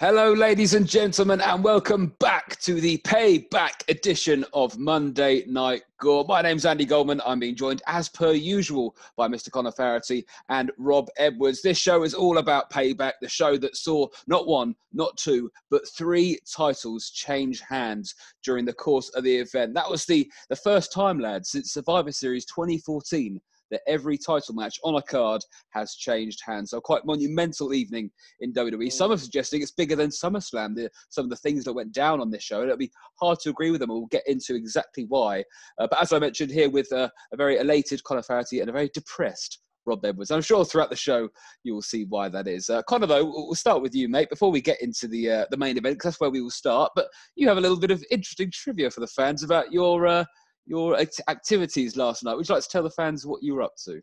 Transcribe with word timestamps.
Hello, 0.00 0.32
ladies 0.32 0.74
and 0.74 0.86
gentlemen, 0.86 1.40
and 1.40 1.64
welcome 1.64 2.14
back 2.20 2.56
to 2.60 2.80
the 2.80 2.98
payback 2.98 3.82
edition 3.88 4.44
of 4.52 4.78
Monday 4.78 5.44
Night 5.48 5.82
Gore. 5.98 6.24
My 6.28 6.40
name's 6.40 6.64
Andy 6.64 6.84
Goldman. 6.84 7.20
I'm 7.26 7.40
being 7.40 7.56
joined, 7.56 7.82
as 7.88 8.08
per 8.08 8.30
usual, 8.30 8.94
by 9.16 9.26
Mr. 9.26 9.50
Conor 9.50 9.72
Farrity 9.72 10.24
and 10.50 10.70
Rob 10.78 11.08
Edwards. 11.16 11.62
This 11.62 11.78
show 11.78 12.04
is 12.04 12.14
all 12.14 12.38
about 12.38 12.70
payback, 12.70 13.14
the 13.20 13.28
show 13.28 13.56
that 13.56 13.76
saw 13.76 14.06
not 14.28 14.46
one, 14.46 14.76
not 14.92 15.16
two, 15.16 15.50
but 15.68 15.82
three 15.88 16.38
titles 16.48 17.10
change 17.10 17.58
hands 17.58 18.14
during 18.44 18.64
the 18.64 18.72
course 18.72 19.08
of 19.16 19.24
the 19.24 19.34
event. 19.34 19.74
That 19.74 19.90
was 19.90 20.04
the, 20.04 20.30
the 20.48 20.54
first 20.54 20.92
time, 20.92 21.18
lads, 21.18 21.50
since 21.50 21.72
Survivor 21.72 22.12
Series 22.12 22.44
2014 22.44 23.40
that 23.70 23.82
every 23.86 24.18
title 24.18 24.54
match 24.54 24.78
on 24.84 24.96
a 24.96 25.02
card 25.02 25.42
has 25.70 25.94
changed 25.94 26.40
hands. 26.44 26.70
So 26.70 26.80
quite 26.80 27.04
monumental 27.04 27.72
evening 27.72 28.10
in 28.40 28.52
WWE. 28.52 28.92
Some 28.92 29.12
are 29.12 29.16
suggesting 29.16 29.62
it's 29.62 29.70
bigger 29.70 29.96
than 29.96 30.10
SummerSlam. 30.10 30.74
The, 30.74 30.90
some 31.08 31.24
of 31.24 31.30
the 31.30 31.36
things 31.36 31.64
that 31.64 31.72
went 31.72 31.92
down 31.92 32.20
on 32.20 32.30
this 32.30 32.42
show, 32.42 32.60
and 32.60 32.66
it'll 32.66 32.78
be 32.78 32.92
hard 33.20 33.38
to 33.40 33.50
agree 33.50 33.70
with 33.70 33.80
them. 33.80 33.90
We'll 33.90 34.06
get 34.06 34.26
into 34.26 34.54
exactly 34.54 35.04
why. 35.08 35.44
Uh, 35.78 35.86
but 35.90 36.00
as 36.00 36.12
I 36.12 36.18
mentioned 36.18 36.50
here, 36.50 36.70
with 36.70 36.92
uh, 36.92 37.08
a 37.32 37.36
very 37.36 37.58
elated 37.58 38.02
Conor 38.04 38.22
Farrity 38.22 38.60
and 38.60 38.68
a 38.68 38.72
very 38.72 38.90
depressed 38.92 39.60
Rob 39.88 40.04
Edwards. 40.04 40.30
I'm 40.30 40.42
sure 40.42 40.64
throughout 40.64 40.90
the 40.90 40.96
show 40.96 41.28
you 41.64 41.74
will 41.74 41.82
see 41.82 42.04
why 42.04 42.28
that 42.28 42.46
is. 42.46 42.70
Uh, 42.70 42.82
Conor, 42.82 43.06
though, 43.06 43.24
we'll 43.24 43.54
start 43.54 43.82
with 43.82 43.94
you, 43.94 44.08
mate, 44.08 44.30
before 44.30 44.52
we 44.52 44.60
get 44.60 44.80
into 44.82 45.08
the 45.08 45.30
uh, 45.30 45.44
the 45.50 45.56
main 45.56 45.76
event, 45.78 45.94
because 45.94 46.12
that's 46.12 46.20
where 46.20 46.30
we 46.30 46.42
will 46.42 46.50
start. 46.50 46.92
But 46.94 47.08
you 47.34 47.48
have 47.48 47.56
a 47.56 47.60
little 47.60 47.78
bit 47.78 47.90
of 47.90 48.04
interesting 48.10 48.50
trivia 48.52 48.90
for 48.90 49.00
the 49.00 49.06
fans 49.06 49.42
about 49.42 49.72
your 49.72 50.06
uh, 50.06 50.24
your 50.68 50.98
activities 51.28 51.96
last 51.96 52.24
night. 52.24 52.36
Would 52.36 52.48
you 52.48 52.54
like 52.54 52.64
to 52.64 52.68
tell 52.68 52.82
the 52.82 52.90
fans 52.90 53.26
what 53.26 53.42
you 53.42 53.54
were 53.54 53.62
up 53.62 53.74
to? 53.84 54.00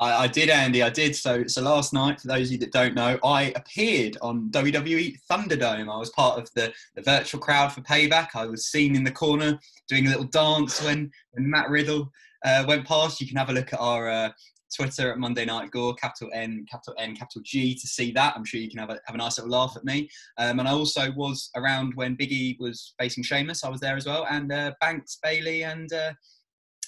I, 0.00 0.24
I, 0.24 0.26
did, 0.26 0.50
Andy. 0.50 0.82
I 0.82 0.90
did. 0.90 1.14
So, 1.14 1.46
so 1.46 1.62
last 1.62 1.92
night, 1.92 2.20
for 2.20 2.28
those 2.28 2.48
of 2.48 2.52
you 2.52 2.58
that 2.58 2.72
don't 2.72 2.94
know, 2.94 3.18
I 3.22 3.52
appeared 3.54 4.16
on 4.20 4.50
WWE 4.50 5.16
Thunderdome. 5.30 5.92
I 5.92 5.98
was 5.98 6.10
part 6.10 6.38
of 6.38 6.48
the, 6.54 6.72
the 6.96 7.02
virtual 7.02 7.40
crowd 7.40 7.72
for 7.72 7.82
Payback. 7.82 8.28
I 8.34 8.46
was 8.46 8.66
seen 8.66 8.96
in 8.96 9.04
the 9.04 9.12
corner 9.12 9.58
doing 9.88 10.06
a 10.06 10.10
little 10.10 10.24
dance 10.24 10.82
when, 10.82 11.10
when 11.32 11.48
Matt 11.48 11.70
Riddle 11.70 12.10
uh, 12.44 12.64
went 12.66 12.86
past. 12.86 13.20
You 13.20 13.28
can 13.28 13.36
have 13.36 13.50
a 13.50 13.52
look 13.52 13.72
at 13.72 13.80
our 13.80 14.08
uh, 14.08 14.30
Twitter 14.76 15.12
at 15.12 15.18
Monday 15.18 15.44
Night 15.44 15.70
Gore, 15.70 15.94
capital 15.94 16.30
N, 16.32 16.66
capital 16.70 16.94
N, 16.98 17.14
capital 17.14 17.42
G 17.44 17.74
to 17.74 17.86
see 17.86 18.12
that. 18.12 18.34
I'm 18.36 18.44
sure 18.44 18.60
you 18.60 18.70
can 18.70 18.78
have 18.78 18.90
a, 18.90 18.98
have 19.06 19.14
a 19.14 19.18
nice 19.18 19.38
little 19.38 19.52
laugh 19.52 19.74
at 19.76 19.84
me. 19.84 20.08
Um, 20.38 20.58
and 20.58 20.68
I 20.68 20.72
also 20.72 21.12
was 21.12 21.50
around 21.56 21.92
when 21.94 22.16
Biggie 22.16 22.58
was 22.58 22.94
facing 22.98 23.24
Sheamus. 23.24 23.64
I 23.64 23.68
was 23.68 23.80
there 23.80 23.96
as 23.96 24.06
well. 24.06 24.26
And 24.30 24.52
uh, 24.52 24.72
Banks, 24.80 25.18
Bailey, 25.22 25.64
and 25.64 25.92
uh, 25.92 26.12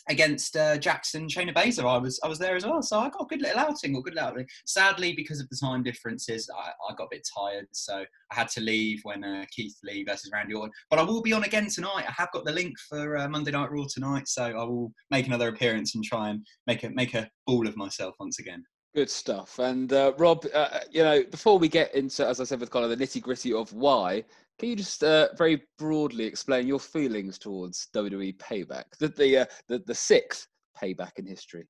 against 0.08 0.56
uh, 0.56 0.76
Jax 0.76 1.14
and 1.14 1.30
Shayna 1.30 1.54
Baszler. 1.54 1.84
I 1.84 1.98
was 1.98 2.20
I 2.22 2.28
was 2.28 2.38
there 2.38 2.56
as 2.56 2.64
well, 2.64 2.82
so 2.82 2.98
I 2.98 3.08
got 3.10 3.22
a 3.22 3.26
good 3.26 3.42
little 3.42 3.58
outing, 3.58 3.94
or 3.94 4.02
good 4.02 4.14
little 4.14 4.30
outing. 4.30 4.46
Sadly, 4.66 5.12
because 5.14 5.40
of 5.40 5.48
the 5.48 5.58
time 5.60 5.82
differences, 5.82 6.48
I, 6.56 6.70
I 6.90 6.94
got 6.94 7.04
a 7.04 7.08
bit 7.10 7.28
tired, 7.36 7.66
so 7.72 8.04
I 8.30 8.34
had 8.34 8.48
to 8.50 8.60
leave 8.60 9.00
when 9.02 9.24
uh, 9.24 9.44
Keith 9.50 9.76
Lee 9.82 10.04
versus 10.04 10.30
Randy 10.32 10.54
Orton. 10.54 10.72
But 10.90 10.98
I 10.98 11.02
will 11.02 11.22
be 11.22 11.32
on 11.32 11.44
again 11.44 11.68
tonight. 11.68 12.04
I 12.08 12.12
have 12.16 12.32
got 12.32 12.44
the 12.44 12.52
link 12.52 12.74
for 12.88 13.16
uh, 13.16 13.28
Monday 13.28 13.52
Night 13.52 13.70
Raw 13.70 13.84
tonight, 13.92 14.28
so 14.28 14.44
I 14.44 14.64
will 14.64 14.92
make 15.10 15.26
another 15.26 15.48
appearance 15.48 15.94
and 15.94 16.04
try 16.04 16.30
and 16.30 16.46
make 16.66 16.84
a 16.84 16.90
make 16.90 17.14
a 17.14 17.28
ball 17.46 17.66
of 17.66 17.76
myself 17.76 18.14
once 18.18 18.38
again. 18.38 18.64
Good 18.94 19.10
stuff. 19.10 19.58
And 19.58 19.92
uh, 19.92 20.12
Rob, 20.18 20.46
uh, 20.54 20.78
you 20.88 21.02
know, 21.02 21.24
before 21.24 21.58
we 21.58 21.68
get 21.68 21.92
into, 21.96 22.24
as 22.24 22.40
I 22.40 22.44
said 22.44 22.60
with 22.60 22.72
of 22.72 22.90
the 22.90 22.96
nitty 22.96 23.20
gritty 23.20 23.52
of 23.52 23.72
why, 23.72 24.22
can 24.58 24.68
you 24.68 24.76
just 24.76 25.02
uh, 25.02 25.28
very 25.36 25.62
broadly 25.78 26.24
explain 26.24 26.66
your 26.66 26.78
feelings 26.78 27.38
towards 27.38 27.88
WWE 27.94 28.36
Payback, 28.36 28.84
the 29.00 29.08
the, 29.08 29.38
uh, 29.38 29.46
the, 29.68 29.82
the 29.86 29.94
sixth 29.94 30.46
Payback 30.80 31.18
in 31.18 31.26
history? 31.26 31.66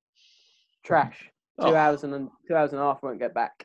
Trash. 0.85 1.31
Two 1.61 1.69
oh. 1.69 1.77
hours 1.77 2.03
and 2.03 2.29
two 2.49 2.57
hours 2.57 2.73
and 2.73 2.81
a 2.81 2.85
half 2.85 3.01
won't 3.01 3.21
get 3.21 3.33
back. 3.33 3.65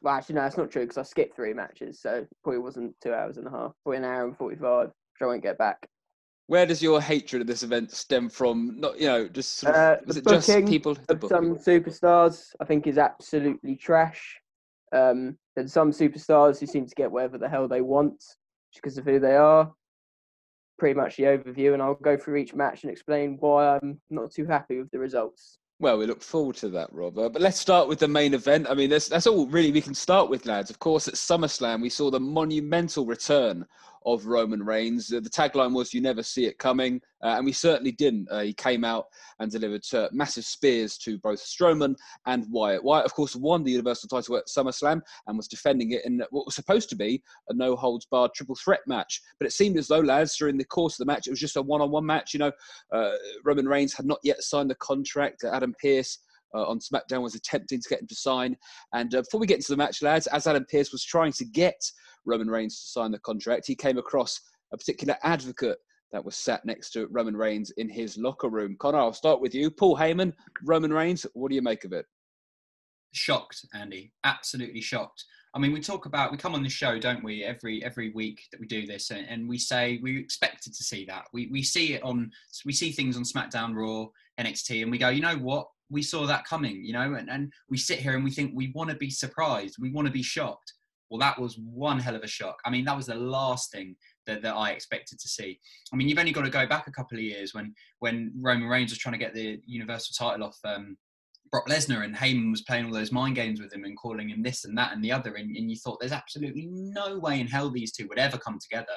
well, 0.00 0.14
actually, 0.14 0.36
no, 0.36 0.40
that's 0.40 0.56
not 0.56 0.70
true 0.70 0.84
because 0.84 0.96
I 0.96 1.02
skipped 1.02 1.36
three 1.36 1.52
matches, 1.52 2.00
so 2.00 2.26
probably 2.42 2.60
wasn't 2.60 2.94
two 3.02 3.12
hours 3.12 3.36
and 3.36 3.46
a 3.46 3.50
half. 3.50 3.72
Probably 3.84 3.98
an 3.98 4.04
hour 4.04 4.24
and 4.24 4.34
forty-five, 4.34 4.86
which 4.86 5.20
I 5.20 5.26
won't 5.26 5.42
get 5.42 5.58
back. 5.58 5.86
Where 6.46 6.64
does 6.64 6.82
your 6.82 7.02
hatred 7.02 7.42
of 7.42 7.46
this 7.46 7.62
event 7.62 7.90
stem 7.90 8.30
from? 8.30 8.80
Not, 8.80 8.98
you 8.98 9.08
know, 9.08 9.28
just 9.28 9.58
sort 9.58 9.74
of, 9.74 9.80
uh, 9.80 9.96
was 10.06 10.16
it 10.16 10.26
just 10.26 10.48
people? 10.66 10.92
Of 10.92 11.22
some 11.28 11.54
superstars, 11.56 12.46
I 12.60 12.64
think, 12.64 12.86
is 12.86 12.96
absolutely 12.96 13.76
trash. 13.76 14.40
Um, 14.92 15.36
there's 15.54 15.74
some 15.74 15.90
superstars 15.92 16.58
who 16.58 16.66
seem 16.66 16.86
to 16.86 16.94
get 16.94 17.12
whatever 17.12 17.36
the 17.36 17.48
hell 17.48 17.68
they 17.68 17.82
want 17.82 18.24
because 18.74 18.98
of 18.98 19.04
who 19.04 19.18
they 19.18 19.36
are. 19.36 19.72
Pretty 20.78 20.94
much 20.94 21.16
the 21.16 21.24
overview, 21.24 21.74
and 21.74 21.82
I'll 21.82 21.94
go 21.94 22.16
through 22.16 22.36
each 22.36 22.54
match 22.54 22.84
and 22.84 22.92
explain 22.92 23.36
why 23.40 23.76
I'm 23.76 24.00
not 24.10 24.30
too 24.30 24.46
happy 24.46 24.78
with 24.78 24.90
the 24.90 24.98
results. 24.98 25.58
Well, 25.80 25.98
we 25.98 26.06
look 26.06 26.22
forward 26.22 26.56
to 26.56 26.68
that, 26.70 26.92
Robert. 26.92 27.30
But 27.30 27.42
let's 27.42 27.58
start 27.58 27.86
with 27.86 28.00
the 28.00 28.08
main 28.08 28.34
event. 28.34 28.66
I 28.68 28.74
mean, 28.74 28.90
that's, 28.90 29.08
that's 29.08 29.28
all 29.28 29.46
really 29.46 29.70
we 29.70 29.80
can 29.80 29.94
start 29.94 30.28
with, 30.28 30.44
lads. 30.44 30.70
Of 30.70 30.80
course, 30.80 31.06
at 31.06 31.14
SummerSlam, 31.14 31.80
we 31.80 31.88
saw 31.88 32.10
the 32.10 32.18
monumental 32.18 33.06
return 33.06 33.64
of 34.06 34.26
Roman 34.26 34.62
Reigns. 34.62 35.12
Uh, 35.12 35.20
the 35.20 35.30
tagline 35.30 35.74
was 35.74 35.92
"You 35.92 36.00
never 36.00 36.22
see 36.22 36.46
it 36.46 36.58
coming," 36.58 37.00
uh, 37.22 37.34
and 37.36 37.44
we 37.44 37.52
certainly 37.52 37.92
didn't. 37.92 38.28
Uh, 38.30 38.40
he 38.40 38.52
came 38.52 38.84
out 38.84 39.06
and 39.38 39.50
delivered 39.50 39.82
massive 40.12 40.44
spears 40.44 40.98
to 40.98 41.18
both 41.18 41.40
Strowman 41.40 41.94
and 42.26 42.46
Wyatt. 42.50 42.82
Wyatt, 42.82 43.06
of 43.06 43.14
course, 43.14 43.36
won 43.36 43.64
the 43.64 43.72
Universal 43.72 44.08
title 44.08 44.36
at 44.36 44.46
SummerSlam 44.46 45.00
and 45.26 45.36
was 45.36 45.48
defending 45.48 45.92
it 45.92 46.04
in 46.04 46.22
what 46.30 46.46
was 46.46 46.54
supposed 46.54 46.88
to 46.90 46.96
be 46.96 47.22
a 47.48 47.54
no 47.54 47.76
holds 47.76 48.06
barred 48.06 48.34
triple 48.34 48.56
threat 48.56 48.80
match. 48.86 49.20
But 49.38 49.46
it 49.46 49.52
seemed 49.52 49.78
as 49.78 49.88
though, 49.88 50.00
lads, 50.00 50.36
during 50.36 50.58
the 50.58 50.64
course 50.64 50.94
of 50.94 51.06
the 51.06 51.12
match, 51.12 51.26
it 51.26 51.30
was 51.30 51.40
just 51.40 51.56
a 51.56 51.62
one 51.62 51.80
on 51.80 51.90
one 51.90 52.06
match. 52.06 52.34
You 52.34 52.40
know, 52.40 53.12
Roman 53.44 53.68
Reigns 53.68 53.94
had 53.94 54.06
not 54.06 54.20
yet 54.22 54.42
signed 54.42 54.70
the 54.70 54.76
contract. 54.76 55.44
Adam 55.44 55.74
Pearce 55.80 56.18
uh, 56.54 56.66
on 56.66 56.78
SmackDown 56.78 57.22
was 57.22 57.34
attempting 57.34 57.80
to 57.80 57.88
get 57.88 58.00
him 58.00 58.06
to 58.06 58.14
sign. 58.14 58.56
And 58.92 59.14
uh, 59.14 59.22
before 59.22 59.40
we 59.40 59.46
get 59.46 59.56
into 59.56 59.72
the 59.72 59.76
match, 59.76 60.02
lads, 60.02 60.26
as 60.28 60.46
Adam 60.46 60.66
Pearce 60.70 60.92
was 60.92 61.04
trying 61.04 61.32
to 61.32 61.44
get 61.44 61.80
Roman 62.28 62.48
Reigns 62.48 62.78
to 62.80 62.86
sign 62.86 63.10
the 63.10 63.18
contract, 63.18 63.66
he 63.66 63.74
came 63.74 63.98
across 63.98 64.40
a 64.72 64.76
particular 64.76 65.16
advocate 65.22 65.78
that 66.12 66.24
was 66.24 66.36
sat 66.36 66.64
next 66.64 66.90
to 66.90 67.06
Roman 67.08 67.36
Reigns 67.36 67.70
in 67.72 67.88
his 67.88 68.16
locker 68.16 68.48
room. 68.48 68.76
Connor, 68.78 68.98
I'll 68.98 69.12
start 69.12 69.40
with 69.40 69.54
you. 69.54 69.70
Paul 69.70 69.96
Heyman, 69.96 70.32
Roman 70.64 70.92
Reigns, 70.92 71.26
what 71.34 71.48
do 71.48 71.54
you 71.54 71.62
make 71.62 71.84
of 71.84 71.92
it? 71.92 72.06
Shocked, 73.12 73.66
Andy. 73.74 74.12
Absolutely 74.24 74.80
shocked. 74.80 75.24
I 75.54 75.58
mean, 75.58 75.72
we 75.72 75.80
talk 75.80 76.06
about 76.06 76.30
we 76.30 76.36
come 76.36 76.54
on 76.54 76.62
the 76.62 76.68
show, 76.68 76.98
don't 76.98 77.24
we? 77.24 77.42
Every 77.42 77.82
every 77.82 78.10
week 78.10 78.42
that 78.52 78.60
we 78.60 78.66
do 78.66 78.86
this, 78.86 79.10
and, 79.10 79.26
and, 79.28 79.48
we 79.48 79.58
say 79.58 79.98
we 80.02 80.18
expected 80.18 80.74
to 80.74 80.84
see 80.84 81.06
that. 81.06 81.24
We 81.32 81.48
we 81.50 81.62
see 81.62 81.94
it 81.94 82.02
on 82.02 82.30
we 82.66 82.72
see 82.72 82.92
things 82.92 83.16
on 83.16 83.24
SmackDown, 83.24 83.74
Raw, 83.74 84.08
NXT, 84.38 84.82
and 84.82 84.90
we 84.90 84.98
go, 84.98 85.08
you 85.08 85.22
know 85.22 85.36
what? 85.36 85.68
We 85.90 86.02
saw 86.02 86.26
that 86.26 86.44
coming, 86.44 86.84
you 86.84 86.92
know, 86.92 87.14
and, 87.14 87.30
and 87.30 87.50
we 87.70 87.78
sit 87.78 87.98
here 87.98 88.14
and 88.14 88.22
we 88.22 88.30
think 88.30 88.52
we 88.54 88.72
want 88.74 88.90
to 88.90 88.96
be 88.96 89.08
surprised, 89.08 89.76
we 89.80 89.90
want 89.90 90.06
to 90.06 90.12
be 90.12 90.22
shocked. 90.22 90.74
Well, 91.10 91.20
that 91.20 91.40
was 91.40 91.58
one 91.58 91.98
hell 91.98 92.16
of 92.16 92.22
a 92.22 92.26
shock. 92.26 92.58
I 92.64 92.70
mean, 92.70 92.84
that 92.84 92.96
was 92.96 93.06
the 93.06 93.14
last 93.14 93.72
thing 93.72 93.96
that, 94.26 94.42
that 94.42 94.54
I 94.54 94.70
expected 94.70 95.18
to 95.18 95.28
see. 95.28 95.58
I 95.92 95.96
mean, 95.96 96.08
you've 96.08 96.18
only 96.18 96.32
got 96.32 96.42
to 96.42 96.50
go 96.50 96.66
back 96.66 96.86
a 96.86 96.92
couple 96.92 97.16
of 97.16 97.24
years 97.24 97.54
when 97.54 97.74
when 97.98 98.32
Roman 98.38 98.68
Reigns 98.68 98.90
was 98.90 98.98
trying 98.98 99.14
to 99.14 99.18
get 99.18 99.34
the 99.34 99.60
Universal 99.66 100.26
title 100.26 100.46
off 100.46 100.58
um, 100.64 100.96
Brock 101.50 101.68
Lesnar 101.68 102.04
and 102.04 102.14
Heyman 102.14 102.50
was 102.50 102.62
playing 102.62 102.86
all 102.86 102.92
those 102.92 103.12
mind 103.12 103.34
games 103.34 103.60
with 103.60 103.72
him 103.72 103.84
and 103.84 103.96
calling 103.96 104.28
him 104.28 104.42
this 104.42 104.64
and 104.64 104.76
that 104.76 104.92
and 104.92 105.02
the 105.02 105.12
other, 105.12 105.34
and, 105.34 105.54
and 105.56 105.70
you 105.70 105.76
thought 105.76 105.98
there's 106.00 106.12
absolutely 106.12 106.66
no 106.70 107.18
way 107.18 107.40
in 107.40 107.46
hell 107.46 107.70
these 107.70 107.92
two 107.92 108.06
would 108.08 108.18
ever 108.18 108.38
come 108.38 108.58
together. 108.60 108.92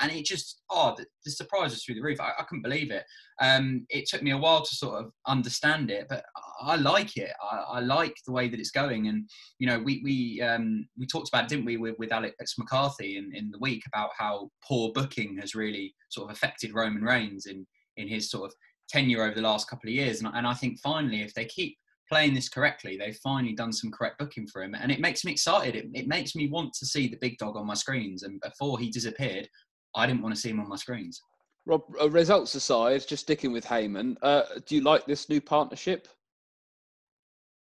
And 0.00 0.10
it 0.10 0.24
just, 0.24 0.62
oh, 0.70 0.94
the, 0.96 1.04
the 1.24 1.30
surprise 1.30 1.72
was 1.72 1.84
through 1.84 1.96
the 1.96 2.02
roof. 2.02 2.18
I, 2.18 2.30
I 2.38 2.44
couldn't 2.44 2.62
believe 2.62 2.90
it. 2.90 3.04
Um, 3.42 3.84
it 3.90 4.08
took 4.08 4.22
me 4.22 4.30
a 4.30 4.38
while 4.38 4.62
to 4.64 4.74
sort 4.74 5.04
of 5.04 5.12
understand 5.26 5.90
it, 5.90 6.06
but 6.08 6.24
I 6.62 6.76
like 6.76 7.18
it. 7.18 7.30
I, 7.42 7.56
I 7.74 7.80
like 7.80 8.16
the 8.24 8.32
way 8.32 8.48
that 8.48 8.58
it's 8.58 8.70
going. 8.70 9.08
And, 9.08 9.28
you 9.58 9.66
know, 9.66 9.78
we 9.78 10.00
we 10.02 10.40
um, 10.40 10.88
we 10.98 11.06
talked 11.06 11.28
about 11.28 11.48
didn't 11.48 11.66
we, 11.66 11.76
with, 11.76 11.96
with 11.98 12.10
Alex 12.10 12.54
McCarthy 12.56 13.18
in, 13.18 13.32
in 13.34 13.50
the 13.50 13.58
week 13.58 13.82
about 13.86 14.10
how 14.16 14.48
poor 14.66 14.92
booking 14.94 15.36
has 15.38 15.54
really 15.54 15.94
sort 16.08 16.30
of 16.30 16.36
affected 16.36 16.74
Roman 16.74 17.02
Reigns 17.02 17.44
in, 17.44 17.66
in 17.98 18.08
his 18.08 18.30
sort 18.30 18.50
of 18.50 18.54
tenure 18.88 19.24
over 19.24 19.34
the 19.34 19.42
last 19.42 19.68
couple 19.68 19.90
of 19.90 19.94
years. 19.94 20.22
And, 20.22 20.30
and 20.34 20.46
I 20.46 20.54
think 20.54 20.80
finally, 20.80 21.20
if 21.20 21.34
they 21.34 21.44
keep 21.44 21.76
playing 22.12 22.34
this 22.34 22.50
correctly. 22.50 22.98
They've 22.98 23.16
finally 23.24 23.54
done 23.54 23.72
some 23.72 23.90
correct 23.90 24.18
booking 24.18 24.46
for 24.46 24.62
him, 24.62 24.74
and 24.74 24.92
it 24.92 25.00
makes 25.00 25.24
me 25.24 25.32
excited. 25.32 25.74
It, 25.74 25.86
it 25.94 26.06
makes 26.06 26.36
me 26.36 26.46
want 26.46 26.74
to 26.74 26.84
see 26.84 27.08
the 27.08 27.16
big 27.22 27.38
dog 27.38 27.56
on 27.56 27.66
my 27.66 27.72
screens. 27.72 28.22
And 28.22 28.38
before 28.42 28.78
he 28.78 28.90
disappeared, 28.90 29.48
I 29.96 30.06
didn't 30.06 30.20
want 30.20 30.34
to 30.34 30.40
see 30.40 30.50
him 30.50 30.60
on 30.60 30.68
my 30.68 30.76
screens. 30.76 31.22
Rob, 31.64 31.80
uh, 31.98 32.10
results 32.10 32.54
aside, 32.54 33.02
just 33.08 33.22
sticking 33.22 33.50
with 33.50 33.64
Heyman, 33.64 34.16
uh, 34.20 34.42
do 34.66 34.74
you 34.74 34.82
like 34.82 35.06
this 35.06 35.30
new 35.30 35.40
partnership? 35.40 36.06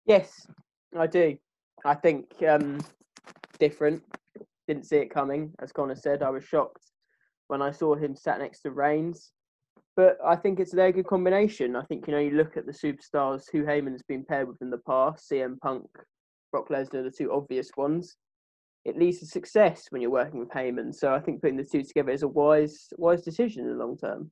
Yes, 0.07 0.47
I 0.97 1.09
do. 1.09 1.37
I 1.85 1.95
think 1.95 2.27
um, 2.49 2.79
different. 3.59 4.05
Didn't 4.69 4.87
see 4.87 4.99
it 4.99 5.11
coming, 5.11 5.53
as 5.61 5.73
Connor 5.73 5.97
said. 5.97 6.23
I 6.23 6.31
was 6.31 6.45
shocked 6.45 6.85
when 7.49 7.61
I 7.61 7.73
saw 7.73 7.97
him 7.97 8.15
sat 8.15 8.39
next 8.39 8.61
to 8.61 8.71
Reigns 8.71 9.33
but 9.99 10.17
I 10.25 10.37
think 10.37 10.61
it's 10.61 10.75
a 10.75 10.77
very 10.77 10.93
good 10.93 11.09
combination. 11.09 11.75
I 11.75 11.83
think 11.83 12.07
you 12.07 12.13
know 12.13 12.21
you 12.21 12.31
look 12.31 12.57
at 12.57 12.67
the 12.67 12.73
superstars 12.73 13.47
who 13.51 13.65
Heyman's 13.65 14.05
been 14.05 14.25
paired 14.25 14.47
with 14.47 14.63
in 14.63 14.71
the 14.71 14.79
past, 14.79 15.29
CM 15.29 15.59
Punk, 15.59 15.87
Brock 16.53 16.69
Lesnar, 16.69 17.03
the 17.03 17.11
two 17.11 17.33
obvious 17.33 17.69
ones. 17.77 18.15
It 18.85 18.97
leads 18.97 19.19
to 19.19 19.27
success 19.27 19.89
when 19.91 20.01
you're 20.01 20.13
working 20.13 20.39
with 20.39 20.51
Heyman. 20.51 20.95
So 20.95 21.13
I 21.13 21.19
think 21.19 21.43
putting 21.43 21.57
the 21.57 21.65
two 21.65 21.83
together 21.83 22.13
is 22.13 22.23
a 22.23 22.29
wise 22.29 22.87
wise 22.97 23.23
decision 23.23 23.65
in 23.65 23.77
the 23.77 23.85
long 23.85 23.99
term. 23.99 24.31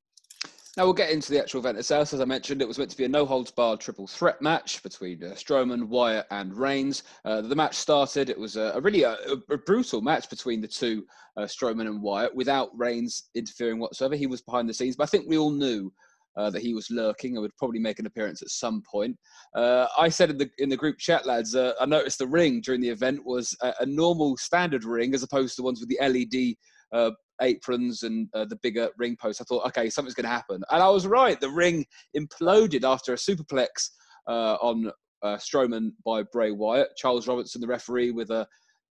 Now 0.76 0.84
we'll 0.84 0.92
get 0.92 1.10
into 1.10 1.32
the 1.32 1.40
actual 1.40 1.60
event 1.60 1.78
itself. 1.78 2.12
As 2.12 2.20
I 2.20 2.26
mentioned, 2.26 2.60
it 2.60 2.68
was 2.68 2.76
meant 2.76 2.90
to 2.90 2.96
be 2.98 3.04
a 3.04 3.08
no 3.08 3.24
holds 3.24 3.50
barred 3.50 3.80
triple 3.80 4.06
threat 4.06 4.42
match 4.42 4.82
between 4.82 5.24
uh, 5.24 5.28
Strowman, 5.28 5.84
Wyatt, 5.84 6.26
and 6.30 6.54
Reigns. 6.54 7.02
Uh, 7.24 7.40
the 7.40 7.56
match 7.56 7.76
started. 7.76 8.28
It 8.28 8.38
was 8.38 8.56
a, 8.56 8.72
a 8.74 8.80
really 8.80 9.02
uh, 9.02 9.16
a, 9.26 9.54
a, 9.54 9.58
brutal 9.58 10.02
match 10.02 10.28
between 10.28 10.60
the 10.60 10.68
two, 10.68 11.06
uh, 11.38 11.44
Strowman 11.44 11.86
and 11.86 12.02
Wyatt, 12.02 12.34
without 12.34 12.68
Reigns 12.76 13.30
interfering 13.34 13.78
whatsoever. 13.78 14.16
He 14.16 14.26
was 14.26 14.42
behind 14.42 14.68
the 14.68 14.74
scenes, 14.74 14.96
but 14.96 15.04
I 15.04 15.06
think 15.06 15.26
we 15.26 15.38
all 15.38 15.50
knew. 15.50 15.92
Uh, 16.38 16.50
that 16.50 16.60
he 16.60 16.74
was 16.74 16.90
lurking 16.90 17.32
and 17.32 17.40
would 17.40 17.56
probably 17.56 17.78
make 17.78 17.98
an 17.98 18.04
appearance 18.04 18.42
at 18.42 18.50
some 18.50 18.82
point. 18.82 19.16
Uh, 19.54 19.86
I 19.98 20.10
said 20.10 20.28
in 20.28 20.36
the 20.36 20.50
in 20.58 20.68
the 20.68 20.76
group 20.76 20.98
chat, 20.98 21.24
lads, 21.24 21.56
I 21.56 21.86
noticed 21.86 22.18
the 22.18 22.26
ring 22.26 22.60
during 22.60 22.82
the 22.82 22.90
event 22.90 23.24
was 23.24 23.56
a, 23.62 23.72
a, 23.80 23.86
normal 23.86 24.36
standard 24.36 24.84
ring 24.84 25.14
as 25.14 25.22
opposed 25.22 25.56
to 25.56 25.62
ones 25.62 25.80
with 25.80 25.88
the 25.88 25.98
LED 25.98 26.56
uh, 26.92 27.12
aprons 27.40 28.02
and 28.02 28.28
uh, 28.34 28.44
the 28.44 28.58
bigger 28.62 28.90
ring 28.98 29.16
posts. 29.20 29.40
I 29.40 29.44
thought, 29.44 29.66
okay, 29.66 29.90
something's 29.90 30.14
going 30.14 30.24
to 30.24 30.30
happen, 30.30 30.62
and 30.70 30.82
I 30.82 30.88
was 30.88 31.06
right. 31.06 31.40
The 31.40 31.50
ring 31.50 31.84
imploded 32.16 32.84
after 32.84 33.12
a 33.12 33.16
superplex 33.16 33.90
uh, 34.26 34.56
on 34.60 34.90
uh, 35.22 35.36
Strowman 35.36 35.92
by 36.04 36.22
Bray 36.22 36.50
Wyatt. 36.50 36.96
Charles 36.96 37.28
Robinson, 37.28 37.60
the 37.60 37.66
referee, 37.66 38.10
with 38.10 38.30
a 38.30 38.46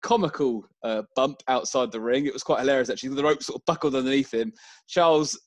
comical 0.01 0.65
uh, 0.83 1.03
bump 1.15 1.41
outside 1.47 1.91
the 1.91 2.01
ring. 2.01 2.25
It 2.25 2.33
was 2.33 2.43
quite 2.43 2.59
hilarious 2.59 2.89
actually. 2.89 3.15
The 3.15 3.23
rope 3.23 3.43
sort 3.43 3.61
of 3.61 3.65
buckled 3.65 3.95
underneath 3.95 4.33
him. 4.33 4.53
Charles. 4.87 5.39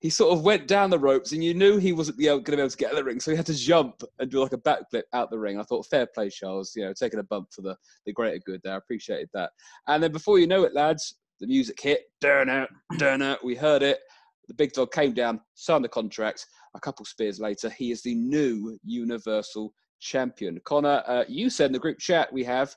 He 0.00 0.10
sort 0.10 0.32
of 0.32 0.44
went 0.44 0.68
down 0.68 0.90
the 0.90 0.98
ropes, 0.98 1.32
and 1.32 1.42
you 1.42 1.54
knew 1.54 1.76
he 1.76 1.92
wasn't 1.92 2.18
going 2.20 2.42
to 2.44 2.50
be 2.52 2.58
able 2.60 2.70
to 2.70 2.76
get 2.76 2.86
out 2.86 2.92
of 2.92 2.98
the 2.98 3.04
ring, 3.04 3.18
so 3.18 3.32
he 3.32 3.36
had 3.36 3.46
to 3.46 3.52
jump 3.52 4.00
and 4.20 4.30
do 4.30 4.40
like 4.40 4.52
a 4.52 4.58
backflip 4.58 5.02
out 5.12 5.28
the 5.28 5.40
ring. 5.40 5.58
I 5.58 5.64
thought, 5.64 5.86
fair 5.86 6.06
play, 6.06 6.30
Charles. 6.30 6.72
You 6.76 6.84
know, 6.84 6.92
taking 6.92 7.18
a 7.18 7.24
bump 7.24 7.48
for 7.52 7.62
the 7.62 7.74
the 8.06 8.12
greater 8.12 8.38
good 8.46 8.60
there. 8.62 8.74
I 8.74 8.76
appreciated 8.76 9.28
that. 9.34 9.50
And 9.88 10.00
then 10.00 10.12
before 10.12 10.38
you 10.38 10.46
know 10.46 10.62
it, 10.62 10.72
lads, 10.72 11.16
the 11.40 11.46
music 11.46 11.80
hit, 11.80 12.02
Durner, 12.22 12.66
Durner. 12.94 13.36
We 13.42 13.54
heard 13.54 13.82
it. 13.82 14.00
The 14.48 14.54
big 14.54 14.72
dog 14.72 14.92
came 14.92 15.12
down, 15.12 15.40
signed 15.54 15.84
the 15.84 15.88
contract. 15.88 16.46
A 16.74 16.80
couple 16.80 17.04
spears 17.04 17.38
later, 17.38 17.70
he 17.70 17.90
is 17.90 18.02
the 18.02 18.14
new 18.14 18.78
Universal 18.84 19.72
Champion. 20.00 20.60
Connor, 20.64 21.02
uh, 21.06 21.24
you 21.28 21.50
said 21.50 21.66
in 21.66 21.72
the 21.72 21.78
group 21.78 21.98
chat 21.98 22.32
we 22.32 22.44
have 22.44 22.74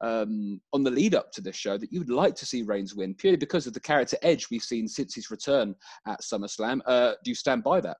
um, 0.00 0.60
on 0.72 0.82
the 0.82 0.90
lead 0.90 1.14
up 1.14 1.32
to 1.32 1.40
this 1.40 1.56
show 1.56 1.78
that 1.78 1.92
you 1.92 2.00
would 2.00 2.10
like 2.10 2.34
to 2.36 2.46
see 2.46 2.62
Reigns 2.62 2.94
win 2.94 3.14
purely 3.14 3.36
because 3.36 3.66
of 3.66 3.72
the 3.72 3.80
character 3.80 4.16
edge 4.22 4.48
we've 4.50 4.62
seen 4.62 4.86
since 4.86 5.14
his 5.14 5.30
return 5.30 5.74
at 6.06 6.20
SummerSlam. 6.20 6.80
Uh, 6.86 7.12
do 7.22 7.30
you 7.30 7.34
stand 7.34 7.62
by 7.62 7.80
that? 7.80 7.96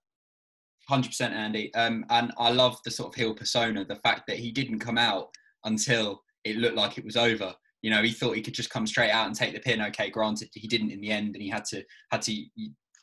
100% 0.91 1.31
Andy. 1.31 1.73
Um, 1.75 2.05
and 2.11 2.33
I 2.39 2.51
love 2.51 2.79
the 2.85 2.91
sort 2.91 3.09
of 3.09 3.15
heel 3.15 3.35
persona, 3.35 3.85
the 3.85 3.97
fact 3.97 4.27
that 4.29 4.39
he 4.39 4.53
didn't 4.53 4.81
come 4.81 4.99
out 4.99 5.29
until 5.65 6.23
it 6.45 6.57
looked 6.57 6.77
like 6.77 6.99
it 6.99 7.05
was 7.05 7.17
over 7.17 7.55
you 7.85 7.91
know, 7.91 8.03
he 8.03 8.13
thought 8.13 8.35
he 8.35 8.41
could 8.41 8.55
just 8.55 8.71
come 8.71 8.87
straight 8.87 9.11
out 9.11 9.27
and 9.27 9.37
take 9.37 9.53
the 9.53 9.61
pin. 9.61 9.83
Okay, 9.83 10.09
granted, 10.09 10.49
he 10.55 10.67
didn't 10.67 10.91
in 10.91 11.03
the 11.03 11.11
end, 11.11 11.35
and 11.35 11.43
he 11.43 11.51
had 11.51 11.67
to 11.67 11.85
had 12.11 12.23
to 12.23 12.33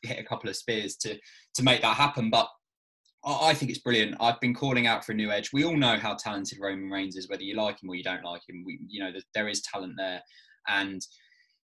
hit 0.02 0.18
a 0.18 0.24
couple 0.24 0.50
of 0.50 0.56
spears 0.56 0.96
to 0.96 1.20
to 1.54 1.64
make 1.64 1.84
that 1.84 1.96
happen. 1.96 2.32
But 2.32 2.50
I 3.24 3.54
think 3.54 3.70
it's 3.70 3.80
brilliant. 3.80 4.16
I've 4.20 4.40
been 4.40 4.56
calling 4.56 4.88
out 4.88 5.06
for 5.06 5.12
a 5.12 5.16
new 5.16 5.30
edge. 5.30 5.54
We 5.54 5.66
all 5.66 5.78
know 5.78 5.98
how 5.98 6.16
talented 6.16 6.58
Roman 6.60 6.90
Reigns 6.90 7.16
is, 7.16 7.30
whether 7.30 7.44
you 7.44 7.56
like 7.56 7.84
him 7.84 7.90
or 7.90 7.96
you 7.96 8.04
don't 8.04 8.26
like 8.26 8.42
him. 8.50 8.64
We, 8.66 8.80
you 8.88 9.04
know, 9.04 9.12
there 9.36 9.48
is 9.48 9.62
talent 9.62 9.94
there, 10.00 10.20
and 10.68 11.00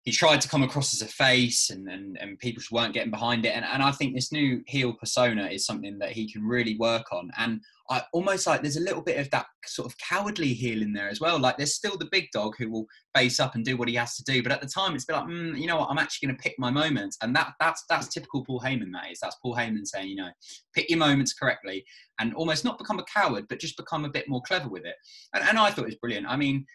he 0.03 0.13
tried 0.13 0.43
to 0.43 0.49
come 0.49 0.63
across 0.63 0.93
as 0.93 1.01
a 1.01 1.11
face 1.11 1.71
and, 1.71 1.89
and, 1.89 2.19
and 2.21 2.39
people 2.39 2.61
just 2.61 2.73
weren't 2.73 2.95
getting 2.95 3.11
behind 3.11 3.47
it. 3.47 3.55
And, 3.55 3.65
and 3.65 3.83
I 3.83 3.91
think 3.91 4.15
this 4.15 4.33
new 4.33 4.63
heel 4.67 4.93
persona 4.93 5.47
is 5.47 5.67
something 5.67 5.99
that 5.99 6.13
he 6.13 6.31
can 6.31 6.45
really 6.45 6.77
work 6.77 7.13
on. 7.13 7.31
And 7.39 7.61
I 7.91 8.03
almost 8.13 8.47
like 8.47 8.61
there's 8.61 8.77
a 8.77 8.83
little 8.83 9.01
bit 9.01 9.19
of 9.19 9.31
that 9.31 9.47
sort 9.65 9.87
of 9.87 9.97
cowardly 9.99 10.53
heel 10.53 10.83
in 10.83 10.93
there 10.93 11.09
as 11.09 11.21
well. 11.21 11.39
Like 11.39 11.57
there's 11.57 11.75
still 11.75 11.97
the 11.97 12.09
big 12.13 12.27
dog 12.33 12.55
who 12.59 12.71
will 12.71 12.87
base 13.15 13.41
up 13.41 13.55
and 13.55 13.65
do 13.65 13.79
what 13.79 13.89
he 13.89 13.95
has 13.95 14.15
to 14.17 14.25
do. 14.25 14.43
But 14.43 14.53
at 14.53 14.61
the 14.61 14.67
time, 14.67 14.95
it's 14.95 15.07
been 15.07 15.17
like, 15.17 15.27
mm, 15.27 15.59
you 15.59 15.67
know 15.67 15.79
what, 15.79 15.89
I'm 15.91 15.99
actually 15.99 16.29
going 16.29 16.37
to 16.37 16.43
pick 16.43 16.55
my 16.59 16.71
moments. 16.71 17.17
And 17.23 17.35
that 17.35 17.53
that's 17.59 17.85
that's 17.89 18.09
typical 18.09 18.45
Paul 18.45 18.61
Heyman, 18.61 18.93
that 18.93 19.11
is. 19.11 19.21
That's 19.21 19.37
Paul 19.43 19.57
Heyman 19.57 19.87
saying, 19.87 20.09
you 20.09 20.17
know, 20.17 20.31
pick 20.75 20.91
your 20.91 20.99
moments 20.99 21.33
correctly 21.33 21.85
and 22.21 22.35
almost 22.35 22.65
not 22.65 22.79
become 22.79 22.99
a 22.99 23.05
coward, 23.05 23.47
but 23.49 23.61
just 23.61 23.77
become 23.77 24.05
a 24.05 24.11
bit 24.11 24.29
more 24.29 24.43
clever 24.43 24.69
with 24.69 24.85
it. 24.85 24.97
And, 25.35 25.43
and 25.49 25.59
I 25.59 25.71
thought 25.71 25.85
it 25.85 25.87
was 25.87 25.97
brilliant. 25.97 26.27
I 26.29 26.37
mean, 26.37 26.67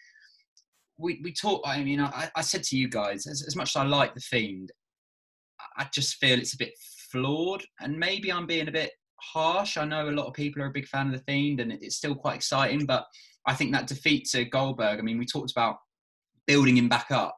we, 0.98 1.20
we 1.22 1.32
talk. 1.32 1.62
I 1.64 1.82
mean, 1.84 2.00
I, 2.00 2.28
I 2.34 2.40
said 2.40 2.64
to 2.64 2.76
you 2.76 2.88
guys, 2.88 3.26
as, 3.26 3.44
as 3.46 3.54
much 3.54 3.70
as 3.70 3.76
I 3.76 3.84
like 3.84 4.14
the 4.14 4.20
Fiend, 4.20 4.72
I 5.76 5.86
just 5.92 6.16
feel 6.16 6.38
it's 6.38 6.54
a 6.54 6.58
bit 6.58 6.72
flawed, 7.10 7.64
and 7.80 7.98
maybe 7.98 8.32
I'm 8.32 8.46
being 8.46 8.68
a 8.68 8.72
bit 8.72 8.90
harsh. 9.32 9.76
I 9.76 9.84
know 9.84 10.08
a 10.08 10.10
lot 10.10 10.26
of 10.26 10.34
people 10.34 10.62
are 10.62 10.66
a 10.66 10.72
big 10.72 10.86
fan 10.86 11.06
of 11.06 11.12
the 11.12 11.24
Fiend, 11.24 11.60
and 11.60 11.72
it's 11.72 11.96
still 11.96 12.14
quite 12.14 12.36
exciting. 12.36 12.86
But 12.86 13.06
I 13.46 13.54
think 13.54 13.72
that 13.72 13.86
defeat 13.86 14.28
to 14.30 14.44
Goldberg. 14.44 14.98
I 14.98 15.02
mean, 15.02 15.18
we 15.18 15.26
talked 15.26 15.52
about 15.52 15.76
building 16.46 16.76
him 16.76 16.88
back 16.88 17.10
up. 17.10 17.36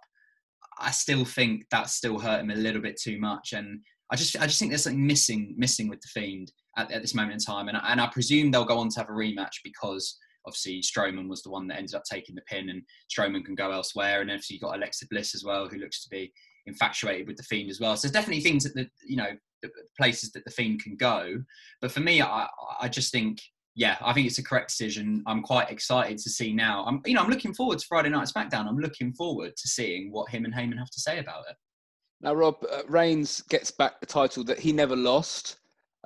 I 0.79 0.91
still 0.91 1.25
think 1.25 1.65
that 1.71 1.89
still 1.89 2.19
hurt 2.19 2.41
him 2.41 2.51
a 2.51 2.57
little 2.57 2.83
bit 2.83 3.01
too 3.01 3.19
much, 3.19 3.53
and 3.53 3.81
I 4.11 4.17
just 4.17 4.37
I 4.39 4.47
just 4.47 4.59
think 4.59 4.71
there's 4.71 4.85
something 4.85 5.07
missing 5.07 5.55
missing 5.57 5.89
with 5.89 6.01
the 6.01 6.09
Fiend 6.09 6.53
at, 6.77 6.91
at 6.91 7.03
this 7.03 7.15
moment 7.15 7.35
in 7.35 7.39
time, 7.41 7.69
and 7.69 7.79
and 7.83 8.01
I 8.01 8.07
presume 8.09 8.51
they'll 8.51 8.65
go 8.65 8.79
on 8.79 8.91
to 8.91 9.01
have 9.01 9.09
a 9.09 9.13
rematch 9.13 9.63
because 9.65 10.19
obviously 10.47 10.81
Strowman 10.81 11.29
was 11.29 11.43
the 11.43 11.51
one 11.51 11.67
that 11.67 11.79
ended 11.79 11.95
up 11.95 12.05
taking 12.11 12.35
the 12.35 12.43
pin, 12.43 12.69
and 12.69 12.83
Strowman 13.11 13.45
can 13.45 13.55
go 13.55 13.71
elsewhere. 13.73 14.21
And 14.21 14.31
obviously 14.31 14.55
you've 14.55 14.63
got 14.63 14.77
Alexa 14.77 15.07
Bliss 15.11 15.35
as 15.35 15.45
well, 15.45 15.69
who 15.69 15.79
looks 15.79 16.03
to 16.05 16.11
be 16.11 16.33
infatuated 16.67 17.27
with 17.27 17.37
the 17.37 17.43
Fiend 17.43 17.71
as 17.71 17.81
well. 17.81 17.97
So 17.97 18.07
there's 18.07 18.13
definitely 18.13 18.43
things 18.43 18.65
that 18.65 18.75
the 18.75 18.89
you 19.07 19.17
know 19.17 19.31
places 19.97 20.33
that 20.33 20.45
the 20.45 20.51
Fiend 20.51 20.83
can 20.83 20.97
go. 20.97 21.43
But 21.81 21.93
for 21.93 22.01
me, 22.01 22.23
I 22.23 22.49
I 22.81 22.89
just 22.89 23.13
think 23.13 23.41
yeah, 23.75 23.99
I 24.01 24.15
think 24.15 24.27
it's 24.27 24.39
a 24.39 24.43
correct 24.43 24.71
decision. 24.71 25.23
I'm 25.27 25.43
quite 25.43 25.71
excited 25.71 26.17
to 26.19 26.31
see 26.31 26.53
now. 26.53 26.85
I'm 26.87 27.03
you 27.05 27.15
know 27.15 27.23
I'm 27.23 27.31
looking 27.31 27.55
forward 27.55 27.79
to 27.79 27.87
Friday 27.87 28.09
Night 28.09 28.29
SmackDown. 28.29 28.67
I'm 28.67 28.79
looking 28.79 29.13
forward 29.13 29.57
to 29.57 29.69
seeing 29.69 30.11
what 30.11 30.31
him 30.31 30.45
and 30.45 30.55
Heyman 30.55 30.79
have 30.79 30.91
to 30.91 31.01
say 31.01 31.19
about 31.19 31.45
it. 31.51 31.57
Now, 32.23 32.35
Rob 32.35 32.57
uh, 32.73 32.83
Reigns 32.89 33.43
gets 33.43 33.71
back 33.71 34.01
the 34.01 34.07
title 34.07 34.43
that 34.45 34.59
he 34.59 34.73
never 34.73 34.97
lost. 34.97 35.59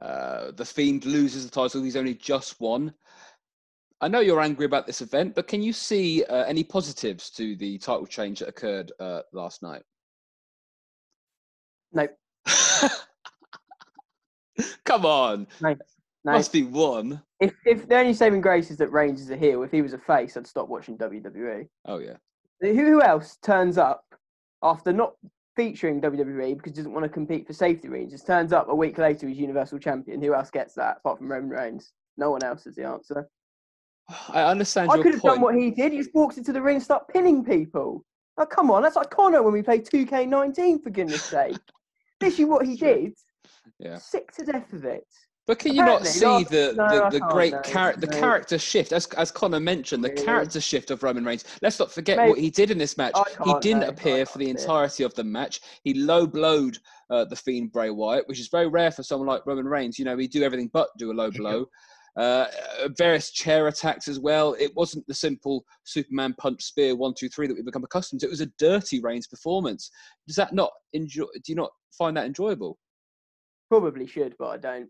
Uh, 0.03 0.51
the 0.53 0.65
Fiend 0.65 1.05
loses 1.05 1.45
the 1.45 1.51
title 1.51 1.83
he's 1.83 1.97
only 1.97 2.15
just 2.15 2.61
won. 2.61 2.93
I 4.01 4.09
know 4.09 4.21
you're 4.21 4.41
angry 4.41 4.65
about 4.65 4.87
this 4.87 5.03
event, 5.03 5.35
but 5.35 5.47
can 5.47 5.63
you 5.63 5.73
see 5.73 6.25
uh, 6.25 6.45
any 6.45 6.65
positives 6.65 7.31
to 7.31 7.55
the 7.57 7.79
title 7.79 8.07
change 8.07 8.39
that 8.41 8.49
occurred 8.49 8.91
uh, 8.99 9.21
last 9.33 9.63
night? 9.63 9.83
No. 11.93 12.09
Come 14.85 15.07
on. 15.07 15.47
No. 15.61 15.77
no. 16.25 16.33
Must 16.33 16.53
be 16.53 16.63
one. 16.63 17.23
If 17.41 17.55
if 17.65 17.89
the 17.89 17.97
only 17.97 18.15
saving 18.15 18.41
grace 18.41 18.71
is 18.71 18.77
that 18.79 18.93
Reigns 18.93 19.21
is 19.21 19.31
a 19.31 19.37
heel, 19.37 19.63
if 19.63 19.71
he 19.71 19.83
was 19.83 19.93
a 19.93 19.99
face, 19.99 20.37
I'd 20.37 20.47
stop 20.47 20.69
watching 20.69 20.99
WWE. 20.99 21.69
Oh 21.87 21.99
yeah. 21.99 22.17
Who, 22.61 22.75
who 22.75 23.03
else 23.03 23.39
turns 23.43 23.79
up 23.79 24.05
after 24.63 24.93
not 24.93 25.15
featuring 25.57 26.01
WWE 26.01 26.57
because 26.57 26.73
he 26.73 26.77
doesn't 26.77 26.93
want 26.93 27.05
to 27.05 27.09
compete 27.09 27.47
for 27.47 27.53
safety 27.53 27.89
reasons? 27.89 28.23
Turns 28.23 28.53
up 28.53 28.69
a 28.69 28.75
week 28.75 28.99
later, 28.99 29.27
he's 29.29 29.39
Universal 29.39 29.79
Champion. 29.79 30.21
Who 30.23 30.35
else 30.35 30.51
gets 30.51 30.75
that 30.75 30.99
apart 30.99 31.19
from 31.19 31.31
Roman 31.31 31.51
Reigns? 31.51 31.93
No 32.17 32.31
one 32.31 32.43
else 32.43 32.67
is 32.67 32.77
the 32.77 32.85
answer. 32.85 33.29
I 34.29 34.43
understand. 34.43 34.91
I 34.91 34.97
could 34.97 35.15
have 35.15 35.23
point. 35.23 35.35
done 35.37 35.43
what 35.43 35.55
he 35.55 35.71
did. 35.71 35.93
He 35.93 35.99
just 35.99 36.15
walked 36.15 36.39
into 36.39 36.53
the 36.53 36.61
ring 36.61 36.77
and 36.77 36.85
started 36.85 37.07
pinning 37.13 37.45
people. 37.45 38.05
Oh, 38.37 38.47
come 38.47 38.71
on, 38.71 38.83
that's 38.83 38.97
like 38.97 39.11
Connor 39.11 39.43
when 39.43 39.53
we 39.53 39.63
played 39.63 39.85
2K19, 39.87 40.83
for 40.83 40.91
goodness 40.91 41.23
sake. 41.23 41.59
Literally 42.21 42.45
what 42.45 42.67
he 42.67 42.77
did. 42.77 43.13
Yeah. 43.79 43.99
Sick 43.99 44.33
to 44.33 44.45
death 44.45 44.73
of 44.73 44.85
it. 44.85 45.07
But 45.47 45.59
can 45.59 45.75
you 45.75 45.85
not 45.85 46.07
see 46.07 46.25
not, 46.25 46.49
the, 46.49 46.75
no, 46.77 47.11
the, 47.11 47.19
the 47.19 47.27
great 47.33 47.53
no, 47.53 47.61
character 47.63 48.01
the 48.03 48.07
no. 48.07 48.21
character 48.21 48.59
shift 48.59 48.93
as 48.93 49.07
as 49.15 49.33
Connor 49.33 49.59
mentioned 49.59 50.05
the 50.05 50.11
Really? 50.11 50.25
character 50.25 50.61
shift 50.61 50.93
of 50.93 51.03
Roman 51.03 51.25
Reigns. 51.25 51.45
Let's 51.61 51.79
not 51.81 51.91
forget 51.91 52.19
Mate, 52.19 52.29
what 52.29 52.39
he 52.39 52.51
did 52.51 52.71
in 52.71 52.79
this 52.79 52.97
match. 52.97 53.15
He 53.45 53.55
didn't 53.61 53.81
no, 53.81 53.87
I 53.87 53.91
appear 53.91 54.27
for 54.27 54.39
the 54.39 54.47
can't 54.47 54.59
it. 54.59 54.61
entirety 54.63 55.03
of 55.03 55.15
the 55.15 55.25
match. 55.25 55.61
He 55.83 55.95
low 55.95 56.27
blowed 56.27 56.79
uh, 57.09 57.25
the 57.25 57.35
Fiend 57.35 57.73
Bray 57.73 57.91
Wyatt, 57.91 58.29
which 58.29 58.39
is 58.39 58.49
very 58.49 58.69
rare 58.69 58.93
for 58.93 59.03
someone 59.03 59.27
like 59.27 59.45
Roman 59.45 59.67
Reigns. 59.67 59.99
You 59.99 60.05
know, 60.05 60.17
he 60.17 60.29
do 60.29 60.45
everything 60.45 60.71
but 60.73 60.89
do 60.99 61.11
a 61.11 61.15
low 61.15 61.33
blow. 61.33 61.67
Uh, 62.17 62.47
various 62.97 63.31
chair 63.33 63.67
attacks 63.67 64.07
as 64.07 64.21
well. 64.21 64.55
It 64.59 64.73
wasn't 64.77 65.07
the 65.09 65.15
simple 65.15 65.65
Superman 65.85 66.35
punch 66.39 66.63
spear 66.63 66.95
one 66.95 67.15
two 67.19 67.29
three 67.29 67.49
that 67.49 67.55
we've 67.55 67.65
become 67.65 67.83
accustomed 67.83 68.21
to. 68.21 68.27
It 68.27 68.31
was 68.31 68.41
a 68.41 68.53
dirty 68.59 69.01
Reigns 69.01 69.27
performance. 69.27 69.91
Does 70.29 70.37
that 70.37 70.55
not 70.55 70.71
enjoy? 70.93 71.25
Do 71.35 71.51
you 71.53 71.57
not 71.57 71.71
find 71.97 72.17
that 72.17 72.27
enjoyable? 72.27 72.79
Probably 73.71 74.07
should, 74.07 74.35
but 74.39 74.49
I 74.49 74.57
don't. 74.57 74.89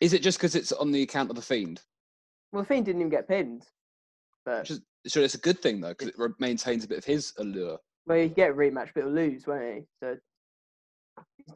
Is 0.00 0.12
it 0.12 0.22
just 0.22 0.38
because 0.38 0.56
it's 0.56 0.72
on 0.72 0.90
the 0.90 1.02
account 1.02 1.30
of 1.30 1.36
the 1.36 1.42
Fiend? 1.42 1.80
Well, 2.52 2.62
the 2.62 2.68
Fiend 2.68 2.84
didn't 2.86 3.00
even 3.00 3.10
get 3.10 3.28
pinned. 3.28 3.64
But 4.44 4.66
so 5.06 5.20
it's 5.20 5.34
a 5.36 5.38
good 5.38 5.60
thing 5.60 5.80
though, 5.80 5.90
because 5.90 6.08
it 6.08 6.14
re- 6.18 6.28
maintains 6.40 6.84
a 6.84 6.88
bit 6.88 6.98
of 6.98 7.04
his 7.04 7.32
allure. 7.38 7.78
well, 8.06 8.18
he 8.18 8.28
get 8.28 8.50
a 8.50 8.54
rematch, 8.54 8.88
but 8.94 9.04
he'll 9.04 9.12
lose, 9.12 9.46
won't 9.46 9.62
he? 9.62 9.82
So 10.02 10.16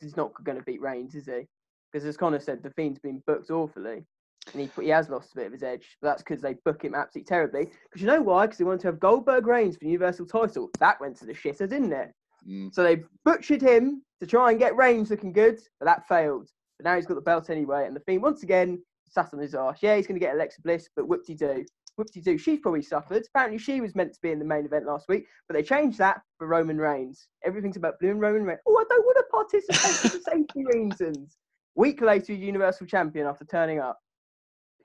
he's 0.00 0.16
not 0.16 0.32
going 0.44 0.56
to 0.56 0.64
beat 0.64 0.80
Reigns, 0.80 1.16
is 1.16 1.26
he? 1.26 1.46
Because 1.92 2.06
as 2.06 2.16
Connor 2.16 2.38
said, 2.38 2.62
the 2.62 2.70
Fiend's 2.70 3.00
been 3.00 3.22
booked 3.26 3.50
awfully, 3.50 4.04
and 4.52 4.62
he 4.62 4.82
he 4.82 4.88
has 4.90 5.08
lost 5.08 5.32
a 5.32 5.36
bit 5.36 5.46
of 5.46 5.52
his 5.52 5.64
edge. 5.64 5.96
But 6.00 6.08
that's 6.08 6.22
because 6.22 6.40
they 6.40 6.54
book 6.64 6.84
him 6.84 6.94
absolutely 6.94 7.26
terribly. 7.26 7.64
Because 7.90 8.02
you 8.02 8.06
know 8.06 8.22
why? 8.22 8.46
Because 8.46 8.58
they 8.58 8.64
wanted 8.64 8.82
to 8.82 8.88
have 8.88 9.00
Goldberg 9.00 9.48
Reigns 9.48 9.74
for 9.76 9.80
the 9.80 9.90
Universal 9.90 10.26
title. 10.26 10.70
That 10.78 11.00
went 11.00 11.16
to 11.16 11.26
the 11.26 11.34
shitter, 11.34 11.68
didn't 11.68 11.92
it? 11.92 12.12
Mm. 12.48 12.72
So 12.74 12.82
they 12.82 13.02
butchered 13.24 13.62
him 13.62 14.02
to 14.20 14.26
try 14.26 14.50
and 14.50 14.58
get 14.58 14.76
Reigns 14.76 15.10
looking 15.10 15.32
good, 15.32 15.60
but 15.78 15.86
that 15.86 16.06
failed. 16.08 16.48
But 16.78 16.84
now 16.84 16.96
he's 16.96 17.06
got 17.06 17.14
the 17.14 17.20
belt 17.20 17.50
anyway, 17.50 17.86
and 17.86 17.96
the 17.96 18.00
Fiend 18.00 18.22
once 18.22 18.42
again 18.42 18.82
sat 19.08 19.32
on 19.32 19.40
his 19.40 19.54
arse. 19.54 19.78
Yeah, 19.82 19.96
he's 19.96 20.06
going 20.06 20.18
to 20.18 20.24
get 20.24 20.34
Alexa 20.34 20.60
Bliss, 20.62 20.88
but 20.94 21.08
whoop 21.08 21.24
de 21.26 21.34
doo. 21.34 21.64
Whoop 21.96 22.08
de 22.12 22.20
doo. 22.20 22.38
She's 22.38 22.60
probably 22.60 22.82
suffered. 22.82 23.24
Apparently, 23.28 23.58
she 23.58 23.80
was 23.80 23.94
meant 23.94 24.12
to 24.12 24.20
be 24.20 24.30
in 24.30 24.38
the 24.38 24.44
main 24.44 24.66
event 24.66 24.86
last 24.86 25.08
week, 25.08 25.26
but 25.48 25.54
they 25.54 25.62
changed 25.62 25.98
that 25.98 26.20
for 26.38 26.46
Roman 26.46 26.78
Reigns. 26.78 27.28
Everything's 27.44 27.76
about 27.76 27.98
blue 27.98 28.10
and 28.10 28.20
Roman 28.20 28.44
Reigns. 28.44 28.60
Oh, 28.66 28.76
I 28.76 28.84
don't 28.88 29.04
want 29.04 29.16
to 29.16 29.24
participate 29.30 30.12
for 30.12 30.30
safety 30.30 30.64
reasons. 30.74 31.36
Week 31.74 32.00
later, 32.00 32.32
Universal 32.32 32.86
Champion 32.86 33.26
after 33.26 33.44
turning 33.44 33.80
up. 33.80 33.98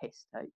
Piss 0.02 0.26
take. 0.36 0.50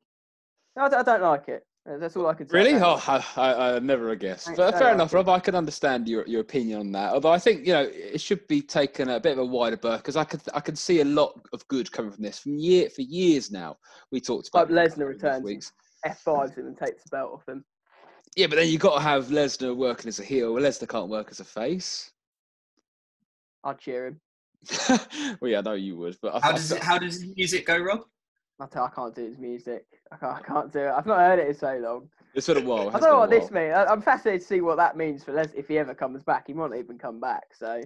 I 0.77 0.89
don't 0.89 1.21
like 1.21 1.47
it. 1.47 1.63
Uh, 1.87 1.97
That's 1.97 2.15
all 2.15 2.25
I 2.27 2.33
can 2.33 2.49
say. 2.49 2.57
Really? 2.57 2.73
Oh. 2.75 3.01
I, 3.07 3.23
I, 3.37 3.75
I 3.75 3.79
never 3.79 4.09
a 4.09 4.15
guess. 4.15 4.49
But 4.55 4.77
fair 4.77 4.91
enough. 4.93 5.13
Rob. 5.13 5.29
I 5.29 5.39
can 5.39 5.53
understand 5.53 6.07
your, 6.07 6.25
your 6.27 6.41
opinion 6.41 6.79
on 6.79 6.91
that. 6.93 7.13
Although 7.13 7.31
I 7.31 7.37
think 7.37 7.65
you 7.67 7.73
know 7.73 7.87
it 7.93 8.19
should 8.19 8.47
be 8.47 8.61
taken 8.61 9.09
a 9.09 9.19
bit 9.19 9.33
of 9.33 9.37
a 9.39 9.45
wider 9.45 9.77
berth 9.77 9.99
because 10.01 10.15
I 10.15 10.23
could 10.23 10.41
I 10.53 10.61
can 10.61 10.75
see 10.75 11.01
a 11.01 11.05
lot 11.05 11.39
of 11.53 11.67
good 11.67 11.91
coming 11.91 12.11
from 12.11 12.23
this 12.23 12.39
from 12.39 12.57
year 12.57 12.89
for 12.89 13.01
years 13.03 13.51
now. 13.51 13.77
We 14.11 14.19
talked 14.19 14.49
Like 14.53 14.69
about 14.69 14.75
Lesnar 14.75 15.07
returns. 15.07 15.71
F5s 16.07 16.55
him 16.57 16.67
and 16.67 16.77
takes 16.77 17.03
the 17.03 17.09
belt 17.09 17.31
off 17.33 17.47
him. 17.47 17.63
Yeah, 18.35 18.47
but 18.47 18.57
then 18.57 18.67
you 18.69 18.77
got 18.77 18.95
to 18.97 19.01
have 19.01 19.27
Lesnar 19.27 19.75
working 19.75 20.07
as 20.07 20.19
a 20.19 20.23
heel. 20.23 20.53
Well, 20.53 20.63
Lesnar 20.63 20.89
can't 20.89 21.09
work 21.09 21.27
as 21.31 21.39
a 21.39 21.45
face. 21.45 22.11
I'd 23.63 23.79
cheer 23.79 24.07
him. 24.07 24.19
well, 25.41 25.49
yeah, 25.51 25.59
I 25.59 25.61
know 25.61 25.73
you 25.73 25.97
would, 25.97 26.17
but 26.21 26.41
How 26.43 26.49
I- 26.49 26.53
does 26.53 26.71
it, 26.71 26.81
how 26.83 26.97
does 26.97 27.21
his 27.21 27.35
music 27.35 27.65
go, 27.67 27.77
Rob? 27.77 28.01
I, 28.59 28.65
tell, 28.67 28.85
I 28.85 28.89
can't 28.89 29.13
do 29.15 29.25
his 29.25 29.37
music. 29.37 29.85
I 30.11 30.17
can't, 30.17 30.37
I 30.37 30.41
can't 30.41 30.71
do 30.71 30.79
it. 30.79 30.89
I've 30.91 31.05
not 31.05 31.19
heard 31.19 31.39
it 31.39 31.47
in 31.49 31.53
so 31.55 31.77
long. 31.77 32.09
it's 32.33 32.47
been 32.47 32.57
a 32.57 32.61
while. 32.61 32.89
I 32.89 32.99
don't 32.99 33.01
know 33.11 33.19
what 33.19 33.29
this 33.29 33.51
means. 33.51 33.73
I, 33.73 33.85
I'm 33.85 34.01
fascinated 34.01 34.41
to 34.41 34.47
see 34.47 34.61
what 34.61 34.77
that 34.77 34.95
means 34.95 35.23
for 35.23 35.33
Les 35.33 35.51
if 35.53 35.67
he 35.67 35.77
ever 35.77 35.93
comes 35.93 36.23
back. 36.23 36.47
He 36.47 36.53
might 36.53 36.69
not 36.71 36.79
even 36.79 36.97
come 36.97 37.19
back. 37.19 37.43
So, 37.57 37.81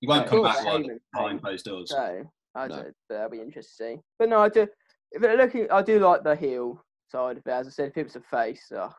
He 0.00 0.06
won't 0.06 0.28
come 0.28 0.42
back 0.42 0.54
course. 0.58 0.64
while 0.66 0.78
Heyman 0.78 0.98
behind 1.12 1.40
closed 1.42 1.64
doors. 1.64 1.90
so 1.90 2.22
I 2.54 2.66
No. 2.68 2.76
don't. 2.76 2.86
Uh, 2.88 2.92
that'll 3.08 3.30
be 3.30 3.40
interesting. 3.40 4.00
But 4.18 4.28
no, 4.28 4.40
I 4.40 4.48
do. 4.48 4.68
If 5.12 5.22
they're 5.22 5.36
looking, 5.36 5.70
I 5.70 5.82
do 5.82 5.98
like 5.98 6.22
the 6.22 6.36
heel 6.36 6.84
side 7.10 7.38
of 7.38 7.46
it. 7.46 7.50
As 7.50 7.66
I 7.66 7.70
said, 7.70 7.88
if 7.90 7.96
it 7.96 8.04
was 8.04 8.16
a 8.16 8.20
face, 8.20 8.70
oh, 8.76 8.92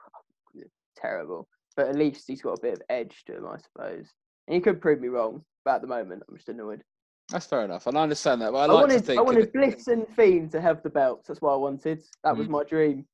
terrible. 0.96 1.48
But 1.76 1.88
at 1.88 1.96
least 1.96 2.26
he's 2.28 2.42
got 2.42 2.58
a 2.58 2.62
bit 2.62 2.74
of 2.74 2.82
edge 2.90 3.24
to 3.28 3.38
him, 3.38 3.48
I 3.48 3.58
suppose. 3.58 4.08
And 4.48 4.56
he 4.56 4.60
could 4.62 4.82
prove 4.82 5.00
me 5.00 5.08
wrong. 5.10 5.44
But 5.64 5.76
at 5.76 5.82
the 5.82 5.88
moment, 5.88 6.24
I'm 6.30 6.36
just 6.36 6.50
annoyed. 6.50 6.82
That's 7.30 7.46
fair 7.46 7.66
enough, 7.66 7.88
and 7.88 7.98
I 7.98 8.04
understand 8.04 8.42
that. 8.42 8.52
But 8.54 8.58
I, 8.58 8.64
I, 8.64 8.66
like 8.68 8.82
wanted, 8.82 8.94
to 8.94 9.00
think. 9.02 9.20
I 9.20 9.22
wanted 9.22 9.44
it- 9.46 9.54
Bliss 9.54 9.88
and 9.88 10.08
Fiend 10.16 10.52
to 10.52 10.62
have 10.62 10.82
the 10.82 10.90
belts. 10.90 11.28
That's 11.28 11.42
what 11.42 11.54
I 11.54 11.58
wanted. 11.58 12.02
That 12.24 12.38
was 12.38 12.48
Mm. 12.48 12.52
my 12.52 12.64
dream. 12.64 13.06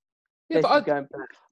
yeah, 0.49 0.61
but 0.61 0.67
I, 0.69 0.77
is 0.79 0.83
going. 0.85 1.07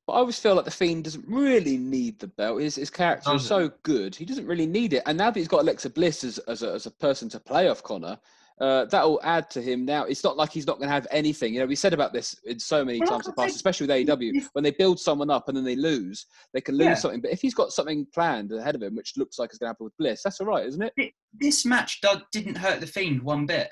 But 0.08 0.14
I 0.14 0.18
always 0.18 0.38
feel 0.40 0.56
like 0.56 0.66
the 0.66 0.72
Fiend 0.72 1.04
doesn't 1.06 1.26
really 1.28 1.78
need 1.78 2.20
the 2.20 2.28
belt. 2.28 2.62
His, 2.62 2.76
his 2.76 2.90
character 2.90 3.34
is 3.36 3.46
so 3.48 3.72
good. 3.84 4.16
He 4.16 4.26
doesn't 4.26 4.46
really 4.46 4.66
need 4.68 4.94
it. 4.94 5.04
And 5.06 5.18
now 5.18 5.32
that 5.32 5.40
he's 5.40 5.48
got 5.48 5.62
Alexa 5.62 5.90
Bliss 5.92 6.24
as, 6.24 6.38
as, 6.40 6.62
a, 6.64 6.74
as 6.74 6.86
a 6.86 6.92
person 6.92 7.30
to 7.30 7.40
play 7.40 7.68
off 7.68 7.82
Connor, 7.84 8.18
uh, 8.62 8.86
that 8.86 9.04
will 9.04 9.20
add 9.24 9.50
to 9.50 9.62
him 9.62 9.86
now. 9.86 10.04
It's 10.06 10.24
not 10.24 10.38
like 10.38 10.52
he's 10.52 10.68
not 10.68 10.78
going 10.78 10.88
to 10.88 10.94
have 10.94 11.08
anything. 11.12 11.54
You 11.54 11.62
know, 11.62 11.66
we 11.66 11.76
said 11.76 11.94
about 11.94 12.14
this 12.14 12.36
in 12.46 12.60
so 12.60 12.86
many 12.86 13.00
times 13.00 13.26
in 13.28 13.34
the 13.36 13.42
past, 13.42 13.56
especially 13.56 13.88
with 13.88 14.08
AEW. 14.08 14.46
When 14.54 14.64
they 14.64 14.72
build 14.72 15.00
someone 15.00 15.30
up 15.32 15.48
and 15.48 15.58
then 15.58 15.64
they 15.64 15.76
lose, 15.76 16.28
they 16.54 16.62
can 16.62 16.76
lose 16.76 16.86
Yeah. 16.86 16.94
something. 16.96 17.22
But 17.22 17.32
if 17.32 17.42
he's 17.42 17.56
got 17.56 17.72
something 17.72 18.06
planned 18.14 18.52
ahead 18.52 18.76
of 18.76 18.84
him, 18.84 18.96
which 18.96 19.14
looks 19.18 19.40
like 19.40 19.50
it's 19.50 19.58
going 19.58 19.66
to 19.68 19.70
happen 19.72 19.86
with 19.86 19.98
Bliss, 19.98 20.22
that's 20.24 20.40
all 20.40 20.48
right, 20.48 20.66
isn't 20.68 20.92
it? 20.96 21.12
This 21.34 21.66
match 21.66 22.02
didn't 22.32 22.56
hurt 22.56 22.80
the 22.82 22.88
Fiend 22.88 23.24
one 23.24 23.46
bit. 23.48 23.68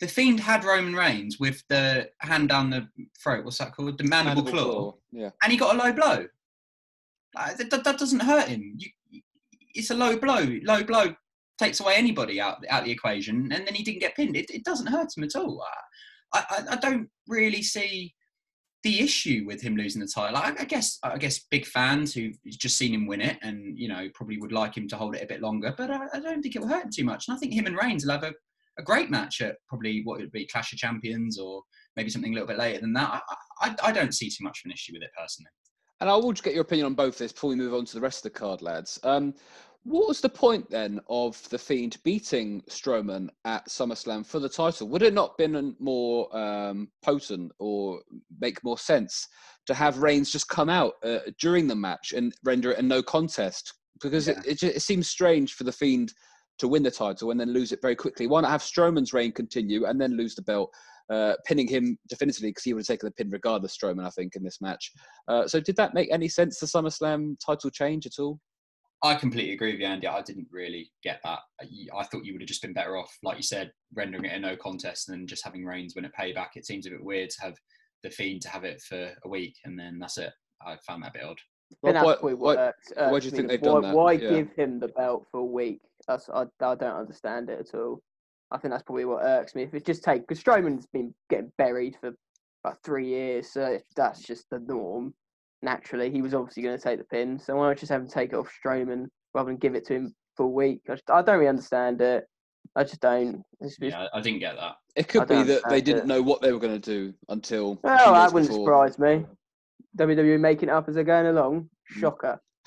The 0.00 0.08
Fiend 0.08 0.40
had 0.40 0.64
Roman 0.64 0.94
Reigns 0.94 1.38
with 1.38 1.62
the 1.68 2.08
hand 2.18 2.48
down 2.48 2.70
the 2.70 2.88
throat. 3.22 3.44
What's 3.44 3.58
that 3.58 3.76
called? 3.76 3.96
The 3.98 4.04
mandible, 4.04 4.42
Mandible 4.42 4.72
claw. 4.72 4.94
Yeah. 5.12 5.30
and 5.42 5.52
he 5.52 5.58
got 5.58 5.74
a 5.74 5.78
low 5.78 5.92
blow. 5.92 6.26
That, 7.34 7.70
that- 7.70 7.84
that 7.84 7.98
doesn't 7.98 8.20
hurt 8.20 8.48
him. 8.48 8.74
You, 8.78 9.20
it's 9.74 9.90
a 9.90 9.94
low 9.94 10.16
blow. 10.16 10.58
Low 10.64 10.82
blow 10.82 11.14
takes 11.60 11.80
away 11.80 11.94
anybody 11.96 12.40
out 12.40 12.64
out 12.68 12.84
the 12.84 12.90
equation, 12.90 13.52
and 13.52 13.66
then 13.66 13.74
he 13.74 13.84
didn't 13.84 14.00
get 14.00 14.16
pinned. 14.16 14.36
It, 14.36 14.50
it 14.50 14.64
doesn't 14.64 14.88
hurt 14.88 15.16
him 15.16 15.24
at 15.24 15.36
all. 15.36 15.64
I, 16.32 16.44
I, 16.50 16.64
I 16.70 16.76
don't 16.76 17.08
really 17.28 17.62
see 17.62 18.14
the 18.82 19.00
issue 19.00 19.44
with 19.46 19.60
him 19.60 19.76
losing 19.76 20.00
the 20.00 20.06
title. 20.06 20.38
I, 20.38 20.54
I 20.58 20.64
guess 20.64 20.98
I 21.02 21.18
guess 21.18 21.46
big 21.50 21.66
fans 21.66 22.14
who've 22.14 22.36
just 22.46 22.78
seen 22.78 22.94
him 22.94 23.06
win 23.06 23.20
it, 23.20 23.38
and 23.42 23.78
you 23.78 23.88
know 23.88 24.08
probably 24.14 24.38
would 24.38 24.52
like 24.52 24.76
him 24.76 24.88
to 24.88 24.96
hold 24.96 25.14
it 25.14 25.22
a 25.22 25.26
bit 25.26 25.42
longer. 25.42 25.74
But 25.76 25.90
I, 25.90 26.06
I 26.14 26.20
don't 26.20 26.42
think 26.42 26.56
it 26.56 26.60
will 26.60 26.68
hurt 26.68 26.84
him 26.84 26.90
too 26.94 27.04
much. 27.04 27.28
And 27.28 27.36
I 27.36 27.38
think 27.38 27.52
him 27.52 27.66
and 27.66 27.76
Reigns 27.76 28.04
will 28.04 28.12
have 28.12 28.24
a, 28.24 28.32
a 28.78 28.82
great 28.82 29.10
match 29.10 29.40
at 29.40 29.56
probably 29.68 30.02
what 30.04 30.20
would 30.20 30.32
be 30.32 30.46
Clash 30.46 30.72
of 30.72 30.78
Champions 30.78 31.38
or 31.38 31.62
maybe 31.96 32.10
something 32.10 32.32
a 32.32 32.34
little 32.34 32.48
bit 32.48 32.58
later 32.58 32.80
than 32.80 32.92
that. 32.94 33.22
I, 33.60 33.68
I, 33.68 33.88
I 33.88 33.92
don't 33.92 34.14
see 34.14 34.30
too 34.30 34.44
much 34.44 34.60
of 34.60 34.68
an 34.68 34.72
issue 34.72 34.92
with 34.94 35.02
it 35.02 35.10
personally. 35.18 35.50
And 36.00 36.08
I 36.08 36.16
will 36.16 36.32
just 36.32 36.44
get 36.44 36.54
your 36.54 36.62
opinion 36.62 36.86
on 36.86 36.94
both 36.94 37.18
this 37.18 37.32
before 37.32 37.50
we 37.50 37.56
move 37.56 37.74
on 37.74 37.84
to 37.84 37.94
the 37.94 38.00
rest 38.00 38.24
of 38.24 38.32
the 38.32 38.38
card, 38.38 38.62
lads. 38.62 38.98
Um, 39.02 39.34
what 39.84 40.08
was 40.08 40.20
the 40.20 40.28
point 40.28 40.68
then 40.70 41.00
of 41.08 41.48
the 41.48 41.58
Fiend 41.58 41.96
beating 42.04 42.62
Strowman 42.68 43.28
at 43.44 43.66
SummerSlam 43.68 44.26
for 44.26 44.38
the 44.38 44.48
title? 44.48 44.88
Would 44.88 45.02
it 45.02 45.14
not 45.14 45.38
been 45.38 45.74
more 45.78 46.36
um, 46.36 46.88
potent 47.02 47.52
or 47.58 48.00
make 48.40 48.62
more 48.62 48.78
sense 48.78 49.26
to 49.66 49.74
have 49.74 49.98
Reigns 49.98 50.30
just 50.30 50.48
come 50.48 50.68
out 50.68 50.94
uh, 51.02 51.20
during 51.38 51.66
the 51.66 51.74
match 51.74 52.12
and 52.14 52.34
render 52.44 52.72
it 52.72 52.78
a 52.78 52.82
no 52.82 53.02
contest? 53.02 53.72
Because 54.02 54.28
it, 54.28 54.38
it, 54.46 54.58
ju- 54.58 54.72
it 54.74 54.82
seems 54.82 55.08
strange 55.08 55.54
for 55.54 55.64
the 55.64 55.72
Fiend 55.72 56.12
to 56.58 56.68
win 56.68 56.82
the 56.82 56.90
title 56.90 57.30
and 57.30 57.40
then 57.40 57.52
lose 57.52 57.72
it 57.72 57.80
very 57.80 57.96
quickly. 57.96 58.26
Why 58.26 58.42
not 58.42 58.50
have 58.50 58.62
Strowman's 58.62 59.14
reign 59.14 59.32
continue 59.32 59.86
and 59.86 59.98
then 59.98 60.16
lose 60.16 60.34
the 60.34 60.42
belt? 60.42 60.70
Uh, 61.10 61.34
pinning 61.44 61.66
him 61.66 61.98
definitively 62.08 62.50
because 62.50 62.62
he 62.62 62.72
would 62.72 62.82
have 62.82 62.86
taken 62.86 63.06
the 63.08 63.12
pin 63.12 63.30
regardless, 63.30 63.76
Strowman, 63.76 64.06
I 64.06 64.10
think, 64.10 64.36
in 64.36 64.44
this 64.44 64.60
match. 64.60 64.92
Uh, 65.26 65.48
so 65.48 65.58
did 65.58 65.74
that 65.74 65.92
make 65.92 66.08
any 66.12 66.28
sense, 66.28 66.60
the 66.60 66.66
SummerSlam 66.66 67.34
title 67.44 67.68
change 67.70 68.06
at 68.06 68.20
all? 68.20 68.38
I 69.02 69.14
completely 69.14 69.52
agree 69.54 69.72
with 69.72 69.80
you, 69.80 69.86
Andy. 69.86 70.06
I 70.06 70.20
didn't 70.20 70.48
really 70.50 70.90
get 71.02 71.20
that. 71.24 71.38
Uh, 71.62 71.64
I 71.96 72.00
I 72.00 72.04
thought 72.04 72.24
you 72.24 72.32
would 72.34 72.42
have 72.42 72.48
just 72.48 72.62
been 72.62 72.74
better 72.74 72.96
off, 72.96 73.16
like 73.22 73.36
you 73.38 73.42
said, 73.42 73.72
rendering 73.94 74.26
it 74.26 74.32
a 74.34 74.38
no 74.38 74.56
contest 74.56 75.08
and 75.08 75.28
just 75.28 75.44
having 75.44 75.64
Reigns 75.64 75.94
win 75.94 76.04
at 76.04 76.14
payback. 76.14 76.48
It 76.56 76.66
seems 76.66 76.86
a 76.86 76.90
bit 76.90 77.02
weird 77.02 77.30
to 77.30 77.40
have 77.42 77.54
the 78.02 78.10
Fiend 78.10 78.42
to 78.42 78.48
have 78.50 78.64
it 78.64 78.80
for 78.82 79.10
a 79.24 79.28
week 79.28 79.56
and 79.64 79.78
then 79.78 79.98
that's 79.98 80.18
it. 80.18 80.32
I 80.64 80.76
found 80.86 81.02
that 81.02 81.10
a 81.10 81.12
bit 81.14 81.24
odd. 81.24 81.38
I 81.84 81.92
think 81.92 82.04
why- 82.04 82.16
why- 82.20 82.34
what 82.34 82.58
irks- 82.58 82.92
uh, 82.96 83.08
why 83.08 83.20
do 83.20 83.24
you 83.26 83.30
think 83.30 83.48
they've 83.48 83.62
done 83.62 83.82
that? 83.82 83.94
Why 83.94 84.12
Yeah. 84.12 84.30
give 84.30 84.52
him 84.52 84.80
the 84.80 84.88
belt 84.88 85.28
for 85.30 85.40
a 85.40 85.44
week? 85.44 85.80
That's 86.06 86.28
I, 86.28 86.42
I 86.60 86.74
don't 86.74 86.82
understand 86.96 87.48
it 87.48 87.60
at 87.60 87.74
all. 87.78 88.02
I 88.50 88.58
think 88.58 88.72
that's 88.72 88.82
probably 88.82 89.04
what 89.04 89.22
irks 89.24 89.54
me. 89.54 89.62
If 89.62 89.74
it 89.74 89.86
just 89.86 90.02
take 90.02 90.22
because 90.26 90.42
Strowman's 90.42 90.86
been 90.86 91.14
getting 91.30 91.52
buried 91.56 91.96
for 92.00 92.12
about 92.64 92.82
three 92.82 93.06
years, 93.06 93.52
so 93.52 93.64
if 93.64 93.82
that's 93.96 94.20
just 94.22 94.50
the 94.50 94.58
norm. 94.58 95.14
Naturally, 95.62 96.10
he 96.10 96.22
was 96.22 96.34
obviously 96.34 96.62
going 96.62 96.76
to 96.76 96.82
take 96.82 96.98
the 96.98 97.04
pin, 97.04 97.38
so 97.38 97.56
why 97.56 97.68
not 97.68 97.76
just 97.76 97.92
have 97.92 98.00
him 98.00 98.08
take 98.08 98.32
it 98.32 98.36
off 98.36 98.50
Strowman 98.64 99.06
rather 99.34 99.50
than 99.50 99.58
give 99.58 99.74
it 99.74 99.86
to 99.86 99.94
him 99.94 100.14
for 100.36 100.44
a 100.44 100.48
week? 100.48 100.80
I, 100.88 100.92
just, 100.92 101.10
I 101.10 101.22
don't 101.22 101.36
really 101.36 101.48
understand 101.48 102.00
it. 102.00 102.24
I 102.76 102.84
just 102.84 103.00
don't. 103.00 103.42
It's, 103.60 103.76
it's, 103.80 103.92
Yeah, 103.92 104.06
I 104.14 104.20
didn't 104.20 104.40
get 104.40 104.56
that. 104.56 104.76
It 104.96 105.08
could 105.08 105.28
be 105.28 105.42
that 105.42 105.62
they 105.68 105.80
didn't 105.80 106.02
it. 106.02 106.06
know 106.06 106.22
what 106.22 106.40
they 106.40 106.52
were 106.52 106.58
going 106.58 106.80
to 106.80 106.90
do 106.90 107.12
until. 107.28 107.72
a 107.72 107.74
few 107.74 107.80
well, 107.82 108.14
that 108.14 108.32
wouldn't 108.32 108.50
before. 108.50 108.66
surprise 108.66 108.98
me. 108.98 109.26
WWE 109.98 110.38
making 110.40 110.68
it 110.68 110.72
up 110.72 110.88
as 110.88 110.94
they're 110.94 111.04
going 111.04 111.26
along. 111.26 111.68
Mm. 111.94 112.00
Shocker. 112.00 112.40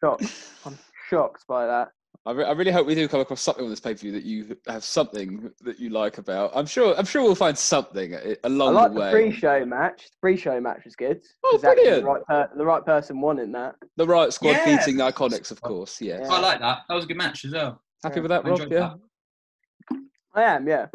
Shocked. 0.00 0.32
I'm 0.64 0.78
shocked 1.08 1.44
by 1.48 1.66
that. 1.66 1.88
I, 2.26 2.32
re- 2.32 2.44
I 2.44 2.52
really 2.52 2.72
hope 2.72 2.86
we 2.86 2.94
do 2.94 3.08
come 3.08 3.20
across 3.20 3.40
something 3.40 3.64
on 3.64 3.70
this 3.70 3.80
pay 3.80 3.94
per 3.94 3.98
view 4.00 4.12
that 4.12 4.22
you 4.24 4.54
have 4.66 4.84
something 4.84 5.50
that 5.62 5.78
you 5.80 5.88
like 5.88 6.18
about. 6.18 6.50
I'm 6.54 6.66
sure. 6.66 6.94
I'm 6.98 7.06
sure 7.06 7.22
we'll 7.22 7.34
find 7.34 7.56
something 7.56 8.12
a- 8.14 8.32
I 8.32 8.36
along 8.44 8.74
like 8.74 8.88
the 8.90 8.94
the 8.94 9.00
way. 9.00 9.10
pre-show 9.12 9.64
match. 9.64 10.02
The 10.10 10.16
pre-show 10.20 10.60
match 10.60 10.84
was 10.84 10.94
good. 10.94 11.22
Oh, 11.44 11.52
'cause 11.52 11.64
actually 11.64 11.84
brilliant. 11.84 12.04
The 12.04 12.10
right, 12.10 12.24
per- 12.26 12.50
the 12.56 12.64
right 12.66 12.84
person 12.84 13.20
won 13.20 13.38
in 13.38 13.50
that. 13.52 13.76
The 13.96 14.06
right 14.06 14.30
squad 14.32 14.50
Yeah. 14.50 14.76
beating 14.76 14.98
the 14.98 15.10
Iconics, 15.10 15.50
of 15.50 15.60
course. 15.62 16.00
Yes. 16.02 16.20
Yeah. 16.24 16.34
I 16.34 16.40
like 16.40 16.60
that. 16.60 16.80
That 16.88 16.94
was 16.94 17.04
a 17.04 17.08
good 17.08 17.16
match 17.16 17.44
as 17.46 17.52
well. 17.52 17.80
Happy 18.02 18.16
Yeah, 18.16 18.22
with 18.22 18.28
that, 18.30 18.44
Rob? 18.44 18.60
enjoyed 18.60 18.72
Yeah. 18.72 18.94
that. 19.90 19.98
I 20.34 20.42
am, 20.42 20.68
yeah. 20.68 20.86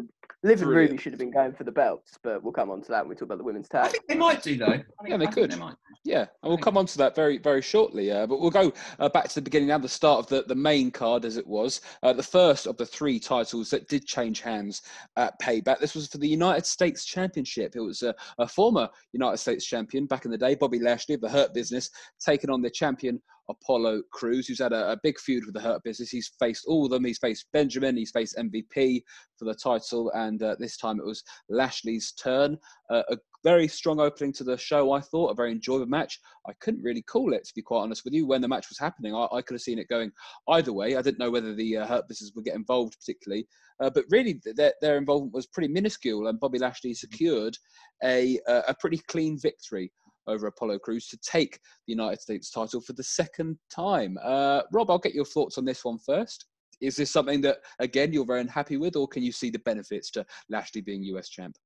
Liv 0.44 0.60
and 0.60 0.70
Ruby 0.70 0.98
should 0.98 1.12
have 1.12 1.18
been 1.18 1.30
going 1.30 1.54
for 1.54 1.64
the 1.64 1.72
belts, 1.72 2.18
but 2.22 2.42
we'll 2.42 2.52
come 2.52 2.70
on 2.70 2.82
to 2.82 2.88
that 2.90 3.02
when 3.02 3.08
we 3.08 3.14
talk 3.14 3.22
about 3.22 3.38
the 3.38 3.44
women's 3.44 3.66
tag. 3.66 3.80
I 3.80 3.84
tag. 3.84 3.92
think 3.92 4.08
they 4.08 4.14
might 4.16 4.42
do 4.42 4.58
though. 4.58 4.66
I 4.66 4.76
think, 4.76 4.86
Yeah, 5.06 5.16
they 5.16 5.26
I 5.26 5.30
think 5.30 5.34
could. 5.34 5.50
They 5.52 5.56
might. 5.56 5.76
Yeah, 6.04 6.20
and 6.20 6.28
we'll 6.50 6.58
come 6.58 6.76
on 6.76 6.84
to 6.84 6.98
that 6.98 7.14
very, 7.16 7.38
very 7.38 7.62
shortly. 7.62 8.12
Uh, 8.12 8.26
but 8.26 8.38
we'll 8.40 8.50
go 8.50 8.70
uh, 8.98 9.08
back 9.08 9.26
to 9.28 9.34
the 9.36 9.40
beginning 9.42 9.68
now, 9.68 9.78
the 9.78 9.88
start 9.88 10.18
of 10.18 10.26
the, 10.26 10.44
the 10.46 10.54
main 10.54 10.90
card 10.90 11.24
as 11.24 11.38
it 11.38 11.46
was. 11.46 11.80
Uh, 12.02 12.12
the 12.12 12.22
first 12.22 12.66
of 12.66 12.76
the 12.76 12.84
three 12.84 13.18
titles 13.18 13.70
that 13.70 13.88
did 13.88 14.04
change 14.06 14.42
hands 14.42 14.82
at 15.16 15.40
Payback. 15.40 15.78
This 15.78 15.94
was 15.94 16.08
for 16.08 16.18
the 16.18 16.28
United 16.28 16.66
States 16.66 17.06
Championship. 17.06 17.74
It 17.74 17.80
was 17.80 18.02
a, 18.02 18.14
a 18.38 18.46
former 18.46 18.86
United 19.12 19.38
States 19.38 19.64
champion 19.64 20.04
back 20.04 20.26
in 20.26 20.30
the 20.30 20.36
day, 20.36 20.54
Bobby 20.56 20.78
Lashley 20.78 21.14
of 21.14 21.22
the 21.22 21.28
Hurt 21.30 21.54
Business, 21.54 21.88
taking 22.20 22.50
on 22.50 22.60
the 22.60 22.68
champion 22.68 23.18
Apollo 23.48 24.02
Crews, 24.10 24.46
who's 24.46 24.58
had 24.58 24.72
a, 24.72 24.92
a 24.92 25.00
big 25.02 25.18
feud 25.18 25.44
with 25.44 25.54
the 25.54 25.60
Hurt 25.60 25.82
Business. 25.82 26.10
He's 26.10 26.32
faced 26.38 26.64
all 26.66 26.84
of 26.84 26.90
them. 26.90 27.04
He's 27.04 27.18
faced 27.18 27.46
Benjamin. 27.52 27.96
He's 27.96 28.10
faced 28.10 28.36
MVP 28.36 29.02
for 29.38 29.44
the 29.44 29.54
title, 29.54 30.10
and 30.14 30.42
uh, 30.42 30.56
this 30.58 30.76
time 30.76 30.98
it 30.98 31.06
was 31.06 31.22
Lashley's 31.48 32.12
turn. 32.12 32.58
Uh, 32.90 33.02
a 33.10 33.16
very 33.42 33.68
strong 33.68 34.00
opening 34.00 34.32
to 34.32 34.44
the 34.44 34.56
show, 34.56 34.92
I 34.92 35.00
thought. 35.00 35.30
A 35.30 35.34
very 35.34 35.52
enjoyable 35.52 35.86
match. 35.86 36.18
I 36.48 36.52
couldn't 36.60 36.82
really 36.82 37.02
call 37.02 37.34
it, 37.34 37.44
to 37.44 37.54
be 37.54 37.62
quite 37.62 37.80
honest 37.80 38.04
with 38.04 38.14
you, 38.14 38.26
when 38.26 38.40
the 38.40 38.48
match 38.48 38.68
was 38.68 38.78
happening. 38.78 39.14
I, 39.14 39.26
I 39.32 39.42
could 39.42 39.54
have 39.54 39.62
seen 39.62 39.78
it 39.78 39.88
going 39.88 40.10
either 40.48 40.72
way. 40.72 40.96
I 40.96 41.02
didn't 41.02 41.18
know 41.18 41.30
whether 41.30 41.54
the 41.54 41.78
uh, 41.78 41.86
Hurt 41.86 42.08
Business 42.08 42.32
would 42.34 42.44
get 42.44 42.56
involved 42.56 42.96
particularly, 42.98 43.46
uh, 43.80 43.90
but 43.90 44.04
really 44.10 44.34
th- 44.34 44.56
their, 44.56 44.72
their 44.80 44.96
involvement 44.96 45.34
was 45.34 45.46
pretty 45.46 45.72
minuscule, 45.72 46.28
and 46.28 46.40
Bobby 46.40 46.58
Lashley 46.58 46.94
secured 46.94 47.56
a, 48.02 48.38
a, 48.48 48.62
a 48.68 48.74
pretty 48.80 48.98
clean 49.08 49.38
victory 49.38 49.92
over 50.26 50.46
Apollo 50.46 50.78
Crews 50.80 51.08
to 51.08 51.18
take 51.18 51.58
the 51.86 51.92
United 51.92 52.20
States 52.20 52.50
title 52.50 52.80
for 52.80 52.92
the 52.92 53.02
second 53.02 53.58
time. 53.74 54.18
Uh, 54.22 54.62
Rob, 54.72 54.90
I'll 54.90 54.98
get 54.98 55.14
your 55.14 55.24
thoughts 55.24 55.58
on 55.58 55.64
this 55.64 55.84
one 55.84 55.98
first. 55.98 56.46
Is 56.80 56.96
this 56.96 57.10
something 57.10 57.40
that, 57.42 57.58
again, 57.78 58.12
you're 58.12 58.26
very 58.26 58.40
unhappy 58.40 58.76
with, 58.76 58.96
or 58.96 59.06
can 59.06 59.22
you 59.22 59.32
see 59.32 59.50
the 59.50 59.60
benefits 59.60 60.10
to 60.12 60.26
Lashley 60.48 60.80
being 60.80 61.02
US 61.04 61.28
champ? 61.28 61.56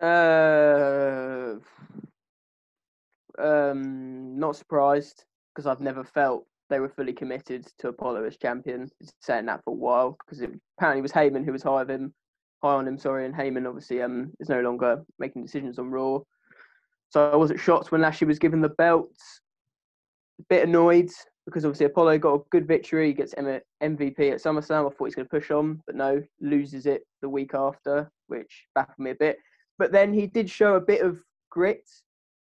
Uh, 0.00 1.54
um, 3.38 4.38
not 4.38 4.56
surprised 4.56 5.24
because 5.54 5.66
I've 5.66 5.80
never 5.80 6.04
felt 6.04 6.46
they 6.70 6.80
were 6.80 6.88
fully 6.88 7.12
committed 7.12 7.66
to 7.78 7.88
Apollo 7.88 8.24
as 8.24 8.36
champion. 8.36 8.90
Saying 9.20 9.46
that 9.46 9.62
for 9.64 9.72
a 9.72 9.76
while 9.76 10.16
because 10.24 10.40
it 10.40 10.50
apparently 10.78 11.02
was 11.02 11.12
Heyman 11.12 11.44
who 11.44 11.52
was 11.52 11.62
hiving, 11.62 12.12
high 12.62 12.74
on 12.74 12.88
him. 12.88 12.98
Sorry, 12.98 13.26
and 13.26 13.34
Heyman 13.34 13.68
obviously 13.68 14.02
um 14.02 14.32
is 14.40 14.48
no 14.48 14.60
longer 14.60 15.02
making 15.18 15.42
decisions 15.42 15.78
on 15.78 15.90
Raw. 15.90 16.20
So 17.14 17.30
I 17.30 17.36
wasn't 17.36 17.60
shocked 17.60 17.92
when 17.92 18.00
Lashley 18.00 18.26
was 18.26 18.40
given 18.40 18.60
the 18.60 18.70
belt. 18.70 19.14
A 20.40 20.42
bit 20.48 20.68
annoyed 20.68 21.10
because 21.46 21.64
obviously 21.64 21.86
Apollo 21.86 22.18
got 22.18 22.34
a 22.34 22.42
good 22.50 22.66
victory, 22.66 23.12
gets 23.12 23.32
MVP 23.34 23.62
at 24.32 24.42
SummerSlam. 24.42 24.84
I 24.84 24.92
thought 24.92 25.04
he's 25.04 25.14
going 25.14 25.26
to 25.26 25.30
push 25.30 25.52
on, 25.52 25.80
but 25.86 25.94
no, 25.94 26.20
loses 26.40 26.86
it 26.86 27.06
the 27.22 27.28
week 27.28 27.54
after, 27.54 28.10
which 28.26 28.64
baffled 28.74 28.98
me 28.98 29.12
a 29.12 29.14
bit. 29.14 29.38
But 29.78 29.92
then 29.92 30.12
he 30.12 30.26
did 30.26 30.50
show 30.50 30.74
a 30.74 30.80
bit 30.80 31.02
of 31.02 31.20
grit 31.52 31.88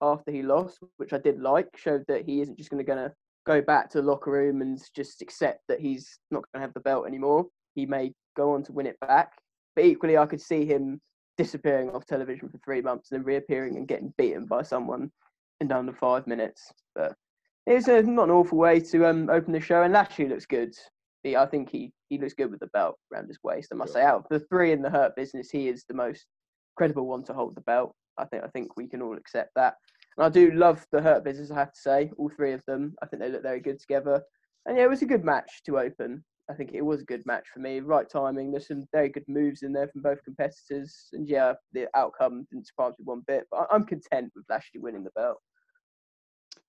after 0.00 0.30
he 0.30 0.44
lost, 0.44 0.78
which 0.96 1.12
I 1.12 1.18
did 1.18 1.40
like. 1.40 1.66
Showed 1.76 2.04
that 2.06 2.24
he 2.24 2.40
isn't 2.40 2.56
just 2.56 2.70
going 2.70 2.86
to 2.86 3.12
go 3.44 3.62
back 3.62 3.90
to 3.90 4.00
the 4.00 4.06
locker 4.06 4.30
room 4.30 4.62
and 4.62 4.80
just 4.94 5.22
accept 5.22 5.62
that 5.66 5.80
he's 5.80 6.20
not 6.30 6.44
going 6.52 6.60
to 6.60 6.66
have 6.68 6.74
the 6.74 6.78
belt 6.78 7.08
anymore. 7.08 7.46
He 7.74 7.84
may 7.84 8.12
go 8.36 8.52
on 8.52 8.62
to 8.62 8.72
win 8.72 8.86
it 8.86 9.00
back, 9.00 9.32
but 9.74 9.86
equally, 9.86 10.16
I 10.16 10.26
could 10.26 10.40
see 10.40 10.64
him 10.64 11.00
disappearing 11.38 11.90
off 11.90 12.06
television 12.06 12.48
for 12.48 12.58
three 12.58 12.80
months 12.80 13.10
and 13.10 13.20
then 13.20 13.26
reappearing 13.26 13.76
and 13.76 13.88
getting 13.88 14.12
beaten 14.18 14.46
by 14.46 14.62
someone 14.62 15.10
in 15.60 15.72
under 15.72 15.92
five 15.92 16.26
minutes. 16.26 16.72
But 16.94 17.14
it's 17.66 17.88
a, 17.88 18.02
not 18.02 18.24
an 18.24 18.30
awful 18.30 18.58
way 18.58 18.80
to 18.80 19.06
um, 19.06 19.30
open 19.30 19.52
the 19.52 19.60
show, 19.60 19.82
and 19.82 19.92
Lashley 19.92 20.28
looks 20.28 20.46
good. 20.46 20.74
He, 21.22 21.36
I 21.36 21.46
think 21.46 21.70
he, 21.70 21.92
he 22.08 22.18
looks 22.18 22.34
good 22.34 22.50
with 22.50 22.60
the 22.60 22.66
belt 22.68 22.96
around 23.12 23.28
his 23.28 23.38
waist. 23.44 23.70
I 23.72 23.76
must 23.76 23.92
say, 23.92 24.02
out 24.02 24.16
of 24.16 24.26
the 24.30 24.40
three 24.40 24.72
in 24.72 24.82
the 24.82 24.90
Hurt 24.90 25.14
business, 25.14 25.50
he 25.50 25.68
is 25.68 25.84
the 25.86 25.94
most 25.94 26.26
credible 26.76 27.06
one 27.06 27.22
to 27.24 27.32
hold 27.32 27.54
the 27.54 27.60
belt. 27.62 27.94
I 28.18 28.24
think 28.24 28.44
I 28.44 28.48
think 28.48 28.76
we 28.76 28.88
can 28.88 29.00
all 29.00 29.16
accept 29.16 29.50
that. 29.56 29.74
And 30.16 30.26
I 30.26 30.28
do 30.28 30.50
love 30.50 30.84
the 30.92 31.00
Hurt 31.00 31.24
business. 31.24 31.50
I 31.50 31.54
have 31.54 31.72
to 31.72 31.80
say, 31.80 32.10
all 32.18 32.28
three 32.28 32.52
of 32.52 32.64
them. 32.66 32.94
I 33.02 33.06
think 33.06 33.22
they 33.22 33.30
look 33.30 33.42
very 33.42 33.60
good 33.60 33.80
together. 33.80 34.22
And 34.66 34.76
yeah, 34.76 34.84
it 34.84 34.90
was 34.90 35.02
a 35.02 35.06
good 35.06 35.24
match 35.24 35.62
to 35.66 35.78
open. 35.78 36.24
I 36.50 36.54
think 36.54 36.72
it 36.74 36.82
was 36.82 37.00
a 37.00 37.04
good 37.04 37.24
match 37.24 37.46
for 37.52 37.60
me. 37.60 37.80
Right 37.80 38.08
timing. 38.08 38.50
There's 38.50 38.68
some 38.68 38.84
very 38.92 39.08
good 39.08 39.24
moves 39.28 39.62
in 39.62 39.72
there 39.72 39.88
from 39.88 40.02
both 40.02 40.22
competitors. 40.24 41.08
And 41.12 41.28
yeah, 41.28 41.54
the 41.72 41.88
outcome 41.94 42.46
didn't 42.50 42.66
surprise 42.66 42.94
me 42.98 43.04
one 43.04 43.22
bit. 43.26 43.46
But 43.50 43.68
I'm 43.70 43.84
content 43.84 44.32
with 44.34 44.44
Lashley 44.48 44.80
winning 44.80 45.04
the 45.04 45.10
belt. 45.10 45.38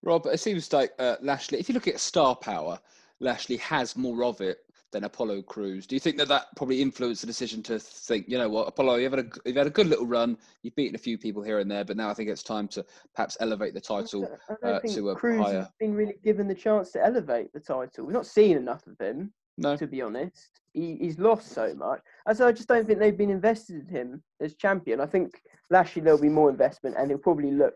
Rob, 0.03 0.25
it 0.27 0.39
seems 0.39 0.71
like 0.71 0.91
uh, 0.99 1.15
Lashley, 1.21 1.59
if 1.59 1.69
you 1.69 1.73
look 1.73 1.87
at 1.87 1.99
star 1.99 2.35
power, 2.35 2.79
Lashley 3.19 3.57
has 3.57 3.95
more 3.95 4.23
of 4.23 4.41
it 4.41 4.59
than 4.91 5.05
Apollo 5.05 5.41
Crews. 5.43 5.87
Do 5.87 5.95
you 5.95 5.99
think 5.99 6.17
that 6.17 6.27
that 6.27 6.47
probably 6.55 6.81
influenced 6.81 7.21
the 7.21 7.27
decision 7.27 7.63
to 7.63 7.79
think, 7.79 8.25
you 8.27 8.37
know 8.37 8.49
what, 8.49 8.67
Apollo, 8.67 8.97
you've 8.97 9.11
had 9.11 9.25
a, 9.25 9.29
you've 9.45 9.55
had 9.57 9.67
a 9.67 9.71
good 9.71 9.87
little 9.87 10.05
run, 10.05 10.37
you've 10.61 10.75
beaten 10.75 10.95
a 10.95 10.99
few 10.99 11.17
people 11.17 11.41
here 11.41 11.59
and 11.59 11.71
there, 11.71 11.83
but 11.83 11.97
now 11.97 12.09
I 12.09 12.13
think 12.13 12.29
it's 12.29 12.43
time 12.43 12.67
to 12.69 12.85
perhaps 13.15 13.35
elevate 13.39 13.73
the 13.73 13.81
title 13.81 14.25
I 14.25 14.27
don't, 14.27 14.63
I 14.63 14.67
don't 14.67 14.85
uh, 14.85 14.93
to 14.93 15.09
a 15.09 15.15
Crews 15.15 15.41
higher. 15.41 15.59
Has 15.61 15.71
been 15.79 15.95
really 15.95 16.15
given 16.23 16.47
the 16.47 16.55
chance 16.55 16.91
to 16.91 17.03
elevate 17.03 17.51
the 17.53 17.59
title. 17.59 18.05
We've 18.05 18.13
not 18.13 18.27
seen 18.27 18.55
enough 18.55 18.85
of 18.87 18.99
him. 18.99 19.33
No. 19.57 19.77
To 19.77 19.85
be 19.85 20.01
honest, 20.01 20.49
he, 20.73 20.97
he's 20.99 21.19
lost 21.19 21.49
so 21.49 21.75
much, 21.75 22.01
and 22.25 22.35
so 22.35 22.47
I 22.47 22.51
just 22.51 22.67
don't 22.67 22.87
think 22.87 22.99
they've 22.99 23.17
been 23.17 23.29
invested 23.29 23.81
in 23.81 23.87
him 23.87 24.23
as 24.41 24.55
champion. 24.55 24.99
I 24.99 25.05
think 25.05 25.39
Lashley 25.69 26.01
there'll 26.01 26.19
be 26.19 26.29
more 26.29 26.49
investment, 26.49 26.95
and 26.97 27.09
he'll 27.09 27.19
probably 27.19 27.51
look 27.51 27.75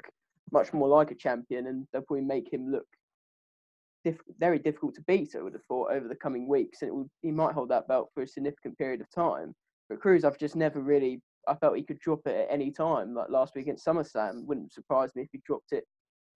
much 0.52 0.74
more 0.74 0.88
like 0.88 1.12
a 1.12 1.16
champion, 1.16 1.68
and 1.68 1.88
they'll 1.92 2.02
probably 2.02 2.26
make 2.26 2.52
him 2.52 2.72
look 2.72 2.88
diff- 4.04 4.22
very 4.40 4.58
difficult 4.58 4.96
to 4.96 5.04
beat. 5.04 5.36
I 5.36 5.42
would 5.42 5.54
have 5.54 5.66
thought 5.66 5.92
over 5.92 6.08
the 6.08 6.16
coming 6.16 6.48
weeks, 6.48 6.82
and 6.82 6.92
would, 6.92 7.10
he 7.22 7.32
might 7.32 7.54
hold 7.54 7.70
that 7.70 7.88
belt 7.88 8.10
for 8.14 8.24
a 8.24 8.28
significant 8.28 8.78
period 8.78 9.02
of 9.02 9.12
time. 9.12 9.54
But 9.90 10.02
Crews, 10.02 10.26
I've 10.26 10.40
just 10.40 10.56
never 10.56 10.82
really. 10.82 11.22
I 11.48 11.56
felt 11.56 11.78
he 11.78 11.84
could 11.84 12.00
drop 12.00 12.22
it 12.26 12.36
at 12.36 12.54
any 12.54 12.72
time. 12.72 13.14
Like 13.14 13.30
last 13.30 13.56
week 13.56 13.66
against 13.66 13.86
SummerSlam, 13.86 14.46
wouldn't 14.46 14.74
surprise 14.74 15.12
me 15.16 15.22
if 15.22 15.30
he 15.32 15.42
dropped 15.46 15.72
it 15.72 15.86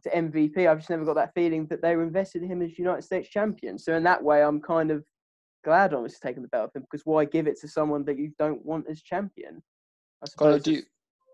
to 0.04 0.10
MVP. 0.10 0.68
I've 0.68 0.78
just 0.78 0.90
never 0.90 1.06
got 1.06 1.16
that 1.16 1.34
feeling 1.34 1.66
that 1.68 1.82
they 1.82 1.96
were 1.96 2.04
invested 2.04 2.44
in 2.44 2.50
him 2.50 2.62
as 2.62 2.78
United 2.78 3.02
States 3.04 3.30
champion. 3.30 3.78
So 3.78 3.96
in 3.96 4.04
that 4.04 4.24
way, 4.24 4.42
I'm 4.42 4.62
kind 4.62 4.90
of 4.90 5.04
glad 5.64 5.94
I 5.94 5.98
was 5.98 6.20
taking 6.20 6.42
the 6.42 6.50
belt 6.50 6.70
of 6.70 6.76
him 6.76 6.88
because 6.90 7.06
why 7.06 7.26
give 7.26 7.48
it 7.48 7.60
to 7.62 7.68
someone 7.68 8.06
that 8.06 8.18
you 8.18 8.32
don't 8.38 8.66
want 8.66 8.88
as 8.90 9.02
champion? 9.02 9.62
I 10.24 10.28
suppose. 10.28 10.64
do 10.64 10.72
you, 10.74 10.82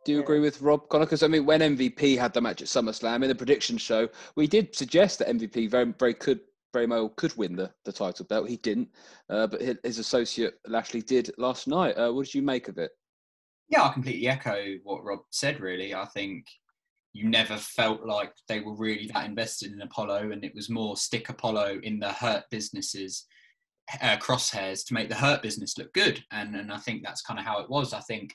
do 0.05 0.11
you 0.11 0.17
yeah. 0.19 0.23
agree 0.23 0.39
with 0.39 0.61
Rob 0.61 0.87
Connor? 0.89 1.05
Because 1.05 1.23
I 1.23 1.27
mean, 1.27 1.45
when 1.45 1.59
MVP 1.59 2.17
had 2.17 2.33
the 2.33 2.41
match 2.41 2.61
at 2.61 2.67
SummerSlam 2.67 3.23
in 3.23 3.29
the 3.29 3.35
prediction 3.35 3.77
show, 3.77 4.07
we 4.35 4.47
did 4.47 4.75
suggest 4.75 5.19
that 5.19 5.27
MVP 5.27 5.69
very, 5.69 5.93
very 5.99 6.13
could, 6.13 6.39
very 6.73 6.85
well 6.85 7.09
could 7.09 7.35
win 7.37 7.55
the, 7.55 7.71
the 7.85 7.91
title 7.91 8.25
belt. 8.25 8.49
He 8.49 8.57
didn't, 8.57 8.89
uh, 9.29 9.47
but 9.47 9.61
his, 9.61 9.99
associate 9.99 10.55
Lashley 10.67 11.01
did 11.01 11.31
last 11.37 11.67
night. 11.67 11.93
Uh, 11.93 12.11
what 12.11 12.25
did 12.25 12.35
you 12.35 12.41
make 12.41 12.67
of 12.67 12.77
it? 12.77 12.91
Yeah, 13.69 13.83
I 13.83 13.93
completely 13.93 14.27
echo 14.29 14.75
what 14.83 15.03
Rob 15.03 15.19
said. 15.31 15.59
Really, 15.59 15.93
I 15.93 16.05
think 16.05 16.45
you 17.11 17.27
never 17.27 17.57
felt 17.57 18.05
like 18.05 18.31
they 18.47 18.61
were 18.61 18.75
really 18.75 19.09
that 19.13 19.25
invested 19.25 19.73
in 19.73 19.81
Apollo, 19.81 20.31
and 20.31 20.45
it 20.45 20.55
was 20.55 20.69
more 20.69 20.95
stick 20.95 21.27
Apollo 21.27 21.81
in 21.83 21.99
the 21.99 22.13
hurt 22.13 22.43
businesses 22.49 23.25
uh, 24.01 24.17
crosshairs 24.17 24.85
to 24.85 24.93
make 24.93 25.09
the 25.09 25.15
hurt 25.15 25.41
business 25.41 25.77
look 25.77 25.93
good, 25.93 26.23
and 26.31 26.55
and 26.55 26.71
I 26.71 26.77
think 26.77 27.03
that's 27.03 27.21
kind 27.21 27.39
of 27.39 27.45
how 27.45 27.59
it 27.59 27.69
was. 27.69 27.93
I 27.93 28.01
think 28.01 28.33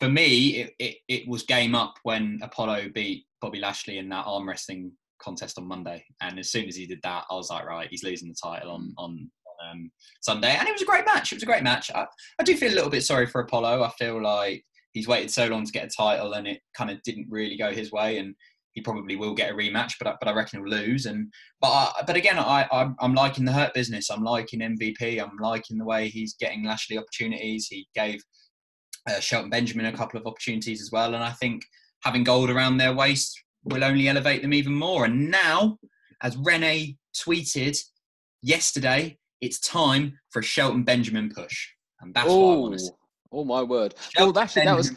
for 0.00 0.08
me, 0.08 0.48
it, 0.56 0.74
it, 0.78 0.96
it 1.08 1.28
was 1.28 1.42
game 1.42 1.74
up 1.74 1.94
when 2.02 2.38
Apollo 2.42 2.90
beat 2.94 3.24
Bobby 3.40 3.60
Lashley 3.60 3.98
in 3.98 4.08
that 4.10 4.26
arm 4.26 4.48
wrestling 4.48 4.92
contest 5.18 5.58
on 5.58 5.66
Monday. 5.66 6.04
And 6.20 6.38
as 6.38 6.50
soon 6.50 6.66
as 6.66 6.76
he 6.76 6.86
did 6.86 7.00
that, 7.02 7.24
I 7.30 7.34
was 7.34 7.50
like, 7.50 7.64
right, 7.64 7.88
he's 7.90 8.04
losing 8.04 8.28
the 8.28 8.36
title 8.42 8.72
on 8.72 8.92
on 8.98 9.30
um, 9.70 9.90
Sunday. 10.20 10.54
And 10.54 10.68
it 10.68 10.72
was 10.72 10.82
a 10.82 10.86
great 10.86 11.06
match. 11.06 11.32
It 11.32 11.36
was 11.36 11.42
a 11.42 11.46
great 11.46 11.62
match. 11.62 11.90
I, 11.94 12.06
I 12.38 12.42
do 12.42 12.56
feel 12.56 12.72
a 12.72 12.74
little 12.74 12.90
bit 12.90 13.04
sorry 13.04 13.26
for 13.26 13.40
Apollo. 13.40 13.82
I 13.82 13.90
feel 13.98 14.22
like 14.22 14.64
he's 14.92 15.08
waited 15.08 15.30
so 15.30 15.46
long 15.46 15.64
to 15.64 15.72
get 15.72 15.86
a 15.86 15.96
title, 15.96 16.34
and 16.34 16.46
it 16.46 16.60
kind 16.76 16.90
of 16.90 17.02
didn't 17.02 17.28
really 17.30 17.56
go 17.56 17.72
his 17.72 17.92
way. 17.92 18.18
And 18.18 18.34
he 18.76 18.82
probably 18.82 19.16
will 19.16 19.32
get 19.32 19.50
a 19.50 19.54
rematch, 19.54 19.94
but 19.98 20.06
I, 20.06 20.14
but 20.20 20.28
I 20.28 20.34
reckon 20.34 20.60
he'll 20.60 20.68
lose. 20.68 21.06
And 21.06 21.32
but 21.62 21.68
I, 21.68 22.02
but 22.06 22.14
again, 22.14 22.38
I 22.38 22.68
I'm, 22.70 22.94
I'm 23.00 23.14
liking 23.14 23.46
the 23.46 23.52
hurt 23.52 23.72
business. 23.72 24.10
I'm 24.10 24.22
liking 24.22 24.60
MVP. 24.60 25.18
I'm 25.20 25.38
liking 25.40 25.78
the 25.78 25.84
way 25.84 26.08
he's 26.08 26.34
getting 26.34 26.62
Lashley 26.62 26.98
opportunities. 26.98 27.68
He 27.68 27.88
gave 27.94 28.20
uh, 29.08 29.18
Shelton 29.18 29.48
Benjamin 29.48 29.86
a 29.86 29.96
couple 29.96 30.20
of 30.20 30.26
opportunities 30.26 30.82
as 30.82 30.92
well. 30.92 31.14
And 31.14 31.24
I 31.24 31.30
think 31.30 31.64
having 32.04 32.22
gold 32.22 32.50
around 32.50 32.76
their 32.76 32.94
waist 32.94 33.42
will 33.64 33.82
only 33.82 34.08
elevate 34.08 34.42
them 34.42 34.52
even 34.52 34.74
more. 34.74 35.06
And 35.06 35.30
now, 35.30 35.78
as 36.22 36.36
Renee 36.36 36.98
tweeted 37.16 37.78
yesterday, 38.42 39.16
it's 39.40 39.58
time 39.58 40.18
for 40.28 40.40
a 40.40 40.44
Shelton 40.44 40.84
Benjamin 40.84 41.32
push. 41.34 41.66
And 42.02 42.12
that's 42.12 42.28
oh, 42.28 42.36
what 42.36 42.52
I 42.52 42.56
want 42.58 42.72
to 42.74 42.78
see. 42.80 42.90
Oh 43.32 43.44
my 43.44 43.62
word! 43.62 43.94
Shelton 44.14 44.34
well, 44.34 44.42
actually, 44.44 44.66
that 44.66 44.76
was 44.76 44.92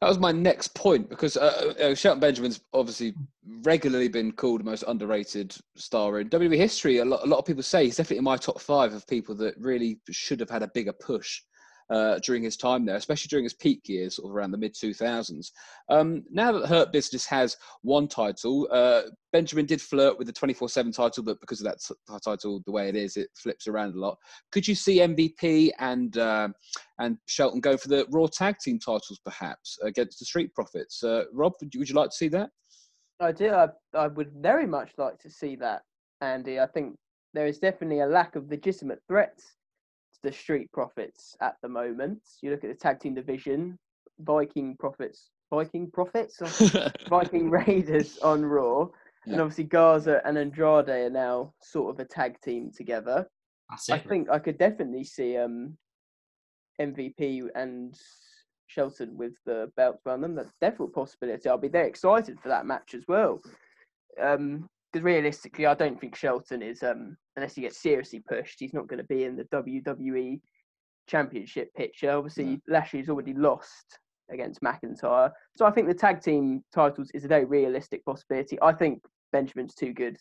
that 0.00 0.08
was 0.08 0.18
my 0.18 0.32
next 0.32 0.74
point 0.74 1.08
because 1.08 1.36
uh, 1.36 1.72
uh, 1.80 1.94
Shelton 1.94 2.20
Benjamin's 2.20 2.60
obviously 2.74 3.14
regularly 3.62 4.08
been 4.08 4.30
called 4.30 4.60
the 4.60 4.64
most 4.64 4.84
underrated 4.86 5.56
star 5.74 6.20
in 6.20 6.28
WWE 6.28 6.56
history. 6.56 6.98
A 6.98 7.04
lot, 7.04 7.22
a 7.24 7.26
lot 7.26 7.38
of 7.38 7.46
people 7.46 7.62
say 7.62 7.84
he's 7.84 7.96
definitely 7.96 8.18
in 8.18 8.24
my 8.24 8.36
top 8.36 8.60
five 8.60 8.92
of 8.92 9.06
people 9.06 9.34
that 9.36 9.54
really 9.58 9.98
should 10.10 10.40
have 10.40 10.50
had 10.50 10.62
a 10.62 10.68
bigger 10.68 10.92
push 10.92 11.40
uh, 11.90 12.18
during 12.20 12.42
his 12.42 12.56
time 12.56 12.84
there, 12.84 12.96
especially 12.96 13.28
during 13.28 13.44
his 13.44 13.54
peak 13.54 13.88
years, 13.88 14.16
sort 14.16 14.30
of 14.30 14.36
around 14.36 14.50
the 14.50 14.58
mid 14.58 14.74
2000s. 14.74 15.50
Um, 15.88 16.24
now 16.30 16.52
that 16.52 16.66
Hurt 16.66 16.92
Business 16.92 17.26
has 17.26 17.56
one 17.82 18.08
title, 18.08 18.68
uh, 18.72 19.02
Benjamin 19.32 19.66
did 19.66 19.80
flirt 19.80 20.18
with 20.18 20.26
the 20.26 20.32
24 20.32 20.68
7 20.68 20.92
title, 20.92 21.22
but 21.22 21.40
because 21.40 21.60
of 21.60 21.66
that 21.66 21.78
t- 21.80 22.18
title, 22.24 22.62
the 22.66 22.72
way 22.72 22.88
it 22.88 22.96
is, 22.96 23.16
it 23.16 23.28
flips 23.34 23.68
around 23.68 23.94
a 23.94 23.98
lot. 23.98 24.18
Could 24.50 24.66
you 24.66 24.74
see 24.74 24.98
MVP 24.98 25.70
and 25.78 26.16
uh, 26.18 26.48
and 26.98 27.18
Shelton 27.26 27.60
go 27.60 27.76
for 27.76 27.88
the 27.88 28.06
Raw 28.10 28.26
Tag 28.26 28.58
Team 28.58 28.78
titles 28.78 29.20
perhaps 29.24 29.78
against 29.82 30.18
the 30.18 30.24
Street 30.24 30.54
Profits? 30.54 31.02
Uh, 31.02 31.24
Rob, 31.32 31.52
would 31.60 31.72
you, 31.74 31.80
would 31.80 31.88
you 31.88 31.94
like 31.94 32.10
to 32.10 32.16
see 32.16 32.28
that? 32.28 32.50
I 33.20 33.32
do. 33.32 33.50
I, 33.50 33.68
I 33.94 34.08
would 34.08 34.32
very 34.32 34.66
much 34.66 34.90
like 34.98 35.18
to 35.20 35.30
see 35.30 35.56
that, 35.56 35.82
Andy. 36.20 36.60
I 36.60 36.66
think 36.66 36.96
there 37.32 37.46
is 37.46 37.58
definitely 37.58 38.00
a 38.00 38.06
lack 38.06 38.36
of 38.36 38.50
legitimate 38.50 39.00
threats 39.08 39.56
the 40.22 40.32
Street 40.32 40.70
Profits 40.72 41.36
at 41.40 41.56
the 41.62 41.68
moment. 41.68 42.20
You 42.42 42.50
look 42.50 42.64
at 42.64 42.70
the 42.70 42.76
tag 42.76 43.00
team 43.00 43.14
division, 43.14 43.78
Viking 44.20 44.76
Profits, 44.78 45.30
Viking 45.50 45.90
Profits, 45.90 46.40
Viking 47.08 47.50
Raiders 47.50 48.18
on 48.18 48.44
Raw, 48.44 48.88
yeah. 49.26 49.32
and 49.32 49.40
obviously 49.40 49.64
Garza 49.64 50.20
and 50.24 50.38
Andrade 50.38 50.88
are 50.88 51.10
now 51.10 51.52
sort 51.60 51.94
of 51.94 52.00
a 52.00 52.08
tag 52.08 52.40
team 52.40 52.70
together. 52.74 53.26
I 53.90 53.98
think 53.98 54.30
I 54.30 54.38
could 54.38 54.58
definitely 54.58 55.04
see 55.04 55.36
um, 55.36 55.76
MVP 56.80 57.48
and 57.54 57.98
Shelton 58.68 59.16
with 59.16 59.32
the 59.44 59.70
belts 59.76 60.06
around 60.06 60.20
them. 60.20 60.34
That's 60.34 60.52
definitely 60.60 60.92
a 60.92 61.00
possibility. 61.00 61.48
I'll 61.48 61.58
be 61.58 61.68
very 61.68 61.88
excited 61.88 62.38
for 62.40 62.48
that 62.48 62.66
match 62.66 62.94
as 62.94 63.04
well. 63.08 63.40
Um, 64.22 64.68
because 64.96 65.04
realistically, 65.04 65.66
I 65.66 65.74
don't 65.74 66.00
think 66.00 66.16
Shelton 66.16 66.62
is, 66.62 66.82
um, 66.82 67.18
unless 67.36 67.54
he 67.54 67.60
gets 67.60 67.82
seriously 67.82 68.22
pushed, 68.26 68.56
he's 68.58 68.72
not 68.72 68.86
going 68.86 68.96
to 68.96 69.04
be 69.04 69.24
in 69.24 69.36
the 69.36 69.44
WWE 69.44 70.40
Championship 71.06 71.68
picture. 71.74 72.12
Obviously, 72.12 72.62
Lashley's 72.66 73.10
already 73.10 73.34
lost 73.34 73.98
against 74.30 74.62
McIntyre, 74.62 75.30
so 75.54 75.66
I 75.66 75.70
think 75.70 75.86
the 75.86 75.94
tag 75.94 76.22
team 76.22 76.64
titles 76.74 77.10
is 77.12 77.26
a 77.26 77.28
very 77.28 77.44
realistic 77.44 78.06
possibility. 78.06 78.58
I 78.62 78.72
think 78.72 79.02
Benjamin's 79.32 79.74
too 79.74 79.92
good 79.92 80.16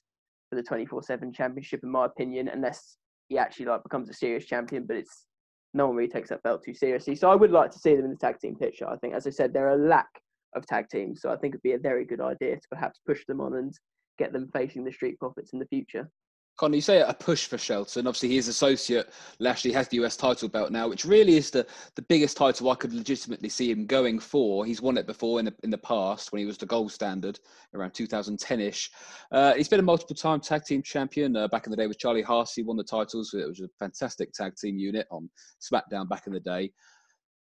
for 0.50 0.58
the 0.58 0.64
twenty 0.64 0.86
four 0.86 1.02
seven 1.02 1.32
Championship, 1.32 1.80
in 1.82 1.90
my 1.90 2.06
opinion, 2.06 2.50
unless 2.50 2.98
he 3.30 3.38
actually 3.38 3.68
like 3.68 3.82
becomes 3.82 4.10
a 4.10 4.14
serious 4.14 4.46
champion. 4.46 4.86
But 4.86 4.98
it's 4.98 5.26
no 5.74 5.88
one 5.88 5.96
really 5.96 6.12
takes 6.12 6.30
that 6.30 6.44
belt 6.44 6.64
too 6.66 6.74
seriously. 6.74 7.16
So 7.16 7.32
I 7.32 7.36
would 7.36 7.52
like 7.52 7.72
to 7.72 7.80
see 7.80 7.96
them 7.96 8.04
in 8.04 8.12
the 8.12 8.18
tag 8.18 8.40
team 8.40 8.58
picture. 8.58 8.90
I 8.90 8.98
think, 8.98 9.14
as 9.14 9.26
I 9.26 9.30
said, 9.30 9.54
they're 9.54 9.70
a 9.70 9.88
lack 9.88 10.10
of 10.54 10.68
tag 10.68 10.90
teams, 10.90 11.22
so 11.22 11.32
I 11.32 11.38
think 11.38 11.54
it'd 11.54 11.64
be 11.64 11.74
a 11.74 11.80
very 11.80 12.04
good 12.04 12.20
idea 12.20 12.58
to 12.58 12.68
perhaps 12.70 13.00
push 13.08 13.26
them 13.26 13.40
on 13.40 13.56
and 13.56 13.74
get 14.17 14.34
them 14.34 14.49
facing 14.54 14.84
the 14.84 14.91
Street 14.91 15.19
Profits 15.19 15.54
in 15.54 15.60
the 15.60 15.65
future. 15.65 16.10
Connor, 16.58 16.75
you 16.75 16.82
say 16.82 17.01
a 17.01 17.13
push 17.13 17.47
for 17.47 17.58
Shelton. 17.58 18.08
Obviously, 18.08 18.34
his 18.34 18.47
associate 18.47 19.12
Lashley 19.39 19.73
has 19.73 19.89
the 19.89 19.97
US 19.97 20.15
title 20.15 20.47
belt 20.47 20.71
now, 20.71 20.88
which 20.88 21.04
really 21.04 21.36
is 21.36 21.51
the, 21.51 21.67
the 21.95 22.01
biggest 22.04 22.38
title 22.38 22.69
I 22.69 22.75
could 22.75 22.93
legitimately 22.93 23.49
see 23.49 23.69
him 23.69 23.86
going 23.86 24.19
for. 24.19 24.65
He's 24.65 24.82
won 24.82 24.97
it 24.97 25.06
before 25.06 25.39
in 25.39 25.45
the, 25.45 25.54
in 25.63 25.69
the 25.69 25.78
past 25.78 26.32
when 26.32 26.39
he 26.39 26.45
was 26.45 26.58
the 26.58 26.65
gold 26.65 26.93
standard 26.93 27.39
around 27.73 27.93
2010 27.93 28.62
ish. 28.62 28.89
Uh, 29.34 29.54
he's 29.54 29.67
been 29.67 29.82
a 29.82 29.84
multiple 29.84 30.15
time 30.15 30.39
tag 30.39 30.63
team 30.63 30.82
champion. 30.82 31.36
Uh, 31.36 31.49
back 31.49 31.65
in 31.65 31.71
the 31.71 31.78
day 31.78 31.88
with 31.88 31.99
Charlie 31.99 32.21
Haas, 32.21 32.54
he 32.54 32.63
won 32.63 32.78
the 32.78 32.84
titles. 32.86 33.34
It 33.34 33.47
was 33.47 33.60
a 33.60 33.67
fantastic 33.78 34.32
tag 34.32 34.56
team 34.56 34.78
unit 34.78 35.08
on 35.12 35.30
SmackDown 35.62 36.08
back 36.08 36.25
in 36.25 36.32
the 36.34 36.39
day. 36.39 36.71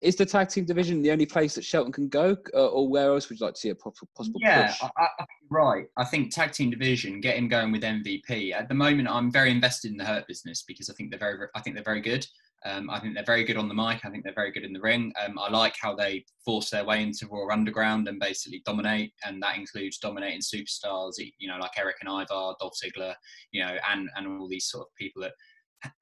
Is 0.05 0.17
the 0.17 0.27
tag 0.27 0.51
team 0.51 0.67
division 0.67 1.01
the 1.01 1.11
only 1.11 1.25
place 1.25 1.55
that 1.55 1.65
Shelton 1.65 1.91
can 1.91 2.09
go, 2.09 2.37
uh, 2.53 2.67
or 2.67 2.87
where 2.87 3.15
else 3.15 3.31
would 3.31 3.41
you 3.41 3.47
like 3.47 3.55
to 3.55 3.61
see 3.61 3.71
a 3.71 3.75
possible 3.75 4.39
yeah, 4.39 4.69
push? 4.69 4.83
I, 4.99 5.09
I, 5.19 5.25
right. 5.51 5.87
I 5.97 6.05
think 6.05 6.33
tag 6.33 6.53
team 6.53 6.71
division, 6.71 7.23
get 7.23 7.37
him 7.37 7.49
going 7.49 7.73
with 7.73 7.83
MVP. 7.83 8.53
At 8.53 8.69
the 8.69 8.75
moment, 8.75 9.09
I'm 9.09 9.33
very 9.33 9.51
invested 9.51 9.91
in 9.93 9.97
the 9.97 10.05
Hurt 10.05 10.27
business 10.29 10.63
because 10.63 10.91
I 10.91 10.95
think 10.95 11.11
they're 11.11 11.19
very, 11.19 11.49
I 11.55 11.61
think 11.63 11.75
they're 11.75 11.83
very 11.83 12.03
good. 12.03 12.27
Um, 12.67 12.91
I 12.91 13.01
think 13.01 13.15
they're 13.15 13.25
very 13.25 13.45
good 13.45 13.57
on 13.57 13.69
the 13.69 13.75
mic. 13.75 14.05
I 14.05 14.11
think 14.11 14.25
they're 14.25 14.35
very 14.35 14.53
good 14.53 14.65
in 14.65 14.75
the 14.75 14.81
ring. 14.81 15.13
Um, 15.25 15.39
I 15.39 15.51
like 15.51 15.75
how 15.81 15.95
they 15.95 16.25
force 16.45 16.69
their 16.69 16.85
way 16.85 17.03
into 17.03 17.27
Raw 17.27 17.51
Underground 17.51 18.07
and 18.07 18.21
basically 18.21 18.63
dominate, 18.67 19.13
and 19.25 19.43
that 19.43 19.57
includes 19.57 19.99
dominating 19.99 20.41
superstars, 20.41 21.13
you 21.17 21.49
know, 21.49 21.59
like 21.59 21.79
Erik 21.79 21.97
and 22.01 22.11
Ivar, 22.11 22.55
Dolph 22.61 22.75
Ziggler, 22.83 23.15
you 23.53 23.65
know, 23.65 23.77
and 23.91 24.09
and 24.17 24.27
all 24.27 24.49
these 24.49 24.67
sort 24.67 24.87
of 24.87 24.95
people 24.97 25.23
that 25.23 25.33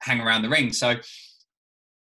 hang 0.01 0.21
around 0.21 0.41
the 0.41 0.49
ring. 0.49 0.71
So 0.71 0.95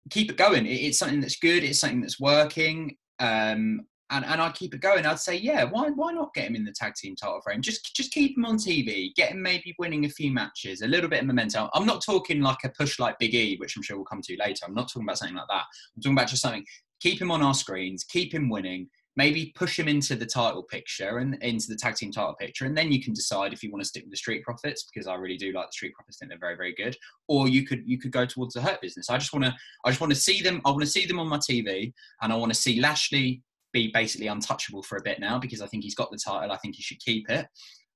keep 0.10 0.30
it 0.30 0.38
going. 0.38 0.66
it's 0.66 1.00
something 1.00 1.22
that's 1.22 1.38
good. 1.38 1.64
It's 1.64 1.80
something 1.80 2.02
that's 2.02 2.20
working. 2.20 2.98
Um, 3.20 3.82
and, 4.12 4.26
and 4.26 4.42
I 4.42 4.52
keep 4.52 4.74
it 4.74 4.82
going. 4.82 5.06
I'd 5.06 5.20
say, 5.20 5.38
yeah, 5.38 5.64
why 5.64 5.90
why 5.90 6.12
not 6.12 6.34
get 6.34 6.48
him 6.48 6.56
in 6.56 6.66
the 6.66 6.74
tag 6.74 6.96
team 6.96 7.16
title 7.16 7.40
frame? 7.42 7.62
Just 7.62 7.96
just 7.96 8.12
keep 8.12 8.38
him 8.38 8.46
on 8.46 8.58
TV. 8.58 9.16
Get 9.16 9.32
him 9.32 9.42
maybe 9.42 9.74
winning 9.80 10.04
a 10.06 10.10
few 10.10 10.32
matches, 10.32 10.82
a 10.82 10.88
little 10.88 11.10
bit 11.10 11.22
of 11.22 11.28
momentum. 11.28 11.70
I'm 11.74 11.86
not 11.86 12.04
talking 12.04 12.42
like 12.42 12.58
a 12.66 12.70
push 12.70 13.00
like 13.00 13.18
Big 13.20 13.34
E, 13.34 13.56
which 13.58 13.78
I'm 13.78 13.84
sure 13.84 13.96
we'll 13.96 14.06
come 14.06 14.22
to 14.24 14.38
later. 14.38 14.66
I'm 14.68 14.74
not 14.74 14.90
talking 14.90 15.04
about 15.04 15.18
something 15.18 15.38
like 15.38 15.48
that. 15.50 15.64
I'm 15.96 16.02
talking 16.02 16.18
about 16.18 16.28
just 16.28 16.42
something. 16.42 16.66
Keep 17.00 17.22
him 17.22 17.32
on 17.32 17.42
our 17.42 17.54
screens. 17.54 18.04
Keep 18.04 18.34
him 18.34 18.50
winning 18.50 18.90
maybe 19.16 19.52
push 19.56 19.78
him 19.78 19.88
into 19.88 20.16
the 20.16 20.26
title 20.26 20.64
picture 20.64 21.18
and 21.18 21.36
into 21.42 21.68
the 21.68 21.76
tag 21.76 21.96
team 21.96 22.12
title 22.12 22.36
picture, 22.40 22.66
and 22.66 22.78
then 22.78 22.92
you 22.92 23.04
can 23.04 23.14
decide 23.14 23.54
if 23.54 23.64
you 23.64 23.72
want 23.72 23.84
to 23.84 23.88
stick 23.88 24.04
with 24.04 24.12
the 24.12 24.18
Street 24.18 24.44
Profits 24.44 24.84
because 24.92 25.08
I 25.08 25.16
really 25.16 25.38
do 25.38 25.52
like 25.52 25.68
the 25.68 25.74
Street 25.74 25.94
Profits. 25.94 26.18
I 26.18 26.26
think 26.26 26.32
they're 26.32 26.40
very 26.40 26.56
very 26.56 26.74
good. 26.74 26.96
Or 27.28 27.48
you 27.48 27.66
could 27.66 27.84
you 27.86 28.00
could 28.00 28.12
go 28.12 28.26
towards 28.26 28.54
the 28.54 28.62
Hurt 28.62 28.82
business. 28.82 29.10
I 29.10 29.18
just 29.18 29.34
want 29.34 29.46
to 29.46 29.54
I 29.86 29.90
just 29.90 30.02
want 30.02 30.14
to 30.14 30.20
see 30.20 30.42
them. 30.42 30.62
I 30.66 30.70
want 30.70 30.82
to 30.82 30.88
see 30.88 31.06
them 31.06 31.20
on 31.20 31.28
my 31.28 31.38
TV, 31.38 31.94
and 32.22 32.32
I 32.32 32.36
want 32.36 32.54
to 32.54 32.60
see 32.60 32.80
Lashley 32.80 33.42
be 33.74 33.90
basically 33.94 34.28
untouchable 34.28 34.84
for 34.84 34.98
a 34.98 35.02
bit 35.02 35.20
now 35.20 35.40
because 35.40 35.62
I 35.62 35.68
think 35.68 35.84
he's 35.84 35.96
got 35.96 36.12
the 36.12 36.18
title. 36.18 36.52
I 36.52 36.58
think 36.58 36.76
he 36.76 36.84
should 36.84 37.00
keep 37.00 37.30
it. 37.30 37.48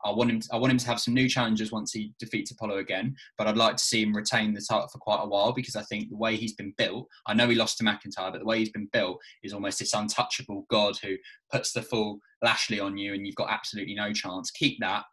I 0.05 0.11
want 0.11 0.29
him. 0.29 0.39
To, 0.39 0.49
I 0.53 0.57
want 0.57 0.71
him 0.71 0.77
to 0.77 0.87
have 0.87 0.99
some 0.99 1.13
new 1.13 1.27
challenges 1.27 1.71
once 1.71 1.91
he 1.91 2.13
defeats 2.19 2.51
Apollo 2.51 2.77
again. 2.77 3.15
But 3.37 3.47
I'd 3.47 3.57
like 3.57 3.75
to 3.77 3.83
see 3.83 4.03
him 4.03 4.15
retain 4.15 4.53
the 4.53 4.61
title 4.61 4.87
for 4.87 4.99
quite 4.99 5.21
a 5.23 5.27
while 5.27 5.51
because 5.51 5.75
I 5.75 5.81
think 5.83 6.09
the 6.09 6.15
way 6.15 6.35
he's 6.35 6.53
been 6.53 6.73
built. 6.77 7.07
I 7.25 7.33
know 7.33 7.49
he 7.49 7.55
lost 7.55 7.79
to 7.79 7.83
McIntyre, 7.83 8.31
but 8.31 8.39
the 8.39 8.45
way 8.45 8.59
he's 8.59 8.69
been 8.69 8.89
built 8.93 9.19
is 9.43 9.53
almost 9.53 9.79
this 9.79 9.93
untouchable 9.93 10.65
god 10.69 10.97
who 11.01 11.15
puts 11.51 11.73
the 11.73 11.81
full 11.81 12.19
Lashley 12.43 12.79
on 12.79 12.97
you, 12.97 13.13
and 13.13 13.25
you've 13.25 13.35
got 13.35 13.51
absolutely 13.51 13.95
no 13.95 14.13
chance. 14.13 14.51
Keep 14.51 14.79
that, 14.81 15.03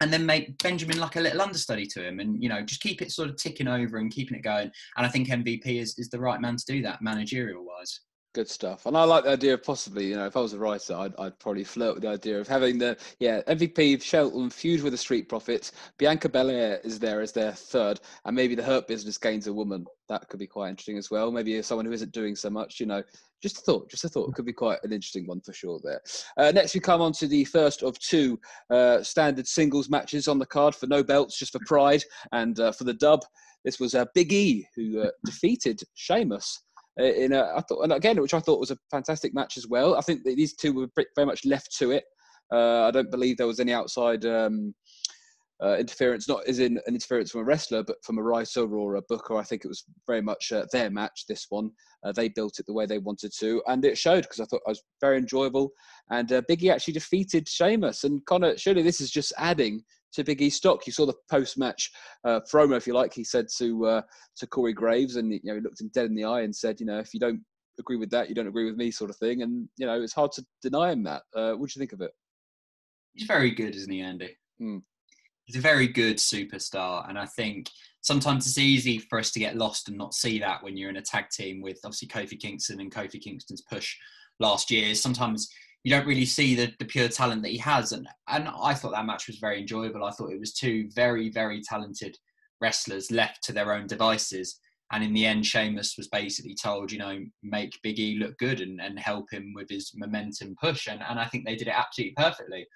and 0.00 0.12
then 0.12 0.26
make 0.26 0.58
Benjamin 0.62 0.98
like 0.98 1.16
a 1.16 1.20
little 1.20 1.40
understudy 1.40 1.86
to 1.86 2.06
him, 2.06 2.18
and 2.20 2.42
you 2.42 2.48
know 2.48 2.62
just 2.62 2.82
keep 2.82 3.00
it 3.00 3.12
sort 3.12 3.28
of 3.28 3.36
ticking 3.36 3.68
over 3.68 3.98
and 3.98 4.12
keeping 4.12 4.36
it 4.36 4.42
going. 4.42 4.70
And 4.96 5.06
I 5.06 5.08
think 5.08 5.28
MVP 5.28 5.80
is 5.80 5.94
is 5.98 6.10
the 6.10 6.20
right 6.20 6.40
man 6.40 6.56
to 6.56 6.64
do 6.66 6.82
that, 6.82 7.02
managerial 7.02 7.64
wise. 7.64 8.00
Good 8.34 8.50
stuff. 8.50 8.86
And 8.86 8.96
I 8.96 9.04
like 9.04 9.22
the 9.22 9.30
idea 9.30 9.54
of 9.54 9.62
possibly, 9.62 10.06
you 10.06 10.16
know, 10.16 10.26
if 10.26 10.36
I 10.36 10.40
was 10.40 10.54
a 10.54 10.58
writer, 10.58 10.92
I'd, 10.96 11.14
I'd 11.20 11.38
probably 11.38 11.62
flirt 11.62 11.94
with 11.94 12.02
the 12.02 12.08
idea 12.08 12.40
of 12.40 12.48
having 12.48 12.78
the, 12.78 12.96
yeah, 13.20 13.42
MVP 13.42 14.02
Shelton 14.02 14.50
feud 14.50 14.82
with 14.82 14.92
the 14.92 14.98
Street 14.98 15.28
Profits. 15.28 15.70
Bianca 15.98 16.28
Belair 16.28 16.80
is 16.82 16.98
there 16.98 17.20
as 17.20 17.30
their 17.30 17.52
third, 17.52 18.00
and 18.24 18.34
maybe 18.34 18.56
the 18.56 18.62
Hurt 18.64 18.88
Business 18.88 19.18
gains 19.18 19.46
a 19.46 19.52
woman. 19.52 19.86
That 20.08 20.28
could 20.28 20.40
be 20.40 20.48
quite 20.48 20.70
interesting 20.70 20.98
as 20.98 21.12
well. 21.12 21.30
Maybe 21.30 21.62
someone 21.62 21.86
who 21.86 21.92
isn't 21.92 22.10
doing 22.10 22.34
so 22.34 22.50
much, 22.50 22.80
you 22.80 22.86
know. 22.86 23.04
Just 23.40 23.58
a 23.58 23.60
thought, 23.60 23.88
just 23.88 24.04
a 24.04 24.08
thought. 24.08 24.30
It 24.30 24.34
could 24.34 24.46
be 24.46 24.52
quite 24.52 24.80
an 24.82 24.92
interesting 24.92 25.28
one 25.28 25.40
for 25.40 25.52
sure 25.52 25.78
there. 25.84 26.00
Uh, 26.36 26.50
next, 26.50 26.74
we 26.74 26.80
come 26.80 27.02
on 27.02 27.12
to 27.12 27.28
the 27.28 27.44
first 27.44 27.84
of 27.84 27.96
two 28.00 28.40
uh, 28.68 29.00
standard 29.04 29.46
singles 29.46 29.88
matches 29.88 30.26
on 30.26 30.40
the 30.40 30.46
card 30.46 30.74
for 30.74 30.88
no 30.88 31.04
belts, 31.04 31.38
just 31.38 31.52
for 31.52 31.60
pride 31.66 32.02
and 32.32 32.58
uh, 32.58 32.72
for 32.72 32.82
the 32.82 32.94
dub. 32.94 33.20
This 33.64 33.78
was 33.78 33.94
uh, 33.94 34.06
Big 34.12 34.32
E 34.32 34.66
who 34.74 35.02
uh, 35.02 35.10
defeated 35.24 35.80
Sheamus. 35.94 36.64
Uh, 37.00 37.04
in 37.04 37.32
a, 37.32 37.52
I 37.56 37.60
thought, 37.68 37.82
and 37.82 37.92
again, 37.92 38.20
which 38.20 38.34
I 38.34 38.40
thought 38.40 38.60
was 38.60 38.70
a 38.70 38.78
fantastic 38.90 39.34
match 39.34 39.56
as 39.56 39.66
well. 39.66 39.96
I 39.96 40.00
think 40.00 40.24
these 40.24 40.54
two 40.54 40.72
were 40.72 40.88
very 41.16 41.26
much 41.26 41.44
left 41.44 41.76
to 41.78 41.90
it. 41.90 42.04
Uh, 42.52 42.82
I 42.82 42.90
don't 42.90 43.10
believe 43.10 43.36
there 43.36 43.46
was 43.46 43.58
any 43.60 43.72
outside 43.72 44.24
um, 44.24 44.74
uh, 45.62 45.76
interference, 45.76 46.28
not 46.28 46.46
as 46.46 46.58
in 46.58 46.76
an 46.86 46.94
interference 46.94 47.30
from 47.30 47.40
a 47.40 47.44
wrestler, 47.44 47.82
but 47.82 47.96
from 48.04 48.18
a 48.18 48.22
writer 48.22 48.68
or 48.76 48.96
a 48.96 49.02
booker. 49.08 49.36
I 49.36 49.42
think 49.42 49.64
it 49.64 49.68
was 49.68 49.84
very 50.06 50.20
much 50.20 50.52
uh, 50.52 50.66
their 50.72 50.90
match. 50.90 51.24
This 51.28 51.46
one, 51.48 51.70
uh, 52.04 52.12
they 52.12 52.28
built 52.28 52.58
it 52.58 52.66
the 52.66 52.72
way 52.72 52.86
they 52.86 52.98
wanted 52.98 53.32
to, 53.40 53.62
and 53.66 53.84
it 53.84 53.98
showed 53.98 54.22
because 54.22 54.40
I 54.40 54.44
thought 54.44 54.62
it 54.66 54.70
was 54.70 54.82
very 55.00 55.18
enjoyable. 55.18 55.70
And 56.10 56.30
uh, 56.32 56.42
Biggie 56.48 56.72
actually 56.72 56.94
defeated 56.94 57.48
Sheamus, 57.48 58.04
and 58.04 58.24
Connor. 58.26 58.56
Surely 58.56 58.82
this 58.82 59.00
is 59.00 59.10
just 59.10 59.32
adding 59.38 59.82
to 60.14 60.24
Big 60.24 60.42
E's 60.42 60.56
stock. 60.56 60.86
You 60.86 60.92
saw 60.92 61.06
the 61.06 61.14
post-match 61.30 61.90
uh, 62.24 62.40
promo, 62.50 62.76
if 62.76 62.86
you 62.86 62.94
like. 62.94 63.12
He 63.12 63.24
said 63.24 63.46
to 63.58 63.86
uh, 63.86 64.02
to 64.36 64.46
Corey 64.46 64.72
Graves, 64.72 65.16
and 65.16 65.32
you 65.32 65.40
know, 65.44 65.54
he 65.54 65.60
looked 65.60 65.80
him 65.80 65.90
dead 65.94 66.06
in 66.06 66.14
the 66.14 66.24
eye 66.24 66.42
and 66.42 66.54
said, 66.54 66.80
you 66.80 66.86
know, 66.86 66.98
if 66.98 67.12
you 67.12 67.20
don't 67.20 67.40
agree 67.78 67.96
with 67.96 68.10
that, 68.10 68.28
you 68.28 68.34
don't 68.34 68.46
agree 68.46 68.66
with 68.66 68.76
me, 68.76 68.90
sort 68.90 69.10
of 69.10 69.16
thing. 69.16 69.42
And 69.42 69.68
you 69.76 69.86
know, 69.86 70.00
it's 70.00 70.12
hard 70.12 70.32
to 70.32 70.46
deny 70.62 70.92
him 70.92 71.02
that. 71.04 71.22
Uh, 71.34 71.52
what 71.52 71.68
do 71.68 71.72
you 71.76 71.80
think 71.80 71.92
of 71.92 72.00
it? 72.00 72.12
He's 73.12 73.26
very 73.26 73.50
good, 73.50 73.74
isn't 73.74 73.92
he, 73.92 74.00
Andy? 74.00 74.36
Hmm. 74.58 74.78
He's 75.44 75.56
a 75.56 75.60
very 75.60 75.88
good 75.88 76.16
superstar, 76.16 77.08
and 77.08 77.18
I 77.18 77.26
think 77.26 77.68
sometimes 78.00 78.46
it's 78.46 78.58
easy 78.58 78.98
for 78.98 79.18
us 79.18 79.30
to 79.32 79.38
get 79.38 79.56
lost 79.56 79.88
and 79.88 79.98
not 79.98 80.14
see 80.14 80.38
that 80.38 80.62
when 80.62 80.76
you're 80.76 80.90
in 80.90 80.96
a 80.96 81.02
tag 81.02 81.28
team 81.30 81.60
with 81.60 81.78
obviously 81.84 82.08
Kofi 82.08 82.38
Kingston 82.38 82.80
and 82.80 82.94
Kofi 82.94 83.20
Kingston's 83.20 83.62
push 83.62 83.96
last 84.40 84.70
year. 84.70 84.94
Sometimes 84.94 85.48
you 85.84 85.90
don't 85.90 86.06
really 86.06 86.24
see 86.24 86.54
the, 86.54 86.72
the 86.78 86.84
pure 86.84 87.08
talent 87.08 87.42
that 87.42 87.52
he 87.52 87.58
has. 87.58 87.92
And, 87.92 88.08
and 88.26 88.48
I 88.48 88.72
thought 88.74 88.92
that 88.92 89.06
match 89.06 89.26
was 89.26 89.36
very 89.36 89.60
enjoyable. 89.60 90.02
I 90.02 90.10
thought 90.10 90.32
it 90.32 90.40
was 90.40 90.54
two 90.54 90.88
very, 90.94 91.28
very 91.28 91.62
talented 91.62 92.16
wrestlers 92.60 93.10
left 93.10 93.44
to 93.44 93.52
their 93.52 93.72
own 93.72 93.86
devices. 93.86 94.58
And 94.94 95.02
in 95.02 95.12
the 95.12 95.26
end, 95.26 95.44
Sheamus 95.44 95.96
was 95.98 96.06
basically 96.06 96.54
told, 96.54 96.92
you 96.92 96.98
know, 96.98 97.18
make 97.42 97.78
Big 97.82 97.98
E 97.98 98.16
look 98.16 98.38
good 98.38 98.60
and, 98.60 98.80
and 98.80 98.96
help 98.96 99.30
him 99.30 99.52
with 99.52 99.68
his 99.68 99.90
momentum 99.96 100.54
push. 100.62 100.86
And, 100.86 101.02
and 101.02 101.18
I 101.18 101.26
think 101.26 101.44
they 101.44 101.56
did 101.56 101.66
it 101.66 101.74
absolutely 101.76 102.14
perfectly 102.16 102.66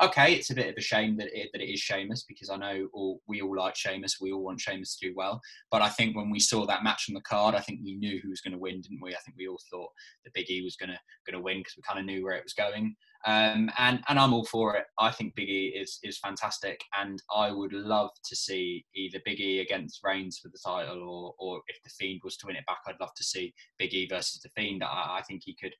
okay, 0.00 0.34
it's 0.34 0.50
a 0.50 0.54
bit 0.54 0.68
of 0.68 0.74
a 0.76 0.80
shame 0.80 1.16
that 1.16 1.28
it, 1.38 1.50
that 1.52 1.62
it 1.62 1.72
is 1.72 1.80
Sheamus 1.80 2.24
because 2.26 2.48
I 2.48 2.56
know 2.56 2.88
all, 2.92 3.20
we 3.26 3.40
all 3.40 3.56
like 3.56 3.76
Sheamus. 3.76 4.18
We 4.20 4.32
all 4.32 4.42
want 4.42 4.60
Sheamus 4.60 4.96
to 4.96 5.08
do 5.08 5.14
well. 5.14 5.40
But 5.70 5.82
I 5.82 5.88
think 5.88 6.16
when 6.16 6.30
we 6.30 6.40
saw 6.40 6.66
that 6.66 6.84
match 6.84 7.06
on 7.08 7.14
the 7.14 7.20
card, 7.22 7.54
I 7.54 7.60
think 7.60 7.80
we 7.84 7.96
knew 7.96 8.20
who 8.22 8.30
was 8.30 8.40
going 8.40 8.52
to 8.52 8.58
win, 8.58 8.80
didn't 8.80 9.02
we? 9.02 9.14
I 9.14 9.18
think 9.24 9.36
we 9.36 9.48
all 9.48 9.60
thought 9.70 9.90
that 10.24 10.34
Big 10.34 10.50
E 10.50 10.62
was 10.62 10.76
going 10.76 10.90
to 10.90 10.98
going 11.26 11.38
to 11.38 11.44
win 11.44 11.58
because 11.58 11.76
we 11.76 11.82
kind 11.82 11.98
of 11.98 12.06
knew 12.06 12.24
where 12.24 12.34
it 12.34 12.44
was 12.44 12.54
going. 12.54 12.96
Um, 13.24 13.70
and 13.78 14.02
and 14.08 14.18
I'm 14.18 14.32
all 14.32 14.44
for 14.44 14.76
it. 14.76 14.86
I 14.98 15.10
think 15.10 15.34
Big 15.34 15.48
E 15.48 15.66
is 15.68 15.98
is 16.02 16.18
fantastic, 16.18 16.80
and 16.98 17.22
I 17.34 17.52
would 17.52 17.72
love 17.72 18.10
to 18.24 18.36
see 18.36 18.84
either 18.94 19.20
Big 19.24 19.40
E 19.40 19.60
against 19.60 20.00
Reigns 20.02 20.38
for 20.38 20.48
the 20.48 20.58
title, 20.64 21.02
or 21.08 21.34
or 21.38 21.62
if 21.68 21.82
the 21.82 21.90
Fiend 21.90 22.20
was 22.24 22.36
to 22.38 22.46
win 22.46 22.56
it 22.56 22.66
back, 22.66 22.80
I'd 22.86 23.00
love 23.00 23.14
to 23.14 23.24
see 23.24 23.54
Big 23.78 23.94
E 23.94 24.08
versus 24.08 24.40
the 24.40 24.50
Fiend. 24.56 24.82
I, 24.82 25.18
I 25.18 25.22
think 25.26 25.42
he 25.44 25.54
could 25.54 25.74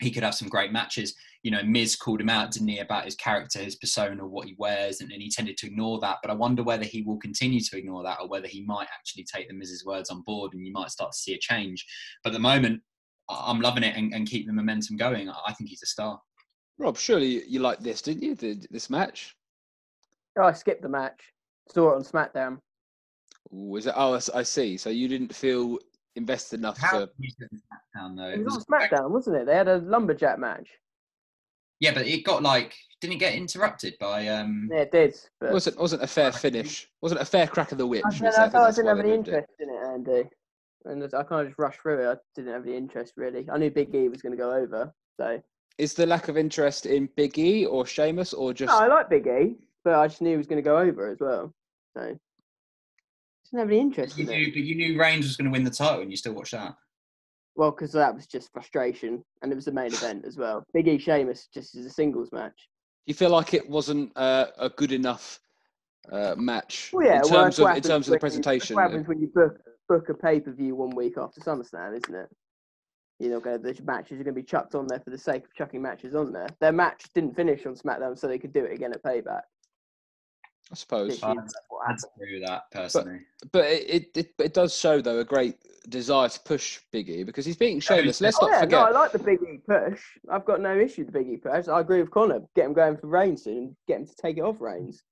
he 0.00 0.10
could 0.10 0.22
have 0.22 0.34
some 0.34 0.48
great 0.48 0.72
matches. 0.72 1.14
You 1.42 1.50
know, 1.50 1.62
Miz 1.62 1.96
called 1.96 2.20
him 2.20 2.28
out, 2.28 2.52
didn't 2.52 2.68
he, 2.68 2.78
about 2.78 3.04
his 3.04 3.14
character, 3.14 3.58
his 3.58 3.76
persona, 3.76 4.26
what 4.26 4.46
he 4.46 4.54
wears, 4.58 5.00
and, 5.00 5.10
and 5.10 5.20
he 5.20 5.30
tended 5.30 5.56
to 5.58 5.66
ignore 5.66 5.98
that. 6.00 6.18
But 6.22 6.30
I 6.30 6.34
wonder 6.34 6.62
whether 6.62 6.84
he 6.84 7.02
will 7.02 7.18
continue 7.18 7.60
to 7.60 7.78
ignore 7.78 8.02
that 8.04 8.18
or 8.20 8.28
whether 8.28 8.48
he 8.48 8.64
might 8.64 8.88
actually 8.92 9.24
take 9.24 9.48
the 9.48 9.54
Miz's 9.54 9.84
words 9.84 10.10
on 10.10 10.22
board 10.22 10.54
and 10.54 10.64
you 10.64 10.72
might 10.72 10.90
start 10.90 11.12
to 11.12 11.18
see 11.18 11.34
a 11.34 11.38
change. 11.38 11.84
But 12.22 12.30
at 12.30 12.34
the 12.34 12.40
moment, 12.40 12.82
I'm 13.28 13.60
loving 13.60 13.82
it 13.82 13.96
and, 13.96 14.14
and 14.14 14.28
keep 14.28 14.46
the 14.46 14.52
momentum 14.52 14.96
going. 14.96 15.28
I 15.28 15.52
think 15.52 15.70
he's 15.70 15.82
a 15.82 15.86
star. 15.86 16.20
Rob, 16.78 16.96
surely 16.96 17.44
you 17.46 17.60
liked 17.60 17.82
this, 17.82 18.02
didn't 18.02 18.22
you, 18.22 18.34
this 18.70 18.88
match? 18.88 19.36
Oh, 20.38 20.44
I 20.44 20.52
skipped 20.52 20.82
the 20.82 20.88
match. 20.88 21.20
Saw 21.68 21.92
it 21.92 21.96
on 21.96 22.04
SmackDown. 22.04 22.60
Was 23.50 23.86
it? 23.86 23.94
Oh, 23.96 24.18
I 24.34 24.42
see. 24.42 24.76
So 24.76 24.90
you 24.90 25.08
didn't 25.08 25.34
feel 25.34 25.78
invested 26.16 26.60
enough 26.60 26.78
How 26.78 27.00
to. 27.00 27.06
SmackDown 27.06 28.16
though? 28.16 28.28
It 28.28 28.44
was 28.44 28.56
on 28.56 28.62
SmackDown, 28.62 29.10
wasn't 29.10 29.36
it? 29.36 29.46
They 29.46 29.54
had 29.54 29.68
a 29.68 29.78
lumberjack 29.78 30.38
match. 30.38 30.68
Yeah, 31.80 31.94
but 31.94 32.06
it 32.06 32.24
got 32.24 32.42
like 32.42 32.74
didn't 33.00 33.14
it 33.14 33.20
get 33.20 33.34
interrupted 33.34 33.94
by 34.00 34.28
um 34.28 34.68
Yeah, 34.70 34.80
it 34.80 34.92
did. 34.92 35.16
But... 35.40 35.50
It 35.50 35.52
wasn't 35.52 35.78
wasn't 35.78 36.02
a 36.02 36.06
fair 36.06 36.32
finish. 36.32 36.88
Wasn't 37.00 37.20
a 37.20 37.24
fair 37.24 37.46
crack 37.46 37.72
of 37.72 37.78
the 37.78 37.86
whip. 37.86 38.04
I, 38.06 38.10
mean, 38.10 38.26
I, 38.26 38.44
I 38.44 38.48
thought 38.48 38.68
I 38.68 38.70
didn't 38.70 38.86
have 38.86 38.98
they 38.98 39.04
any 39.04 39.16
moved 39.16 39.28
it. 39.28 39.34
interest 39.34 39.52
in 39.60 39.70
it, 39.70 39.86
Andy. 39.86 40.28
And 40.84 41.02
I 41.04 41.22
kind 41.22 41.42
of 41.42 41.48
just 41.48 41.58
rushed 41.58 41.80
through 41.80 42.08
it. 42.08 42.12
I 42.12 42.16
didn't 42.34 42.52
have 42.52 42.66
any 42.66 42.76
interest 42.76 43.14
really. 43.16 43.48
I 43.50 43.58
knew 43.58 43.70
Big 43.70 43.94
E 43.94 44.08
was 44.08 44.22
going 44.22 44.32
to 44.32 44.38
go 44.38 44.52
over, 44.52 44.92
so. 45.18 45.42
Is 45.78 45.94
the 45.94 46.06
lack 46.06 46.28
of 46.28 46.36
interest 46.36 46.86
in 46.86 47.08
Big 47.16 47.38
E 47.38 47.64
or 47.64 47.86
Sheamus 47.86 48.34
or 48.34 48.52
just? 48.52 48.68
No, 48.68 48.78
I 48.78 48.88
like 48.88 49.08
Big 49.08 49.26
E, 49.26 49.54
but 49.84 49.94
I 49.94 50.08
just 50.08 50.20
knew 50.20 50.30
he 50.30 50.36
was 50.36 50.46
going 50.48 50.62
to 50.62 50.68
go 50.68 50.76
over 50.76 51.08
as 51.08 51.18
well. 51.20 51.54
So. 51.96 52.18
Didn't 53.50 53.60
have 53.60 53.68
any 53.68 53.78
interest 53.80 54.18
you 54.18 54.24
in 54.24 54.30
knew, 54.30 54.46
it. 54.48 54.52
but 54.54 54.62
you 54.62 54.74
knew 54.74 55.00
Reigns 55.00 55.24
was 55.24 55.36
going 55.36 55.46
to 55.46 55.50
win 55.52 55.64
the 55.64 55.70
title 55.70 56.02
and 56.02 56.10
you 56.10 56.16
still 56.16 56.34
watched 56.34 56.52
that. 56.52 56.74
Well, 57.56 57.70
because 57.70 57.92
that 57.92 58.14
was 58.14 58.26
just 58.26 58.52
frustration, 58.52 59.24
and 59.42 59.50
it 59.50 59.54
was 59.54 59.64
the 59.64 59.72
main 59.72 59.92
event 59.92 60.24
as 60.26 60.36
well. 60.36 60.64
Big 60.74 60.86
E 60.86 60.98
Sheamus 60.98 61.48
just 61.52 61.76
is 61.76 61.86
a 61.86 61.90
singles 61.90 62.30
match. 62.30 62.54
Do 63.06 63.10
you 63.10 63.14
feel 63.14 63.30
like 63.30 63.54
it 63.54 63.68
wasn't 63.68 64.12
uh, 64.16 64.46
a 64.58 64.68
good 64.68 64.92
enough 64.92 65.40
uh, 66.12 66.34
match 66.36 66.90
Well, 66.92 67.06
yeah, 67.06 67.16
in 67.16 67.22
terms 67.22 67.32
that's 67.32 67.58
what 67.58 67.70
of 67.70 67.76
in 67.78 67.82
terms 67.82 68.06
of 68.06 68.10
the 68.10 68.10
when 68.10 68.16
you- 68.16 68.20
presentation. 68.20 68.76
That's 68.76 68.84
what 68.84 68.90
happens 68.90 69.08
when 69.08 69.20
you 69.20 69.28
book 69.34 69.58
book 69.88 70.08
a 70.10 70.14
pay 70.14 70.40
per 70.40 70.52
view 70.52 70.74
one 70.74 70.90
week 70.94 71.14
after 71.16 71.40
SummerSlam, 71.40 71.96
isn't 71.96 72.14
it? 72.14 72.28
You're 73.18 73.32
not 73.32 73.42
going 73.42 73.60
to, 73.60 73.72
the 73.72 73.82
matches 73.82 74.12
are 74.20 74.24
going 74.24 74.34
to 74.34 74.40
be 74.40 74.44
chucked 74.44 74.74
on 74.74 74.86
there 74.86 75.00
for 75.00 75.10
the 75.10 75.18
sake 75.18 75.44
of 75.44 75.54
chucking 75.54 75.82
matches 75.82 76.14
on 76.14 76.32
there. 76.32 76.46
Their 76.60 76.72
match 76.72 77.04
didn't 77.14 77.34
finish 77.34 77.66
on 77.66 77.74
SmackDown, 77.74 78.16
so 78.16 78.28
they 78.28 78.38
could 78.38 78.52
do 78.52 78.64
it 78.64 78.72
again 78.72 78.92
at 78.92 79.02
Payback. 79.02 79.42
I 80.70 80.74
suppose. 80.74 81.08
This 81.14 81.22
I'd- 81.24 81.38
that's 81.40 81.54
I'd 81.86 81.96
agree 82.22 82.40
with 82.40 82.48
that 82.48 82.70
personally. 82.70 83.20
But 83.52 83.64
it, 83.66 83.88
it, 83.88 84.16
it, 84.16 84.34
it 84.38 84.54
does 84.54 84.76
show, 84.76 85.00
though, 85.00 85.18
a 85.20 85.24
great 85.24 85.56
desire 85.88 86.28
to 86.28 86.40
push 86.40 86.80
Big 86.92 87.08
E 87.08 87.22
because 87.24 87.46
he's 87.46 87.56
being 87.56 87.80
Sheamus. 87.80 88.20
Let's 88.20 88.36
Oh, 88.40 88.46
not 88.46 88.52
yeah, 88.52 88.60
forget. 88.60 88.78
no, 88.80 88.86
I 88.86 88.90
like 88.90 89.12
the 89.12 89.18
Big 89.18 89.38
E 89.42 89.58
push. 89.66 90.02
I've 90.30 90.44
got 90.44 90.60
no 90.60 90.76
issue 90.76 91.02
with 91.04 91.12
the 91.12 91.18
Big 91.18 91.28
E 91.28 91.36
push. 91.38 91.68
I 91.68 91.80
agree 91.80 92.00
with 92.00 92.10
Connor. 92.10 92.40
Get 92.54 92.66
him 92.66 92.72
going 92.72 92.96
for 92.96 93.06
Reigns 93.06 93.44
soon 93.44 93.76
get 93.86 94.00
him 94.00 94.06
to 94.06 94.14
take 94.16 94.36
it 94.36 94.42
off 94.42 94.60
Reigns. 94.60 95.02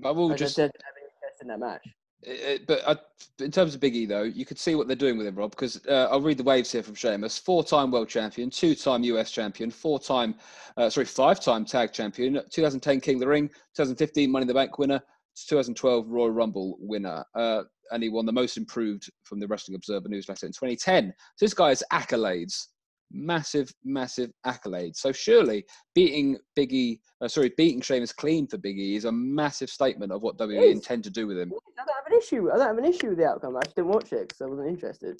But 0.00 0.14
we'll 0.14 0.28
just. 0.30 0.40
just 0.40 0.56
didn't 0.56 0.74
have 0.84 0.94
any 0.96 1.06
interest 1.16 1.42
in 1.42 1.48
that 1.48 1.60
match. 1.60 1.86
It- 2.26 2.40
it- 2.40 2.66
but 2.66 2.86
I, 2.86 2.96
in 3.42 3.50
terms 3.50 3.74
of 3.74 3.80
Big 3.80 3.94
E, 3.94 4.04
though, 4.04 4.24
you 4.24 4.44
could 4.44 4.58
see 4.58 4.74
what 4.74 4.86
they're 4.88 4.96
doing 4.96 5.16
with 5.16 5.26
him, 5.26 5.36
Rob, 5.36 5.50
because 5.52 5.80
uh, 5.86 6.08
I'll 6.10 6.20
read 6.20 6.38
the 6.38 6.44
waves 6.44 6.72
here 6.72 6.82
from 6.82 6.94
Sheamus. 6.94 7.38
Four-time 7.38 7.90
world 7.90 8.08
champion, 8.08 8.50
two-time 8.50 9.04
US 9.04 9.30
champion, 9.30 9.70
four-time, 9.70 10.34
uh, 10.76 10.90
sorry, 10.90 11.06
five-time 11.06 11.64
tag 11.64 11.92
champion, 11.92 12.34
2010 12.50 13.00
King 13.00 13.16
of 13.16 13.20
the 13.20 13.28
Ring, 13.28 13.48
2015 13.76 14.30
Money 14.30 14.42
in 14.42 14.48
the 14.48 14.54
Bank 14.54 14.78
winner, 14.78 15.00
2012 15.48 16.08
Royal 16.08 16.30
Rumble 16.30 16.76
winner, 16.80 17.24
uh, 17.34 17.62
and 17.92 18.02
he 18.02 18.08
won 18.08 18.26
the 18.26 18.32
most 18.32 18.56
improved 18.56 19.08
from 19.22 19.38
the 19.38 19.46
Wrestling 19.46 19.76
Observer 19.76 20.08
newsletter 20.08 20.46
in 20.46 20.52
2010. 20.52 21.12
So 21.36 21.44
this 21.44 21.54
guy's 21.54 21.82
accolades, 21.92 22.66
massive, 23.10 23.72
massive 23.84 24.30
accolades. 24.44 24.96
So 24.96 25.12
surely 25.12 25.64
beating 25.94 26.38
Big 26.54 26.72
E, 26.72 27.00
uh, 27.20 27.28
sorry, 27.28 27.52
beating 27.56 27.80
Sheamus 27.80 28.12
clean 28.12 28.46
for 28.46 28.58
Big 28.58 28.78
E 28.78 28.96
is 28.96 29.04
a 29.04 29.12
massive 29.12 29.70
statement 29.70 30.12
of 30.12 30.22
what 30.22 30.36
WWE 30.38 30.72
intend 30.72 31.04
to 31.04 31.10
do 31.10 31.26
with 31.26 31.38
him. 31.38 31.52
I 31.52 31.84
don't 31.84 31.94
have 31.94 32.12
an 32.12 32.18
issue. 32.18 32.50
I 32.50 32.56
don't 32.56 32.66
have 32.66 32.78
an 32.78 32.84
issue 32.84 33.08
with 33.10 33.18
the 33.18 33.26
outcome. 33.26 33.56
I 33.56 33.62
just 33.62 33.76
didn't 33.76 33.88
watch 33.88 34.12
it 34.12 34.28
because 34.28 34.40
I 34.40 34.46
wasn't 34.46 34.68
interested. 34.68 35.18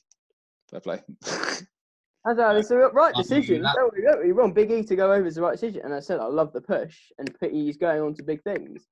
Fair 0.70 0.81
play. 0.81 1.03
I 2.27 2.35
thought 2.35 2.57
it's 2.57 2.69
the 2.69 2.77
right 2.77 3.15
I 3.15 3.21
agree 3.21 3.21
with 3.21 3.29
decision. 3.29 3.62
that. 3.62 3.75
Don't 3.77 3.93
worry, 3.93 4.03
don't 4.03 4.17
worry. 4.19 4.33
Wrong. 4.33 4.53
Big 4.53 4.71
E 4.73 4.83
to 4.83 4.97
go 4.97 5.12
over 5.12 5.27
is 5.27 5.37
the 5.37 5.43
right 5.43 5.53
decision. 5.53 5.83
And 5.85 5.95
I 5.95 6.01
said 6.01 6.19
I 6.19 6.27
love 6.27 6.53
the 6.53 6.61
push, 6.61 6.97
and 7.19 7.33
put- 7.39 7.53
he's 7.53 7.77
going 7.77 8.01
on 8.03 8.15
to 8.15 8.23
big 8.23 8.43
things. 8.43 8.87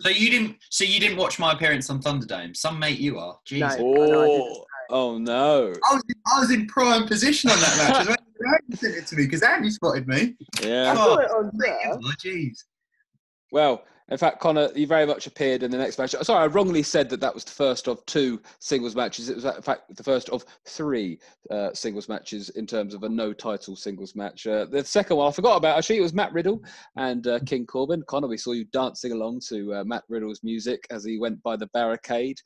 So 0.00 0.08
you 0.10 0.30
didn't. 0.30 0.56
So 0.70 0.84
you 0.84 1.00
didn't 1.00 1.16
watch 1.16 1.38
my 1.38 1.52
appearance 1.52 1.88
on 1.90 2.02
Thunderdome. 2.02 2.56
Some 2.56 2.78
mate 2.78 2.98
you 2.98 3.18
are. 3.18 3.38
Jesus. 3.46 3.78
No. 3.78 3.84
Oh, 3.86 4.02
I 4.02 4.06
know, 4.08 4.22
I 4.22 4.26
oh, 4.26 4.64
oh 4.90 5.18
no. 5.18 5.72
I 5.90 5.94
was 5.94 6.02
in, 6.08 6.14
I 6.34 6.40
was 6.40 6.50
in 6.50 6.66
prime 6.66 7.06
position 7.06 7.50
on 7.50 7.58
that 7.58 8.06
match. 8.08 8.18
Andy 8.62 8.76
sent 8.76 8.94
it 8.96 9.06
to 9.06 9.16
me 9.16 9.24
because 9.24 9.42
Andy 9.42 9.70
spotted 9.70 10.06
me. 10.08 10.36
I 10.62 10.66
Yeah. 10.66 10.94
saw 10.94 11.16
it 11.18 11.30
on 11.30 11.46
oh, 11.46 11.50
Mate, 11.54 11.72
Twitter. 11.84 11.98
you 12.24 12.48
Jeez. 12.50 12.58
Well, 13.50 13.84
in 14.12 14.18
fact, 14.18 14.40
Connor, 14.40 14.68
you 14.74 14.86
very 14.86 15.06
much 15.06 15.26
appeared 15.26 15.62
in 15.62 15.70
the 15.70 15.78
next 15.78 15.98
match. 15.98 16.10
Sorry, 16.10 16.44
I 16.44 16.46
wrongly 16.46 16.82
said 16.82 17.08
that 17.08 17.20
that 17.20 17.32
was 17.32 17.44
the 17.44 17.50
first 17.50 17.88
of 17.88 18.04
two 18.04 18.42
singles 18.58 18.94
matches. 18.94 19.30
It 19.30 19.36
was, 19.36 19.46
in 19.46 19.62
fact, 19.62 19.96
the 19.96 20.02
first 20.02 20.28
of 20.28 20.44
three 20.68 21.18
uh, 21.50 21.72
singles 21.72 22.10
matches 22.10 22.50
in 22.50 22.66
terms 22.66 22.92
of 22.92 23.04
a 23.04 23.08
no 23.08 23.32
title 23.32 23.74
singles 23.74 24.14
match. 24.14 24.46
Uh, 24.46 24.66
the 24.66 24.84
second 24.84 25.16
one 25.16 25.28
I 25.28 25.32
forgot 25.32 25.56
about, 25.56 25.78
actually, 25.78 25.96
it 25.96 26.02
was 26.02 26.12
Matt 26.12 26.30
Riddle 26.34 26.62
and 26.96 27.26
uh, 27.26 27.38
King 27.46 27.64
Corbin. 27.64 28.02
Connor, 28.06 28.28
we 28.28 28.36
saw 28.36 28.52
you 28.52 28.66
dancing 28.66 29.12
along 29.12 29.40
to 29.48 29.76
uh, 29.76 29.84
Matt 29.84 30.04
Riddle's 30.10 30.42
music 30.42 30.86
as 30.90 31.04
he 31.04 31.18
went 31.18 31.42
by 31.42 31.56
the 31.56 31.68
barricade. 31.68 32.36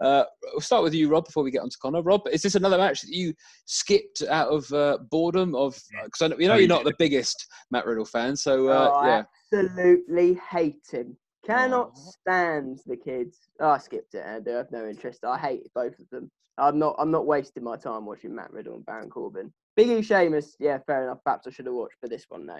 Uh, 0.00 0.22
we'll 0.52 0.60
start 0.60 0.84
with 0.84 0.94
you, 0.94 1.08
Rob, 1.08 1.24
before 1.24 1.42
we 1.42 1.50
get 1.50 1.62
on 1.62 1.70
to 1.70 1.78
Connor. 1.82 2.02
Rob, 2.02 2.22
is 2.30 2.42
this 2.42 2.54
another 2.54 2.78
match 2.78 3.00
that 3.00 3.10
you 3.10 3.34
skipped 3.64 4.22
out 4.30 4.48
of 4.48 4.72
uh, 4.72 4.98
boredom? 5.10 5.56
Of 5.56 5.76
Because 6.04 6.22
I 6.22 6.28
know, 6.28 6.36
you 6.38 6.46
know 6.46 6.54
Oh, 6.54 6.56
you're 6.56 6.62
you 6.62 6.68
not 6.68 6.84
the 6.84 6.94
biggest 7.00 7.48
Matt 7.72 7.84
Riddle 7.84 8.04
fan, 8.04 8.36
so 8.36 8.68
uh, 8.68 8.90
Oh, 8.92 8.96
I 8.98 9.06
yeah. 9.08 9.22
Absolutely 9.52 10.38
hate 10.50 10.86
him. 10.90 11.16
Cannot 11.46 11.92
Aw. 11.96 12.10
stand 12.20 12.80
the 12.86 12.96
kids. 12.96 13.38
Oh, 13.60 13.70
I 13.70 13.78
skipped 13.78 14.14
it. 14.14 14.24
I 14.26 14.40
do 14.40 14.50
have 14.50 14.70
no 14.72 14.86
interest. 14.86 15.24
I 15.24 15.38
hate 15.38 15.62
both 15.74 15.98
of 15.98 16.08
them. 16.10 16.30
I'm 16.58 16.78
not. 16.78 16.96
I'm 16.98 17.10
not 17.10 17.26
wasting 17.26 17.62
my 17.62 17.76
time 17.76 18.06
watching 18.06 18.34
Matt 18.34 18.52
Riddle 18.52 18.74
and 18.74 18.86
Baron 18.86 19.10
Corbin. 19.10 19.52
Big 19.76 19.88
E 19.90 20.02
Sheamus, 20.02 20.56
yeah, 20.58 20.78
fair 20.86 21.04
enough. 21.04 21.18
Perhaps 21.24 21.46
I 21.46 21.50
should 21.50 21.66
have 21.66 21.74
watched, 21.74 21.96
but 22.00 22.10
this 22.10 22.24
one, 22.28 22.46
no, 22.46 22.58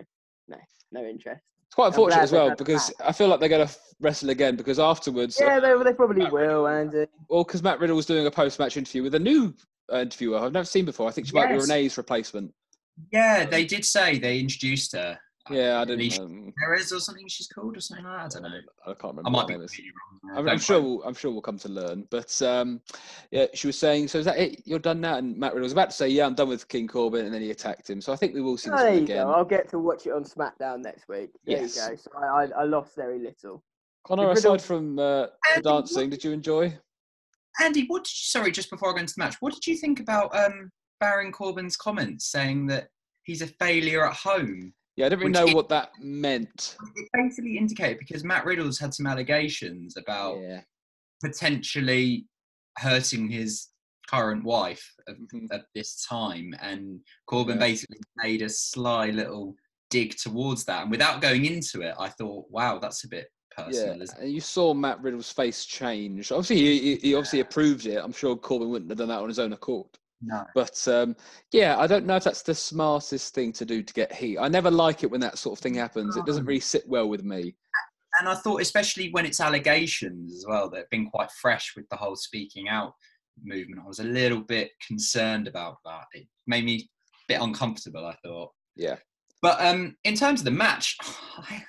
no, 0.49 0.59
no 0.93 1.03
interest. 1.03 1.43
It's 1.65 1.75
quite 1.75 1.89
unfortunate 1.89 2.23
as 2.23 2.31
well 2.33 2.55
because 2.55 2.89
that. 2.99 3.09
I 3.09 3.13
feel 3.13 3.29
like 3.29 3.41
they're 3.41 3.49
going 3.49 3.67
to 3.67 3.75
wrestle 4.01 4.31
again 4.31 4.55
because 4.55 4.79
afterwards, 4.79 5.39
Yeah, 5.41 5.59
they, 5.59 5.75
they 5.83 5.95
probably 5.95 6.23
Matt 6.25 6.33
will, 6.33 6.69
Andy. 6.69 7.07
well, 7.29 7.43
because 7.43 7.63
Matt 7.63 7.81
Riddle 7.81 7.97
was 7.97 8.07
doing 8.07 8.27
a 8.27 8.31
post-match 8.31 8.77
interview 8.77 9.03
with 9.03 9.15
a 9.15 9.19
new 9.19 9.55
uh, 9.93 9.97
interviewer 9.97 10.39
I've 10.39 10.53
never 10.53 10.67
seen 10.67 10.85
before. 10.85 11.09
I 11.09 11.11
think 11.11 11.27
she 11.27 11.33
might 11.33 11.49
be 11.49 11.59
Renee's 11.59 11.97
replacement. 11.97 12.53
Yeah, 13.11 13.47
they 13.47 13.65
did 13.65 13.85
say 13.85 14.19
they 14.19 14.39
introduced 14.39 14.93
her. 14.95 15.19
Yeah, 15.51 15.81
I 15.81 15.85
didn't. 15.85 16.01
Alicia 16.01 16.23
Um, 16.23 16.53
Perez 16.59 16.93
or 16.93 17.01
something 17.01 17.27
she's 17.29 17.47
called 17.47 17.77
or 17.77 17.81
something 17.81 18.05
like 18.05 18.31
that. 18.31 18.39
I 18.39 18.41
don't 18.41 18.51
know. 18.51 18.61
I 18.87 18.95
can't 18.95 19.17
remember. 19.17 19.29
I 19.29 19.31
might 19.31 19.47
be 19.47 19.53
her 19.55 19.59
name 19.59 19.65
is. 19.65 19.71
completely 19.73 19.93
wrong. 20.25 20.39
I'm, 20.39 20.49
I'm 20.49 20.59
sure. 20.59 20.81
We'll, 20.81 21.03
I'm 21.05 21.15
sure 21.15 21.31
we'll 21.31 21.41
come 21.43 21.59
to 21.59 21.69
learn. 21.69 22.07
But 22.11 22.41
um, 22.43 22.81
yeah, 23.31 23.47
she 23.55 23.67
was 23.69 23.79
saying, 23.79 24.09
"So 24.09 24.19
is 24.19 24.25
that 24.25 24.39
it? 24.39 24.63
You're 24.65 24.79
done 24.79 25.01
now?" 25.01 25.17
And 25.17 25.37
Matt 25.37 25.53
Riddle 25.53 25.65
was 25.65 25.73
about 25.73 25.91
to 25.91 25.97
say, 25.97 26.09
"Yeah, 26.09 26.27
I'm 26.27 26.35
done 26.35 26.49
with 26.49 26.67
King 26.69 26.89
Corbin," 26.89 27.25
and 27.27 27.33
then 27.35 27.43
he 27.43 27.51
attacked 27.51 27.89
him. 27.89 28.01
So 28.01 28.13
I 28.13 28.17
think 28.17 28.35
we 28.35 28.41
will 28.41 28.57
see 28.57 28.71
this 28.71 28.81
there 28.81 28.89
one 28.91 28.99
you 28.99 29.05
again. 29.05 29.27
go. 29.27 29.33
I'll 29.33 29.45
get 29.45 29.69
to 29.71 29.79
watch 29.79 30.07
it 30.07 30.13
on 30.13 30.25
SmackDown 30.25 30.83
next 30.83 31.09
week. 31.09 31.31
There 31.45 31.59
Yes. 31.61 31.77
you 31.77 31.91
go. 31.91 31.97
So 31.97 32.11
I, 32.19 32.25
I, 32.27 32.45
I 32.63 32.65
lost 32.65 32.97
very 32.97 33.19
little. 33.19 33.63
Connor, 34.05 34.23
Did 34.23 34.37
Riddle- 34.37 34.55
aside 34.55 34.63
from 34.67 34.99
uh, 34.99 35.27
the 35.57 35.63
dancing, 35.63 36.03
what- 36.05 36.11
did 36.11 36.25
you 36.25 36.33
enjoy? 36.33 36.77
Andy, 37.63 37.85
what 37.87 38.05
did 38.05 38.11
you, 38.11 38.27
sorry, 38.27 38.51
just 38.53 38.69
before 38.71 38.91
I 38.91 38.93
go 38.93 38.99
into 38.99 39.15
the 39.17 39.25
match, 39.25 39.37
what 39.41 39.55
did 39.55 39.67
you 39.67 39.77
think 39.79 39.99
about 39.99 40.37
um, 40.37 40.71
Baron 41.01 41.33
Corbin's 41.33 41.75
comments 41.77 42.31
saying 42.31 42.67
that 42.67 42.89
he's 43.25 43.41
a 43.43 43.47
failure 43.47 44.07
at 44.07 44.15
home? 44.15 44.75
Yeah, 44.97 45.07
I 45.07 45.09
didn't 45.11 45.27
really 45.31 45.47
know 45.47 45.55
what 45.55 45.69
that 45.69 45.91
meant. 46.01 46.77
It 46.95 47.09
basically 47.13 47.59
indicated 47.59 47.99
because 47.99 48.25
Matt 48.25 48.47
Riddle's 48.47 48.79
had 48.79 48.95
some 48.95 49.07
allegations 49.07 49.97
about 49.99 50.41
Yeah. 50.41 50.63
potentially 51.23 52.27
hurting 52.79 53.29
his 53.29 53.69
current 54.09 54.45
wife 54.45 54.95
at, 55.09 55.17
Mhm. 55.19 55.49
at 55.53 55.67
this 55.75 56.05
time, 56.07 56.55
and 56.61 57.01
Corbin 57.27 57.57
Yeah. 57.57 57.61
basically 57.67 57.99
made 58.17 58.41
a 58.43 58.49
sly 58.49 59.11
little 59.11 59.55
dig 59.91 60.17
towards 60.17 60.65
that. 60.65 60.83
And 60.83 60.91
without 60.91 61.21
going 61.21 61.45
into 61.45 61.83
it, 61.83 61.95
I 61.99 62.09
thought, 62.09 62.51
wow, 62.51 62.79
that's 62.79 63.05
a 63.05 63.09
bit 63.09 63.29
personal. 63.51 63.97
Yeah, 63.97 64.03
isn't 64.03 64.19
it? 64.19 64.23
and 64.25 64.33
you 64.33 64.41
saw 64.41 64.73
Matt 64.75 65.01
Riddle's 65.03 65.31
face 65.33 65.65
change. 65.65 66.31
Obviously, 66.33 66.57
he, 66.57 66.79
he- 66.81 66.97
he 67.09 67.15
obviously 67.15 67.41
approved 67.41 67.87
it. 67.87 67.97
I'm 68.03 68.13
sure 68.13 68.37
Corbin 68.37 68.69
wouldn't 68.71 68.91
have 68.91 68.99
done 68.99 69.09
that 69.09 69.21
on 69.21 69.29
his 69.29 69.39
own 69.39 69.53
accord. 69.53 69.89
No. 70.23 70.45
But 70.55 70.87
um, 70.89 71.15
yeah, 71.53 71.79
I 71.79 71.87
don't 71.87 72.07
know 72.07 72.17
if 72.17 72.25
that's 72.25 72.43
the 72.43 72.55
smartest 72.55 73.35
thing 73.35 73.53
to 73.55 73.65
do 73.65 73.83
to 73.83 73.95
get 73.95 74.13
heat. 74.13 74.39
I 74.39 74.49
never 74.49 74.71
like 74.71 75.03
it 75.03 75.11
when 75.11 75.21
that 75.21 75.39
sort 75.39 75.59
of 75.59 75.63
thing 75.63 75.75
happens. 75.75 76.17
It 76.17 76.25
doesn't 76.25 76.47
really 76.47 76.61
sit 76.61 76.89
well 76.89 77.09
with 77.09 77.23
me. 77.23 77.55
and 78.19 78.29
I 78.29 78.35
thought, 78.35 78.63
especially 78.63 79.11
when 79.11 79.27
it's 79.27 79.41
allegations 79.41 80.35
as 80.35 80.47
well, 80.49 80.71
that 80.71 80.79
have 80.79 80.91
been 80.91 81.11
quite 81.11 81.31
fresh 81.33 81.75
with 81.77 81.89
the 81.91 81.97
whole 81.97 82.17
speaking 82.17 82.69
out 82.69 82.95
movement. 83.43 83.83
I 83.85 83.87
was 83.87 83.99
a 83.99 84.05
little 84.05 84.41
bit 84.41 84.71
concerned 84.87 85.49
about 85.49 85.77
that. 85.85 86.05
It 86.15 86.27
made 86.47 86.65
me 86.65 86.89
a 87.13 87.35
bit 87.35 87.43
uncomfortable. 87.43 88.07
I 88.07 88.17
thought. 88.25 88.53
Yeah. 88.75 88.97
But 89.43 89.61
um, 89.61 89.97
in 90.05 90.15
terms 90.15 90.41
of 90.41 90.47
the 90.47 90.51
match, 90.51 90.97
I 91.39 91.63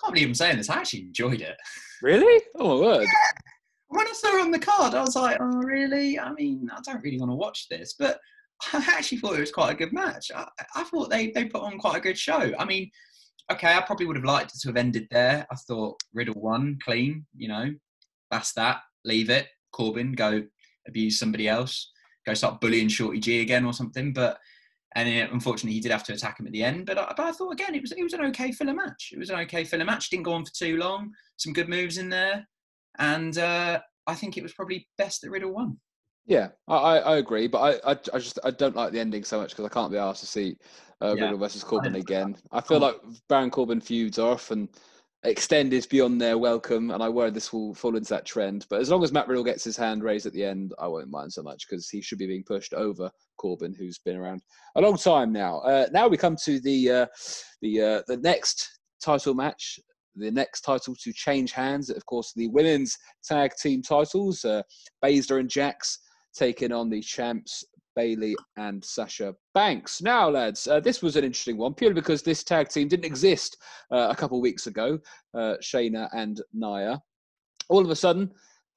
can't 0.00 0.14
believe 0.14 0.28
I'm 0.28 0.34
saying 0.34 0.58
this. 0.58 0.70
I 0.70 0.76
actually 0.76 1.00
enjoyed 1.00 1.40
it. 1.40 1.56
Really? 2.02 2.42
Oh 2.56 2.76
my 2.76 2.86
word! 2.86 3.06
When 3.90 4.06
I 4.06 4.12
saw 4.12 4.36
it 4.36 4.42
on 4.42 4.50
the 4.50 4.58
card, 4.58 4.94
I 4.94 5.02
was 5.02 5.16
like, 5.16 5.36
"Oh, 5.40 5.58
really? 5.58 6.18
I 6.18 6.32
mean, 6.32 6.68
I 6.72 6.80
don't 6.84 7.02
really 7.02 7.18
want 7.18 7.30
to 7.30 7.36
watch 7.36 7.68
this." 7.68 7.94
But 7.98 8.18
I 8.72 8.78
actually 8.88 9.18
thought 9.18 9.36
it 9.36 9.40
was 9.40 9.52
quite 9.52 9.72
a 9.72 9.76
good 9.76 9.92
match. 9.92 10.30
I, 10.34 10.46
I 10.74 10.84
thought 10.84 11.10
they 11.10 11.30
they 11.30 11.46
put 11.46 11.62
on 11.62 11.78
quite 11.78 11.96
a 11.96 12.00
good 12.00 12.18
show. 12.18 12.52
I 12.58 12.64
mean, 12.64 12.90
okay, 13.50 13.74
I 13.74 13.80
probably 13.80 14.06
would 14.06 14.16
have 14.16 14.24
liked 14.24 14.54
it 14.54 14.60
to 14.60 14.68
have 14.68 14.76
ended 14.76 15.08
there. 15.10 15.46
I 15.50 15.56
thought 15.56 16.00
Riddle 16.14 16.40
won 16.40 16.78
clean, 16.84 17.26
you 17.36 17.48
know, 17.48 17.70
that's 18.30 18.52
that. 18.54 18.80
Leave 19.04 19.30
it. 19.30 19.48
Corbin, 19.72 20.12
go 20.12 20.42
abuse 20.86 21.18
somebody 21.18 21.48
else. 21.48 21.90
Go 22.26 22.34
start 22.34 22.60
bullying 22.60 22.88
Shorty 22.88 23.18
G 23.18 23.40
again 23.40 23.64
or 23.64 23.72
something. 23.72 24.12
But 24.12 24.38
and 24.96 25.08
unfortunately, 25.32 25.74
he 25.74 25.80
did 25.80 25.92
have 25.92 26.04
to 26.04 26.12
attack 26.12 26.40
him 26.40 26.46
at 26.46 26.52
the 26.52 26.64
end. 26.64 26.86
But 26.86 26.98
I, 26.98 27.12
but 27.16 27.20
I 27.26 27.32
thought 27.32 27.52
again, 27.52 27.74
it 27.74 27.82
was 27.82 27.92
it 27.92 28.02
was 28.02 28.12
an 28.12 28.24
okay 28.26 28.52
filler 28.52 28.74
match. 28.74 29.10
It 29.12 29.18
was 29.18 29.30
an 29.30 29.40
okay 29.40 29.64
filler 29.64 29.84
match. 29.84 30.10
Didn't 30.10 30.24
go 30.24 30.32
on 30.32 30.44
for 30.44 30.52
too 30.52 30.76
long. 30.76 31.12
Some 31.36 31.52
good 31.52 31.68
moves 31.68 31.98
in 31.98 32.08
there, 32.08 32.46
and 33.00 33.36
uh, 33.38 33.80
I 34.06 34.14
think 34.14 34.36
it 34.36 34.42
was 34.42 34.52
probably 34.52 34.86
best 34.96 35.22
that 35.22 35.30
Riddle 35.30 35.52
won. 35.52 35.78
Yeah, 36.26 36.48
I, 36.68 36.76
I, 36.76 36.96
I 36.98 37.16
agree, 37.16 37.48
but 37.48 37.58
I, 37.58 37.92
I, 37.92 37.96
I 38.14 38.18
just 38.18 38.38
I 38.44 38.50
don't 38.52 38.76
like 38.76 38.92
the 38.92 39.00
ending 39.00 39.24
so 39.24 39.40
much 39.40 39.50
because 39.50 39.64
I 39.64 39.68
can't 39.68 39.90
be 39.90 39.98
asked 39.98 40.20
to 40.20 40.26
see 40.26 40.56
uh, 41.02 41.14
Yeah. 41.16 41.24
Riddle 41.24 41.38
versus 41.38 41.64
Corbin 41.64 41.92
didn't- 41.94 42.08
again. 42.08 42.36
I 42.52 42.60
feel 42.60 42.78
like 42.78 42.96
Baron 43.28 43.50
Corbin 43.50 43.80
feuds 43.80 44.18
are 44.18 44.30
often 44.32 44.68
extended 45.24 45.86
beyond 45.90 46.20
their 46.20 46.38
welcome, 46.38 46.90
and 46.92 47.02
I 47.02 47.08
worry 47.08 47.30
this 47.30 47.52
will 47.52 47.74
fall 47.74 47.96
into 47.96 48.08
that 48.10 48.24
trend. 48.26 48.66
But 48.70 48.80
as 48.80 48.90
long 48.90 49.02
as 49.02 49.12
Matt 49.12 49.28
Riddle 49.28 49.44
gets 49.44 49.64
his 49.64 49.76
hand 49.76 50.02
raised 50.02 50.26
at 50.26 50.32
the 50.32 50.44
end, 50.44 50.72
I 50.78 50.86
won't 50.86 51.10
mind 51.10 51.32
so 51.32 51.42
much 51.42 51.66
because 51.68 51.88
he 51.88 52.00
should 52.00 52.18
be 52.18 52.26
being 52.26 52.44
pushed 52.44 52.74
over 52.74 53.10
Corbin, 53.36 53.74
who's 53.74 53.98
been 53.98 54.16
around 54.16 54.40
a 54.76 54.80
long 54.80 54.96
time 54.96 55.32
now. 55.32 55.58
Uh, 55.60 55.86
now 55.92 56.06
we 56.08 56.16
come 56.16 56.36
to 56.44 56.60
the 56.60 56.90
uh, 56.90 57.06
the 57.60 57.82
uh, 57.82 58.02
the 58.06 58.18
next 58.18 58.78
title 59.02 59.34
match. 59.34 59.78
The 60.20 60.30
next 60.30 60.60
title 60.60 60.94
to 60.94 61.12
change 61.12 61.52
hands, 61.52 61.90
of 61.90 62.04
course, 62.06 62.32
the 62.34 62.48
women's 62.48 62.96
tag 63.24 63.52
team 63.60 63.82
titles. 63.82 64.44
Uh, 64.44 64.62
Baszler 65.04 65.40
and 65.40 65.48
Jax 65.48 65.98
taking 66.34 66.72
on 66.72 66.90
the 66.90 67.00
champs 67.00 67.64
Bailey 67.96 68.36
and 68.56 68.84
Sasha 68.84 69.34
Banks. 69.54 70.00
Now, 70.00 70.30
lads, 70.30 70.66
uh, 70.66 70.80
this 70.80 71.02
was 71.02 71.16
an 71.16 71.24
interesting 71.24 71.56
one 71.56 71.74
purely 71.74 71.94
because 71.94 72.22
this 72.22 72.44
tag 72.44 72.68
team 72.68 72.88
didn't 72.88 73.04
exist 73.04 73.56
uh, 73.92 74.08
a 74.10 74.16
couple 74.16 74.38
of 74.38 74.42
weeks 74.42 74.66
ago. 74.66 74.98
Uh, 75.34 75.54
Shayna 75.62 76.08
and 76.14 76.40
Nia. 76.52 77.02
all 77.68 77.84
of 77.84 77.90
a 77.90 77.96
sudden, 77.96 78.30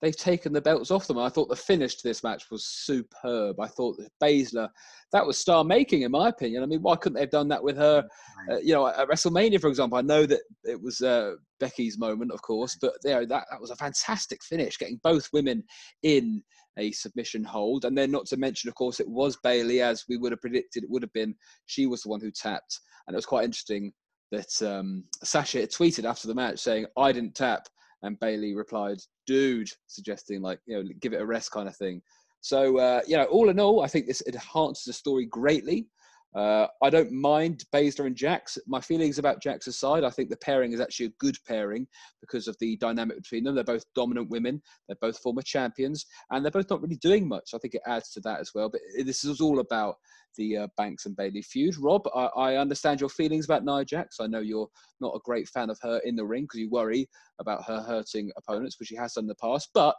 they've 0.04 0.18
taken 0.18 0.52
the 0.52 0.60
belts 0.60 0.92
off 0.92 1.08
them. 1.08 1.18
I 1.18 1.30
thought 1.30 1.48
the 1.48 1.56
finish 1.56 1.96
to 1.96 2.06
this 2.06 2.26
match 2.26 2.52
was 2.52 2.66
superb. 2.66 3.58
I 3.58 3.68
thought 3.68 3.96
that 3.98 4.12
Baszler, 4.22 4.68
that 5.14 5.26
was 5.26 5.38
star 5.38 5.64
making, 5.64 6.02
in 6.02 6.12
my 6.12 6.28
opinion. 6.28 6.62
I 6.62 6.66
mean, 6.66 6.82
why 6.82 6.98
couldn't 6.98 7.14
they 7.14 7.22
have 7.22 7.30
done 7.30 7.48
that 7.48 7.64
with 7.64 7.78
her? 7.78 8.04
Uh, 8.52 8.58
you 8.58 8.74
know, 8.74 8.86
at 8.86 9.08
WrestleMania, 9.08 9.62
for 9.62 9.70
example, 9.70 9.98
I 9.98 10.02
know 10.02 10.26
that 10.26 10.42
it 10.66 10.80
was 10.82 11.00
uh, 11.00 11.36
Becky's 11.62 11.98
moment, 11.98 12.34
of 12.34 12.42
course, 12.42 12.78
but 12.82 12.92
you 13.06 13.12
know, 13.12 13.26
that, 13.26 13.46
that 13.50 13.62
was 13.62 13.72
a 13.72 13.78
fantastic 13.78 14.44
finish, 14.44 14.78
getting 14.78 15.00
both 15.04 15.30
women 15.32 15.64
in 16.04 16.44
a 16.78 16.92
submission 16.92 17.46
hold. 17.46 17.86
And 17.86 17.98
then, 17.98 18.12
not 18.12 18.26
to 18.28 18.38
mention, 18.38 18.68
of 18.68 18.76
course, 18.76 19.00
it 19.00 19.08
was 19.08 19.38
Bailey, 19.42 19.82
as 19.82 20.04
we 20.10 20.18
would 20.18 20.34
have 20.34 20.42
predicted 20.42 20.84
it 20.84 20.90
would 20.90 21.04
have 21.04 21.14
been. 21.14 21.34
She 21.68 21.86
was 21.86 22.02
the 22.02 22.10
one 22.10 22.20
who 22.20 22.30
tapped. 22.30 22.82
And 23.08 23.16
it 23.16 23.18
was 23.18 23.26
quite 23.26 23.46
interesting 23.46 23.94
that 24.32 24.62
um, 24.62 25.06
Sasha 25.24 25.60
tweeted 25.60 26.04
after 26.04 26.28
the 26.28 26.36
match 26.36 26.60
saying, 26.60 26.88
I 26.98 27.14
didn't 27.14 27.36
tap. 27.36 27.70
And 28.04 28.20
Bayley 28.20 28.54
replied, 28.54 29.00
"Dude," 29.26 29.70
suggesting 29.88 30.42
like 30.42 30.60
you 30.66 30.76
know, 30.76 30.90
give 31.00 31.14
it 31.14 31.22
a 31.22 31.26
rest 31.26 31.52
kind 31.52 31.68
of 31.68 31.76
thing. 31.76 32.02
So 32.42 32.78
uh, 32.78 33.02
you 33.08 33.18
know, 33.18 33.26
all 33.26 33.50
in 33.50 33.60
all, 33.60 33.82
I 33.82 33.88
think 33.88 34.06
this 34.06 34.22
enhances 34.28 34.84
the 34.86 34.94
story 34.94 35.26
greatly. 35.26 35.88
Uh, 36.36 36.66
I 36.82 36.90
don't 36.90 37.12
mind 37.12 37.64
Baszler 37.72 38.08
and 38.08 38.16
Jax. 38.16 38.58
My 38.66 38.82
feelings 38.82 39.20
about 39.20 39.42
Jax 39.42 39.68
aside, 39.68 40.04
I 40.04 40.10
think 40.10 40.30
the 40.30 40.38
pairing 40.38 40.74
is 40.74 40.80
actually 40.80 41.08
a 41.08 41.20
good 41.20 41.38
pairing 41.48 41.88
because 42.22 42.48
of 42.48 42.58
the 42.60 42.76
dynamic 42.78 43.18
between 43.18 43.44
them. 43.44 43.54
They're 43.54 43.64
both 43.64 43.86
dominant 43.94 44.30
women. 44.30 44.62
They're 44.88 44.98
both 45.00 45.20
former 45.20 45.44
champions, 45.44 46.06
and 46.32 46.44
they're 46.44 46.52
both 46.52 46.70
not 46.72 46.82
really 46.82 46.96
doing 46.96 47.28
much. 47.28 47.52
I 47.54 47.60
think 47.60 47.76
it 47.76 47.84
adds 47.86 48.10
to 48.12 48.20
that 48.22 48.40
as 48.40 48.52
well. 48.56 48.70
But 48.70 48.82
this 49.06 49.24
is 49.24 49.42
all 49.42 49.60
about 49.60 49.98
the 50.36 50.58
uh, 50.58 50.68
Banks 50.76 51.06
and 51.06 51.16
Bayley 51.16 51.44
feud. 51.44 51.76
Rob, 51.78 52.08
I, 52.16 52.26
I, 52.36 52.56
understand 52.56 53.00
your 53.00 53.10
feelings 53.10 53.46
about 53.46 53.64
Nia 53.64 53.86
Jax. 53.86 54.18
I 54.20 54.26
know 54.26 54.40
you're 54.40 54.70
not 55.00 55.16
a 55.16 55.22
great 55.24 55.48
fan 55.48 55.70
of 55.70 55.78
her 55.84 56.00
in 56.00 56.16
the 56.16 56.26
ring 56.26 56.46
because 56.46 56.60
you 56.60 56.72
worry 56.72 57.08
about 57.40 57.64
her 57.66 57.82
hurting 57.82 58.32
opponents, 58.38 58.80
which 58.80 58.90
she 58.90 58.96
has 58.96 59.14
done 59.14 59.26
in 59.26 59.28
the 59.28 59.36
past. 59.36 59.70
But 59.76 59.98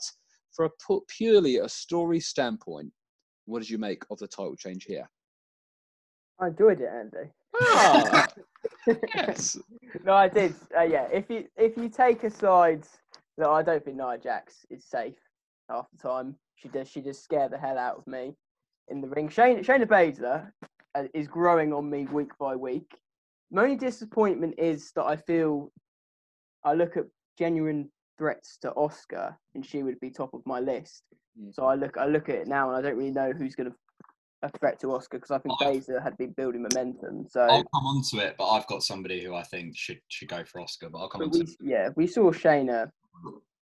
for 0.53 0.65
a 0.65 0.71
purely 1.09 1.59
a 1.59 1.69
story 1.69 2.19
standpoint, 2.19 2.91
what 3.47 3.61
did 3.61 3.71
you 3.71 3.79
make 3.79 4.03
of 4.11 4.19
the 4.19 4.27
title 4.27 4.57
change 4.57 4.85
here? 4.85 5.09
I 6.41 6.49
enjoyed 6.49 6.81
it, 6.81 6.91
Andy. 6.93 7.31
Ah, 7.61 8.29
yes. 9.15 9.57
no, 10.05 10.13
I 10.13 10.29
did. 10.29 10.55
Uh, 10.77 10.83
yeah, 10.83 11.07
if 11.13 11.31
you 11.31 11.45
if 11.57 11.77
you 11.77 11.89
take 11.89 12.25
aside 12.25 12.85
that 13.39 13.49
I 13.49 13.63
don't 13.63 13.85
think 13.85 13.97
Nia 13.97 14.19
Jax 14.19 14.67
is 14.71 14.85
safe 14.85 15.15
half 15.71 15.87
the 15.91 16.09
time. 16.09 16.37
She 16.57 16.69
does. 16.69 16.89
She 16.89 17.01
just 17.01 17.23
scare 17.23 17.49
the 17.49 17.59
hell 17.59 17.79
out 17.79 17.99
of 17.99 18.07
me 18.07 18.35
in 18.89 19.01
the 19.01 19.09
ring. 19.09 19.29
Shane, 19.29 19.63
Shayna 19.63 19.87
Baszler 19.87 20.51
uh, 20.95 21.05
is 21.13 21.29
growing 21.29 21.73
on 21.73 21.89
me 21.89 22.07
week 22.07 22.31
by 22.39 22.57
week. 22.57 22.91
My 23.51 23.65
only 23.65 23.77
disappointment 23.77 24.55
is 24.59 24.91
that 24.97 25.05
I 25.05 25.17
feel 25.17 25.71
I 26.65 26.75
look 26.75 26.97
at 26.97 27.05
genuine 27.39 27.91
threats 28.19 28.59
to 28.63 28.73
Asuka, 28.73 29.37
and 29.55 29.65
she 29.65 29.83
would 29.83 30.01
be 30.01 30.11
top 30.11 30.35
of 30.35 30.43
my 30.47 30.61
list. 30.61 31.03
Mm. 31.41 31.55
So 31.55 31.67
I 31.67 31.75
look, 31.75 31.97
I 31.97 32.07
look 32.07 32.29
at 32.29 32.37
it 32.37 32.49
now, 32.49 32.69
and 32.69 32.77
I 32.77 32.81
don't 32.81 32.97
really 32.97 33.11
know 33.11 33.33
who's 33.33 33.55
going 33.55 33.71
to 33.71 33.77
a 34.45 34.59
threat 34.59 34.79
to 34.81 34.89
Asuka 34.89 35.13
because 35.13 35.31
I 35.31 35.39
think 35.39 35.59
Baszler 35.59 36.03
had 36.03 36.17
been 36.19 36.33
building 36.33 36.63
momentum. 36.63 37.27
So 37.29 37.41
I'll 37.41 37.65
come 37.65 37.87
on 37.87 38.03
to 38.11 38.19
it, 38.19 38.37
but 38.39 38.49
I've 38.49 38.67
got 38.67 38.83
somebody 38.83 39.25
who 39.25 39.35
I 39.35 39.43
think 39.43 39.77
should 39.77 40.01
should 40.09 40.29
go 40.29 40.45
for 40.45 40.61
Asuka. 40.61 40.93
But 40.93 40.99
I'll 40.99 41.09
come 41.09 41.23
on 41.23 41.31
to 41.31 41.41
it. 41.41 41.51
Yeah, 41.61 41.89
we 41.97 42.07
saw 42.07 42.31
Shayna 42.31 42.91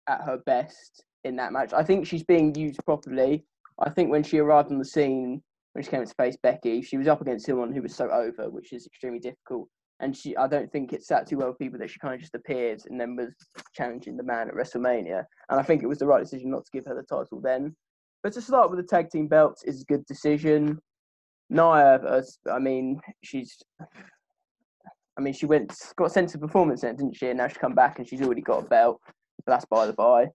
at 0.07 0.21
her 0.21 0.37
best 0.45 1.03
in 1.23 1.35
that 1.37 1.53
match. 1.53 1.73
I 1.73 1.83
think 1.83 2.05
she's 2.05 2.23
being 2.23 2.53
used 2.53 2.83
properly. 2.85 3.45
I 3.79 3.89
think 3.89 4.11
when 4.11 4.23
she 4.23 4.39
arrived 4.39 4.71
on 4.71 4.77
the 4.77 4.85
scene, 4.85 5.41
when 5.71 5.83
she 5.83 5.89
came 5.89 6.05
to 6.05 6.13
face 6.15 6.37
Becky, 6.43 6.81
she 6.81 6.97
was 6.97 7.07
up 7.07 7.21
against 7.21 7.45
someone 7.45 7.73
who 7.73 7.81
was 7.81 7.95
so 7.95 8.09
over, 8.11 8.49
which 8.49 8.73
is 8.73 8.85
extremely 8.85 9.19
difficult. 9.19 9.69
And 9.99 10.15
she, 10.15 10.35
I 10.35 10.47
don't 10.47 10.71
think 10.71 10.91
it 10.91 11.03
sat 11.03 11.27
too 11.27 11.37
well 11.37 11.47
with 11.47 11.59
people 11.59 11.79
that 11.79 11.89
she 11.89 11.99
kind 11.99 12.13
of 12.13 12.19
just 12.19 12.35
appeared 12.35 12.81
and 12.89 12.99
then 12.99 13.15
was 13.15 13.29
challenging 13.73 14.17
the 14.17 14.23
man 14.23 14.49
at 14.49 14.53
WrestleMania. 14.53 15.23
And 15.49 15.59
I 15.59 15.63
think 15.63 15.81
it 15.81 15.87
was 15.87 15.99
the 15.99 16.07
right 16.07 16.21
decision 16.21 16.49
not 16.49 16.65
to 16.65 16.71
give 16.73 16.85
her 16.85 16.95
the 16.95 17.03
title 17.03 17.39
then. 17.41 17.75
But 18.23 18.33
to 18.33 18.41
start 18.41 18.69
with 18.69 18.79
the 18.79 18.87
tag 18.87 19.09
team 19.09 19.27
belts 19.27 19.63
is 19.63 19.81
a 19.81 19.85
good 19.85 20.05
decision. 20.05 20.79
Nia, 21.49 21.61
uh, 21.61 22.21
I 22.49 22.57
mean, 22.57 23.01
she's, 23.21 23.61
I 25.17 25.21
mean, 25.21 25.33
she 25.33 25.45
went 25.45 25.75
got 25.97 26.11
sent 26.11 26.29
to 26.29 26.37
performance 26.37 26.81
center, 26.81 26.97
didn't 26.97 27.17
she? 27.17 27.27
And 27.27 27.37
now 27.37 27.47
she's 27.49 27.57
come 27.57 27.75
back 27.75 27.99
and 27.99 28.07
she's 28.07 28.21
already 28.21 28.41
got 28.41 28.63
a 28.63 28.67
belt. 28.67 29.01
But 29.45 29.53
that's 29.53 29.65
by 29.65 29.85
the 29.85 29.93
by 29.93 30.27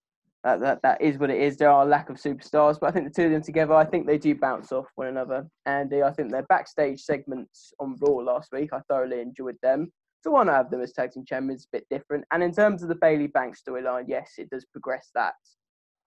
that, 0.45 0.61
that 0.61 0.83
that 0.83 1.01
is 1.01 1.19
what 1.19 1.31
it 1.31 1.41
is. 1.41 1.57
There 1.57 1.71
are 1.71 1.83
a 1.83 1.89
lack 1.89 2.11
of 2.11 2.17
superstars, 2.17 2.79
but 2.79 2.89
I 2.89 2.91
think 2.91 3.07
the 3.07 3.15
two 3.15 3.27
of 3.27 3.33
them 3.33 3.43
together, 3.43 3.75
I 3.75 3.87
think 3.87 4.07
they 4.07 4.19
do 4.19 4.35
bounce 4.35 4.71
off 4.71 4.87
one 4.95 5.09
another. 5.09 5.49
And 5.65 5.93
I 5.93 6.11
think 6.11 6.31
their 6.31 6.45
backstage 6.45 7.01
segments 7.01 7.73
on 7.81 7.97
Raw 8.01 8.17
last 8.17 8.51
week, 8.53 8.71
I 8.73 8.81
thoroughly 8.89 9.21
enjoyed 9.21 9.57
them. 9.63 9.91
So 10.23 10.33
why 10.33 10.45
not 10.45 10.57
have 10.57 10.71
them 10.71 10.83
as 10.83 10.93
tag 10.93 11.13
team 11.13 11.25
champions? 11.27 11.65
A 11.73 11.79
bit 11.79 11.87
different. 11.91 12.25
And 12.33 12.43
in 12.43 12.53
terms 12.53 12.83
of 12.83 12.89
the 12.89 12.97
Bayley 12.97 13.29
Banks 13.29 13.63
storyline, 13.67 14.05
yes, 14.09 14.33
it 14.37 14.51
does 14.51 14.67
progress 14.67 15.11
that 15.15 15.35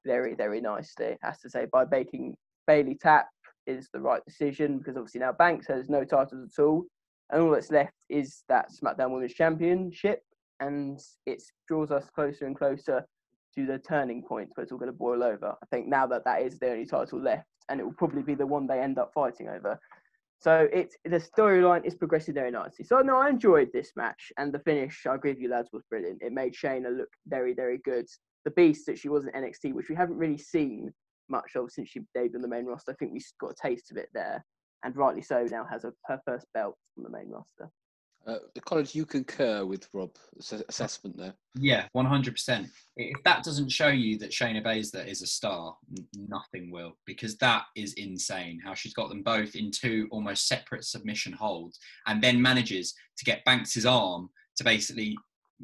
very 0.05 0.35
very 0.35 0.61
nicely. 0.61 1.17
Has 1.21 1.39
to 1.41 1.49
say 1.49 1.67
by 1.71 1.85
making 1.89 2.35
Bayley 2.67 2.95
tap 2.95 3.27
is 3.67 3.89
the 3.93 3.99
right 3.99 4.23
decision 4.25 4.77
because 4.77 4.97
obviously 4.97 5.19
now 5.19 5.31
Banks 5.31 5.67
has 5.67 5.89
no 5.89 6.03
titles 6.03 6.49
at 6.57 6.63
all, 6.63 6.85
and 7.29 7.41
all 7.41 7.51
that's 7.51 7.71
left 7.71 7.93
is 8.09 8.43
that 8.49 8.71
SmackDown 8.71 9.11
Women's 9.11 9.33
Championship, 9.33 10.23
and 10.59 10.99
it 11.25 11.43
draws 11.67 11.91
us 11.91 12.09
closer 12.13 12.45
and 12.45 12.57
closer 12.57 13.05
to 13.55 13.65
the 13.65 13.79
turning 13.79 14.23
point 14.23 14.49
where 14.53 14.63
it's 14.63 14.71
all 14.71 14.77
going 14.77 14.91
to 14.91 14.97
boil 14.97 15.23
over. 15.23 15.55
I 15.61 15.65
think 15.69 15.87
now 15.87 16.07
that 16.07 16.23
that 16.25 16.41
is 16.41 16.57
the 16.57 16.71
only 16.71 16.85
title 16.85 17.21
left, 17.21 17.47
and 17.69 17.79
it 17.79 17.83
will 17.83 17.93
probably 17.93 18.21
be 18.21 18.35
the 18.35 18.45
one 18.45 18.67
they 18.67 18.79
end 18.79 18.97
up 18.97 19.11
fighting 19.13 19.49
over. 19.49 19.79
So 20.39 20.67
it's 20.73 20.95
the 21.05 21.19
storyline 21.19 21.85
is 21.85 21.93
progressing 21.93 22.33
very 22.33 22.49
nicely. 22.49 22.83
So 22.83 22.99
no, 22.99 23.17
I 23.17 23.29
enjoyed 23.29 23.69
this 23.73 23.91
match, 23.95 24.31
and 24.37 24.51
the 24.51 24.59
finish, 24.59 25.05
I 25.05 25.15
agree 25.15 25.31
with 25.31 25.39
you, 25.39 25.49
lads, 25.49 25.69
was 25.71 25.83
brilliant. 25.89 26.21
It 26.23 26.31
made 26.31 26.53
Shayna 26.53 26.95
look 26.97 27.09
very, 27.27 27.53
very 27.53 27.77
good. 27.79 28.07
The 28.45 28.51
beast 28.51 28.85
that 28.87 28.97
she 28.97 29.09
was 29.09 29.25
in 29.25 29.31
NXT, 29.31 29.73
which 29.73 29.89
we 29.89 29.95
haven't 29.95 30.17
really 30.17 30.37
seen 30.37 30.91
much 31.29 31.55
of 31.55 31.71
since 31.71 31.89
she 31.89 32.01
debuted 32.15 32.35
on 32.35 32.41
the 32.41 32.47
main 32.47 32.65
roster. 32.65 32.91
I 32.91 32.95
think 32.95 33.13
we 33.13 33.21
got 33.39 33.51
a 33.51 33.67
taste 33.67 33.91
of 33.91 33.97
it 33.97 34.09
there, 34.13 34.43
and 34.83 34.95
rightly 34.95 35.21
so. 35.21 35.47
Now 35.49 35.65
has 35.69 35.83
a, 35.83 35.93
her 36.05 36.19
first 36.25 36.47
belt 36.53 36.75
on 36.97 37.03
the 37.03 37.09
main 37.09 37.29
roster. 37.29 37.71
Uh, 38.27 38.37
the 38.53 38.61
college, 38.61 38.93
you 38.93 39.03
concur 39.03 39.65
with 39.65 39.87
Rob's 39.93 40.19
assessment 40.69 41.17
there. 41.17 41.33
Yeah, 41.55 41.87
one 41.93 42.05
hundred 42.05 42.33
percent. 42.33 42.67
If 42.95 43.23
that 43.23 43.43
doesn't 43.43 43.71
show 43.71 43.87
you 43.87 44.19
that 44.19 44.29
Shayna 44.29 44.63
Baszler 44.63 45.07
is 45.07 45.23
a 45.23 45.27
star, 45.27 45.75
nothing 46.15 46.71
will, 46.71 46.93
because 47.07 47.35
that 47.37 47.63
is 47.75 47.93
insane. 47.93 48.59
How 48.63 48.75
she's 48.75 48.93
got 48.93 49.09
them 49.09 49.23
both 49.23 49.55
in 49.55 49.71
two 49.71 50.07
almost 50.11 50.47
separate 50.47 50.83
submission 50.83 51.33
holds, 51.33 51.79
and 52.05 52.21
then 52.21 52.39
manages 52.39 52.93
to 53.17 53.25
get 53.25 53.43
Banks's 53.45 53.87
arm 53.87 54.29
to 54.57 54.63
basically 54.63 55.17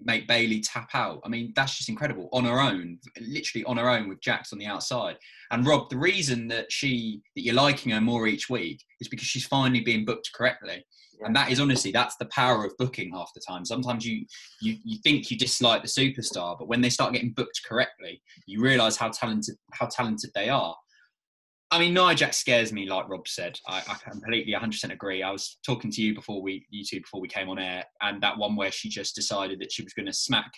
make 0.04 0.28
Bayley 0.28 0.62
tap 0.62 0.90
out. 0.94 1.22
I 1.24 1.30
mean, 1.30 1.54
that's 1.56 1.78
just 1.78 1.90
incredible. 1.90 2.30
On 2.34 2.46
her 2.46 2.60
own, 2.60 3.00
literally 3.20 3.66
on 3.66 3.78
her 3.78 3.90
own 3.90 4.08
with 4.10 4.22
Jax 4.22 4.54
on 4.54 4.60
the 4.60 4.66
outside. 4.66 5.18
And 5.52 5.66
Rob, 5.66 5.90
the 5.90 5.98
reason 5.98 6.48
that 6.50 6.72
she 6.72 7.22
that 7.36 7.44
you're 7.44 7.56
liking 7.56 7.92
her 7.92 8.02
more 8.02 8.28
each 8.28 8.50
week 8.50 8.84
is 9.00 9.08
because 9.08 9.28
she's 9.28 9.46
finally 9.46 9.82
being 9.82 10.06
booked 10.06 10.32
correctly. 10.34 10.86
And 11.26 11.36
that 11.36 11.52
is 11.52 11.60
honestly 11.60 11.92
that's 11.92 12.16
the 12.18 12.26
power 12.26 12.64
of 12.64 12.78
booking 12.78 13.12
half 13.12 13.32
the 13.34 13.42
time. 13.48 13.66
Sometimes 13.66 14.06
you 14.06 14.26
you 14.62 14.78
you 14.84 15.00
think 15.04 15.32
you 15.32 15.38
dislike 15.38 15.82
the 15.82 15.88
superstar 15.88 16.58
but 16.58 16.68
when 16.68 16.82
they 16.82 16.90
start 16.90 17.14
getting 17.14 17.32
booked 17.32 17.62
correctly 17.66 18.22
you 18.46 18.62
realize 18.62 18.98
how 18.98 19.10
talented 19.10 19.56
how 19.72 19.88
talented 19.88 20.30
they 20.36 20.50
are 20.50 20.76
I 21.70 21.80
mean, 21.80 21.94
Nia 21.94 22.16
Jax 22.16 22.38
scares 22.38 22.72
me, 22.72 22.88
like 22.88 23.10
Rob 23.10 23.28
said. 23.28 23.60
I, 23.68 23.80
I, 23.80 24.10
completely 24.10 24.54
100% 24.54 24.92
agree. 24.92 25.22
I 25.22 25.32
was 25.32 25.58
talking 25.66 25.92
to 25.92 26.02
you 26.02 26.16
before 26.16 26.42
we, 26.42 26.66
you 26.70 26.86
two, 26.86 27.02
before 27.02 27.20
we 27.20 27.28
came 27.28 27.50
on 27.50 27.60
air, 27.60 27.84
and 28.02 28.24
that 28.24 28.38
one 28.38 28.56
where 28.56 28.72
she 28.72 28.88
just 28.88 29.16
decided 29.16 29.60
that 29.60 29.72
she 29.72 29.84
was 29.84 29.94
going 29.94 30.06
to 30.06 30.14
smack 30.14 30.50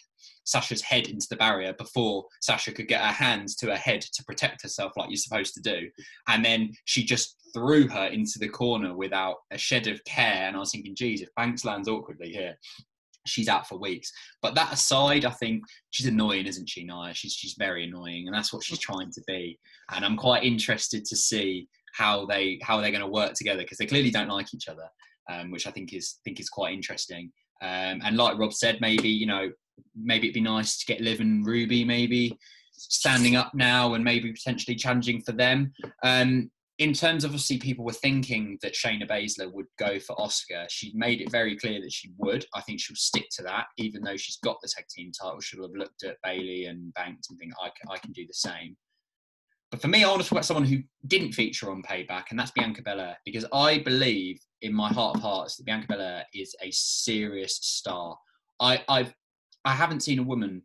Sasha's 0.43 0.81
head 0.81 1.07
into 1.07 1.25
the 1.29 1.35
barrier 1.35 1.73
before 1.73 2.25
Sasha 2.41 2.71
could 2.71 2.87
get 2.87 3.01
her 3.01 3.11
hands 3.11 3.55
to 3.57 3.67
her 3.67 3.75
head 3.75 4.01
to 4.01 4.23
protect 4.23 4.61
herself, 4.61 4.93
like 4.97 5.09
you're 5.09 5.17
supposed 5.17 5.55
to 5.55 5.61
do. 5.61 5.89
And 6.27 6.45
then 6.45 6.71
she 6.85 7.03
just 7.03 7.37
threw 7.53 7.87
her 7.87 8.05
into 8.07 8.37
the 8.37 8.49
corner 8.49 8.95
without 8.95 9.37
a 9.51 9.57
shed 9.57 9.87
of 9.87 10.03
care. 10.05 10.47
And 10.47 10.55
I 10.55 10.59
was 10.59 10.71
thinking, 10.71 10.95
geez, 10.95 11.21
if 11.21 11.33
Banks 11.35 11.65
lands 11.65 11.87
awkwardly 11.87 12.29
here, 12.29 12.55
she's 13.25 13.47
out 13.47 13.67
for 13.67 13.77
weeks. 13.77 14.11
But 14.41 14.55
that 14.55 14.73
aside, 14.73 15.25
I 15.25 15.31
think 15.31 15.63
she's 15.89 16.07
annoying, 16.07 16.45
isn't 16.45 16.69
she, 16.69 16.83
Nia? 16.83 17.13
She's 17.13 17.33
she's 17.33 17.55
very 17.57 17.85
annoying, 17.85 18.27
and 18.27 18.35
that's 18.35 18.53
what 18.53 18.63
she's 18.63 18.79
trying 18.79 19.11
to 19.11 19.21
be. 19.27 19.59
And 19.93 20.05
I'm 20.05 20.17
quite 20.17 20.43
interested 20.43 21.05
to 21.05 21.15
see 21.15 21.67
how 21.93 22.25
they 22.25 22.59
how 22.61 22.79
they're 22.79 22.91
going 22.91 23.01
to 23.01 23.07
work 23.07 23.33
together 23.33 23.61
because 23.61 23.77
they 23.77 23.85
clearly 23.85 24.11
don't 24.11 24.29
like 24.29 24.53
each 24.53 24.67
other, 24.67 24.87
um, 25.31 25.51
which 25.51 25.67
I 25.67 25.71
think 25.71 25.93
is 25.93 26.19
think 26.23 26.39
is 26.39 26.49
quite 26.49 26.73
interesting. 26.73 27.31
Um, 27.61 28.01
and 28.03 28.17
like 28.17 28.37
Rob 28.37 28.53
said, 28.53 28.79
maybe 28.81 29.09
you 29.09 29.25
know 29.25 29.51
maybe 29.95 30.27
it'd 30.27 30.33
be 30.33 30.41
nice 30.41 30.77
to 30.79 30.85
get 30.85 31.01
Liv 31.01 31.19
and 31.19 31.45
Ruby 31.45 31.85
maybe 31.85 32.37
standing 32.73 33.35
up 33.35 33.53
now 33.53 33.93
and 33.93 34.03
maybe 34.03 34.31
potentially 34.31 34.75
challenging 34.75 35.21
for 35.21 35.33
them. 35.33 35.73
Um, 36.03 36.49
in 36.79 36.93
terms 36.93 37.25
of 37.25 37.31
obviously 37.31 37.57
people 37.57 37.83
were 37.83 37.91
thinking 37.91 38.57
that 38.61 38.73
Shayna 38.73 39.07
Baszler 39.07 39.51
would 39.51 39.65
go 39.77 39.99
for 39.99 40.15
Asuka, 40.15 40.65
She 40.69 40.93
made 40.95 41.19
it 41.19 41.29
very 41.29 41.57
clear 41.57 41.81
that 41.81 41.91
she 41.91 42.11
would. 42.17 42.45
I 42.55 42.61
think 42.61 42.79
she'll 42.79 42.95
stick 42.95 43.27
to 43.33 43.43
that, 43.43 43.65
even 43.77 44.01
though 44.01 44.15
she's 44.15 44.39
got 44.43 44.57
the 44.61 44.69
tag 44.73 44.85
team 44.89 45.11
title. 45.11 45.41
She'll 45.41 45.63
have 45.63 45.75
looked 45.75 46.03
at 46.03 46.15
Bayley 46.23 46.65
and 46.65 46.93
Banks 46.93 47.29
and 47.29 47.37
think 47.37 47.51
I 47.61 47.67
can, 47.67 47.91
I 47.91 47.97
can 47.97 48.13
do 48.13 48.25
the 48.25 48.33
same. 48.33 48.77
But 49.71 49.81
for 49.81 49.89
me, 49.89 50.03
I 50.03 50.07
want 50.07 50.21
to 50.21 50.25
talk 50.25 50.31
about 50.31 50.45
someone 50.45 50.65
who 50.65 50.81
didn't 51.05 51.33
feature 51.33 51.69
on 51.69 51.83
Payback, 51.83 52.25
and 52.29 52.39
that's 52.39 52.51
Bianca 52.51 52.81
Belair, 52.81 53.17
because 53.25 53.45
I 53.53 53.79
believe 53.79 54.39
in 54.61 54.73
my 54.73 54.87
heart 54.87 55.17
of 55.17 55.21
hearts 55.21 55.57
that 55.57 55.65
Bianca 55.65 55.87
Belair 55.89 56.23
is 56.33 56.55
a 56.61 56.71
serious 56.71 57.57
star. 57.61 58.17
I 58.59 58.83
I've 58.87 59.13
I 59.65 59.73
haven't 59.73 60.01
seen 60.01 60.19
a 60.19 60.23
woman 60.23 60.63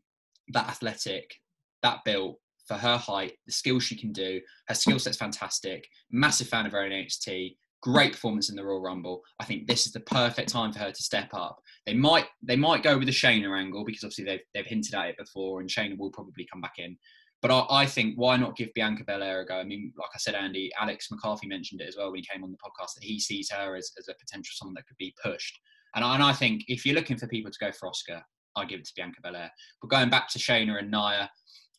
that 0.48 0.68
athletic, 0.68 1.34
that 1.82 1.98
built 2.04 2.38
for 2.66 2.74
her 2.74 2.96
height, 2.96 3.32
the 3.46 3.52
skills 3.52 3.82
she 3.82 3.96
can 3.96 4.12
do. 4.12 4.40
Her 4.68 4.74
skill 4.74 4.98
set's 4.98 5.16
fantastic. 5.16 5.86
Massive 6.10 6.48
fan 6.48 6.66
of 6.66 6.72
her 6.72 6.84
in 6.84 6.92
NXT. 6.92 7.56
Great 7.82 8.12
performance 8.12 8.48
in 8.48 8.56
the 8.56 8.64
Royal 8.64 8.80
Rumble. 8.80 9.22
I 9.40 9.44
think 9.44 9.66
this 9.66 9.86
is 9.86 9.92
the 9.92 10.00
perfect 10.00 10.48
time 10.48 10.72
for 10.72 10.78
her 10.78 10.90
to 10.90 11.02
step 11.02 11.28
up. 11.34 11.60
They 11.84 11.94
might 11.94 12.26
they 12.42 12.56
might 12.56 12.82
go 12.82 12.96
with 12.96 13.06
the 13.06 13.12
Shayna 13.12 13.56
angle 13.58 13.84
because 13.84 14.04
obviously 14.04 14.24
they've 14.24 14.40
they've 14.54 14.66
hinted 14.66 14.94
at 14.94 15.08
it 15.08 15.18
before, 15.18 15.60
and 15.60 15.68
Shayna 15.68 15.98
will 15.98 16.10
probably 16.10 16.48
come 16.50 16.62
back 16.62 16.74
in. 16.78 16.96
But 17.42 17.50
I, 17.50 17.82
I 17.82 17.86
think 17.86 18.14
why 18.16 18.38
not 18.38 18.56
give 18.56 18.72
Bianca 18.74 19.04
Belair 19.04 19.42
a 19.42 19.46
go? 19.46 19.56
I 19.56 19.64
mean, 19.64 19.92
like 19.98 20.08
I 20.14 20.18
said, 20.18 20.34
Andy, 20.34 20.70
Alex 20.80 21.08
McCarthy 21.10 21.46
mentioned 21.46 21.82
it 21.82 21.88
as 21.88 21.96
well 21.98 22.10
when 22.10 22.20
he 22.20 22.26
came 22.32 22.42
on 22.42 22.50
the 22.50 22.56
podcast 22.56 22.94
that 22.94 23.04
he 23.04 23.20
sees 23.20 23.50
her 23.50 23.76
as, 23.76 23.92
as 23.98 24.08
a 24.08 24.14
potential 24.14 24.52
someone 24.54 24.74
that 24.76 24.86
could 24.86 24.96
be 24.96 25.14
pushed. 25.22 25.60
And 25.94 26.02
I, 26.02 26.14
and 26.14 26.22
I 26.22 26.32
think 26.32 26.64
if 26.68 26.86
you're 26.86 26.94
looking 26.94 27.18
for 27.18 27.26
people 27.26 27.52
to 27.52 27.58
go 27.60 27.70
for 27.70 27.90
Asuka, 27.90 28.22
I 28.56 28.64
give 28.64 28.80
it 28.80 28.86
to 28.86 28.92
Bianca 28.96 29.20
Belair. 29.22 29.50
But 29.82 29.90
going 29.90 30.08
back 30.08 30.28
to 30.28 30.38
Shayna 30.38 30.78
and 30.78 30.90
Nia, 30.90 31.30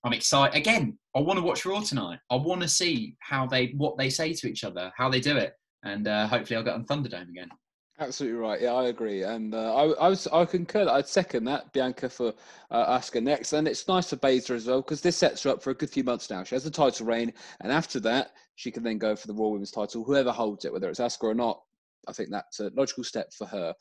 I'm 0.06 0.14
excited 0.14 0.56
again. 0.56 0.99
I 1.16 1.20
want 1.20 1.39
to 1.39 1.43
watch 1.43 1.66
Raw 1.66 1.80
tonight. 1.80 2.20
I 2.30 2.36
want 2.36 2.62
to 2.62 2.68
see 2.68 3.18
how 3.22 3.47
they 3.47 3.74
what 3.76 3.97
they 3.97 4.12
say 4.12 4.34
to 4.34 4.47
each 4.47 4.64
other, 4.64 4.93
how 4.95 5.10
they 5.10 5.20
do 5.20 5.36
it, 5.36 5.53
and 5.84 6.08
uh, 6.08 6.28
hopefully 6.28 6.58
I'll 6.58 6.64
get 6.64 6.76
on 6.76 6.86
Thunderdome 6.86 7.30
again. 7.30 7.49
Absolutely 7.99 8.38
right. 8.38 8.62
Yeah, 8.62 8.74
I 8.74 8.89
agree, 8.89 9.24
and 9.24 9.56
uh, 9.56 9.74
I, 9.74 9.84
I 9.93 10.10
was 10.10 10.28
I 10.28 10.45
concur. 10.45 10.88
I'd 10.88 11.08
second 11.08 11.45
that 11.45 11.74
Bianca 11.74 12.08
for 12.08 12.34
uh, 12.70 12.99
Asuka 12.99 13.24
next, 13.24 13.53
and 13.53 13.68
it's 13.68 13.88
nice 13.88 14.12
for 14.12 14.18
Baszler 14.18 14.56
as 14.56 14.68
well 14.68 14.84
because 14.84 15.01
this 15.01 15.18
sets 15.18 15.41
her 15.41 15.49
up 15.49 15.64
for 15.64 15.72
a 15.72 15.76
good 15.76 15.89
few 15.89 16.03
months 16.03 16.30
now. 16.30 16.43
She 16.43 16.53
has 16.53 16.64
the 16.64 16.70
title 16.70 17.08
reign, 17.08 17.34
and 17.62 17.72
after 17.72 17.99
that, 18.01 18.34
she 18.58 18.70
can 18.70 18.84
then 18.84 18.99
go 18.99 19.16
for 19.16 19.26
the 19.26 19.34
Raw 19.34 19.47
Women's 19.47 19.72
title, 19.72 20.03
whoever 20.03 20.32
holds 20.32 20.66
it, 20.66 20.74
whether 20.74 20.88
it's 20.88 20.99
Asuka 20.99 21.24
or 21.24 21.34
not. 21.34 21.60
I 22.08 22.14
think 22.14 22.30
that's 22.30 22.60
a 22.60 22.70
logical 22.76 23.03
step 23.03 23.34
for 23.34 23.47
her. 23.47 23.74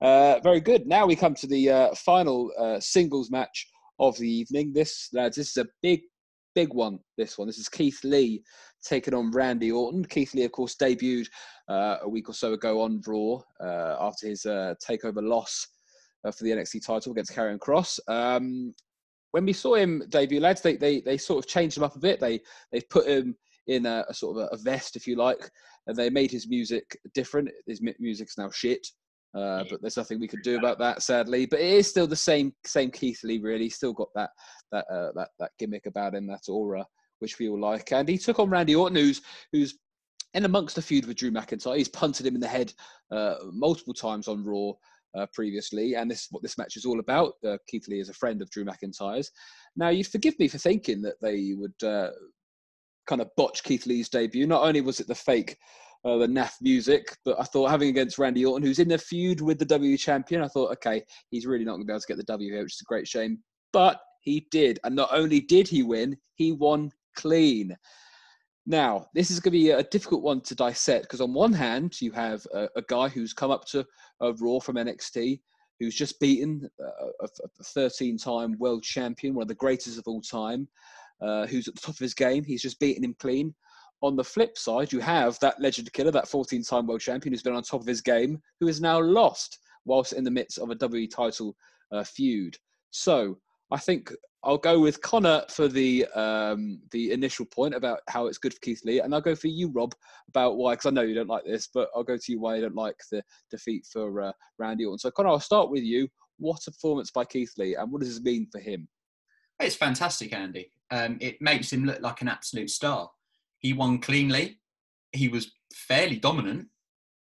Uh, 0.00 0.38
very 0.44 0.60
good. 0.60 0.86
Now 0.86 1.06
we 1.06 1.16
come 1.16 1.34
to 1.34 1.48
the 1.48 1.70
uh, 1.70 1.94
final 1.96 2.52
uh, 2.56 2.78
singles 2.78 3.32
match 3.32 3.66
of 3.98 4.16
the 4.18 4.28
evening. 4.28 4.72
This, 4.72 5.08
lads, 5.12 5.36
this 5.36 5.50
is 5.50 5.56
a 5.56 5.66
big, 5.82 6.02
big 6.54 6.72
one. 6.72 6.98
This 7.16 7.38
one. 7.38 7.46
This 7.46 7.58
is 7.58 7.68
Keith 7.68 8.00
Lee 8.04 8.42
taking 8.84 9.14
on 9.14 9.30
Randy 9.30 9.72
Orton. 9.72 10.04
Keith 10.04 10.34
Lee, 10.34 10.44
of 10.44 10.52
course, 10.52 10.76
debuted 10.76 11.28
uh, 11.68 11.98
a 12.02 12.08
week 12.08 12.28
or 12.28 12.34
so 12.34 12.52
ago 12.52 12.80
on 12.82 13.00
Raw 13.06 13.40
uh, 13.60 13.96
after 14.00 14.28
his 14.28 14.46
uh, 14.46 14.74
takeover 14.86 15.22
loss 15.22 15.66
uh, 16.24 16.30
for 16.30 16.44
the 16.44 16.50
NXT 16.50 16.84
title 16.84 17.12
against 17.12 17.34
Karrion 17.34 17.58
Kross. 17.58 17.98
Um, 18.08 18.74
when 19.32 19.44
we 19.44 19.52
saw 19.52 19.74
him 19.74 20.02
debut, 20.08 20.40
lads, 20.40 20.62
they, 20.62 20.76
they 20.76 21.00
they 21.00 21.18
sort 21.18 21.44
of 21.44 21.50
changed 21.50 21.76
him 21.76 21.82
up 21.82 21.96
a 21.96 22.00
bit. 22.00 22.20
They 22.20 22.40
they 22.72 22.80
put 22.88 23.06
him 23.06 23.36
in 23.66 23.84
a, 23.86 24.04
a 24.08 24.14
sort 24.14 24.36
of 24.36 24.44
a, 24.44 24.54
a, 24.54 24.56
vest, 24.58 24.96
if 24.96 25.06
you 25.06 25.16
like, 25.16 25.50
and 25.86 25.96
they 25.96 26.08
made 26.08 26.30
his 26.30 26.48
music 26.48 26.96
different. 27.14 27.50
His 27.66 27.82
music's 27.98 28.38
now 28.38 28.50
shit. 28.50 28.86
Uh, 29.36 29.64
but 29.68 29.80
there's 29.82 29.96
nothing 29.96 30.18
we 30.18 30.28
could 30.28 30.42
do 30.42 30.58
about 30.58 30.78
that, 30.78 31.02
sadly. 31.02 31.46
But 31.46 31.60
it 31.60 31.72
is 31.72 31.88
still 31.88 32.06
the 32.06 32.16
same, 32.16 32.54
same 32.64 32.90
Keith 32.90 33.20
Lee. 33.22 33.38
Really, 33.38 33.68
still 33.68 33.92
got 33.92 34.08
that 34.14 34.30
that 34.72 34.86
uh, 34.90 35.12
that 35.14 35.28
that 35.38 35.50
gimmick 35.58 35.86
about 35.86 36.14
him, 36.14 36.26
that 36.28 36.48
aura, 36.48 36.86
which 37.18 37.38
we 37.38 37.48
all 37.48 37.60
like. 37.60 37.92
And 37.92 38.08
he 38.08 38.18
took 38.18 38.38
on 38.38 38.48
Randy 38.48 38.74
Orton, 38.74 38.96
who's 38.96 39.20
who's 39.52 39.78
in 40.34 40.44
amongst 40.44 40.78
a 40.78 40.82
feud 40.82 41.06
with 41.06 41.16
Drew 41.16 41.30
McIntyre. 41.30 41.76
He's 41.76 41.88
punted 41.88 42.26
him 42.26 42.34
in 42.34 42.40
the 42.40 42.48
head 42.48 42.72
uh, 43.10 43.36
multiple 43.52 43.94
times 43.94 44.26
on 44.28 44.44
Raw 44.44 44.72
uh, 45.16 45.26
previously, 45.32 45.94
and 45.94 46.10
this 46.10 46.22
is 46.22 46.28
what 46.30 46.42
this 46.42 46.58
match 46.58 46.76
is 46.76 46.84
all 46.84 47.00
about. 47.00 47.34
Uh, 47.46 47.58
Keith 47.68 47.88
Lee 47.88 48.00
is 48.00 48.08
a 48.08 48.14
friend 48.14 48.40
of 48.40 48.50
Drew 48.50 48.64
McIntyre's. 48.64 49.30
Now, 49.76 49.88
you'd 49.90 50.06
forgive 50.06 50.38
me 50.38 50.48
for 50.48 50.58
thinking 50.58 51.02
that 51.02 51.16
they 51.20 51.52
would 51.54 51.82
uh, 51.82 52.10
kind 53.06 53.20
of 53.20 53.30
botch 53.36 53.62
Keith 53.64 53.86
Lee's 53.86 54.08
debut. 54.08 54.46
Not 54.46 54.62
only 54.62 54.80
was 54.80 55.00
it 55.00 55.08
the 55.08 55.14
fake 55.14 55.56
uh, 56.06 56.16
the 56.18 56.26
NAF 56.26 56.52
music. 56.62 57.16
But 57.24 57.38
I 57.38 57.42
thought 57.42 57.70
having 57.70 57.88
against 57.88 58.18
Randy 58.18 58.44
Orton, 58.44 58.66
who's 58.66 58.78
in 58.78 58.88
the 58.88 58.96
feud 58.96 59.40
with 59.40 59.58
the 59.58 59.64
W 59.64 59.98
champion, 59.98 60.42
I 60.42 60.48
thought, 60.48 60.70
okay, 60.72 61.02
he's 61.30 61.46
really 61.46 61.64
not 61.64 61.72
going 61.72 61.82
to 61.82 61.86
be 61.86 61.92
able 61.92 62.00
to 62.00 62.06
get 62.06 62.16
the 62.16 62.22
W 62.22 62.52
here, 62.52 62.62
which 62.62 62.74
is 62.74 62.80
a 62.80 62.84
great 62.84 63.08
shame. 63.08 63.40
But 63.72 64.00
he 64.20 64.46
did. 64.50 64.78
And 64.84 64.94
not 64.94 65.10
only 65.12 65.40
did 65.40 65.68
he 65.68 65.82
win, 65.82 66.16
he 66.34 66.52
won 66.52 66.92
clean. 67.16 67.76
Now, 68.66 69.06
this 69.14 69.30
is 69.30 69.40
going 69.40 69.52
to 69.52 69.58
be 69.58 69.70
a 69.70 69.82
difficult 69.82 70.22
one 70.22 70.40
to 70.42 70.54
dissect 70.54 71.04
because, 71.04 71.20
on 71.20 71.34
one 71.34 71.52
hand, 71.52 72.00
you 72.00 72.12
have 72.12 72.46
a, 72.54 72.68
a 72.76 72.82
guy 72.88 73.08
who's 73.08 73.32
come 73.32 73.50
up 73.50 73.64
to 73.66 73.84
a 74.20 74.32
Raw 74.32 74.58
from 74.58 74.76
NXT, 74.76 75.40
who's 75.78 75.94
just 75.94 76.18
beaten 76.20 76.68
a 77.22 77.28
13 77.64 78.18
time 78.18 78.56
world 78.58 78.82
champion, 78.82 79.34
one 79.34 79.42
of 79.42 79.48
the 79.48 79.54
greatest 79.54 79.98
of 79.98 80.04
all 80.06 80.20
time, 80.20 80.66
uh, 81.20 81.46
who's 81.46 81.68
at 81.68 81.74
the 81.74 81.80
top 81.80 81.94
of 81.94 82.00
his 82.00 82.14
game. 82.14 82.42
He's 82.42 82.62
just 82.62 82.80
beaten 82.80 83.04
him 83.04 83.14
clean. 83.20 83.54
On 84.02 84.14
the 84.14 84.24
flip 84.24 84.58
side, 84.58 84.92
you 84.92 85.00
have 85.00 85.38
that 85.40 85.60
legend 85.60 85.92
killer, 85.92 86.10
that 86.10 86.28
14 86.28 86.62
time 86.62 86.86
world 86.86 87.00
champion 87.00 87.32
who's 87.32 87.42
been 87.42 87.54
on 87.54 87.62
top 87.62 87.80
of 87.80 87.86
his 87.86 88.02
game, 88.02 88.40
who 88.60 88.68
is 88.68 88.80
now 88.80 89.00
lost 89.00 89.58
whilst 89.84 90.12
in 90.12 90.24
the 90.24 90.30
midst 90.30 90.58
of 90.58 90.70
a 90.70 90.76
WWE 90.76 91.10
title 91.10 91.56
uh, 91.92 92.04
feud. 92.04 92.56
So 92.90 93.38
I 93.70 93.78
think 93.78 94.12
I'll 94.42 94.58
go 94.58 94.78
with 94.78 95.00
Connor 95.00 95.42
for 95.48 95.66
the 95.66 96.06
um, 96.14 96.80
the 96.92 97.12
initial 97.12 97.46
point 97.46 97.74
about 97.74 98.00
how 98.08 98.26
it's 98.26 98.38
good 98.38 98.54
for 98.54 98.60
Keith 98.60 98.82
Lee, 98.84 99.00
and 99.00 99.14
I'll 99.14 99.20
go 99.20 99.34
for 99.34 99.48
you, 99.48 99.68
Rob, 99.68 99.94
about 100.28 100.56
why. 100.56 100.74
Because 100.74 100.86
I 100.86 100.90
know 100.90 101.02
you 101.02 101.14
don't 101.14 101.28
like 101.28 101.44
this, 101.44 101.68
but 101.72 101.88
I'll 101.94 102.04
go 102.04 102.16
to 102.16 102.32
you 102.32 102.38
why 102.38 102.56
you 102.56 102.62
don't 102.62 102.76
like 102.76 102.96
the 103.10 103.22
defeat 103.50 103.86
for 103.90 104.20
uh, 104.20 104.32
Randy 104.58 104.84
Orton. 104.84 104.98
So 104.98 105.10
Connor, 105.10 105.30
I'll 105.30 105.40
start 105.40 105.70
with 105.70 105.82
you. 105.82 106.08
What 106.38 106.66
a 106.66 106.70
performance 106.70 107.10
by 107.10 107.24
Keith 107.24 107.54
Lee, 107.58 107.74
and 107.74 107.90
what 107.90 108.02
does 108.02 108.14
this 108.14 108.22
mean 108.22 108.46
for 108.52 108.60
him? 108.60 108.86
It's 109.58 109.74
fantastic, 109.74 110.32
Andy. 110.32 110.70
Um, 110.90 111.16
it 111.20 111.40
makes 111.40 111.72
him 111.72 111.84
look 111.84 112.00
like 112.00 112.20
an 112.20 112.28
absolute 112.28 112.70
star. 112.70 113.10
He 113.66 113.72
won 113.72 113.98
cleanly. 113.98 114.60
He 115.10 115.26
was 115.26 115.50
fairly 115.74 116.18
dominant, 116.18 116.68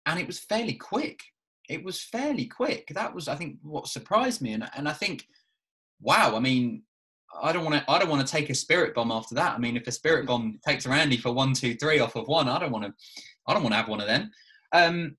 and 0.07 0.21
it 0.21 0.27
was 0.29 0.39
fairly 0.39 0.75
quick. 0.75 1.21
It 1.69 1.83
was 1.83 2.01
fairly 2.01 2.47
quick. 2.47 2.93
That 2.95 3.13
was, 3.13 3.27
I 3.27 3.35
think, 3.35 3.57
what 3.61 3.89
surprised 3.89 4.41
me. 4.41 4.53
And 4.53 4.71
and 4.77 4.89
I 4.89 4.93
think, 4.93 5.27
wow. 6.01 6.37
I 6.37 6.39
mean, 6.39 6.85
I 7.43 7.51
don't 7.51 7.65
want 7.65 7.75
to. 7.75 7.91
I 7.91 7.99
don't 7.99 8.09
want 8.09 8.25
to 8.25 8.33
take 8.33 8.51
a 8.51 8.55
spirit 8.55 8.95
bomb 8.95 9.11
after 9.11 9.35
that. 9.35 9.57
I 9.57 9.59
mean, 9.59 9.77
if 9.77 9.89
a 9.89 9.99
spirit 10.01 10.27
bomb 10.29 10.61
takes 10.65 10.87
Randy 10.87 11.17
for 11.17 11.33
one, 11.33 11.55
two, 11.55 11.75
three 11.75 11.99
off 11.99 12.15
of 12.15 12.29
one, 12.29 12.49
I 12.49 12.61
don't 12.61 12.71
want 12.71 12.85
to. 12.85 12.95
I 13.49 13.53
don't 13.53 13.65
want 13.65 13.73
to 13.73 13.79
have 13.79 13.89
one 13.89 14.01
of 14.01 14.07
them. 14.07 14.31
Um, 14.73 15.17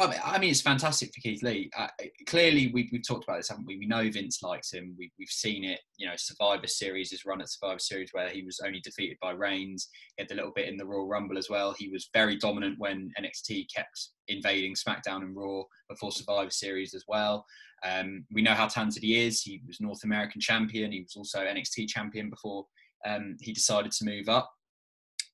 I 0.00 0.38
mean, 0.38 0.50
it's 0.50 0.60
fantastic 0.60 1.12
for 1.14 1.20
Keith 1.20 1.42
Lee. 1.42 1.70
Uh, 1.76 1.88
clearly, 2.26 2.70
we, 2.72 2.88
we've 2.92 3.06
talked 3.06 3.24
about 3.24 3.38
this, 3.38 3.48
haven't 3.48 3.66
we? 3.66 3.78
We 3.78 3.86
know 3.86 4.08
Vince 4.10 4.42
likes 4.42 4.72
him. 4.72 4.94
We, 4.98 5.10
we've 5.18 5.28
seen 5.28 5.64
it. 5.64 5.80
You 5.96 6.06
know, 6.06 6.14
Survivor 6.16 6.66
Series, 6.66 7.10
his 7.10 7.24
run 7.24 7.40
at 7.40 7.50
Survivor 7.50 7.78
Series, 7.78 8.10
where 8.12 8.28
he 8.28 8.42
was 8.42 8.60
only 8.64 8.80
defeated 8.80 9.16
by 9.20 9.32
Reigns. 9.32 9.88
He 10.16 10.22
had 10.22 10.30
a 10.30 10.34
little 10.34 10.52
bit 10.54 10.68
in 10.68 10.76
the 10.76 10.86
Royal 10.86 11.08
Rumble 11.08 11.38
as 11.38 11.48
well. 11.50 11.74
He 11.78 11.88
was 11.88 12.10
very 12.12 12.36
dominant 12.36 12.78
when 12.78 13.12
NXT 13.20 13.66
kept 13.74 14.08
invading 14.28 14.74
SmackDown 14.74 15.22
and 15.22 15.36
Raw 15.36 15.62
before 15.88 16.12
Survivor 16.12 16.50
Series 16.50 16.94
as 16.94 17.04
well. 17.08 17.44
Um, 17.84 18.24
we 18.32 18.42
know 18.42 18.54
how 18.54 18.68
talented 18.68 19.02
he 19.02 19.20
is. 19.20 19.42
He 19.42 19.62
was 19.66 19.80
North 19.80 20.04
American 20.04 20.40
champion. 20.40 20.92
He 20.92 21.02
was 21.02 21.16
also 21.16 21.40
NXT 21.40 21.88
champion 21.88 22.30
before 22.30 22.66
um, 23.06 23.36
he 23.40 23.52
decided 23.52 23.92
to 23.92 24.04
move 24.04 24.28
up 24.28 24.50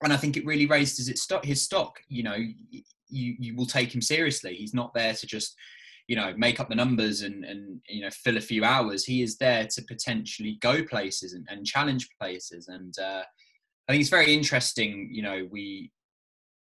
and 0.03 0.13
I 0.13 0.17
think 0.17 0.37
it 0.37 0.47
really 0.47 0.67
raised 0.67 0.97
his 0.97 1.23
stock. 1.23 1.45
His 1.45 1.63
stock, 1.63 1.99
you 2.09 2.23
know, 2.23 2.37
you 3.09 3.35
you 3.39 3.57
will 3.57 3.67
take 3.67 3.95
him 3.95 4.03
seriously. 4.03 4.55
He's 4.55 4.75
not 4.75 4.95
there 4.95 5.15
to 5.15 5.27
just 5.27 5.57
you 6.07 6.17
know 6.17 6.33
make 6.37 6.59
up 6.59 6.69
the 6.69 6.75
numbers 6.75 7.23
and 7.23 7.45
and 7.45 7.81
you 7.89 8.03
know 8.03 8.11
fill 8.11 8.37
a 8.37 8.43
few 8.43 8.65
hours. 8.65 9.05
He 9.05 9.23
is 9.23 9.37
there 9.37 9.67
to 9.67 9.83
potentially 9.83 10.59
go 10.61 10.83
places 10.83 11.33
and, 11.33 11.47
and 11.51 11.67
challenge 11.67 12.09
places. 12.21 12.69
And 12.69 12.95
uh, 12.99 13.23
I 13.89 13.93
think 13.93 14.01
it's 14.01 14.11
very 14.11 14.33
interesting. 14.33 15.09
You 15.13 15.23
know, 15.23 15.49
we 15.51 15.91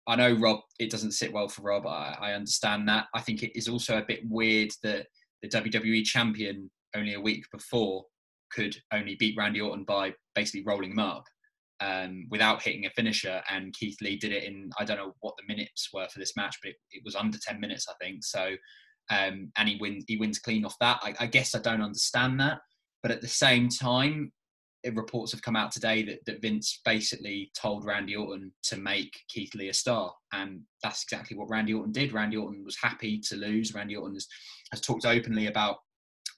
I 0.07 0.17
know 0.17 0.33
Rob. 0.33 0.61
It 0.79 0.91
doesn't 0.91 1.13
sit 1.13 1.33
well 1.33 1.49
for 1.49 1.63
Rob. 1.63 1.87
I, 1.87 2.17
I 2.21 2.33
understand 2.33 2.89
that. 2.89 3.07
I 3.15 3.21
think 3.21 3.43
it 3.43 3.57
is 3.57 3.69
also 3.69 3.99
a 3.99 4.05
bit 4.07 4.21
weird 4.29 4.71
that 4.83 5.07
the 5.43 5.49
WWE 5.49 6.05
champion 6.05 6.71
only 6.97 7.15
a 7.15 7.21
week 7.21 7.45
before 7.53 8.05
could 8.51 8.77
only 8.93 9.15
beat 9.17 9.37
Randy 9.37 9.61
Orton 9.61 9.85
by 9.85 10.15
basically 10.35 10.65
rolling 10.65 10.93
him 10.93 10.99
up 10.99 11.25
um, 11.81 12.26
without 12.31 12.62
hitting 12.62 12.87
a 12.87 12.91
finisher. 12.91 13.41
And 13.51 13.72
Keith 13.74 13.97
Lee 14.01 14.16
did 14.16 14.33
it 14.33 14.45
in 14.45 14.70
I 14.79 14.85
don't 14.85 14.97
know 14.97 15.14
what 15.20 15.35
the 15.37 15.53
minutes 15.53 15.89
were 15.93 16.09
for 16.09 16.18
this 16.18 16.37
match, 16.37 16.57
but 16.62 16.70
it, 16.70 16.76
it 16.91 17.03
was 17.05 17.14
under 17.14 17.39
ten 17.39 17.61
minutes, 17.61 17.87
I 17.89 17.95
think. 18.03 18.24
So 18.24 18.57
um, 19.11 19.53
and 19.57 19.68
he 19.68 19.76
wins 19.76 20.05
he 20.07 20.16
wins 20.16 20.39
clean 20.39 20.64
off 20.64 20.76
that. 20.81 21.01
I, 21.03 21.14
I, 21.20 21.26
guess 21.26 21.55
I 21.55 21.61
don't 21.61 21.83
understand 21.83 22.39
that, 22.41 22.61
but 23.03 23.11
at 23.11 23.20
the 23.20 23.29
same 23.29 23.68
time, 23.68 24.33
reports 24.93 25.33
have 25.33 25.43
come 25.43 25.57
out 25.57 25.72
today 25.72 26.03
that, 26.05 26.24
that 26.26 26.43
Vince 26.43 26.81
basically 26.85 27.51
told 27.59 27.85
Randy 27.85 28.16
Orton 28.16 28.53
to 28.64 28.76
make 28.76 29.18
Keith 29.29 29.55
Lee 29.55 29.68
a 29.68 29.74
star, 29.74 30.12
and 30.33 30.61
that's 30.83 31.03
exactly 31.03 31.37
what 31.37 31.49
Randy 31.49 31.74
Orton 31.74 31.93
did. 31.93 32.12
Randy 32.12 32.37
Orton 32.37 32.64
was 32.64 32.76
happy 32.81 33.18
to 33.29 33.37
lose. 33.37 33.74
Randy 33.74 33.97
Orton 33.97 34.14
has, 34.14 34.26
has 34.72 34.81
talked 34.81 35.07
openly 35.07 35.47
about 35.47 35.76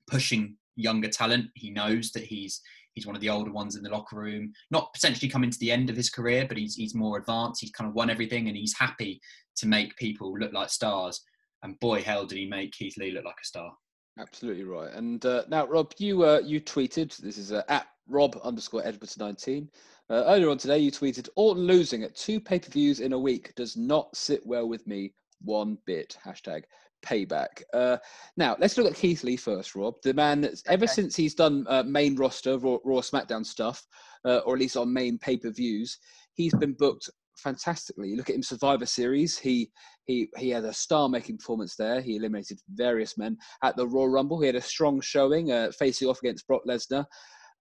pushing 0.08 0.56
younger 0.76 1.08
talent. 1.08 1.46
He 1.54 1.70
knows 1.70 2.12
that 2.12 2.24
he's 2.24 2.60
He's 2.94 3.06
one 3.06 3.14
of 3.16 3.22
the 3.22 3.30
older 3.30 3.52
ones 3.52 3.76
in 3.76 3.82
the 3.82 3.90
locker 3.90 4.16
room. 4.16 4.52
Not 4.70 4.92
potentially 4.92 5.30
coming 5.30 5.50
to 5.50 5.58
the 5.58 5.70
end 5.70 5.90
of 5.90 5.96
his 5.96 6.10
career, 6.10 6.46
but 6.46 6.56
he's 6.56 6.74
he's 6.74 6.94
more 6.94 7.18
advanced. 7.18 7.60
He's 7.60 7.70
kind 7.70 7.88
of 7.88 7.94
won 7.94 8.10
everything, 8.10 8.48
and 8.48 8.56
he's 8.56 8.76
happy 8.76 9.20
to 9.56 9.66
make 9.66 9.96
people 9.96 10.36
look 10.38 10.52
like 10.52 10.70
stars. 10.70 11.22
And 11.62 11.78
boy, 11.80 12.02
hell, 12.02 12.26
did 12.26 12.38
he 12.38 12.46
make 12.46 12.72
Keith 12.72 12.96
Lee 12.96 13.12
look 13.12 13.24
like 13.24 13.36
a 13.42 13.46
star. 13.46 13.72
Absolutely 14.18 14.64
right. 14.64 14.92
And 14.92 15.24
uh, 15.24 15.44
now, 15.48 15.66
Rob, 15.66 15.92
you 15.98 16.24
uh, 16.24 16.40
you 16.44 16.60
tweeted. 16.60 17.16
This 17.16 17.38
is 17.38 17.52
uh, 17.52 17.62
at 17.68 17.86
Rob 18.08 18.38
underscore 18.42 18.86
Edwards 18.86 19.18
nineteen. 19.18 19.70
Uh, 20.08 20.24
earlier 20.26 20.50
on 20.50 20.58
today, 20.58 20.78
you 20.78 20.90
tweeted 20.90 21.28
Orton 21.36 21.64
losing 21.64 22.02
at 22.02 22.16
two 22.16 22.40
pay 22.40 22.58
per 22.58 22.70
views 22.70 23.00
in 23.00 23.12
a 23.12 23.18
week 23.18 23.54
does 23.54 23.76
not 23.76 24.14
sit 24.16 24.44
well 24.44 24.68
with 24.68 24.86
me 24.86 25.14
one 25.42 25.78
bit. 25.86 26.18
Hashtag 26.24 26.64
payback. 27.02 27.62
Uh, 27.72 27.96
now, 28.36 28.56
let's 28.58 28.76
look 28.76 28.86
at 28.90 28.96
Keith 28.96 29.24
Lee 29.24 29.36
first, 29.36 29.74
Rob. 29.74 29.94
The 30.02 30.14
man, 30.14 30.40
that's, 30.42 30.62
ever 30.66 30.84
Okay. 30.84 30.92
since 30.92 31.16
he's 31.16 31.34
done 31.34 31.66
uh, 31.68 31.82
main 31.82 32.16
roster, 32.16 32.58
Raw, 32.58 32.78
Raw 32.84 33.00
SmackDown 33.00 33.44
stuff, 33.44 33.86
uh, 34.24 34.38
or 34.38 34.54
at 34.54 34.60
least 34.60 34.76
on 34.76 34.92
main 34.92 35.18
pay 35.18 35.36
per 35.36 35.50
views, 35.50 35.98
he's 36.34 36.54
been 36.54 36.74
booked 36.74 37.08
fantastically. 37.36 38.08
You 38.10 38.16
look 38.16 38.30
at 38.30 38.36
him 38.36 38.42
Survivor 38.42 38.86
Series. 38.86 39.38
He 39.38 39.70
he 40.04 40.28
he 40.36 40.50
had 40.50 40.64
a 40.64 40.72
star 40.72 41.08
making 41.08 41.38
performance 41.38 41.76
there. 41.76 42.00
He 42.00 42.16
eliminated 42.16 42.60
various 42.74 43.16
men 43.16 43.36
at 43.62 43.76
the 43.76 43.86
Royal 43.86 44.08
Rumble. 44.08 44.40
He 44.40 44.46
had 44.46 44.56
a 44.56 44.60
strong 44.60 45.00
showing, 45.00 45.50
uh, 45.52 45.70
facing 45.78 46.08
off 46.08 46.18
against 46.18 46.46
Brock 46.46 46.62
Lesnar. 46.68 47.04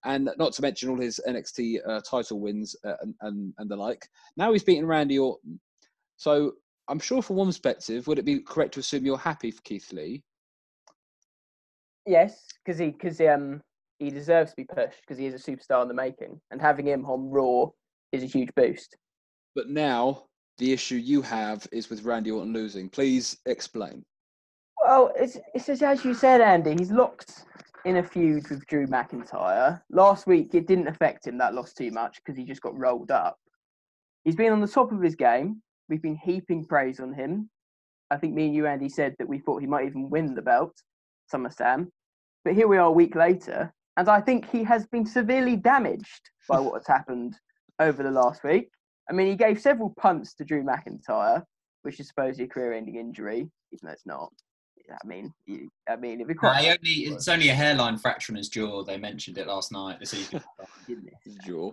And 0.06 0.30
not 0.38 0.54
to 0.54 0.62
mention 0.62 0.90
all 0.90 1.00
his 1.00 1.20
NXT 1.28 1.80
uh, 1.86 2.00
title 2.10 2.40
wins 2.40 2.76
uh, 2.86 2.94
and, 3.02 3.14
and 3.22 3.54
and 3.58 3.70
the 3.70 3.76
like. 3.76 4.08
Now 4.38 4.54
he's 4.54 4.64
beaten 4.64 4.86
Randy 4.86 5.20
Orton. 5.20 5.60
So 6.16 6.54
I'm 6.90 7.00
sure, 7.00 7.22
from 7.22 7.36
one 7.36 7.48
perspective, 7.48 8.08
would 8.08 8.18
it 8.18 8.26
be 8.26 8.40
correct 8.40 8.74
to 8.74 8.80
assume 8.80 9.06
you're 9.06 9.18
happy 9.18 9.52
for 9.52 9.62
Keith 9.62 9.94
Lee? 9.94 10.24
Yes, 12.06 12.48
because 12.66 12.80
he 12.80 12.90
because 12.90 13.22
um 13.22 13.62
he 14.00 14.10
deserves 14.10 14.52
to 14.52 14.56
be 14.56 14.64
pushed 14.66 15.00
because 15.02 15.18
he 15.20 15.28
is 15.28 15.36
a 15.36 15.52
superstar 15.52 15.84
in 15.84 15.88
the 15.88 15.94
making, 15.94 16.42
and 16.50 16.60
having 16.60 16.88
him 16.88 17.06
on 17.06 17.30
Raw 17.30 17.68
is 18.12 18.24
a 18.24 18.26
huge 18.26 18.50
boost. 18.56 18.98
But 19.56 19.70
now 19.70 20.26
the 20.58 20.74
issue 20.74 20.96
you 20.96 21.22
have 21.22 21.68
is 21.72 21.90
with 21.90 22.04
Randy 22.04 22.32
Orton 22.32 22.52
losing. 22.54 22.90
Please 22.90 23.38
explain. 23.46 24.04
Well, 24.84 25.12
it's 25.16 25.38
it's 25.54 25.70
as- 25.70 25.84
as 25.84 26.04
you 26.04 26.16
said, 26.16 26.42
Andy. 26.42 26.76
He's 26.78 26.92
locked 26.92 27.46
in 27.86 27.98
a 27.98 28.04
feud 28.04 28.50
with 28.50 28.66
Drew 28.66 28.88
McIntyre. 28.88 29.80
Last 29.92 30.26
week, 30.26 30.56
it 30.56 30.66
didn't 30.66 30.88
affect 30.88 31.28
him 31.28 31.38
that 31.38 31.54
loss 31.54 31.74
too 31.74 31.92
much 31.92 32.18
because 32.18 32.38
he 32.38 32.46
just 32.46 32.62
got 32.62 32.78
rolled 32.78 33.12
up. 33.12 33.38
He's 34.24 34.36
been 34.36 34.52
on 34.52 34.62
the 34.62 34.68
top 34.68 34.92
of 34.92 35.02
his 35.02 35.16
game. 35.16 35.62
We've 35.90 36.02
been 36.02 36.16
heaping 36.16 36.66
praise 36.66 37.00
on 37.00 37.14
him. 37.14 37.50
I 38.12 38.18
think 38.18 38.34
me 38.34 38.46
and 38.46 38.56
you, 38.56 38.68
Andy, 38.68 38.90
said 38.90 39.16
that 39.20 39.28
we 39.28 39.40
thought 39.40 39.62
he 39.62 39.68
might 39.68 39.86
even 39.86 40.10
win 40.10 40.36
the 40.36 40.42
belt, 40.42 40.76
SummerSlam. 41.34 41.88
But 42.46 42.56
here 42.56 42.68
we 42.68 42.78
are 42.78 42.88
a 42.88 42.92
week 42.92 43.16
later, 43.16 43.74
and 43.98 44.08
I 44.08 44.22
think 44.22 44.50
he 44.50 44.64
has 44.64 44.88
been 44.88 45.06
severely 45.06 45.56
damaged 45.56 46.30
by 46.48 46.60
what 46.60 46.76
has 46.76 46.88
happened 46.88 47.38
over 47.80 48.02
the 48.02 48.12
last 48.12 48.44
week. 48.44 48.70
I 49.10 49.14
mean, 49.14 49.28
he 49.28 49.36
gave 49.36 49.60
several 49.60 49.94
punts 50.00 50.34
to 50.36 50.46
Drew 50.46 50.64
McIntyre, 50.64 51.44
which 51.82 52.00
is 52.00 52.08
supposedly 52.08 52.46
a 52.46 52.48
career-ending 52.48 52.96
injury, 52.96 53.50
even 53.72 53.80
though 53.84 53.92
it's 53.92 54.06
not. 54.06 54.32
I 54.92 55.08
mean, 55.08 55.32
you, 55.46 55.70
I 55.88 55.96
mean, 55.98 56.20
if 56.20 56.30
it 56.30 56.38
Nah, 56.42 56.52
quite 56.52 56.64
he 56.64 56.70
only, 56.70 57.14
it's 57.16 57.28
only 57.28 57.50
a 57.50 57.54
hairline 57.54 57.98
fracture 57.98 58.32
in 58.32 58.38
his 58.38 58.50
jaw. 58.50 58.84
They 58.84 58.98
mentioned 58.98 59.38
it 59.38 59.46
last 59.46 59.72
night. 59.72 60.00
This 60.00 60.16
evening. 60.16 60.42
Jaw. 61.46 61.72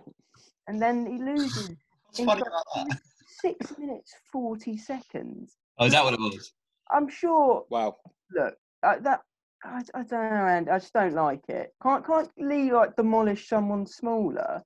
and 0.67 0.79
then 0.79 1.05
he 1.07 1.17
loses 1.17 1.71
What's 2.05 2.19
funny 2.19 2.41
about 2.41 2.63
that? 2.75 2.99
Six 3.41 3.77
minutes 3.77 4.13
forty 4.31 4.77
seconds. 4.77 5.57
Oh, 5.79 5.85
is 5.85 5.93
that 5.93 6.03
what 6.03 6.13
it 6.13 6.19
was? 6.19 6.53
I'm 6.91 7.09
sure. 7.09 7.65
Wow. 7.69 7.97
Look, 8.31 8.55
uh, 8.83 8.99
that 8.99 9.21
I, 9.63 9.81
I 9.93 10.03
don't 10.03 10.11
know, 10.11 10.45
and 10.45 10.69
I 10.69 10.79
just 10.79 10.93
don't 10.93 11.13
like 11.13 11.47
it. 11.49 11.73
Can't 11.81 12.05
can't 12.05 12.29
Lee 12.37 12.71
like 12.71 12.95
demolish 12.95 13.47
someone 13.47 13.85
smaller? 13.85 14.61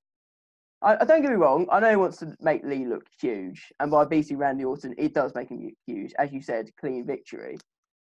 I, 0.82 0.98
I 1.02 1.06
don't 1.06 1.22
get 1.22 1.32
me 1.32 1.38
wrong. 1.38 1.68
I 1.72 1.80
know 1.80 1.90
he 1.90 1.96
wants 1.96 2.18
to 2.18 2.36
make 2.42 2.64
Lee 2.64 2.86
look 2.86 3.06
huge, 3.20 3.72
and 3.80 3.92
by 3.92 4.06
beating 4.06 4.38
Randy 4.38 4.66
Orton, 4.66 4.96
it 4.98 5.14
does 5.14 5.34
make 5.36 5.50
him 5.50 5.72
huge, 5.86 6.14
as 6.18 6.32
you 6.32 6.42
said, 6.42 6.70
clean 6.80 7.06
victory. 7.06 7.58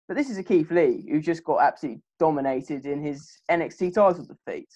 But 0.08 0.16
this 0.16 0.30
is 0.30 0.38
a 0.38 0.42
Keith 0.42 0.70
Lee 0.70 1.04
who 1.10 1.20
just 1.20 1.42
got 1.44 1.62
absolutely 1.62 2.02
dominated 2.18 2.86
in 2.86 3.02
his 3.02 3.40
NXT 3.50 3.94
title 3.94 4.24
defeat, 4.24 4.68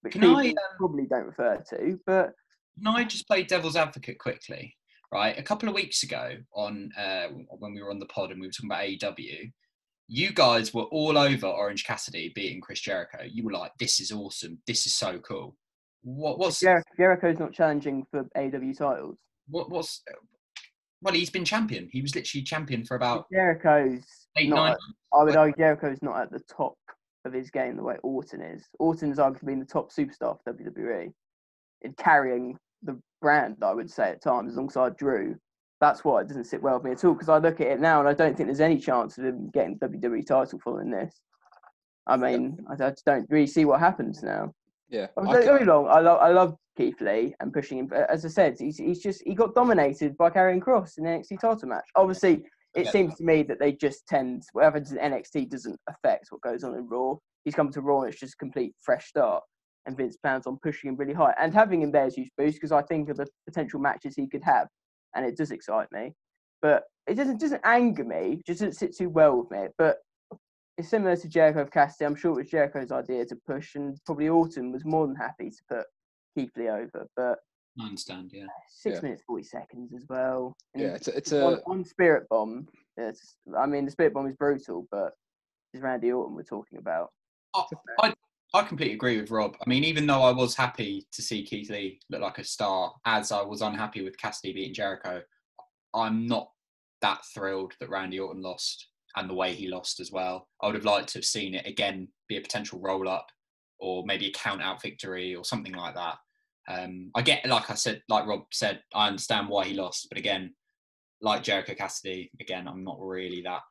which 0.00 0.14
Can 0.14 0.22
people 0.22 0.38
I, 0.38 0.48
um, 0.48 0.54
probably 0.78 1.06
don't 1.06 1.26
refer 1.26 1.62
to. 1.70 2.00
But 2.06 2.32
Can 2.78 2.86
I 2.86 3.04
just 3.04 3.26
play 3.26 3.42
devil's 3.42 3.76
advocate 3.76 4.18
quickly? 4.18 4.74
Right, 5.10 5.38
a 5.38 5.42
couple 5.42 5.70
of 5.70 5.74
weeks 5.74 6.02
ago 6.02 6.32
on 6.52 6.90
uh, 6.98 7.28
when 7.58 7.72
we 7.72 7.80
were 7.82 7.90
on 7.90 7.98
the 7.98 8.04
pod 8.06 8.30
and 8.30 8.40
we 8.40 8.46
were 8.46 8.52
talking 8.52 8.70
about 8.70 9.14
AEW, 9.16 9.50
you 10.06 10.32
guys 10.34 10.74
were 10.74 10.82
all 10.84 11.16
over 11.16 11.46
Orange 11.46 11.84
Cassidy 11.86 12.30
beating 12.34 12.60
Chris 12.60 12.80
Jericho. 12.80 13.20
You 13.26 13.44
were 13.44 13.52
like, 13.52 13.72
"This 13.78 14.00
is 14.00 14.12
awesome. 14.12 14.58
This 14.66 14.86
is 14.86 14.94
so 14.94 15.18
cool." 15.20 15.56
What, 16.02 16.38
what's 16.38 16.60
Jer- 16.60 16.84
Jericho's 16.98 17.38
not 17.38 17.54
challenging 17.54 18.04
for 18.10 18.20
AW 18.36 18.72
titles. 18.76 19.16
what, 19.48 19.70
what's 19.70 20.02
well? 21.00 21.14
He's 21.14 21.30
been 21.30 21.44
champion. 21.44 21.88
He 21.90 22.02
was 22.02 22.14
literally 22.14 22.44
champion 22.44 22.84
for 22.84 22.94
about 22.96 23.26
Jericho's 23.32 24.04
eight, 24.36 24.50
not 24.50 24.56
nine. 24.56 24.72
at- 24.72 24.78
I 25.18 25.24
would 25.24 25.36
argue 25.36 25.56
Jericho's 25.56 26.02
not 26.02 26.20
at 26.20 26.30
the 26.30 26.40
top 26.54 26.74
of 27.24 27.32
his 27.32 27.50
game 27.50 27.76
the 27.76 27.82
way 27.82 27.96
Orton 28.02 28.42
is. 28.42 28.62
Orton's 28.78 29.18
arguably 29.18 29.58
the 29.58 29.64
top 29.64 29.90
superstar 29.90 30.36
for 30.44 30.52
WWE 30.52 31.12
in 31.82 31.92
carrying 31.94 32.58
the 32.82 33.00
brand, 33.20 33.56
I 33.62 33.72
would 33.72 33.90
say 33.90 34.10
at 34.10 34.22
times, 34.22 34.54
alongside 34.54 34.96
Drew. 34.96 35.36
That's 35.80 36.04
why 36.04 36.20
it 36.20 36.28
doesn't 36.28 36.44
sit 36.44 36.60
well 36.62 36.74
with 36.74 36.84
me 36.84 36.90
at 36.92 37.04
all 37.04 37.12
because 37.12 37.28
I 37.28 37.38
look 37.38 37.60
at 37.60 37.68
it 37.68 37.80
now 37.80 38.00
and 38.00 38.08
I 38.08 38.12
don't 38.12 38.36
think 38.36 38.48
there's 38.48 38.60
any 38.60 38.78
chance 38.78 39.16
of 39.16 39.24
him 39.24 39.48
getting 39.54 39.78
the 39.80 39.86
WWE 39.88 40.26
title 40.26 40.58
following 40.62 40.90
this. 40.90 41.20
I 42.06 42.16
mean, 42.16 42.58
I 42.68 42.72
I 42.72 42.90
just 42.90 43.04
don't 43.04 43.26
really 43.30 43.46
see 43.46 43.64
what 43.64 43.78
happens 43.80 44.22
now. 44.22 44.52
Yeah. 44.88 45.06
I 45.16 45.20
I 45.20 45.32
don't 45.32 45.44
get 45.44 45.60
me 45.60 45.66
wrong. 45.66 45.86
I 45.88 46.00
love 46.00 46.18
I 46.20 46.30
love 46.30 46.56
Keith 46.76 47.00
Lee 47.00 47.34
and 47.40 47.52
pushing 47.52 47.78
him. 47.78 47.92
As 48.08 48.24
I 48.24 48.28
said, 48.28 48.56
he's 48.58 48.78
he's 48.78 49.00
just 49.00 49.22
he 49.24 49.34
got 49.34 49.54
dominated 49.54 50.16
by 50.16 50.30
Karrion 50.30 50.60
Kross 50.60 50.98
in 50.98 51.04
the 51.04 51.10
NXT 51.10 51.38
title 51.40 51.68
match. 51.68 51.84
Obviously, 51.94 52.44
it 52.74 52.86
Yeah. 52.86 52.90
seems 52.90 53.14
to 53.16 53.24
me 53.24 53.42
that 53.44 53.58
they 53.60 53.72
just 53.72 54.06
tend 54.08 54.42
whatever 54.52 54.78
happens 54.78 54.92
in 54.92 54.98
NXT 54.98 55.50
doesn't 55.50 55.78
affect 55.88 56.26
what 56.30 56.40
goes 56.40 56.64
on 56.64 56.74
in 56.74 56.88
Raw. 56.88 57.16
He's 57.44 57.54
come 57.54 57.70
to 57.72 57.80
Raw 57.82 58.00
and 58.02 58.10
it's 58.12 58.20
just 58.20 58.34
a 58.34 58.38
complete 58.38 58.74
fresh 58.82 59.08
start. 59.08 59.44
And 59.88 59.96
Vince 59.96 60.18
plans 60.18 60.46
on 60.46 60.58
pushing 60.62 60.90
him 60.90 60.96
really 60.96 61.14
high 61.14 61.34
and 61.40 61.52
having 61.54 61.80
him 61.80 61.90
there 61.90 62.06
is 62.06 62.14
huge 62.14 62.30
boost 62.36 62.56
because 62.56 62.72
I 62.72 62.82
think 62.82 63.08
of 63.08 63.16
the 63.16 63.26
potential 63.46 63.80
matches 63.80 64.14
he 64.14 64.28
could 64.28 64.44
have, 64.44 64.68
and 65.16 65.24
it 65.24 65.34
does 65.34 65.50
excite 65.50 65.90
me. 65.90 66.12
But 66.60 66.84
it 67.06 67.14
doesn't 67.14 67.40
doesn't 67.40 67.62
anger 67.64 68.04
me. 68.04 68.34
It 68.34 68.44
just 68.46 68.60
doesn't 68.60 68.74
sit 68.74 68.94
too 68.94 69.08
well 69.08 69.38
with 69.40 69.50
me. 69.50 69.68
But 69.78 69.96
it's 70.76 70.90
similar 70.90 71.16
to 71.16 71.26
Jericho 71.26 71.62
of 71.62 71.70
Cassidy. 71.70 72.04
I'm 72.04 72.14
sure 72.16 72.32
it 72.32 72.42
was 72.42 72.50
Jericho's 72.50 72.92
idea 72.92 73.24
to 73.24 73.36
push, 73.46 73.76
and 73.76 73.96
probably 74.04 74.28
Orton 74.28 74.72
was 74.72 74.84
more 74.84 75.06
than 75.06 75.16
happy 75.16 75.48
to 75.48 75.56
put 75.70 75.86
Keith 76.36 76.50
Lee 76.58 76.68
over. 76.68 77.06
But 77.16 77.38
I 77.80 77.86
understand. 77.86 78.30
Yeah. 78.34 78.44
six 78.68 78.96
Yeah. 78.96 79.00
minutes 79.04 79.22
forty 79.26 79.44
seconds 79.44 79.94
as 79.94 80.04
well. 80.06 80.54
and 80.74 80.82
Yeah, 80.82 80.88
he- 80.90 80.94
it's 80.96 81.08
a, 81.08 81.16
it's 81.16 81.32
one, 81.32 81.54
a 81.54 81.60
one 81.64 81.84
spirit 81.86 82.28
bomb. 82.28 82.68
It's, 82.98 83.38
I 83.56 83.64
mean, 83.64 83.86
the 83.86 83.90
spirit 83.90 84.12
bomb 84.12 84.26
is 84.26 84.36
brutal, 84.36 84.86
but 84.90 85.12
it's 85.72 85.82
Randy 85.82 86.12
Orton 86.12 86.34
we're 86.36 86.42
talking 86.42 86.78
about. 86.78 87.08
I, 87.54 87.64
I, 88.02 88.14
I 88.54 88.62
completely 88.62 88.94
agree 88.94 89.20
with 89.20 89.30
Rob. 89.30 89.56
I 89.60 89.68
mean, 89.68 89.84
even 89.84 90.06
though 90.06 90.22
I 90.22 90.32
was 90.32 90.54
happy 90.54 91.06
to 91.12 91.22
see 91.22 91.44
Keith 91.44 91.70
Lee 91.70 92.00
look 92.08 92.22
like 92.22 92.38
a 92.38 92.44
star, 92.44 92.94
as 93.04 93.30
I 93.30 93.42
was 93.42 93.60
unhappy 93.60 94.02
with 94.02 94.18
Cassidy 94.18 94.54
beating 94.54 94.74
Jericho, 94.74 95.22
I'm 95.94 96.26
not 96.26 96.50
that 97.02 97.20
thrilled 97.34 97.74
that 97.78 97.90
Randy 97.90 98.18
Orton 98.18 98.42
lost 98.42 98.88
and 99.16 99.28
the 99.28 99.34
way 99.34 99.54
he 99.54 99.68
lost 99.68 100.00
as 100.00 100.10
well. 100.10 100.48
I 100.62 100.66
would 100.66 100.76
have 100.76 100.84
liked 100.84 101.10
to 101.10 101.18
have 101.18 101.24
seen 101.24 101.54
it 101.54 101.66
again 101.66 102.08
be 102.26 102.38
a 102.38 102.40
potential 102.40 102.80
roll 102.80 103.08
up 103.08 103.26
or 103.78 104.04
maybe 104.06 104.28
a 104.28 104.32
count 104.32 104.62
out 104.62 104.80
victory 104.80 105.34
or 105.34 105.44
something 105.44 105.74
like 105.74 105.94
that. 105.94 106.16
Um, 106.68 107.10
I 107.14 107.22
get, 107.22 107.46
like 107.46 107.70
I 107.70 107.74
said, 107.74 108.02
like 108.08 108.26
Rob 108.26 108.44
said, 108.52 108.82
I 108.94 109.08
understand 109.08 109.48
why 109.48 109.66
he 109.66 109.74
lost, 109.74 110.08
but 110.08 110.18
again, 110.18 110.54
like 111.20 111.42
Jericho 111.42 111.74
Cassidy, 111.74 112.30
again, 112.40 112.66
I'm 112.68 112.84
not 112.84 112.98
really 113.00 113.42
that 113.42 113.62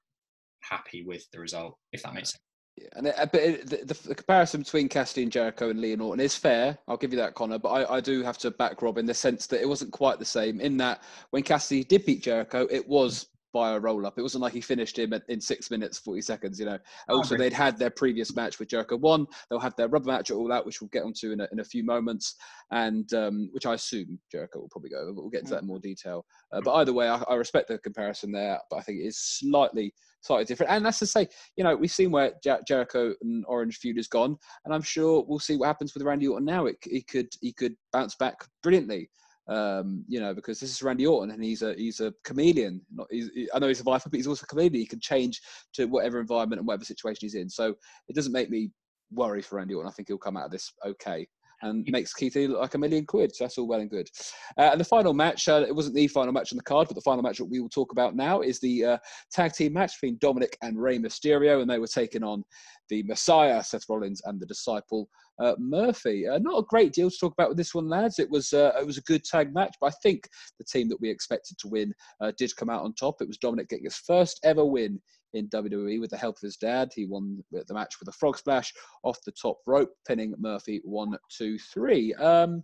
happy 0.62 1.04
with 1.04 1.30
the 1.32 1.40
result, 1.40 1.78
if 1.94 2.04
that 2.04 2.14
makes 2.14 2.32
sense. 2.32 2.47
Yeah, 2.80 2.88
and 2.96 3.08
it, 3.08 3.16
but 3.18 3.42
it, 3.42 3.70
the, 3.70 3.78
the, 3.78 4.08
the 4.10 4.16
comparison 4.16 4.62
between 4.62 4.88
Cassidy 4.88 5.24
and 5.24 5.32
Jericho 5.32 5.70
and 5.70 5.82
Lee 5.82 5.94
and 5.94 6.02
Orton 6.02 6.24
is 6.24 6.36
fair. 6.36 6.78
I'll 6.88 6.98
give 6.98 7.12
you 7.12 7.18
that, 7.18 7.34
Connor. 7.34 7.58
But 7.58 7.70
I, 7.70 7.96
I 7.96 8.00
do 8.00 8.22
have 8.22 8.38
to 8.40 8.52
back 8.52 8.82
Rob 8.82 8.98
in 8.98 9.08
the 9.08 9.14
sense 9.14 9.48
that 9.48 9.62
it 9.62 9.68
wasn't 9.68 9.92
quite 9.92 10.20
the 10.20 10.26
same. 10.26 10.62
In 10.62 10.78
that 10.78 11.02
when 11.32 11.42
Cassidy 11.42 11.84
did 11.84 12.06
beat 12.06 12.22
Jericho, 12.22 12.68
it 12.70 12.88
was 12.88 13.28
by 13.54 13.72
a 13.72 13.80
roll 13.80 14.06
up. 14.06 14.20
It 14.20 14.22
wasn't 14.22 14.44
like 14.44 14.54
he 14.54 14.62
finished 14.62 15.00
him 15.00 15.14
at, 15.14 15.24
in 15.30 15.42
six 15.42 15.72
minutes 15.72 15.98
forty 15.98 16.22
seconds. 16.22 16.60
You 16.60 16.68
know. 16.68 16.78
Also, 17.10 17.36
they'd 17.36 17.54
had 17.54 17.80
their 17.80 17.90
previous 17.90 18.36
match 18.36 18.60
with 18.60 18.68
Jericho 18.68 18.98
one. 18.98 19.26
They'll 19.50 19.60
have 19.60 19.76
their 19.76 19.88
rubber 19.88 20.12
match 20.12 20.30
at 20.30 20.36
All 20.36 20.52
Out, 20.52 20.66
which 20.66 20.80
we'll 20.80 20.90
get 20.90 21.04
onto 21.04 21.32
in 21.32 21.40
a, 21.40 21.48
in 21.52 21.60
a 21.62 21.64
few 21.64 21.84
moments, 21.84 22.36
and 22.70 23.12
um, 23.14 23.50
which 23.54 23.66
I 23.66 23.74
assume 23.74 24.20
Jericho 24.32 24.60
will 24.60 24.70
probably 24.70 24.92
go. 24.92 25.00
over, 25.00 25.14
But 25.14 25.22
we'll 25.22 25.32
get 25.32 25.42
into 25.42 25.54
that 25.54 25.62
in 25.62 25.68
more 25.68 25.80
detail. 25.80 26.26
Uh, 26.52 26.62
but 26.62 26.76
either 26.76 26.94
way, 26.94 27.10
I, 27.10 27.24
I 27.28 27.36
respect 27.36 27.70
the 27.70 27.80
comparison 27.80 28.32
there. 28.32 28.60
But 28.70 28.78
I 28.78 28.82
think 28.82 29.00
it 29.00 29.08
is 29.08 29.18
slightly 29.18 29.94
slightly 30.22 30.46
different. 30.46 30.72
And 30.72 30.86
that's 30.86 31.00
to 31.00 31.06
say, 31.06 31.28
you 31.56 31.64
know, 31.64 31.76
we've 31.76 31.92
seen 31.92 32.12
where 32.12 32.34
Jer- 32.44 32.62
Jericho 32.68 33.14
and 33.22 33.46
Orange 33.48 33.78
feud 33.78 33.98
has 33.98 34.08
gone, 34.08 34.38
and 34.66 34.74
I'm 34.74 34.82
sure 34.82 35.24
we'll 35.28 35.40
see 35.40 35.58
what 35.58 35.68
happens 35.68 35.94
with 35.94 36.04
Randy 36.04 36.28
Orton 36.28 36.46
now. 36.46 36.66
It, 36.66 36.78
he 36.84 37.02
could 37.02 37.30
he 37.42 37.54
could 37.54 37.76
bounce 37.92 38.16
back 38.16 38.36
brilliantly, 38.64 39.10
um, 39.48 40.04
you 40.08 40.20
know, 40.20 40.34
because 40.34 40.60
this 40.60 40.72
is 40.72 40.84
Randy 40.84 41.06
Orton 41.06 41.32
and 41.32 41.44
he's 41.44 41.62
a 41.62 41.74
he's 41.76 42.00
a 42.00 42.14
chameleon. 42.24 42.82
Not 42.94 43.08
he's, 43.10 43.30
he- 43.34 43.50
I 43.54 43.60
know 43.60 43.68
he's 43.68 43.80
a 43.80 43.84
viper, 43.84 44.10
but 44.10 44.18
he's 44.18 44.28
also 44.28 44.44
a 44.44 44.48
chameleon. 44.48 44.74
He 44.74 44.86
can 44.86 45.00
change 45.00 45.42
to 45.74 45.86
whatever 45.86 46.20
environment 46.20 46.60
and 46.60 46.68
whatever 46.68 46.86
situation 46.86 47.20
he's 47.22 47.36
in. 47.36 47.50
So 47.50 47.76
it 48.08 48.16
doesn't 48.16 48.34
make 48.34 48.50
me 48.50 48.72
worry 49.12 49.42
for 49.42 49.56
Randy 49.58 49.74
Orton. 49.74 49.90
I 49.90 49.94
think 49.94 50.10
he'll 50.10 50.18
come 50.18 50.38
out 50.38 50.46
of 50.46 50.52
this 50.52 50.72
okay. 50.86 51.28
And 51.62 51.88
makes 51.90 52.14
Keith 52.14 52.36
Lee 52.36 52.48
look 52.48 52.60
like 52.60 52.76
a 52.76 52.78
million 52.78 53.06
quid. 53.06 53.36
So 53.36 53.44
that's 53.44 53.58
all 53.58 53.68
well 53.68 53.80
and 53.80 53.90
good. 53.90 54.10
Uh, 54.58 54.70
and 54.72 54.80
the 54.80 54.86
final 54.86 55.14
match, 55.14 55.48
uh, 55.48 55.66
it 55.68 55.76
wasn't 55.76 55.96
the 55.96 56.08
final 56.08 56.32
match 56.32 56.54
on 56.54 56.58
the 56.58 56.64
card, 56.64 56.88
but 56.88 56.96
the 56.96 57.02
final 57.02 57.24
match 57.24 57.38
that 57.38 57.46
we 57.46 57.60
will 57.60 57.70
talk 57.70 57.92
about 57.92 58.16
now 58.16 58.42
is 58.42 58.60
the 58.60 58.86
uh, 58.86 58.98
tag 59.32 59.54
team 59.54 59.74
match 59.74 60.00
between 60.00 60.20
Dominik 60.20 60.54
and 60.62 60.80
Rey 60.80 61.00
Mysterio, 61.00 61.62
and 61.62 61.70
they 61.70 61.80
were 61.80 61.88
taking 61.88 62.24
on 62.24 62.44
the 62.90 63.04
Messiah, 63.04 63.64
Seth 63.64 63.86
Rollins, 63.90 64.22
and 64.26 64.40
the 64.40 64.46
Disciple, 64.46 65.10
uh, 65.40 65.56
Murphy. 65.58 66.28
Uh, 66.28 66.40
not 66.40 66.60
a 66.60 66.66
great 66.68 66.94
deal 66.94 67.10
to 67.10 67.18
talk 67.18 67.34
about 67.34 67.50
with 67.50 67.58
this 67.58 67.74
one, 67.74 67.90
lads. 67.90 68.20
It 68.20 68.30
was 68.30 68.54
uh, 68.54 68.72
it 68.80 68.86
was 68.86 68.98
a 68.98 69.04
good 69.04 69.24
tag 69.24 69.54
match, 69.54 69.76
but 69.80 69.88
I 69.88 69.96
think 70.04 70.28
the 70.58 70.66
team 70.66 70.90
that 70.90 71.02
we 71.02 71.10
expected 71.10 71.58
to 71.60 71.68
win 71.68 71.94
uh, 72.22 72.32
did 72.38 72.56
come 72.56 72.70
out 72.70 72.84
on 72.84 72.94
top. 72.94 73.22
It 73.22 73.28
was 73.28 73.38
Dominik 73.38 73.70
getting 73.70 73.86
his 73.86 73.98
first 73.98 74.40
ever 74.44 74.66
win 74.66 75.00
in 75.34 75.50
WWE 75.50 76.00
with 76.00 76.10
the 76.10 76.18
help 76.18 76.38
of 76.38 76.42
his 76.42 76.58
dad. 76.58 76.90
He 76.94 77.06
won 77.06 77.44
the 77.52 77.74
match 77.74 77.96
with 78.00 78.10
a 78.10 78.18
frog 78.18 78.38
splash 78.38 78.74
off 79.04 79.18
the 79.26 79.34
top 79.34 79.58
rope, 79.66 79.92
pinning 80.08 80.34
Murphy 80.38 80.82
one, 80.84 81.18
two, 81.36 81.58
three. 81.60 82.14
Um, 82.16 82.64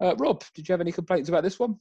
uh, 0.00 0.14
Rob, 0.16 0.42
did 0.54 0.68
you 0.68 0.72
have 0.72 0.80
any 0.80 0.92
complaints 0.92 1.28
about 1.28 1.42
this 1.42 1.58
one? 1.58 1.76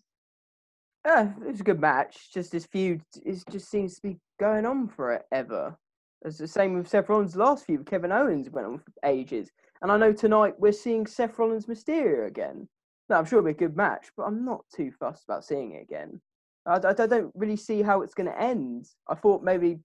Yeah, 1.05 1.31
it 1.41 1.51
was 1.51 1.59
a 1.59 1.63
good 1.63 1.81
match. 1.81 2.31
Just 2.34 2.51
this 2.51 2.65
feud 2.65 3.01
is 3.25 3.43
just 3.51 3.69
seems 3.69 3.95
to 3.95 4.01
be 4.01 4.17
going 4.39 4.65
on 4.65 4.88
forever. 4.88 5.77
It's 6.23 6.38
the 6.38 6.47
same 6.47 6.75
with 6.75 6.88
Seth 6.88 7.09
Rollins' 7.09 7.36
last 7.36 7.65
feud. 7.65 7.86
Kevin 7.86 8.13
Owens 8.13 8.49
went 8.49 8.67
on 8.67 8.77
for 8.77 8.93
ages, 9.03 9.51
and 9.84 9.91
I 9.91 9.97
know 9.97 10.13
tonight 10.13 10.55
we're 10.57 10.71
seeing 10.71 11.05
Seth 11.05 11.38
Rollins 11.38 11.65
Mysterio 11.65 12.25
again. 12.25 12.67
Now 13.09 13.19
I'm 13.19 13.25
sure 13.25 13.39
it'll 13.39 13.47
be 13.47 13.51
a 13.51 13.67
good 13.67 13.75
match, 13.75 14.07
but 14.15 14.23
I'm 14.23 14.45
not 14.45 14.61
too 14.73 14.91
fussed 14.97 15.25
about 15.25 15.43
seeing 15.43 15.73
it 15.73 15.84
again. 15.84 16.21
I, 16.65 16.77
I, 16.77 16.89
I 16.91 17.05
don't 17.05 17.34
really 17.36 17.57
see 17.57 17.81
how 17.81 18.01
it's 18.01 18.13
going 18.13 18.29
to 18.29 18.41
end. 18.41 18.86
I 19.09 19.15
thought 19.15 19.43
maybe 19.43 19.79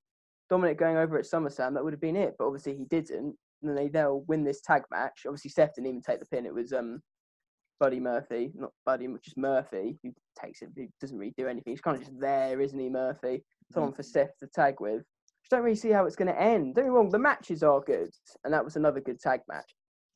Dominik 0.50 0.78
going 0.78 0.96
over 0.96 1.18
at 1.18 1.24
SummerSlam 1.24 1.74
that 1.74 1.82
would 1.82 1.92
have 1.92 2.00
been 2.00 2.16
it, 2.16 2.36
but 2.38 2.46
obviously 2.46 2.76
he 2.76 2.84
didn't. 2.84 3.36
And 3.62 3.76
they 3.76 3.88
they'll 3.88 4.20
win 4.28 4.44
this 4.44 4.60
tag 4.60 4.84
match. 4.88 5.22
Obviously 5.26 5.50
Seth 5.50 5.74
didn't 5.74 5.88
even 5.88 6.00
take 6.00 6.20
the 6.20 6.26
pin. 6.26 6.46
It 6.46 6.54
was 6.54 6.72
um 6.72 7.02
Buddy 7.80 7.98
Murphy, 7.98 8.52
not 8.54 8.70
Buddy, 8.86 9.08
just 9.24 9.36
Murphy, 9.36 9.98
who 10.04 10.12
takes 10.40 10.62
it. 10.62 10.70
He 10.76 10.88
doesn't 11.00 11.18
really 11.18 11.34
do 11.36 11.48
anything. 11.48 11.72
He's 11.72 11.80
kind 11.80 11.96
of 11.96 12.04
just 12.04 12.18
there, 12.20 12.60
isn't 12.60 12.78
he, 12.78 12.88
Murphy? 12.88 13.44
Someone 13.72 13.92
for 13.92 14.04
Seth 14.04 14.36
to 14.38 14.46
tag 14.46 14.76
with. 14.80 15.02
Just 15.42 15.50
don't 15.50 15.62
really 15.62 15.76
see 15.76 15.90
how 15.90 16.06
it's 16.06 16.16
going 16.16 16.32
to 16.32 16.40
end. 16.40 16.74
Don't 16.74 16.84
get 16.84 16.90
me 16.90 16.96
wrong, 16.96 17.10
the 17.10 17.18
matches 17.18 17.62
are 17.62 17.80
good, 17.80 18.10
and 18.44 18.52
that 18.52 18.64
was 18.64 18.76
another 18.76 19.00
good 19.00 19.20
tag 19.20 19.40
match. 19.48 19.70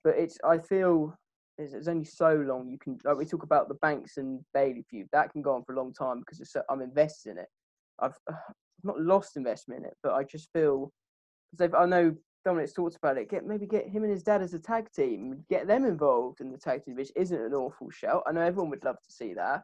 But 0.04 0.14
it's, 0.16 0.38
I 0.44 0.58
feel, 0.58 1.14
there's, 1.58 1.88
only 1.88 2.04
so 2.04 2.34
long 2.34 2.68
you 2.68 2.78
can. 2.78 2.98
Like 3.04 3.16
we 3.16 3.24
talk 3.24 3.42
about 3.42 3.68
the 3.68 3.74
Banks 3.74 4.16
and 4.16 4.40
Bayley 4.52 4.84
feud, 4.88 5.08
that 5.12 5.32
can 5.32 5.42
go 5.42 5.54
on 5.54 5.64
for 5.64 5.74
a 5.74 5.76
long 5.76 5.92
time 5.92 6.20
because 6.20 6.40
it's, 6.40 6.56
I'm 6.68 6.82
invested 6.82 7.32
in 7.32 7.38
it. 7.38 7.48
I've, 8.00 8.16
I've 8.28 8.34
not 8.84 9.00
lost 9.00 9.36
investment 9.36 9.80
in 9.80 9.86
it, 9.86 9.96
but 10.02 10.14
I 10.14 10.24
just 10.24 10.48
feel 10.52 10.92
because 11.56 11.74
I 11.78 11.86
know 11.86 12.14
Dominik's 12.46 12.72
talked 12.72 12.96
about 12.96 13.18
it. 13.18 13.30
Get 13.30 13.46
maybe 13.46 13.66
get 13.66 13.88
him 13.88 14.02
and 14.02 14.12
his 14.12 14.22
dad 14.22 14.42
as 14.42 14.54
a 14.54 14.58
tag 14.58 14.90
team, 14.94 15.44
get 15.48 15.66
them 15.66 15.84
involved 15.84 16.40
in 16.40 16.50
the 16.50 16.58
tag 16.58 16.84
team, 16.84 16.96
which 16.96 17.12
isn't 17.14 17.40
an 17.40 17.54
awful 17.54 17.90
shout. 17.90 18.22
I 18.26 18.32
know 18.32 18.40
everyone 18.40 18.70
would 18.70 18.84
love 18.84 18.96
to 18.96 19.12
see 19.12 19.34
that, 19.34 19.62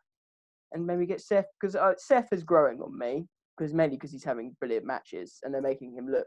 and 0.72 0.86
maybe 0.86 1.07
get 1.07 1.20
Seth 1.20 1.47
because 1.61 1.74
uh, 1.74 1.95
Seth 1.97 2.32
is 2.32 2.45
growing 2.45 2.80
on 2.80 2.97
me 2.97 3.26
because 3.57 3.74
mainly 3.74 3.97
because 3.97 4.12
he's 4.12 4.24
having 4.24 4.57
brilliant 4.61 4.86
matches 4.86 5.41
and 5.43 5.53
they're 5.53 5.61
making 5.61 5.93
him 5.93 6.09
look 6.09 6.26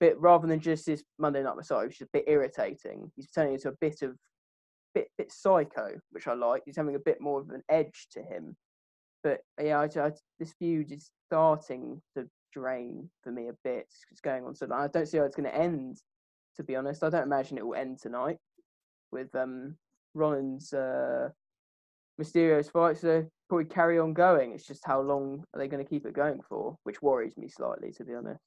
bit 0.00 0.18
rather 0.18 0.46
than 0.46 0.60
just 0.60 0.86
this 0.86 1.02
Monday 1.18 1.42
Night 1.42 1.56
Messiah, 1.56 1.86
which 1.86 2.00
is 2.00 2.06
a 2.06 2.10
bit 2.12 2.24
irritating. 2.26 3.10
He's 3.16 3.30
turning 3.30 3.54
into 3.54 3.68
a 3.68 3.76
bit 3.80 4.02
of 4.02 4.16
bit 4.94 5.08
bit 5.18 5.32
psycho, 5.32 5.98
which 6.10 6.26
I 6.26 6.34
like. 6.34 6.62
He's 6.64 6.76
having 6.76 6.94
a 6.94 7.00
bit 7.00 7.20
more 7.20 7.40
of 7.40 7.50
an 7.50 7.62
edge 7.68 8.08
to 8.12 8.22
him. 8.22 8.56
But 9.22 9.40
yeah, 9.60 9.80
I, 9.80 10.00
I, 10.00 10.12
this 10.38 10.52
feud 10.58 10.92
is 10.92 11.10
starting 11.26 12.00
to 12.16 12.28
drain 12.52 13.10
for 13.22 13.32
me 13.32 13.48
a 13.48 13.54
bit. 13.64 13.88
It's 14.10 14.20
going 14.20 14.44
on 14.44 14.54
so 14.54 14.66
long. 14.66 14.80
I 14.80 14.88
don't 14.88 15.06
see 15.06 15.18
how 15.18 15.24
it's 15.24 15.36
going 15.36 15.50
to 15.50 15.56
end. 15.56 15.98
To 16.56 16.64
be 16.64 16.76
honest, 16.76 17.04
I 17.04 17.10
don't 17.10 17.22
imagine 17.22 17.56
it 17.56 17.66
will 17.66 17.76
end 17.76 18.00
tonight 18.00 18.38
with 19.12 19.32
um, 19.36 19.76
Rollins 20.14 20.72
uh, 20.72 21.28
Mysterio's 22.20 22.68
fight. 22.68 22.98
So 22.98 23.26
probably 23.48 23.66
carry 23.66 23.98
on 23.98 24.12
going. 24.12 24.52
It's 24.52 24.66
just 24.66 24.84
how 24.84 25.00
long 25.00 25.44
are 25.54 25.60
they 25.60 25.68
going 25.68 25.84
to 25.84 25.88
keep 25.88 26.04
it 26.04 26.14
going 26.14 26.40
for, 26.48 26.76
which 26.82 27.00
worries 27.00 27.36
me 27.36 27.48
slightly, 27.48 27.92
to 27.92 28.04
be 28.04 28.14
honest. 28.14 28.42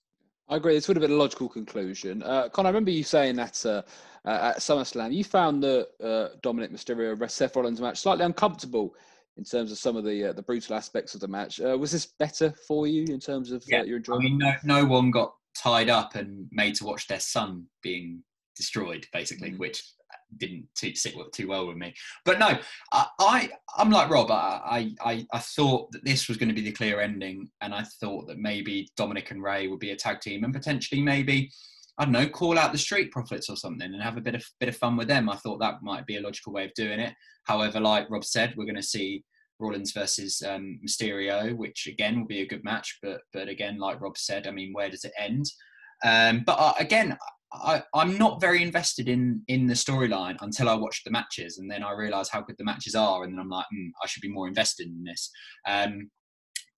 I 0.51 0.57
agree. 0.57 0.75
This 0.75 0.89
would 0.89 0.97
have 0.97 1.01
been 1.01 1.11
a 1.11 1.19
logical 1.19 1.47
conclusion. 1.47 2.21
Uh, 2.23 2.49
Con, 2.49 2.65
I 2.65 2.69
remember 2.69 2.91
you 2.91 3.03
saying 3.03 3.37
that 3.37 3.65
uh, 3.65 3.83
uh, 4.25 4.51
at 4.53 4.57
SummerSlam, 4.57 5.13
you 5.13 5.23
found 5.23 5.63
the 5.63 5.87
uh, 6.03 6.35
Dominik 6.43 6.71
Mysterio 6.71 7.31
Seth 7.31 7.55
Rollins 7.55 7.79
match 7.79 8.01
slightly 8.01 8.25
uncomfortable 8.25 8.93
in 9.37 9.45
terms 9.45 9.71
of 9.71 9.77
some 9.77 9.95
of 9.95 10.03
the 10.03 10.25
uh, 10.25 10.33
the 10.33 10.41
brutal 10.41 10.75
aspects 10.75 11.15
of 11.15 11.21
the 11.21 11.27
match. 11.27 11.61
Uh, 11.61 11.77
was 11.77 11.93
this 11.93 12.05
better 12.05 12.53
for 12.67 12.85
you 12.85 13.05
in 13.05 13.19
terms 13.19 13.53
of 13.53 13.61
uh, 13.61 13.65
yeah. 13.69 13.83
your 13.83 13.97
enjoyment? 13.97 14.25
I 14.25 14.29
mean, 14.29 14.37
no, 14.37 14.81
no 14.81 14.85
one 14.85 15.09
got 15.09 15.33
tied 15.55 15.89
up 15.89 16.15
and 16.15 16.49
made 16.51 16.75
to 16.75 16.85
watch 16.85 17.07
their 17.07 17.21
son 17.21 17.65
being 17.81 18.21
destroyed, 18.57 19.07
basically, 19.13 19.51
mm. 19.51 19.57
which 19.57 19.81
didn't 20.37 20.67
sit 20.75 20.99
too 21.33 21.47
well 21.47 21.67
with 21.67 21.77
me. 21.77 21.93
But 22.25 22.39
no, 22.39 22.57
I, 22.91 23.07
I 23.19 23.49
am 23.77 23.91
like 23.91 24.09
Rob. 24.09 24.31
I, 24.31 24.93
I 25.03 25.25
I 25.31 25.39
thought 25.39 25.91
that 25.91 26.05
this 26.05 26.27
was 26.27 26.37
going 26.37 26.49
to 26.49 26.55
be 26.55 26.61
the 26.61 26.71
clear 26.71 27.01
ending, 27.01 27.49
and 27.61 27.73
I 27.73 27.83
thought 27.99 28.27
that 28.27 28.37
maybe 28.37 28.89
Dominik 28.97 29.31
and 29.31 29.43
Rey 29.43 29.67
would 29.67 29.79
be 29.79 29.91
a 29.91 29.95
tag 29.95 30.21
team, 30.21 30.43
and 30.43 30.53
potentially 30.53 31.01
maybe 31.01 31.51
I 31.97 32.05
don't 32.05 32.13
know, 32.13 32.27
call 32.27 32.57
out 32.57 32.71
the 32.71 32.77
Street 32.77 33.11
Profits 33.11 33.49
or 33.49 33.55
something 33.55 33.93
and 33.93 34.01
have 34.01 34.17
a 34.17 34.21
bit 34.21 34.35
of 34.35 34.43
bit 34.59 34.69
of 34.69 34.77
fun 34.77 34.97
with 34.97 35.07
them. 35.07 35.29
I 35.29 35.35
thought 35.35 35.59
that 35.59 35.83
might 35.83 36.05
be 36.05 36.17
a 36.17 36.21
logical 36.21 36.53
way 36.53 36.65
of 36.65 36.73
doing 36.73 36.99
it. 36.99 37.13
However, 37.43 37.79
like 37.79 38.09
Rob 38.09 38.23
said, 38.23 38.53
we're 38.55 38.65
going 38.65 38.75
to 38.75 38.83
see 38.83 39.23
Rollins 39.59 39.91
versus 39.91 40.41
um, 40.41 40.79
Mysterio, 40.85 41.55
which 41.55 41.87
again 41.87 42.19
will 42.19 42.27
be 42.27 42.41
a 42.41 42.47
good 42.47 42.63
match. 42.63 42.97
But 43.03 43.21
but 43.33 43.49
again, 43.49 43.77
like 43.77 44.01
Rob 44.01 44.17
said, 44.17 44.47
I 44.47 44.51
mean, 44.51 44.73
where 44.73 44.89
does 44.89 45.03
it 45.03 45.13
end? 45.17 45.45
Um, 46.03 46.43
but 46.45 46.53
uh, 46.53 46.73
again, 46.79 47.17
I, 47.53 47.83
am 47.95 48.17
not 48.17 48.39
very 48.39 48.61
invested 48.61 49.09
in 49.09 49.43
in 49.47 49.67
the 49.67 49.73
storyline 49.73 50.37
until 50.41 50.69
I 50.69 50.75
watch 50.75 51.03
the 51.03 51.11
matches, 51.11 51.57
and 51.57 51.69
then 51.69 51.83
I 51.83 51.91
realise 51.91 52.29
how 52.29 52.41
good 52.41 52.57
the 52.57 52.63
matches 52.63 52.95
are, 52.95 53.23
and 53.23 53.33
then 53.33 53.39
I'm 53.39 53.49
like, 53.49 53.65
mm, 53.73 53.89
I 54.01 54.07
should 54.07 54.21
be 54.21 54.31
more 54.31 54.47
invested 54.47 54.87
in 54.87 55.03
this. 55.03 55.29
Um, 55.67 56.09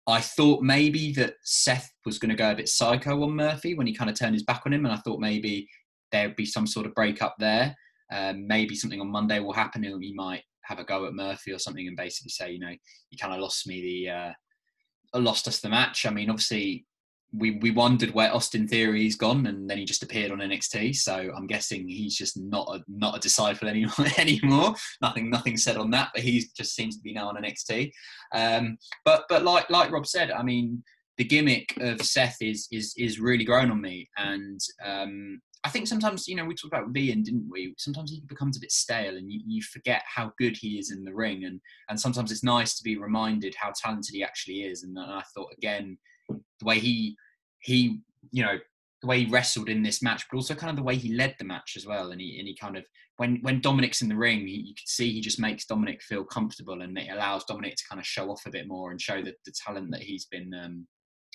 I 0.08 0.22
thought 0.22 0.64
maybe 0.64 1.14
that 1.14 1.36
Seth 1.44 1.92
was 2.06 2.18
going 2.18 2.30
to 2.30 2.36
go 2.36 2.52
a 2.52 2.56
bit 2.56 2.70
psycho 2.70 3.22
on 3.24 3.36
Murphy 3.36 3.76
when 3.76 3.86
he 3.88 3.94
kind 3.94 4.10
of 4.10 4.18
turned 4.18 4.34
his 4.34 4.44
back 4.44 4.64
on 4.66 4.74
him, 4.74 4.86
and 4.86 4.94
I 4.94 4.98
thought 4.98 5.20
maybe 5.20 5.68
there'd 6.12 6.36
be 6.36 6.46
some 6.46 6.68
sort 6.68 6.86
of 6.86 6.96
breakup 6.96 7.36
there. 7.38 7.76
Um, 8.12 8.48
maybe 8.48 8.76
something 8.76 9.02
on 9.02 9.12
Monday 9.12 9.40
will 9.40 9.54
happen, 9.54 9.84
and 9.84 10.04
he 10.04 10.14
might 10.14 10.44
have 10.64 10.80
a 10.80 10.84
go 10.84 11.06
at 11.06 11.14
Murphy 11.14 11.52
or 11.52 11.60
something, 11.60 11.88
and 11.88 11.98
basically 11.98 12.30
say, 12.30 12.52
you 12.52 12.60
know, 12.60 12.74
you 13.10 13.18
kind 13.20 13.34
of 13.34 13.40
lost 13.40 13.68
me 13.68 13.82
the, 13.82 14.10
uh, 14.10 15.20
lost 15.20 15.48
us 15.48 15.60
the 15.60 15.70
match. 15.70 16.06
I 16.06 16.12
mean, 16.12 16.30
obviously 16.30 16.86
we 17.34 17.52
we 17.62 17.72
wondered 17.72 18.12
where 18.12 18.34
Austin 18.34 18.68
Theory's 18.68 19.16
gone, 19.16 19.46
and 19.48 19.70
then 19.70 19.78
he 19.78 19.86
just 19.86 20.04
appeared 20.04 20.32
on 20.32 20.40
NXT. 20.40 20.96
So 20.96 21.32
I'm 21.36 21.48
guessing 21.48 21.88
he's 21.88 22.18
just 22.18 22.38
not 22.38 22.68
a 22.74 22.84
not 22.88 23.16
a 23.16 23.20
disciple 23.20 23.68
anymore. 23.68 23.94
anymore. 24.18 24.76
Nothing 25.02 25.30
nothing 25.30 25.58
said 25.58 25.78
on 25.78 25.92
that, 25.92 26.10
but 26.14 26.24
he 26.24 26.46
just 26.56 26.76
seems 26.76 26.98
to 26.98 27.04
be 27.04 27.14
now 27.14 27.30
on 27.30 27.42
NXT. 27.42 27.92
Um, 28.34 28.78
but 29.06 29.26
but 29.30 29.44
like 29.44 29.70
like 29.70 29.92
Rob 29.92 30.06
said, 30.06 30.32
I 30.32 30.44
mean, 30.44 30.84
the 31.18 31.24
gimmick 31.24 31.74
of 31.80 32.02
Seth 32.02 32.38
is 32.42 32.68
is 32.72 32.94
is 32.98 33.20
really 33.20 33.46
grown 33.46 33.72
on 33.72 33.80
me, 33.80 34.10
and 34.18 34.60
um, 34.86 35.42
I 35.64 35.70
think 35.70 35.88
sometimes 35.88 36.28
you 36.28 36.36
know 36.36 36.44
we 36.44 36.56
talked 36.56 36.74
about 36.74 36.96
Ian, 36.98 37.24
didn't 37.24 37.48
we? 37.50 37.76
Sometimes 37.78 38.12
he 38.12 38.22
becomes 38.28 38.58
a 38.58 38.62
bit 38.62 38.72
stale, 38.72 39.16
and 39.16 39.32
you, 39.32 39.40
you 39.46 39.62
forget 39.62 40.04
how 40.06 40.34
good 40.38 40.58
he 40.58 40.80
is 40.80 40.92
in 40.92 41.06
the 41.06 41.14
ring, 41.14 41.46
and 41.46 41.62
and 41.90 42.00
sometimes 42.00 42.32
it's 42.32 42.44
nice 42.44 42.76
to 42.78 42.84
be 42.84 42.98
reminded 42.98 43.56
how 43.56 43.72
talented 43.76 44.14
he 44.14 44.24
actually 44.24 44.64
is. 44.64 44.84
And 44.84 45.00
I 45.00 45.24
thought 45.34 45.54
again 45.58 45.98
the 46.30 46.66
way 46.66 46.80
he 46.80 47.16
he 47.62 48.02
you 48.32 48.44
know 48.44 48.58
the 49.02 49.08
way 49.08 49.24
he 49.24 49.32
wrestled 49.32 49.68
in 49.68 49.82
this 49.82 50.04
match, 50.04 50.26
but 50.30 50.38
also 50.38 50.54
kind 50.54 50.70
of 50.70 50.76
the 50.76 50.84
way 50.84 50.96
he 50.96 51.16
led 51.16 51.36
the 51.40 51.46
match 51.46 51.74
as 51.76 51.88
well. 51.88 52.12
And 52.12 52.22
he 52.22 52.38
and 52.38 52.48
he 52.48 52.56
kind 52.56 52.78
of 52.78 52.86
when 53.18 53.40
when 53.42 53.62
Dominik's 53.62 54.02
in 54.02 54.10
the 54.10 54.16
ring, 54.16 54.46
he, 54.48 54.56
you 54.56 54.76
can 54.76 54.86
see 54.86 55.12
he 55.12 55.22
just 55.22 55.40
makes 55.40 55.66
Dominik 55.66 56.02
feel 56.02 56.24
comfortable, 56.24 56.82
and 56.82 56.98
it 56.98 57.10
allows 57.12 57.46
Dominik 57.46 57.76
to 57.76 57.88
kind 57.90 58.00
of 58.00 58.06
show 58.06 58.30
off 58.30 58.46
a 58.46 58.52
bit 58.52 58.68
more 58.68 58.92
and 58.92 59.02
show 59.02 59.22
the, 59.22 59.34
the 59.46 59.54
talent 59.66 59.92
that 59.92 60.04
he's 60.04 60.26
been 60.26 60.54
um, 60.54 60.88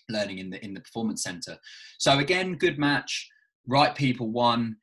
learning 0.09 0.39
in 0.39 0.51
the 0.51 0.65
in 0.65 0.75
the 0.75 0.81
performance 0.81 1.23
center. 1.23 1.57
So 1.99 2.19
again, 2.19 2.55
good 2.55 2.79
match, 2.79 3.29
right 3.67 3.95
people 3.95 4.31
won. 4.31 4.77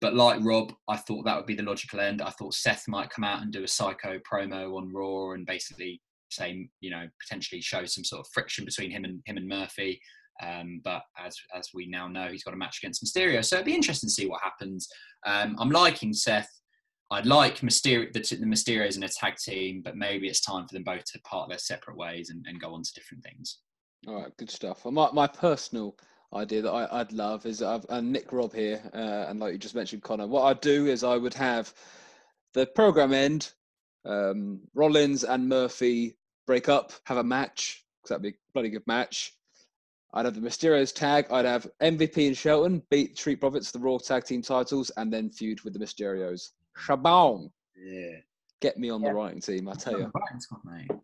But 0.00 0.14
like 0.14 0.40
Rob, 0.42 0.72
I 0.88 0.96
thought 0.96 1.26
that 1.26 1.36
would 1.36 1.44
be 1.44 1.54
the 1.54 1.62
logical 1.62 2.00
end. 2.00 2.22
I 2.22 2.30
thought 2.30 2.54
Seth 2.54 2.88
might 2.88 3.10
come 3.10 3.24
out 3.24 3.42
and 3.42 3.52
do 3.52 3.64
a 3.64 3.68
psycho 3.68 4.18
promo 4.18 4.78
on 4.78 4.90
Raw 4.90 5.32
and 5.32 5.44
basically 5.44 6.00
say, 6.30 6.70
you 6.80 6.90
know, 6.90 7.06
potentially 7.22 7.60
show 7.60 7.84
some 7.84 8.04
sort 8.04 8.20
of 8.20 8.32
friction 8.32 8.64
between 8.64 8.90
him 8.90 9.04
and 9.04 9.20
him 9.26 9.36
and 9.36 9.46
Murphy. 9.46 10.00
Um, 10.42 10.80
but 10.84 11.02
as 11.18 11.36
as 11.54 11.68
we 11.74 11.86
now 11.86 12.08
know, 12.08 12.28
he's 12.28 12.44
got 12.44 12.54
a 12.54 12.56
match 12.56 12.78
against 12.82 13.04
Mysterio, 13.04 13.44
so 13.44 13.56
it'd 13.56 13.66
be 13.66 13.74
interesting 13.74 14.08
to 14.08 14.12
see 14.12 14.26
what 14.26 14.42
happens. 14.42 14.88
Um, 15.26 15.56
I'm 15.58 15.70
liking 15.70 16.12
Seth. 16.12 16.48
I'd 17.12 17.26
like 17.26 17.58
Mysterio, 17.58 18.12
the, 18.12 18.20
the 18.20 18.46
Mysterios 18.46 18.96
in 18.96 19.02
a 19.02 19.08
tag 19.08 19.34
team, 19.36 19.82
but 19.84 19.96
maybe 19.96 20.28
it's 20.28 20.40
time 20.40 20.66
for 20.66 20.74
them 20.74 20.84
both 20.84 21.04
to 21.06 21.20
part 21.22 21.48
their 21.48 21.58
separate 21.58 21.96
ways 21.96 22.30
and, 22.30 22.44
and 22.48 22.60
go 22.60 22.72
on 22.72 22.82
to 22.84 22.92
different 22.94 23.24
things. 23.24 23.58
All 24.06 24.14
right, 24.14 24.36
good 24.36 24.48
stuff. 24.48 24.84
My, 24.84 25.10
my 25.12 25.26
personal 25.26 25.96
idea 26.32 26.62
that 26.62 26.70
I, 26.70 26.98
would 26.98 27.12
love 27.12 27.46
is 27.46 27.62
I've 27.62 27.84
and 27.88 28.12
Nick 28.12 28.32
Rob 28.32 28.54
here, 28.54 28.80
uh, 28.94 29.26
and 29.28 29.40
like 29.40 29.52
you 29.52 29.58
just 29.58 29.74
mentioned, 29.74 30.02
Connor. 30.02 30.26
What 30.26 30.44
I'd 30.44 30.60
do 30.60 30.86
is 30.86 31.02
I 31.02 31.16
would 31.16 31.34
have 31.34 31.74
the 32.54 32.66
program 32.66 33.12
end, 33.12 33.52
um, 34.04 34.60
Rollins 34.74 35.24
and 35.24 35.48
Murphy 35.48 36.16
break 36.46 36.68
up, 36.68 36.92
have 37.04 37.18
a 37.18 37.24
match, 37.24 37.84
because 38.02 38.10
that'd 38.10 38.22
be 38.22 38.30
a 38.30 38.52
bloody 38.54 38.70
good 38.70 38.86
match. 38.86 39.32
I'd 40.12 40.24
have 40.24 40.34
the 40.34 40.40
Mysterios 40.40 40.94
tag. 40.94 41.26
I'd 41.30 41.44
have 41.44 41.68
MVP 41.80 42.26
and 42.26 42.36
Shelton 42.36 42.82
beat 42.90 43.16
Street 43.16 43.40
Profits 43.40 43.70
the 43.70 43.78
Raw 43.78 43.98
Tag 43.98 44.24
Team 44.24 44.42
titles, 44.42 44.90
and 44.96 45.12
then 45.12 45.30
feud 45.30 45.60
with 45.62 45.72
the 45.72 45.78
Mysterios. 45.78 46.50
Shabong. 46.76 47.50
Yeah. 47.76 48.16
Get 48.60 48.76
me 48.76 48.90
on 48.90 49.02
yeah. 49.02 49.08
the 49.08 49.14
writing 49.14 49.40
team, 49.40 49.68
I 49.68 49.74
tell 49.74 49.98
you. 49.98 50.12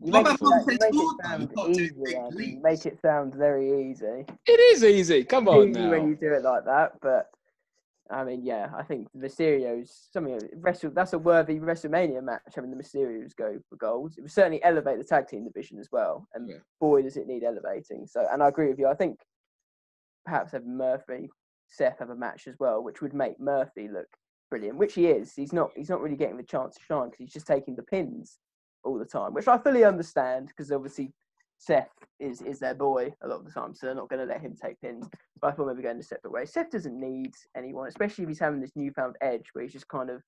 You 0.05 0.13
make, 0.13 0.27
it, 0.27 0.39
sound, 0.39 1.51
easy, 1.71 1.93
you 2.37 2.61
make 2.63 2.85
it 2.85 2.99
sound 3.01 3.35
very 3.35 3.91
easy. 3.91 4.27
It 4.45 4.61
is 4.75 4.85
easy. 4.85 5.25
Come 5.25 5.49
on 5.49 5.71
easy 5.71 5.81
now. 5.81 5.91
when 5.91 6.09
you 6.09 6.17
do 6.17 6.35
it 6.35 6.43
like 6.43 6.67
that, 6.67 7.01
but 7.01 7.31
I 8.11 8.25
mean, 8.25 8.45
yeah, 8.45 8.71
I 8.77 8.83
think 8.83 9.09
the 9.13 9.27
Mysterio's 9.27 10.09
something. 10.13 10.39
Wrestle, 10.57 10.91
that's 10.91 11.13
a 11.13 11.19
worthy 11.19 11.59
WrestleMania 11.59 12.23
match. 12.23 12.43
Having 12.55 12.71
the 12.71 12.77
Mysterios 12.83 13.35
go 13.35 13.59
for 13.69 13.77
goals, 13.77 14.17
it 14.17 14.23
would 14.23 14.31
certainly 14.31 14.63
elevate 14.63 14.99
the 14.99 15.05
tag 15.05 15.27
team 15.27 15.45
division 15.45 15.79
as 15.79 15.89
well. 15.91 16.29
And 16.35 16.49
Yeah. 16.49 16.59
boy, 16.81 17.03
does 17.03 17.17
it 17.17 17.27
need 17.27 17.43
elevating. 17.43 18.07
So, 18.07 18.27
and 18.31 18.43
I 18.43 18.49
agree 18.49 18.69
with 18.69 18.79
you. 18.79 18.87
I 18.87 18.95
think 18.95 19.19
perhaps 20.25 20.53
have 20.53 20.65
Murphy, 20.65 21.31
Seth 21.69 21.99
have 21.99 22.11
a 22.11 22.17
match 22.17 22.47
as 22.47 22.57
well, 22.59 22.83
which 22.83 23.01
would 23.03 23.15
make 23.15 23.41
Murphy 23.41 23.89
look 23.89 24.09
brilliant. 24.51 24.79
Which 24.79 24.95
he 24.95 25.09
is. 25.09 25.35
He's 25.35 25.53
not. 25.53 25.71
He's 25.75 25.91
not 25.91 26.01
really 26.01 26.17
getting 26.17 26.37
the 26.37 26.43
chance 26.45 26.77
to 26.77 26.83
shine 26.85 27.07
because 27.07 27.19
he's 27.19 27.33
just 27.33 27.47
taking 27.47 27.75
the 27.75 27.83
pins 27.83 28.39
all 28.85 28.99
the 28.99 29.05
time, 29.05 29.35
which 29.35 29.49
I 29.49 29.59
fully 29.59 29.85
understand 29.85 30.49
because 30.49 30.71
obviously 30.71 31.13
Seth 31.59 31.91
is 32.21 32.43
is 32.43 32.59
their 32.59 32.75
boy 32.75 33.13
a 33.23 33.29
lot 33.29 33.41
of 33.41 33.45
the 33.45 33.51
time, 33.51 33.75
so 33.75 33.87
they're 33.87 33.95
not 33.95 34.09
going 34.09 34.27
to 34.27 34.33
let 34.33 34.41
him 34.41 34.55
take 34.61 34.81
pins. 34.81 35.09
But 35.41 35.49
I 35.49 35.53
thought 35.53 35.69
maybe 35.69 35.83
going 35.83 35.99
a 35.99 36.03
separate 36.03 36.33
way. 36.33 36.47
Seth 36.47 36.71
doesn't 36.71 36.99
need 36.99 37.33
anyone, 37.57 37.89
especially 37.89 38.25
if 38.25 38.29
he's 38.29 38.41
having 38.41 38.61
this 38.61 38.77
newfound 38.77 39.17
edge 39.21 39.47
where 39.53 39.65
he's 39.65 39.73
just 39.73 39.89
kind 39.89 40.11
of 40.11 40.23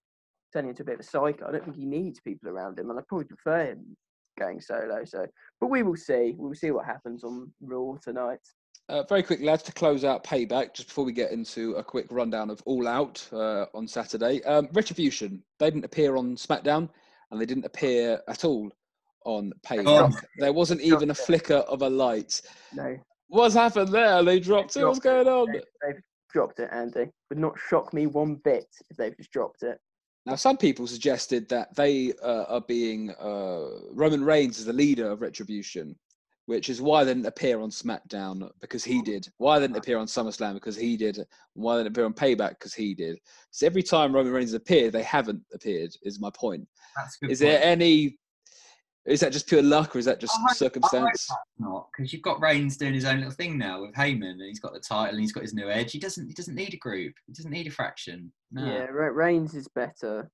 turning 0.53 0.71
into 0.71 0.83
a 0.83 0.87
bit 0.87 0.95
of 0.95 1.01
a 1.01 1.05
psycho. 1.05 1.47
I 1.47 1.53
don't 1.53 1.65
think 1.65 1.77
he 1.77 1.85
needs 1.85 2.21
people 2.21 2.49
around 2.49 2.79
him, 2.79 2.91
and 2.91 2.99
I 2.99 3.03
probably 3.09 3.27
prefer 3.27 3.67
him 3.67 3.97
going 4.39 4.61
solo. 4.61 5.05
So, 5.05 5.27
but 5.61 5.69
we 5.69 5.83
will 5.83 5.97
see. 5.97 6.35
We 6.37 6.49
will 6.49 6.55
see 6.55 6.71
what 6.71 6.87
happens 6.87 7.25
on 7.25 7.53
Raw 7.61 7.97
tonight. 8.03 8.41
Uh, 8.89 9.03
very 9.03 9.23
quickly, 9.23 9.45
lads, 9.45 9.63
to 9.65 9.73
close 9.73 10.03
out 10.03 10.25
payback, 10.25 10.73
just 10.73 10.89
before 10.89 11.05
we 11.05 11.13
get 11.13 11.31
into 11.31 11.75
a 11.75 11.85
quick 11.85 12.07
rundown 12.11 12.49
of 12.49 12.63
All 12.65 12.89
Out 12.89 13.27
uh, 13.33 13.67
on 13.75 13.87
Saturday. 13.87 14.43
Um, 14.45 14.69
Retribution, 14.73 15.43
they 15.59 15.67
didn't 15.71 15.85
appear 15.85 16.17
on 16.17 16.37
SmackDown 16.37 16.89
and 17.31 17.39
they 17.39 17.45
didn't 17.45 17.67
appear 17.67 18.23
at 18.29 18.47
all 18.47 18.71
on 19.25 19.53
payback. 19.67 19.85
Oh. 19.87 20.11
There 20.39 20.53
wasn't 20.53 20.81
even 20.81 21.11
a 21.11 21.15
flicker 21.15 21.57
of 21.57 21.83
a 21.83 21.89
light. 21.91 22.41
No, 22.75 22.97
What's 23.29 23.55
happened 23.55 23.93
there? 23.93 24.23
They 24.23 24.41
dropped 24.41 24.77
it. 24.77 24.85
What's 24.85 25.01
Dropped 25.01 25.21
it. 25.21 25.25
going 25.25 25.29
on? 25.29 25.53
They- 25.53 25.63
they've 25.93 26.03
dropped 26.33 26.61
it, 26.61 26.69
Andy. 26.73 27.11
Would 27.29 27.39
not 27.39 27.59
shock 27.59 27.93
me 27.93 28.07
one 28.07 28.37
bit 28.37 28.67
if 28.91 28.97
they've 28.97 29.17
just 29.17 29.31
dropped 29.33 29.63
it. 29.63 29.79
Now, 30.25 30.35
some 30.35 30.57
people 30.57 30.87
suggested 30.87 31.49
that 31.49 31.75
they 31.75 32.13
uh, 32.23 32.45
are 32.45 32.61
being 32.63 33.11
uh, 33.21 33.69
Roman 33.93 34.25
Reigns 34.25 34.59
is 34.59 34.65
the 34.67 34.73
leader 34.73 35.11
of 35.11 35.21
Retribution, 35.23 35.95
which 36.47 36.69
is 36.71 36.81
why 36.83 37.05
they 37.05 37.13
didn't 37.15 37.27
appear 37.27 37.61
on 37.61 37.71
SmackDown 37.71 38.51
because 38.61 38.85
he 38.85 39.01
did. 39.03 39.27
Why 39.39 39.59
they 39.59 39.67
didn't 39.67 39.79
appear 39.79 39.99
on 39.99 40.07
SummerSlam 40.07 40.55
because 40.55 40.77
he 40.77 40.97
did. 40.97 41.19
Why 41.55 41.77
they 41.77 41.83
didn't 41.83 41.95
appear 41.97 42.05
on 42.07 42.15
Payback 42.15 42.51
because 42.51 42.75
he 42.75 42.95
did. 42.95 43.19
So 43.51 43.67
every 43.67 43.83
time 43.83 44.15
Roman 44.15 44.33
Reigns 44.33 44.51
has 44.51 44.55
appeared, 44.55 44.93
they 44.93 45.03
haven't 45.03 45.43
appeared. 45.53 45.91
Is 46.03 46.19
my 46.21 46.31
point. 46.35 46.67
That's 46.97 47.17
a 47.17 47.27
good. 47.27 47.31
Is 47.33 47.39
there 47.39 47.63
any? 47.63 48.19
Is 49.09 49.21
that 49.21 49.33
just 49.33 49.47
pure 49.49 49.63
luck 49.63 49.97
or 49.97 49.99
is 49.99 50.05
that 50.05 50.21
just 50.21 50.35
I 50.35 50.39
hope- 50.41 50.45
I 50.45 50.49
hope 50.51 50.57
circumstance? 50.57 51.31
not 51.59 51.89
because 51.97 52.13
you've 52.13 52.23
got 52.23 52.41
Reigns 52.43 52.77
doing 52.77 52.95
his 52.95 53.05
own 53.05 53.17
little 53.19 53.33
thing 53.33 53.57
now 53.59 53.81
with 53.81 53.95
Heyman, 53.95 54.31
and 54.33 54.43
he's 54.43 54.61
got 54.61 54.75
the 54.75 54.81
title 54.81 55.15
and 55.15 55.21
he's 55.21 55.33
got 55.33 55.43
his 55.43 55.55
new 55.55 55.71
edge. 55.71 55.93
He 55.93 55.99
doesn't. 55.99 56.27
He 56.29 56.35
doesn't 56.35 56.55
need 56.55 56.75
a 56.75 56.79
group. 56.79 57.15
He 57.27 57.33
doesn't 57.33 57.51
need 57.51 57.67
a 57.67 57.71
fraction. 57.71 58.33
No. 58.53 58.65
Yeah, 58.65 58.85
Re- 58.87 59.11
Reigns 59.11 59.55
is 59.55 59.69
better. 59.69 60.31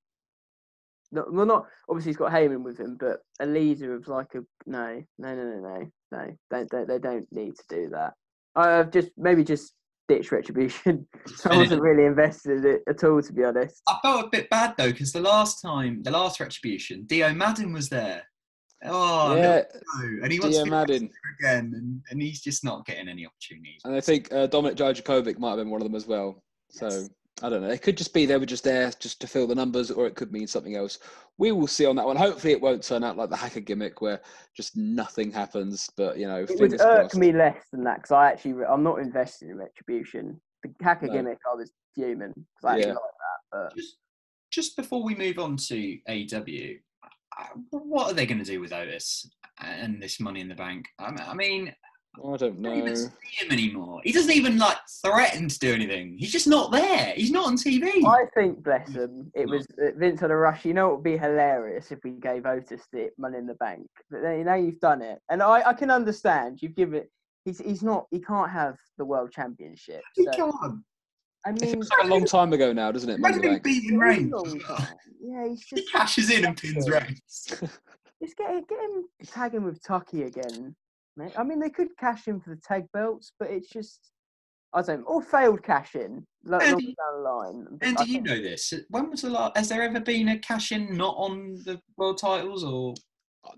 No, 1.12 1.24
well, 1.30 1.46
not 1.46 1.66
obviously 1.88 2.10
he's 2.10 2.16
got 2.16 2.32
Heyman 2.32 2.62
with 2.64 2.78
him, 2.78 2.96
but 2.98 3.20
a 3.38 3.46
leader 3.46 3.94
of 3.94 4.08
like 4.08 4.34
a 4.34 4.40
no, 4.66 5.02
no, 5.18 5.34
no, 5.34 5.44
no, 5.44 5.60
no, 5.60 5.90
no. 6.10 6.36
They 6.50 6.64
they, 6.70 6.84
they 6.84 6.98
don't 6.98 7.26
need 7.30 7.54
to 7.56 7.64
do 7.68 7.88
that. 7.90 8.14
I've 8.56 8.90
just 8.90 9.10
maybe 9.16 9.44
just 9.44 9.74
ditch 10.08 10.32
retribution. 10.32 11.06
I 11.44 11.56
wasn't 11.56 11.82
really 11.82 12.04
invested 12.04 12.64
in 12.64 12.66
it 12.74 12.82
at 12.88 13.04
all, 13.04 13.22
to 13.22 13.32
be 13.32 13.44
honest. 13.44 13.82
I 13.88 13.98
felt 14.02 14.26
a 14.26 14.28
bit 14.30 14.50
bad 14.50 14.74
though 14.76 14.90
because 14.90 15.12
the 15.12 15.20
last 15.20 15.62
time, 15.62 16.02
the 16.02 16.10
last 16.10 16.40
retribution, 16.40 17.04
Dio 17.06 17.32
Maddin 17.32 17.72
was 17.72 17.88
there. 17.88 18.22
Oh, 18.87 19.35
yeah, 19.37 19.62
no. 19.99 20.22
and 20.22 20.32
he 20.32 20.39
wants 20.41 20.57
Dio 20.57 20.64
to 20.64 20.70
be 20.70 20.70
Madden. 20.70 21.11
again, 21.41 21.72
and, 21.74 22.03
and 22.11 22.20
he's 22.22 22.41
just 22.41 22.64
not 22.64 22.85
getting 22.87 23.09
any 23.09 23.26
opportunities. 23.26 23.80
And 23.85 23.95
I 23.95 24.01
think 24.01 24.32
uh, 24.32 24.47
Dominik 24.47 24.76
Dijakovic 24.76 25.39
might 25.39 25.51
have 25.51 25.59
been 25.59 25.70
one 25.70 25.80
of 25.80 25.87
them 25.87 25.95
as 25.95 26.07
well. 26.07 26.43
So 26.70 27.07
I 27.43 27.49
don't 27.49 27.62
know. 27.62 27.70
It 27.70 27.82
could 27.82 27.97
just 27.97 28.12
be 28.12 28.26
they 28.26 28.37
were 28.37 28.47
just 28.47 28.64
there 28.64 28.91
just 28.99 29.20
to 29.20 29.26
fill 29.26 29.47
the 29.47 29.55
numbers, 29.55 29.91
or 29.91 30.07
it 30.07 30.14
could 30.16 30.32
mean 30.32 30.47
something 30.47 30.76
else. 30.76 30.99
We 31.39 31.51
will 31.53 31.66
see 31.66 31.87
on 31.87 31.97
that 31.97 32.07
one. 32.07 32.16
Hopefully, 32.16 32.53
it 32.53 32.61
won't 32.61 32.82
turn 32.82 33.03
out 33.05 33.16
like 33.16 33.30
the 33.30 33.37
hacker 33.37 33.61
gimmick 33.61 34.01
where 34.01 34.20
just 34.57 34.76
nothing 34.76 35.32
happens. 35.32 35.89
But 35.97 36.18
you 36.18 36.26
know, 36.26 36.45
It 36.49 36.61
would 36.61 36.72
irk 36.80 36.80
crossed. 36.80 37.16
me 37.16 37.32
less 37.32 37.57
than 37.72 37.85
that 37.85 37.97
because 37.97 38.11
I 38.12 38.28
actually 38.30 38.64
I'm 38.64 38.82
not 38.82 38.99
invested 39.01 39.51
in 39.51 39.57
retribution. 39.57 40.41
The 40.62 40.72
hacker 40.82 41.07
No. 41.07 41.12
gimmick, 41.14 41.39
I 41.51 41.55
was 41.55 41.70
fuming 41.95 42.32
because 42.35 42.64
I 42.64 42.72
actually 42.74 42.87
Yeah. 42.89 42.93
like 42.95 43.01
that. 43.03 43.70
But 43.70 43.76
Just, 43.76 43.97
just 44.51 44.76
before 44.76 45.03
we 45.03 45.14
move 45.14 45.39
on 45.39 45.57
to 45.57 45.99
AW, 46.09 46.78
Uh, 47.39 47.47
what 47.70 48.11
are 48.11 48.14
they 48.14 48.26
going 48.26 48.39
to 48.39 48.45
do 48.45 48.61
with 48.61 48.72
Otis 48.72 49.28
uh, 49.62 49.66
and 49.66 50.03
this 50.03 50.20
Money 50.20 50.41
in 50.41 50.49
the 50.49 50.55
Bank? 50.55 50.87
I 50.99 51.35
mean, 51.35 51.74
I 52.16 52.37
don't 52.37 52.59
I 52.59 52.61
know. 52.61 52.70
don't 52.70 52.78
even 52.78 52.97
see 52.97 53.11
him 53.39 53.51
anymore. 53.51 54.01
He 54.05 54.12
doesn't 54.12 54.30
even 54.30 54.59
like 54.59 54.76
threaten 55.05 55.49
to 55.49 55.59
do 55.59 55.74
anything. 55.74 56.16
He's 56.16 56.32
just 56.32 56.47
not 56.47 56.70
there. 56.70 57.12
He's 57.16 57.30
not 57.30 57.47
on 57.47 57.57
TV. 57.57 58.05
I 58.07 58.26
think, 58.35 58.62
bless 58.62 58.89
him, 58.91 59.30
it 59.35 59.47
mm. 59.47 59.51
was 59.51 59.66
uh, 59.82 59.91
Vince 59.97 60.20
had 60.20 60.30
a 60.30 60.37
rush. 60.37 60.64
You 60.64 60.74
know, 60.74 60.91
it 60.91 60.95
would 60.97 61.05
be 61.05 61.16
hilarious 61.16 61.91
if 61.91 61.99
we 62.05 62.12
gave 62.12 62.47
Otis 62.47 62.82
the 62.93 63.11
money 63.18 63.39
in 63.39 63.47
the 63.47 63.55
bank. 63.55 63.87
But 64.11 64.22
then, 64.22 64.39
you 64.39 64.45
know, 64.45 64.55
you've 64.55 64.80
done 64.80 65.03
it, 65.03 65.20
and 65.30 65.43
I, 65.43 65.68
I 65.70 65.72
can 65.72 65.91
understand. 65.91 66.62
You've 66.62 66.76
given 66.76 66.95
it. 67.01 67.11
He's, 67.45 67.59
he's 67.59 67.82
not. 67.82 68.07
He 68.11 68.20
can't 68.20 68.51
have 68.51 68.76
the 68.97 69.05
world 69.05 69.32
championship. 69.32 70.03
He 70.14 70.24
So, 70.24 70.32
can't. 70.32 70.82
I 71.47 71.51
It 71.51 71.61
mean, 71.61 71.72
feels 71.74 71.90
like 71.90 72.05
a 72.05 72.07
long 72.07 72.24
time 72.24 72.53
ago 72.53 72.72
now, 72.72 72.90
doesn't 72.90 73.09
it? 73.11 73.18
Money 73.20 73.34
Imagine 73.34 73.45
him 73.45 73.53
Bank? 73.55 73.62
beating 73.64 73.90
it 73.90 73.95
is 73.95 73.95
a 73.95 73.99
Reigns. 73.99 74.55
yeah, 75.20 75.49
he's 75.49 75.61
just, 75.64 75.82
He 75.82 75.88
cashes 75.90 76.30
in 76.30 76.45
and 76.45 76.57
pins 76.57 76.88
Reigns. 76.88 77.20
just 78.22 78.36
get 78.36 78.68
get 78.68 78.78
him 78.80 79.05
tagging 79.26 79.64
with 79.64 79.82
Tucker 79.82 80.24
again. 80.24 80.74
Mate. 81.16 81.32
I 81.38 81.45
mean, 81.45 81.61
they 81.61 81.70
could 81.70 81.97
cash 81.99 82.26
in 82.28 82.40
for 82.40 82.51
the 82.51 82.61
tag 82.61 82.86
belts, 82.92 83.32
but 83.38 83.51
it's 83.51 83.68
just 83.68 84.01
I 84.72 84.82
don't 84.82 85.01
know, 85.01 85.07
or 85.07 85.22
failed 85.22 85.62
cash 85.62 85.95
in 85.95 86.26
lo- 86.45 86.59
Andy- 86.59 86.72
longer 86.72 86.86
down 86.86 87.22
the 87.22 87.28
line. 87.30 87.78
And 87.82 87.99
I 87.99 88.05
do 88.05 88.11
you 88.11 88.20
know 88.22 88.40
this? 88.40 88.72
When 88.88 89.11
was 89.11 89.22
the 89.22 89.30
last? 89.30 89.57
Has 89.57 89.68
there 89.68 89.82
ever 89.82 90.01
been 90.01 90.28
a 90.28 90.38
cash 90.38 90.72
in 90.72 90.97
not 90.97 91.14
on 91.16 91.55
the 91.64 91.80
world 91.97 92.18
titles 92.18 92.64
or? 92.64 92.95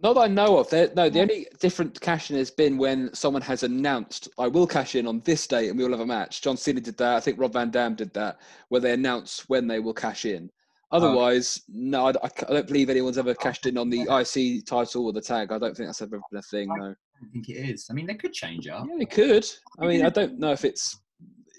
Not 0.03 0.15
that 0.15 0.21
I 0.21 0.27
know 0.29 0.59
of. 0.59 0.69
There, 0.71 0.91
no, 0.95 1.09
the 1.09 1.21
only 1.21 1.47
different 1.61 2.01
cash 2.01 2.31
in 2.31 2.37
has 2.37 2.51
been 2.51 2.77
when 2.77 3.13
someone 3.15 3.43
has 3.43 3.63
announced, 3.63 4.29
"I 4.39 4.47
will 4.47 4.67
cash 4.67 4.95
in 4.95 5.07
on 5.07 5.21
this 5.21 5.47
date, 5.47 5.69
and 5.69 5.79
we 5.79 5.85
will 5.85 5.93
have 5.93 6.01
a 6.01 6.07
match." 6.07 6.43
John 6.43 6.57
Cena 6.57 6.81
did 6.81 6.97
that. 6.99 7.17
I 7.17 7.21
think 7.21 7.39
Rob 7.39 7.53
Van 7.53 7.71
Dam 7.71 7.95
did 7.95 8.13
that, 8.15 8.39
where 8.69 8.81
they 8.81 8.93
announce 8.93 9.49
when 9.49 9.67
they 9.67 9.79
will 9.79 9.95
cash 9.95 10.25
in. 10.25 10.51
Oh. 10.93 10.99
Otherwise, 10.99 11.63
no, 11.69 12.07
I, 12.07 12.11
I 12.23 12.53
don't 12.53 12.67
believe 12.67 12.91
anyone's 12.91 13.19
ever 13.19 13.31
oh, 13.31 13.35
cashed 13.35 13.67
in 13.67 13.79
on 13.79 13.91
the 13.91 14.03
IC 14.03 14.67
title 14.67 15.07
or 15.07 15.13
the 15.13 15.21
tag. 15.21 15.51
I 15.51 15.59
don't 15.59 15.77
think 15.77 15.89
that's 15.89 16.03
ever 16.03 16.21
been 16.31 16.39
a 16.39 16.43
thing. 16.43 16.69
No. 16.69 16.85
I 16.85 16.87
don't 17.21 17.33
think 17.33 17.49
it 17.49 17.71
is. 17.71 17.87
I 17.91 17.95
mean, 17.95 18.07
they 18.07 18.15
could 18.15 18.33
change 18.33 18.69
up. 18.69 18.87
Yeah, 18.89 18.97
they 18.99 19.07
could. 19.07 19.47
I 19.81 19.87
mean, 19.87 20.05
I 20.05 20.11
don't 20.11 20.39
know 20.39 20.53
if 20.53 20.65
it's 20.65 21.01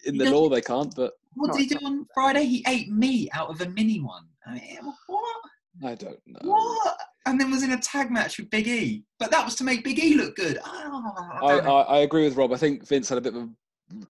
in 0.05 0.17
the 0.17 0.29
law. 0.29 0.49
They 0.49 0.61
can't, 0.61 0.93
but 0.95 1.13
What 1.33 1.53
did 1.53 1.61
he 1.61 1.67
do 1.67 1.85
on 1.85 2.05
Friday? 2.13 2.45
He 2.45 2.63
ate 2.67 2.89
meat 2.89 3.29
out 3.33 3.49
of 3.49 3.59
a 3.61 3.69
mini 3.69 3.99
one. 3.99 4.25
I 4.45 4.53
mean, 4.53 4.93
what? 5.07 5.35
I 5.83 5.95
don't 5.95 6.19
know. 6.25 6.39
What? 6.41 6.97
And 7.27 7.39
then 7.39 7.51
was 7.51 7.61
in 7.61 7.71
a 7.71 7.79
tag 7.79 8.09
match 8.09 8.37
with 8.37 8.49
Big 8.49 8.67
E. 8.67 9.03
But 9.19 9.31
that 9.31 9.43
was 9.43 9.55
to 9.55 9.65
make 9.65 9.83
Big 9.83 9.99
E 9.99 10.15
look 10.15 10.35
good. 10.37 10.59
Oh, 10.63 11.13
I 11.41 11.45
I. 11.45 11.57
I, 11.57 11.81
I 11.81 11.97
agree 11.99 12.23
with 12.23 12.37
Rob. 12.37 12.53
I 12.53 12.57
think 12.57 12.87
Vince 12.87 13.09
had 13.09 13.17
a 13.17 13.21
bit 13.21 13.35
of 13.35 13.49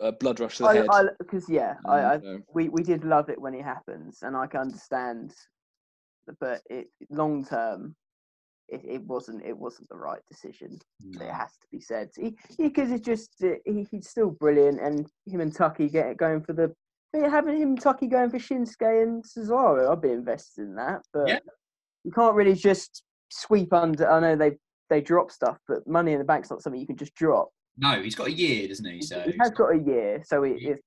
a, 0.02 0.08
a 0.08 0.12
blood 0.12 0.42
rush 0.42 0.58
to 0.58 0.64
the 0.64 0.70
I, 0.70 0.76
head. 0.76 1.10
Because 1.20 1.48
yeah, 1.48 1.76
I, 1.86 1.98
I 1.98 2.14
and, 2.16 2.28
uh, 2.28 2.42
we 2.54 2.68
we 2.68 2.84
did 2.84 3.06
love 3.06 3.30
it 3.30 3.40
when 3.40 3.54
it 3.54 3.64
happens, 3.64 4.20
and 4.22 4.36
I 4.36 4.48
can 4.48 4.60
understand, 4.60 5.34
but 6.42 6.62
it 6.70 6.88
long 7.10 7.46
term, 7.46 7.96
it, 8.68 8.82
it 8.84 9.02
wasn't 9.04 9.46
it 9.46 9.58
wasn't 9.58 9.88
the 9.88 9.96
right 9.96 10.22
decision. 10.30 10.78
It 11.22 11.32
has 11.32 11.52
to 11.52 11.68
be 11.72 11.80
said. 11.80 12.10
Because 12.58 12.92
it's 12.92 13.06
just 13.06 13.30
uh, 13.44 13.56
he, 13.66 13.88
he's 13.90 14.10
still 14.10 14.32
brilliant, 14.32 14.82
and 14.82 15.08
him 15.26 15.40
and 15.40 15.56
Tucker 15.56 15.88
get 15.88 16.18
going 16.18 16.42
for 16.42 16.52
the 16.52 16.76
having 17.14 17.56
him 17.56 17.70
and 17.70 17.82
Tucker 17.82 18.08
going 18.08 18.30
for 18.30 18.40
Shinsuke 18.40 19.04
and 19.04 19.24
Cesaro. 19.24 19.90
I'd 19.90 20.02
be 20.02 20.12
invested 20.12 20.64
in 20.64 20.76
that, 20.76 21.02
but 21.14 21.30
Yeah. 21.30 21.40
you 22.04 22.12
can't 22.12 22.36
really 22.36 22.56
just 22.56 23.05
sweep 23.30 23.74
under. 23.74 24.10
I 24.10 24.20
know 24.20 24.36
they 24.36 24.52
they 24.90 25.02
drop 25.02 25.32
stuff, 25.32 25.58
but 25.68 25.86
Money 25.88 26.12
in 26.14 26.20
the 26.20 26.26
Bank's 26.26 26.50
not 26.52 26.62
something 26.62 26.80
you 26.80 26.88
can 26.88 26.98
just 26.98 27.16
drop. 27.16 27.50
No, 27.78 28.02
he's 28.02 28.16
got 28.16 28.28
a 28.28 28.32
year, 28.32 28.68
doesn't 28.70 28.86
he? 28.90 29.02
So 29.02 29.20
he 29.22 29.34
has 29.40 29.50
got 29.52 29.74
a 29.76 29.78
year, 29.78 30.22
so 30.26 30.44
it, 30.44 30.62
Yeah. 30.62 30.72
it's 30.72 30.84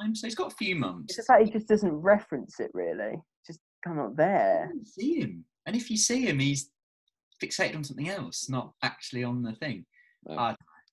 time. 0.00 0.14
So 0.14 0.26
he's 0.26 0.34
got 0.34 0.52
a 0.52 0.56
few 0.56 0.74
months. 0.76 1.16
it's 1.18 1.26
the 1.26 1.32
fact 1.32 1.44
he 1.44 1.50
just 1.50 1.68
doesn't 1.68 1.92
reference 1.92 2.60
it 2.60 2.70
really. 2.72 3.20
Just 3.46 3.60
come 3.84 3.98
up 3.98 4.16
there. 4.16 4.70
You 4.74 4.84
see 4.86 5.20
him, 5.20 5.44
and 5.66 5.76
if 5.76 5.90
you 5.90 5.96
see 5.98 6.22
him, 6.26 6.38
he's 6.38 6.70
fixated 7.42 7.76
on 7.76 7.84
something 7.84 8.08
else, 8.08 8.48
not 8.48 8.72
actually 8.82 9.22
on 9.24 9.42
the 9.42 9.52
thing. 9.52 9.84
No. 10.26 10.36
I, 10.36 10.50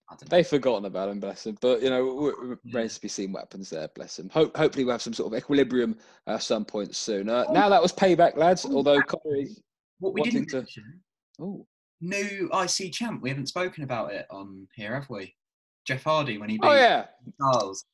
I. 0.10 0.16
They've 0.30 0.46
forgotten 0.46 0.86
about 0.86 1.10
him, 1.10 1.20
bless 1.20 1.46
him. 1.48 1.58
But 1.62 1.82
you 1.82 1.90
know, 1.90 2.06
w- 2.08 2.32
w- 2.36 2.58
Yeah. 2.64 2.72
remains 2.78 2.96
to 2.96 3.02
be 3.02 3.08
seen 3.08 3.32
what 3.32 3.40
happens 3.42 3.70
there, 3.72 3.88
bless 3.96 4.20
him. 4.20 4.30
Hope, 4.30 4.56
hopefully, 4.58 4.84
we'll 4.84 4.94
have 4.96 5.02
some 5.02 5.14
sort 5.14 5.32
of 5.34 5.38
equilibrium 5.38 5.98
at 6.28 6.44
some 6.44 6.66
point 6.66 6.96
soon. 6.96 7.30
Uh, 7.30 7.46
now 7.52 7.70
that 7.70 7.82
was 7.82 7.92
payback, 7.94 8.36
lads. 8.38 8.66
Oh, 8.66 8.76
Although 8.76 9.00
actually, 9.00 9.20
Connor 9.24 9.36
is, 9.38 9.62
What 10.00 10.14
we 10.14 10.22
wanting 10.22 10.34
didn't 10.46 10.50
to- 10.50 10.58
mention, 10.58 11.02
oh, 11.42 11.66
new 12.02 12.50
IC 12.54 12.92
champ. 12.94 13.22
We 13.22 13.30
haven't 13.30 13.48
spoken 13.48 13.84
about 13.84 14.14
it 14.14 14.26
on 14.30 14.68
here, 14.76 14.94
have 14.96 15.10
we? 15.10 15.36
Jeff 15.88 16.04
Hardy 16.04 16.38
when 16.38 16.50
he 16.50 16.58
beat 16.58 16.68
oh 16.68 16.74
yeah, 16.74 17.06
Charles. 17.40 17.86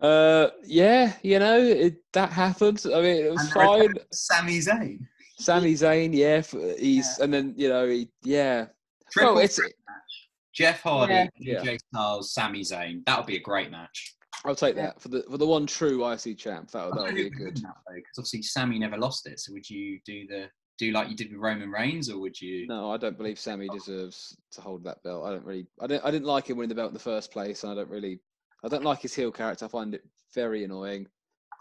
uh, 0.00 0.48
yeah. 0.64 1.12
You 1.22 1.38
know, 1.38 1.58
it, 1.60 1.96
that 2.12 2.32
happened. 2.32 2.82
I 2.86 3.00
mean, 3.02 3.24
it 3.26 3.30
was 3.30 3.40
And 3.42 3.52
fine. 3.52 3.94
Sami 4.12 4.58
Zayn. 4.58 4.98
Sami 5.38 5.74
Zayn, 5.74 6.10
yeah, 6.14 6.40
he's 6.78 7.18
and 7.18 7.32
then 7.32 7.54
you 7.56 7.68
know, 7.68 7.86
he, 7.88 8.10
yeah. 8.22 8.66
Triple 9.12 9.34
Well, 9.34 9.44
it's 9.44 9.58
match. 9.60 9.70
Jeff 10.54 10.82
Hardy, 10.82 11.28
Yeah. 11.38 11.62
AJ 11.62 11.78
Styles, 11.94 12.32
Sami 12.34 12.62
Zayn. 12.62 13.04
That 13.06 13.18
would 13.18 13.26
be 13.26 13.36
a 13.36 13.40
great 13.40 13.70
match. 13.70 14.14
I'll 14.44 14.54
take 14.56 14.76
Yeah. 14.76 14.86
that 14.86 15.00
for 15.00 15.08
the 15.08 15.22
for 15.30 15.38
the 15.38 15.46
one 15.46 15.66
true 15.66 16.04
IC 16.10 16.36
champ. 16.38 16.70
That 16.72 16.90
would 16.90 17.14
be 17.14 17.30
good. 17.30 17.54
because 17.54 18.18
obviously 18.18 18.42
Sami 18.42 18.78
never 18.78 18.96
lost 18.96 19.26
it. 19.26 19.38
So 19.40 19.52
would 19.52 19.68
you 19.68 20.00
do 20.04 20.26
the 20.26 20.48
do 20.78 20.92
like 20.92 21.10
you 21.10 21.16
did 21.16 21.30
with 21.30 21.40
Roman 21.40 21.70
Reigns, 21.70 22.08
or 22.08 22.18
would 22.20 22.40
you? 22.40 22.66
No, 22.68 22.90
I 22.90 22.96
don't 22.96 23.18
believe 23.18 23.38
Sami 23.38 23.68
deserves 23.68 24.36
to 24.52 24.60
hold 24.60 24.84
that 24.84 25.02
belt. 25.02 25.26
I 25.26 25.30
don't 25.30 25.44
really. 25.44 25.66
I 25.80 25.86
don't. 25.86 26.04
I 26.04 26.10
didn't 26.10 26.26
like 26.26 26.48
him 26.48 26.56
winning 26.56 26.70
the 26.70 26.74
belt 26.76 26.88
in 26.88 26.94
the 26.94 27.00
first 27.00 27.32
place, 27.32 27.64
and 27.64 27.72
I 27.72 27.74
don't 27.74 27.90
really. 27.90 28.20
I 28.64 28.68
don't 28.68 28.84
like 28.84 29.00
his 29.00 29.14
heel 29.14 29.30
character. 29.30 29.64
I 29.64 29.68
find 29.68 29.94
it 29.94 30.04
very 30.34 30.64
annoying. 30.64 31.08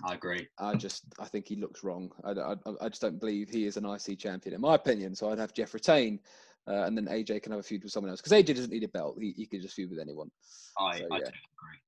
I 0.05 0.13
agree. 0.13 0.47
I 0.59 0.76
just. 0.76 1.03
I 1.20 1.26
think 1.26 1.47
he 1.47 1.55
looks 1.55 1.84
wrong. 1.84 2.11
I, 2.24 2.32
I, 2.32 2.55
I 2.82 2.89
just 2.89 3.01
don't 3.01 3.20
believe 3.20 3.49
he 3.49 3.65
is 3.65 3.78
an 3.78 3.86
IC 3.86 4.20
champion, 4.20 4.55
in 4.55 4.61
my 4.61 4.76
opinion. 4.76 5.15
So 5.15 5.32
I'd 5.32 5.39
have 5.39 5.53
Jeff 5.53 5.74
retain, 5.74 6.20
uh, 6.68 6.84
and 6.84 6.95
then 6.95 7.07
AJ 7.07 7.41
can 7.41 7.51
have 7.51 7.61
a 7.61 7.63
feud 7.63 7.84
with 7.84 7.91
someone 7.91 8.11
else 8.11 8.22
because 8.22 8.38
AJ 8.38 8.55
doesn't 8.55 8.72
need 8.72 8.84
a 8.84 8.89
belt. 8.89 9.18
He, 9.20 9.34
he 9.36 9.47
can 9.47 9.61
just 9.61 9.74
feud 9.74 9.89
with 9.89 9.99
anyone. 9.99 10.30
I, 10.78 10.99
So, 10.99 11.05
I 11.11 11.18
yeah. 11.18 11.24
agree. 11.24 11.80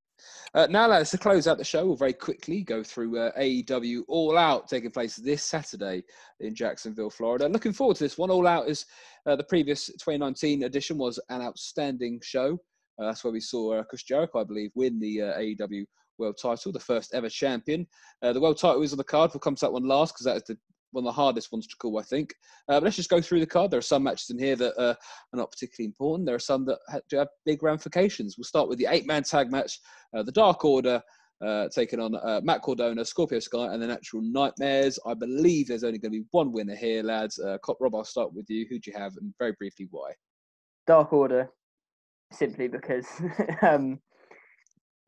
Uh, 0.53 0.67
now, 0.69 0.87
lads, 0.87 1.11
to 1.11 1.17
close 1.17 1.47
out 1.47 1.57
the 1.57 1.63
show, 1.63 1.85
we'll 1.85 1.95
very 1.95 2.13
quickly 2.13 2.63
go 2.63 2.83
through 2.83 3.17
uh, 3.17 3.31
AEW 3.39 4.03
All 4.07 4.37
Out 4.37 4.67
taking 4.67 4.91
place 4.91 5.15
this 5.15 5.43
Saturday 5.43 6.03
in 6.39 6.55
Jacksonville, 6.55 7.09
Florida. 7.09 7.47
Looking 7.47 7.73
forward 7.73 7.97
to 7.97 8.03
this 8.03 8.17
one. 8.17 8.31
All 8.31 8.47
Out 8.47 8.67
is 8.67 8.85
uh, 9.25 9.35
the 9.35 9.43
previous 9.43 9.87
2019 9.87 10.63
edition 10.63 10.97
was 10.97 11.19
an 11.29 11.41
outstanding 11.41 12.19
show. 12.23 12.57
Uh, 12.99 13.05
that's 13.05 13.23
where 13.23 13.33
we 13.33 13.39
saw 13.39 13.75
uh, 13.75 13.83
Chris 13.83 14.03
Jericho, 14.03 14.41
I 14.41 14.43
believe, 14.43 14.71
win 14.75 14.99
the 14.99 15.21
uh, 15.21 15.37
AEW 15.37 15.85
World 16.17 16.37
Title, 16.41 16.71
the 16.71 16.79
first 16.79 17.13
ever 17.13 17.29
champion. 17.29 17.87
The 18.21 18.41
World 18.41 18.59
Title 18.59 18.81
is 18.81 18.91
on 18.91 18.97
the 18.97 19.03
card. 19.03 19.31
We'll 19.33 19.39
come 19.39 19.55
to 19.55 19.65
that 19.65 19.71
one 19.71 19.87
last 19.87 20.13
because 20.13 20.25
that 20.25 20.35
is 20.37 20.43
the 20.43 20.57
one 20.91 21.03
of 21.03 21.05
the 21.05 21.21
hardest 21.21 21.51
ones 21.51 21.67
to 21.67 21.75
call, 21.77 21.99
I 21.99 22.03
think. 22.03 22.33
Uh, 22.67 22.75
but 22.75 22.83
let's 22.83 22.95
just 22.95 23.09
go 23.09 23.21
through 23.21 23.39
the 23.39 23.45
card. 23.45 23.71
There 23.71 23.77
are 23.77 23.81
some 23.81 24.03
matches 24.03 24.29
in 24.29 24.39
here 24.39 24.55
that 24.55 24.77
uh, 24.77 24.95
are 25.33 25.37
not 25.37 25.51
particularly 25.51 25.87
important. 25.87 26.25
There 26.25 26.35
are 26.35 26.39
some 26.39 26.65
that 26.65 26.79
ha- 26.89 26.99
do 27.09 27.17
have 27.17 27.27
big 27.45 27.63
ramifications. 27.63 28.37
We'll 28.37 28.45
start 28.45 28.69
with 28.69 28.79
the 28.79 28.87
eight-man 28.89 29.23
tag 29.23 29.51
match 29.51 29.79
uh, 30.15 30.23
the 30.23 30.31
Dark 30.31 30.65
Order 30.65 31.01
uh, 31.45 31.69
taking 31.69 31.99
on 31.99 32.15
uh, 32.15 32.41
Matt 32.43 32.61
Cardona, 32.61 33.05
Scorpio 33.05 33.39
Sky, 33.39 33.73
and 33.73 33.81
the 33.81 33.87
Natural 33.87 34.21
Nightmares. 34.21 34.99
I 35.05 35.13
believe 35.13 35.67
there's 35.67 35.83
only 35.83 35.97
going 35.97 36.11
to 36.11 36.19
be 36.19 36.25
one 36.31 36.51
winner 36.51 36.75
here, 36.75 37.03
lads. 37.03 37.39
Uh, 37.39 37.57
Cop 37.63 37.77
Rob, 37.79 37.95
I'll 37.95 38.03
start 38.03 38.33
with 38.33 38.49
you. 38.49 38.65
Who 38.69 38.79
do 38.79 38.91
you 38.91 38.97
have, 38.97 39.15
and 39.17 39.33
very 39.39 39.53
briefly, 39.53 39.87
why? 39.89 40.11
Dark 40.85 41.13
Order, 41.13 41.49
simply 42.31 42.67
because 42.67 43.05
um, 43.61 43.99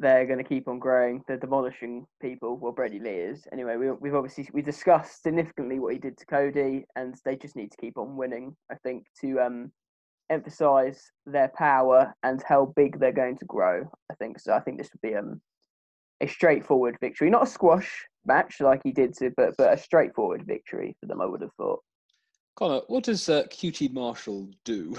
they're 0.01 0.25
going 0.25 0.39
to 0.39 0.43
keep 0.43 0.67
on 0.67 0.79
growing. 0.79 1.23
They're 1.27 1.37
demolishing 1.37 2.05
people. 2.21 2.57
Well, 2.57 2.71
Brodie 2.71 2.99
Lee 2.99 3.09
is. 3.11 3.43
Anyway, 3.53 3.77
we, 3.77 3.91
we've 3.91 4.15
obviously 4.15 4.49
we 4.51 4.61
discussed 4.61 5.21
significantly 5.21 5.79
what 5.79 5.93
he 5.93 5.99
did 5.99 6.17
to 6.17 6.25
Cody, 6.25 6.85
and 6.95 7.15
they 7.23 7.35
just 7.35 7.55
need 7.55 7.71
to 7.71 7.77
keep 7.77 7.97
on 7.97 8.17
winning. 8.17 8.55
I 8.71 8.75
think 8.83 9.05
to 9.21 9.39
um, 9.39 9.71
emphasize 10.29 11.11
their 11.25 11.51
power 11.55 12.13
and 12.23 12.41
how 12.47 12.73
big 12.75 12.99
they're 12.99 13.11
going 13.11 13.37
to 13.37 13.45
grow. 13.45 13.89
I 14.11 14.15
think 14.15 14.39
so. 14.39 14.53
I 14.53 14.59
think 14.59 14.79
this 14.79 14.89
would 14.91 15.07
be 15.07 15.15
um, 15.15 15.39
a 16.19 16.27
straightforward 16.27 16.97
victory, 16.99 17.29
not 17.29 17.43
a 17.43 17.51
squash 17.51 18.05
match 18.25 18.59
like 18.59 18.81
he 18.83 18.91
did 18.91 19.13
to, 19.17 19.31
but 19.37 19.55
but 19.57 19.73
a 19.73 19.77
straightforward 19.77 20.43
victory 20.47 20.95
for 20.99 21.05
them. 21.05 21.21
I 21.21 21.27
would 21.27 21.41
have 21.41 21.53
thought. 21.57 21.81
Connor, 22.55 22.81
what 22.87 23.03
does 23.03 23.27
uh, 23.29 23.43
QT 23.43 23.93
Marshall 23.93 24.49
do? 24.65 24.95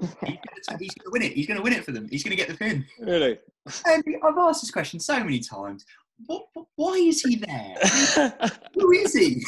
He's 0.00 0.38
going 0.68 0.78
to 0.78 1.10
win 1.10 1.22
it. 1.22 1.32
He's 1.32 1.46
going 1.46 1.56
to 1.56 1.62
win 1.62 1.72
it 1.72 1.84
for 1.84 1.92
them. 1.92 2.08
He's 2.10 2.22
going 2.22 2.36
to 2.36 2.42
get 2.42 2.48
the 2.48 2.56
pin. 2.56 2.84
really? 2.98 3.38
And 3.86 4.04
I've 4.22 4.38
asked 4.38 4.62
this 4.62 4.70
question 4.70 5.00
so 5.00 5.18
many 5.18 5.40
times. 5.40 5.84
What, 6.26 6.46
why 6.76 6.94
is 6.94 7.22
he 7.22 7.36
there? 7.36 7.76
Who 8.74 8.92
is 8.92 9.14
he? 9.14 9.42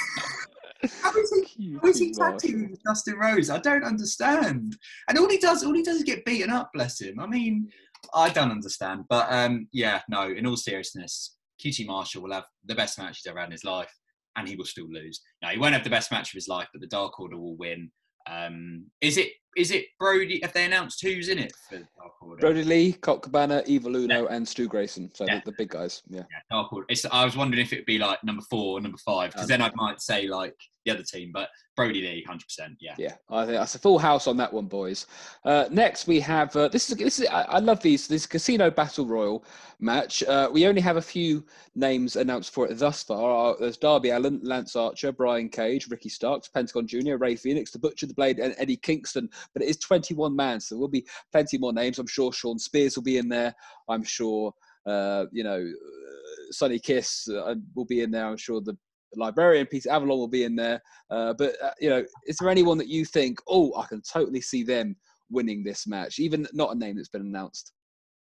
How 1.03 1.13
is 1.13 1.45
he? 1.57 1.77
How 1.83 1.89
is 1.89 1.99
he 1.99 2.13
tag 2.13 2.39
teaming 2.39 2.71
with 2.71 2.83
Dustin 2.83 3.19
Rhodes? 3.19 3.51
I 3.51 3.59
don't 3.59 3.85
understand. 3.85 4.77
And 5.09 5.19
all 5.19 5.29
he 5.29 5.39
does, 5.39 5.65
all 5.65 5.75
he 5.75 5.83
does 5.83 5.97
is 5.97 6.05
get 6.05 6.25
beaten 6.25 6.51
up. 6.51 6.71
Bless 6.73 7.01
him. 7.01 7.19
I 7.19 7.27
mean, 7.27 7.71
I 8.15 8.29
don't 8.29 8.51
understand. 8.51 9.05
But 9.09 9.27
um, 9.31 9.69
yeah, 9.73 10.03
no. 10.09 10.31
In 10.31 10.47
all 10.47 10.57
seriousness, 10.57 11.37
QT 11.63 11.87
Marshall 11.87 12.23
will 12.23 12.33
have 12.33 12.45
the 12.65 12.75
best 12.75 12.99
match 12.99 13.19
he's 13.19 13.31
ever 13.31 13.41
had 13.41 13.47
in 13.47 13.53
his 13.53 13.65
life, 13.65 13.93
and 14.39 14.49
he 14.49 14.57
will 14.57 14.65
still 14.65 14.89
lose. 14.91 15.21
Now 15.43 15.49
he 15.51 15.59
won't 15.59 15.75
have 15.75 15.85
the 15.85 15.91
best 15.91 16.11
match 16.11 16.31
of 16.31 16.35
his 16.35 16.49
life, 16.49 16.69
but 16.73 16.81
the 16.81 16.87
Dark 16.87 17.19
Order 17.19 17.37
will 17.37 17.57
win. 17.57 17.91
Um, 18.29 18.87
is 19.01 19.17
it? 19.17 19.29
Is 19.57 19.71
it 19.71 19.87
Brodie? 19.99 20.41
Have 20.43 20.53
they 20.53 20.65
announced 20.67 21.03
who's 21.03 21.29
in 21.29 21.39
it 21.39 21.53
for 21.69 21.79
the 21.79 21.85
Dark 21.99 22.13
Order? 22.23 22.41
Brodie 22.41 22.65
Lee, 22.65 22.93
Colt 22.93 23.23
Cabana, 23.23 23.63
Evil 23.67 23.97
Uno, 23.97 24.27
and 24.27 24.47
Stu 24.47 24.69
Grayson. 24.69 25.11
So 25.15 25.25
Yeah. 25.27 25.41
the, 25.45 25.51
the 25.51 25.57
big 25.59 25.71
guys. 25.71 26.03
Yeah. 26.09 26.23
Yeah, 26.51 26.63
It's, 26.89 27.05
I 27.07 27.25
was 27.25 27.37
wondering 27.37 27.63
if 27.63 27.73
it'd 27.73 27.87
be 27.87 27.99
like 27.99 28.23
number 28.23 28.43
four 28.51 28.79
or 28.79 28.81
number 28.81 28.99
five, 28.99 29.33
because 29.33 29.49
then 29.49 29.63
I 29.63 29.71
might 29.75 30.01
say 30.01 30.27
like 30.29 30.55
the 30.85 30.93
other 30.93 31.03
team. 31.03 31.31
But 31.33 31.49
Brodie 31.77 32.01
Lee, 32.03 32.25
hundred 32.27 32.45
percent. 32.45 32.75
Yeah. 32.81 32.95
Yeah, 32.99 33.15
I 33.31 33.45
think 33.47 33.57
that's 33.59 33.75
a 33.75 33.79
full 33.79 33.99
house 33.99 34.27
on 34.27 34.37
that 34.39 34.53
one, 34.53 34.67
boys. 34.67 35.07
Uh, 35.45 35.67
next, 35.71 36.07
we 36.07 36.19
have 36.21 36.55
uh, 36.57 36.69
this 36.69 36.91
is 36.91 36.97
this 36.97 37.21
is 37.21 37.27
I, 37.29 37.43
I 37.43 37.59
love 37.59 37.81
these 37.83 38.07
this 38.09 38.27
casino 38.27 38.71
battle 38.71 39.07
royal 39.07 39.45
match. 39.81 40.23
Uh, 40.25 40.49
we 40.53 40.67
only 40.67 40.81
have 40.81 40.97
a 40.97 41.03
few 41.03 41.45
names 41.77 42.17
announced 42.17 42.53
for 42.53 42.67
it 42.69 42.77
thus 42.79 43.03
far. 43.05 43.53
Uh, 43.53 43.57
there's 43.61 43.77
Darby 43.77 44.11
Allin, 44.11 44.41
Lance 44.43 44.75
Archer, 44.77 45.13
Brian 45.13 45.49
Cage, 45.49 45.89
Ricky 45.89 46.09
Starks, 46.09 46.49
Pentagon 46.49 46.87
Jr., 46.87 47.15
Rey 47.17 47.37
Fénix, 47.37 47.71
The 47.71 47.79
Butcher, 47.79 48.07
The 48.07 48.15
Blade, 48.15 48.41
and 48.41 48.55
Eddie 48.59 48.77
Kingston. 48.77 49.29
But 49.55 49.63
it 49.63 49.69
is 49.69 49.79
21 49.79 50.35
man, 50.35 50.61
so 50.61 50.75
there 50.75 50.81
will 50.81 50.89
be 50.89 51.07
plenty 51.33 51.59
more 51.59 51.73
names. 51.73 51.99
I'm 51.99 52.07
sure 52.07 52.33
Shawn 52.33 52.59
Spears 52.59 52.97
will 52.97 53.05
be 53.05 53.19
in 53.19 53.29
there. 53.29 53.55
I'm 53.89 54.03
sure 54.03 54.53
uh, 54.87 55.27
you 55.33 55.45
know 55.45 55.59
uh, 55.59 56.53
Sonny 56.53 56.79
Kiss 56.79 57.29
uh, 57.29 57.55
will 57.75 57.87
be 57.87 58.03
in 58.03 58.11
there. 58.11 58.27
I'm 58.27 58.37
sure 58.37 58.61
the 58.61 58.77
librarian 59.17 59.67
Peter 59.67 59.91
Avalon 59.91 60.19
will 60.19 60.29
be 60.29 60.45
in 60.45 60.57
there. 60.57 60.81
Uh, 61.11 61.35
but 61.35 61.55
uh, 61.63 61.71
you 61.81 61.91
know, 61.91 62.05
is 62.27 62.37
there 62.37 62.51
anyone 62.51 62.79
that 62.79 62.89
you 62.89 63.05
think, 63.05 63.39
oh, 63.49 63.75
I 63.77 63.87
can 63.87 64.03
totally 64.03 64.41
see 64.41 64.63
them 64.63 64.97
winning 65.31 65.63
this 65.63 65.87
match, 65.87 66.19
even 66.19 66.47
not 66.53 66.75
a 66.75 66.79
name 66.79 66.97
that's 66.97 67.09
been 67.09 67.23
announced? 67.23 67.73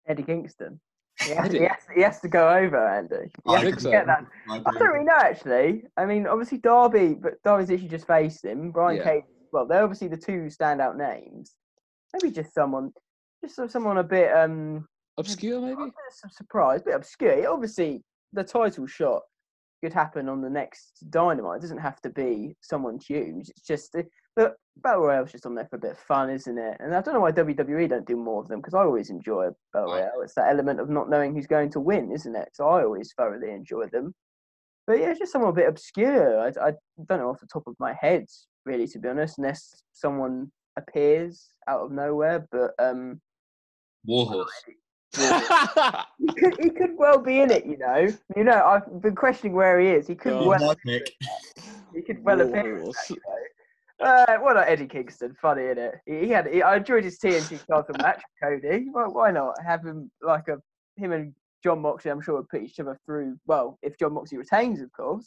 Eddie 0.07 0.23
Kingston. 0.23 0.79
He 1.23 1.31
has, 1.31 1.51
he 1.51 1.59
has, 1.59 1.77
he 1.95 2.01
has 2.01 2.19
to 2.19 2.27
go 2.27 2.49
over, 2.49 2.87
Andy. 2.89 3.31
I 3.47 3.61
think 3.61 3.79
so. 3.79 3.89
get 3.89 4.05
that. 4.05 4.25
I 4.49 4.57
I 4.57 4.59
don't 4.59 4.89
really 4.89 5.05
know 5.05 5.15
actually. 5.17 5.83
I 5.95 6.05
mean, 6.05 6.27
obviously 6.27 6.57
Darby, 6.57 7.13
but 7.13 7.41
Darby's 7.43 7.71
actually 7.71 7.87
just 7.87 8.05
faced 8.05 8.43
him. 8.43 8.71
Brian 8.71 8.97
Yeah. 8.97 9.03
Cage. 9.03 9.23
Well, 9.55 9.65
they're 9.65 9.83
obviously 9.83 10.09
the 10.09 10.17
two 10.17 10.49
standout 10.49 10.97
names. 10.97 11.55
Maybe 12.13 12.29
just 12.29 12.53
someone, 12.53 12.91
just 13.41 13.71
someone 13.71 13.99
a 13.99 14.03
bit 14.03 14.35
um, 14.35 14.85
Obscure, 15.17 15.61
maybe. 15.61 15.93
of 16.25 16.31
surprise, 16.33 16.81
a 16.81 16.83
bit 16.83 16.95
obscure. 16.95 17.49
Obviously, 17.49 18.03
the 18.33 18.43
title 18.43 18.85
shot 18.85 19.21
could 19.81 19.93
happen 19.93 20.27
on 20.27 20.41
the 20.41 20.49
next 20.49 21.09
Dynamite. 21.09 21.59
It 21.59 21.61
doesn't 21.61 21.77
have 21.77 22.01
to 22.01 22.09
be 22.09 22.57
someone 22.59 22.99
huge. 22.99 23.47
It's 23.47 23.65
just 23.65 23.93
the, 23.93 24.53
Battle 24.83 25.03
Royale's 25.03 25.31
just 25.31 25.45
on 25.45 25.55
there 25.55 25.67
for 25.69 25.77
a 25.77 25.79
bit 25.79 25.91
of 25.91 25.99
fun, 25.99 26.29
isn't 26.29 26.57
it? 26.57 26.75
And 26.81 26.93
I 26.93 26.99
don't 26.99 27.13
know 27.13 27.21
why 27.21 27.31
WWE 27.31 27.87
don't 27.87 28.05
do 28.05 28.17
more 28.17 28.41
of 28.41 28.49
them 28.49 28.59
because 28.59 28.73
I 28.73 28.81
always 28.81 29.09
enjoy 29.09 29.47
Battle. 29.71 29.93
Royale. 29.93 30.21
It's 30.21 30.35
that 30.35 30.49
element 30.49 30.81
of 30.81 30.89
not 30.89 31.09
knowing 31.09 31.33
who's 31.33 31.47
going 31.47 31.69
to 31.71 31.79
win, 31.79 32.11
isn't 32.11 32.35
it? 32.35 32.49
So 32.51 32.67
I 32.67 32.83
always 32.83 33.13
thoroughly 33.17 33.51
enjoy 33.51 33.85
them. 33.87 34.13
But 34.87 34.99
yeah, 34.99 35.09
it's 35.09 35.19
just 35.19 35.31
someone 35.31 35.49
a 35.49 35.53
bit 35.53 35.67
obscure. 35.67 36.39
I, 36.39 36.47
I 36.61 36.73
don't 37.07 37.19
know 37.19 37.29
off 37.29 37.39
the 37.39 37.47
top 37.47 37.67
of 37.67 37.75
my 37.79 37.93
head, 37.93 38.27
really, 38.65 38.87
to 38.87 38.99
be 38.99 39.09
honest, 39.09 39.37
unless 39.37 39.81
someone 39.93 40.51
appears 40.77 41.47
out 41.67 41.81
of 41.81 41.91
nowhere. 41.91 42.47
But 42.51 42.71
um, 42.79 43.19
Warhorse. 44.05 44.51
he 45.15 46.33
could 46.33 46.57
he 46.61 46.69
could 46.69 46.97
well 46.97 47.17
be 47.17 47.39
in 47.39 47.49
it, 47.49 47.65
you 47.65 47.77
know. 47.77 48.07
You 48.35 48.43
know, 48.43 48.63
I've 48.65 49.01
been 49.01 49.15
questioning 49.15 49.53
where 49.53 49.79
he 49.79 49.87
is. 49.87 50.07
He 50.07 50.15
could 50.15 50.33
God. 50.33 50.47
well 50.47 50.67
My 50.67 50.75
pick. 50.85 51.11
he 51.93 52.01
could 52.01 52.23
well 52.23 52.41
appear. 52.41 52.79
in 52.79 52.85
that, 52.85 53.09
you 53.09 53.15
know. 53.15 54.05
Uh, 54.05 54.37
what 54.39 54.51
about 54.51 54.67
Eddie 54.67 54.87
Kingston? 54.87 55.35
Funny, 55.41 55.63
isn't 55.63 55.77
it? 55.77 55.95
He, 56.05 56.19
he 56.25 56.29
had. 56.29 56.47
He, 56.47 56.61
I 56.61 56.75
enjoyed 56.75 57.05
his 57.05 57.17
TNT 57.17 57.65
title 57.65 57.95
match 57.97 58.21
with 58.41 58.61
Cody. 58.61 58.87
Why, 58.91 59.07
why 59.07 59.31
not 59.31 59.55
have 59.65 59.85
him 59.85 60.11
like 60.21 60.47
a 60.49 60.61
him 60.97 61.13
and 61.13 61.33
Jon 61.63 61.81
Moxley? 61.81 62.11
I'm 62.11 62.21
sure 62.21 62.35
would 62.37 62.49
put 62.49 62.63
each 62.63 62.79
other 62.79 62.99
through. 63.05 63.37
Well, 63.47 63.77
if 63.81 63.97
Jon 63.97 64.13
Moxley 64.13 64.37
retains, 64.37 64.81
of 64.81 64.91
course. 64.91 65.25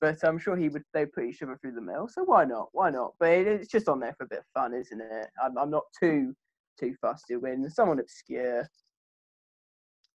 But 0.00 0.22
I'm 0.24 0.38
sure 0.38 0.56
he 0.56 0.68
would. 0.68 0.82
They 0.92 1.06
put 1.06 1.24
each 1.24 1.42
other 1.42 1.56
through 1.60 1.72
the 1.72 1.80
mill. 1.80 2.08
So 2.08 2.24
why 2.24 2.44
not? 2.44 2.68
Why 2.72 2.90
not? 2.90 3.14
But 3.18 3.30
it, 3.30 3.46
it's 3.46 3.68
just 3.68 3.88
on 3.88 4.00
there 4.00 4.14
for 4.18 4.24
a 4.24 4.28
bit 4.28 4.40
of 4.40 4.44
fun, 4.52 4.74
isn't 4.74 5.00
it? 5.00 5.28
I'm, 5.42 5.56
I'm 5.56 5.70
not 5.70 5.84
too 5.98 6.34
too 6.78 6.94
fussed 7.00 7.26
to 7.28 7.36
win. 7.36 7.68
Someone 7.70 8.00
obscure. 8.00 8.68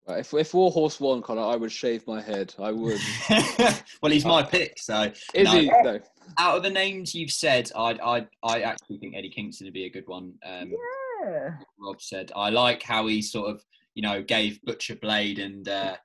Right, 0.08 0.20
if 0.20 0.32
if 0.34 0.54
Warhorse 0.54 1.00
won, 1.00 1.20
Connor, 1.22 1.42
I 1.42 1.56
would 1.56 1.72
shave 1.72 2.06
my 2.06 2.20
head. 2.20 2.54
I 2.58 2.70
would. 2.72 3.00
well, 4.02 4.12
he's 4.12 4.24
my 4.24 4.42
pick. 4.50 4.78
So 4.78 5.10
Is 5.34 5.44
No. 5.52 5.60
he? 5.60 5.66
No. 5.82 6.00
out 6.38 6.56
of 6.56 6.62
the 6.62 6.70
names 6.70 7.14
you've 7.14 7.32
said, 7.32 7.70
I 7.76 7.92
I 8.02 8.26
I 8.42 8.60
actually 8.62 8.98
think 8.98 9.14
Eddie 9.16 9.30
Kingston 9.30 9.66
would 9.66 9.74
be 9.74 9.84
a 9.86 9.90
good 9.90 10.06
one. 10.06 10.34
Um, 10.44 10.72
Yeah. 11.24 11.50
Rob 11.78 12.00
said. 12.00 12.30
I 12.36 12.50
like 12.50 12.82
how 12.82 13.06
he 13.08 13.20
sort 13.20 13.50
of, 13.50 13.64
you 13.96 14.02
know, 14.02 14.22
gave 14.22 14.62
Butcher 14.62 14.94
Blade 14.94 15.38
and 15.38 15.66
uh, 15.68 15.96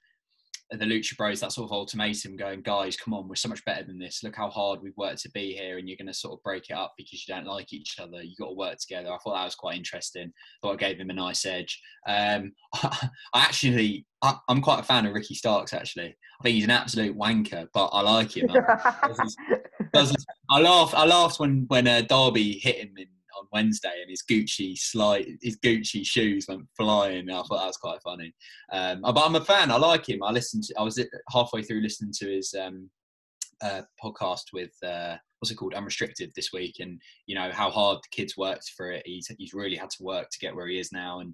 the 0.71 0.85
Lucha 0.85 1.17
Bros 1.17 1.41
that 1.41 1.51
sort 1.51 1.69
of 1.69 1.73
ultimatum, 1.73 2.37
going, 2.37 2.61
guys, 2.61 2.95
come 2.95 3.13
on, 3.13 3.27
we're 3.27 3.35
so 3.35 3.49
much 3.49 3.63
better 3.65 3.83
than 3.83 3.99
this. 3.99 4.23
Look 4.23 4.37
how 4.37 4.49
hard 4.49 4.79
we've 4.81 4.95
worked 4.95 5.21
to 5.23 5.31
be 5.31 5.53
here, 5.53 5.77
and 5.77 5.89
you're 5.89 5.97
going 5.97 6.07
to 6.07 6.13
sort 6.13 6.33
of 6.33 6.41
break 6.43 6.69
it 6.69 6.73
up 6.73 6.93
because 6.97 7.27
you 7.27 7.33
don't 7.33 7.45
like 7.45 7.73
each 7.73 7.99
other. 7.99 8.23
You 8.23 8.33
got 8.39 8.47
to 8.47 8.55
work 8.55 8.77
together. 8.77 9.09
I 9.09 9.17
thought 9.17 9.35
that 9.35 9.43
was 9.43 9.55
quite 9.55 9.75
interesting. 9.75 10.31
Thought 10.61 10.73
I 10.75 10.77
gave 10.77 10.99
him 10.99 11.09
a 11.09 11.13
nice 11.13 11.45
edge. 11.45 11.81
Um, 12.07 12.53
I 12.73 13.09
actually, 13.35 14.05
I, 14.21 14.37
I'm 14.47 14.61
quite 14.61 14.79
a 14.79 14.83
fan 14.83 15.05
of 15.05 15.13
Ricky 15.13 15.35
Starks. 15.35 15.73
Actually, 15.73 16.15
I 16.39 16.43
think 16.43 16.55
he's 16.55 16.63
an 16.63 16.71
absolute 16.71 17.17
wanker, 17.17 17.67
but 17.73 17.87
I 17.87 18.01
like 18.01 18.37
him. 18.37 18.47
does- 19.93 20.15
I 20.49 20.61
laughed. 20.61 20.93
I 20.93 21.05
laughed 21.05 21.41
when 21.41 21.65
when 21.67 21.87
uh, 21.87 22.01
Darby 22.07 22.53
hit 22.53 22.77
him 22.77 22.93
in 22.97 23.07
on 23.39 23.47
Wednesday, 23.51 24.01
and 24.01 24.09
his 24.09 24.23
Gucci 24.29 24.77
slide, 24.77 25.25
his 25.41 25.57
Gucci 25.57 26.05
shoes 26.05 26.45
went 26.47 26.67
flying. 26.77 27.29
I 27.29 27.35
thought 27.35 27.59
that 27.59 27.67
was 27.67 27.77
quite 27.77 28.01
funny. 28.03 28.33
Um, 28.71 29.01
but 29.01 29.17
I'm 29.17 29.35
a 29.35 29.43
fan. 29.43 29.71
I 29.71 29.77
like 29.77 30.07
him. 30.07 30.23
I 30.23 30.31
listened. 30.31 30.63
To, 30.63 30.75
I 30.79 30.83
was 30.83 31.03
halfway 31.31 31.63
through 31.63 31.81
listening 31.81 32.13
to 32.19 32.29
his 32.29 32.53
um, 32.53 32.89
uh, 33.61 33.81
podcast 34.03 34.53
with 34.53 34.71
uh, 34.83 35.17
what's 35.39 35.51
it 35.51 35.55
called, 35.55 35.73
Unrestricted 35.73 36.31
this 36.35 36.51
week, 36.53 36.75
and 36.79 36.99
you 37.25 37.35
know 37.35 37.51
how 37.51 37.69
hard 37.69 37.97
the 37.97 38.15
kids 38.15 38.37
worked 38.37 38.71
for 38.75 38.91
it. 38.91 39.03
He's 39.05 39.29
he's 39.37 39.53
really 39.53 39.75
had 39.75 39.89
to 39.91 40.03
work 40.03 40.29
to 40.29 40.39
get 40.39 40.55
where 40.55 40.67
he 40.67 40.79
is 40.79 40.91
now, 40.91 41.19
and 41.19 41.33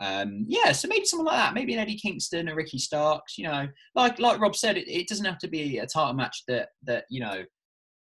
um, 0.00 0.44
yeah, 0.46 0.72
so 0.72 0.88
maybe 0.88 1.06
someone 1.06 1.26
like 1.26 1.36
that, 1.36 1.54
maybe 1.54 1.72
an 1.72 1.78
Eddie 1.78 1.98
Kingston, 1.98 2.48
a 2.48 2.54
Ricky 2.54 2.78
Starks. 2.78 3.38
You 3.38 3.44
know, 3.44 3.68
like 3.94 4.18
like 4.18 4.40
Rob 4.40 4.54
said, 4.54 4.76
it, 4.76 4.88
it 4.88 5.08
doesn't 5.08 5.24
have 5.24 5.38
to 5.38 5.48
be 5.48 5.78
a 5.78 5.86
title 5.86 6.14
match 6.14 6.44
that 6.48 6.68
that 6.84 7.04
you 7.08 7.20
know 7.20 7.42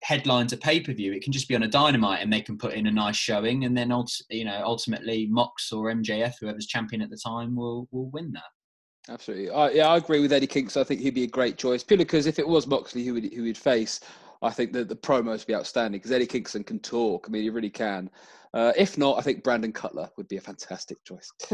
headlines 0.03 0.53
a 0.53 0.57
pay 0.57 0.81
per 0.81 0.93
view. 0.93 1.13
It 1.13 1.23
can 1.23 1.33
just 1.33 1.49
be 1.49 1.55
on 1.55 1.63
a 1.63 1.69
dynamite, 1.69 2.23
and 2.23 2.33
they 2.33 2.41
can 2.41 2.59
put 2.59 2.75
in 2.75 2.87
a 2.87 2.91
nice 2.91 3.17
showing, 3.17 3.65
and 3.65 3.77
then 3.77 3.93
you 4.31 4.45
know 4.45 4.63
ultimately 4.65 5.27
Mox 5.27 5.73
or 5.73 5.93
MJF, 5.93 6.35
whoever's 6.41 6.67
champion 6.67 7.03
at 7.03 7.11
the 7.11 7.19
time, 7.19 7.55
will 7.55 7.89
will 7.91 8.11
win 8.11 8.33
that. 8.33 9.13
Absolutely, 9.13 9.51
I, 9.51 9.71
yeah, 9.71 9.89
I 9.89 9.97
agree 9.97 10.21
with 10.21 10.33
Eddie 10.33 10.47
Kingston. 10.47 10.81
I 10.81 10.85
think 10.85 11.01
he'd 11.01 11.15
be 11.15 11.25
a 11.25 11.29
great 11.29 11.59
choice 11.59 11.83
purely 11.83 12.05
because 12.05 12.27
if 12.27 12.39
it 12.39 12.47
was 12.47 12.67
Moxley 12.67 13.05
who 13.05 13.15
would 13.15 13.33
who 13.33 13.45
would 13.45 13.59
face, 13.59 14.01
I 14.43 14.51
think 14.51 14.73
that 14.73 14.89
the 14.89 14.97
promos 14.97 15.39
would 15.39 15.47
be 15.47 15.55
outstanding 15.55 15.99
because 15.99 16.13
Eddie 16.13 16.27
Kingston 16.27 16.65
can 16.65 16.79
talk. 16.79 17.27
I 17.29 17.31
mean, 17.31 17.43
he 17.43 17.51
really 17.51 17.71
can. 17.71 18.11
Uh, 18.53 18.73
if 18.77 18.99
not, 18.99 19.17
I 19.17 19.23
think 19.23 19.45
Brandon 19.45 19.73
Cutler 19.73 20.11
would 20.17 20.27
be 20.27 20.37
a 20.37 20.41
fantastic 20.41 20.99
choice. 21.05 21.31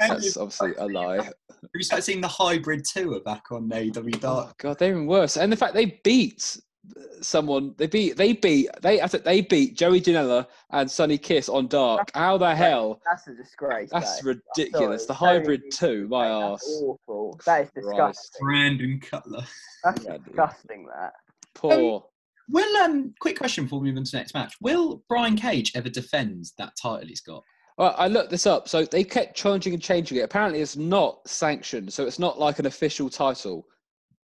That's 0.00 0.36
obviously 0.36 0.72
a 0.78 0.86
lie. 0.86 1.30
We 1.72 1.84
start 1.84 2.02
seeing 2.02 2.20
the 2.20 2.26
hybrid 2.26 2.84
tour 2.84 3.20
back 3.20 3.44
on 3.52 3.68
AEW 3.68 4.18
Dark. 4.18 4.48
Oh, 4.48 4.54
God, 4.58 4.78
they're 4.78 4.90
even 4.90 5.06
worse. 5.06 5.36
And 5.36 5.52
the 5.52 5.56
fact 5.56 5.74
they 5.74 6.00
beat 6.02 6.58
someone, 7.20 7.74
they 7.76 7.86
beat, 7.86 8.16
they 8.16 8.32
beat, 8.32 8.68
they, 8.82 9.00
I 9.00 9.06
think 9.06 9.24
they 9.24 9.42
beat 9.42 9.76
Joey 9.76 10.00
Janela 10.00 10.46
and 10.70 10.90
Sonny 10.90 11.18
Kiss 11.18 11.48
on 11.48 11.68
Dark. 11.68 12.10
How 12.14 12.38
the 12.38 12.54
hell? 12.54 13.00
That's 13.04 13.26
a 13.28 13.34
disgrace. 13.34 13.90
That's 13.90 14.22
ridiculous. 14.24 15.06
The 15.06 15.14
hybrid 15.14 15.62
two, 15.72 16.08
my 16.08 16.26
ass. 16.26 16.64
Awful. 16.82 17.38
That 17.46 17.64
is 17.64 17.70
disgusting. 17.74 18.38
Brandon 18.40 19.00
Cutler. 19.00 19.44
That's 19.84 20.04
disgusting. 20.04 20.86
That. 20.86 21.12
Poor. 21.54 22.04
Will 22.48 22.76
um 22.78 23.14
quick 23.20 23.38
question 23.38 23.64
before 23.64 23.78
we 23.78 23.88
move 23.88 23.98
on 23.98 24.04
to 24.04 24.16
next 24.16 24.34
match. 24.34 24.54
Will 24.60 25.04
Brian 25.08 25.36
Cage 25.36 25.72
ever 25.76 25.88
defend 25.88 26.46
that 26.58 26.72
title 26.80 27.06
he's 27.06 27.20
got? 27.20 27.44
Well, 27.78 27.94
I 27.96 28.08
looked 28.08 28.30
this 28.30 28.46
up. 28.46 28.68
So 28.68 28.84
they 28.84 29.04
kept 29.04 29.36
changing 29.36 29.72
and 29.72 29.82
changing 29.82 30.18
it. 30.18 30.22
Apparently, 30.22 30.60
it's 30.60 30.76
not 30.76 31.26
sanctioned, 31.28 31.92
so 31.92 32.06
it's 32.06 32.18
not 32.18 32.40
like 32.40 32.58
an 32.58 32.66
official 32.66 33.08
title. 33.08 33.64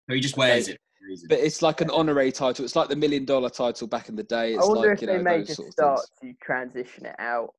No, 0.08 0.14
he 0.14 0.20
just 0.20 0.36
wears 0.36 0.64
okay. 0.64 0.72
it. 0.72 0.80
But 1.28 1.38
it's 1.38 1.62
like 1.62 1.80
an 1.80 1.90
honorary 1.90 2.32
title. 2.32 2.64
It's 2.64 2.76
like 2.76 2.88
the 2.88 2.96
million 2.96 3.24
dollar 3.24 3.50
title 3.50 3.86
back 3.86 4.08
in 4.08 4.16
the 4.16 4.22
day. 4.22 4.54
It's 4.54 4.64
I 4.64 4.68
wonder 4.68 4.90
like, 4.90 5.02
if 5.02 5.08
they 5.08 5.16
know, 5.16 5.22
may 5.22 5.44
just 5.44 5.72
start 5.72 6.00
to 6.22 6.32
transition 6.42 7.06
it 7.06 7.16
out. 7.18 7.54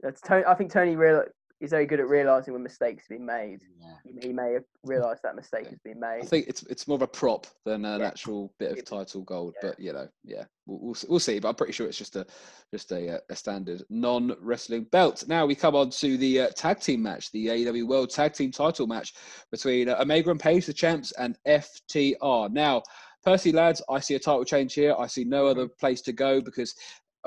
That's 0.00 0.20
Tony, 0.20 0.44
I 0.46 0.54
think 0.54 0.72
Tony 0.72 0.96
real 0.96 1.24
he's 1.64 1.70
very 1.70 1.86
good 1.86 1.98
at 1.98 2.08
realizing 2.08 2.52
when 2.52 2.62
mistakes 2.62 3.04
have 3.08 3.18
been 3.18 3.26
made. 3.26 3.62
Yeah. 3.80 4.20
He, 4.22 4.32
may 4.32 4.52
have 4.52 4.64
realized 4.84 5.22
that 5.22 5.34
mistake 5.34 5.66
has 5.68 5.78
been 5.78 5.98
made. 5.98 6.20
I 6.22 6.26
think 6.26 6.46
it's 6.46 6.62
it's 6.64 6.86
more 6.86 6.96
of 6.96 7.02
a 7.02 7.06
prop 7.06 7.46
than 7.64 7.86
an 7.86 8.00
yeah. 8.00 8.06
actual 8.06 8.52
bit 8.58 8.72
of 8.72 8.84
title 8.84 9.22
gold. 9.22 9.54
Yeah. 9.56 9.70
But 9.70 9.80
you 9.80 9.92
know, 9.94 10.08
yeah, 10.24 10.44
we'll, 10.66 10.78
we'll, 10.80 10.96
we'll 11.08 11.20
see. 11.20 11.38
But 11.38 11.48
I'm 11.48 11.54
pretty 11.54 11.72
sure 11.72 11.86
it's 11.86 11.96
just 11.96 12.16
a 12.16 12.26
just 12.70 12.92
a, 12.92 13.16
uh, 13.16 13.18
a 13.30 13.36
standard 13.36 13.82
non 13.88 14.36
wrestling 14.40 14.84
belt. 14.84 15.24
Now 15.26 15.46
we 15.46 15.54
come 15.54 15.74
on 15.74 15.90
to 15.90 16.16
the 16.18 16.42
uh, 16.42 16.48
tag 16.50 16.80
team 16.80 17.02
match, 17.02 17.32
the 17.32 17.46
AEW 17.46 17.88
World 17.88 18.10
Tag 18.10 18.34
Team 18.34 18.50
Title 18.50 18.86
match 18.86 19.14
between 19.50 19.88
uh, 19.88 19.96
Omega 19.98 20.30
and 20.30 20.40
Page, 20.40 20.66
the 20.66 20.72
champs, 20.72 21.12
and 21.12 21.38
FTR. 21.46 22.50
Now. 22.52 22.82
Percy 23.24 23.52
lads, 23.52 23.80
I 23.88 24.00
see 24.00 24.16
a 24.16 24.18
title 24.18 24.44
change 24.44 24.74
here. 24.74 24.94
I 24.98 25.06
see 25.06 25.24
no 25.24 25.46
other 25.46 25.66
place 25.66 26.02
to 26.02 26.12
go 26.12 26.42
because 26.42 26.74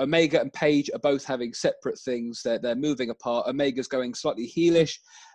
Omega 0.00 0.40
and 0.40 0.52
Page 0.52 0.90
are 0.94 1.00
both 1.00 1.24
having 1.24 1.52
separate 1.52 1.98
things. 1.98 2.42
They're, 2.42 2.58
they're 2.58 2.74
moving 2.74 3.10
apart. 3.10 3.46
Omega's 3.48 3.88
going 3.88 4.14
slightly 4.14 4.46
heelish, 4.46 4.94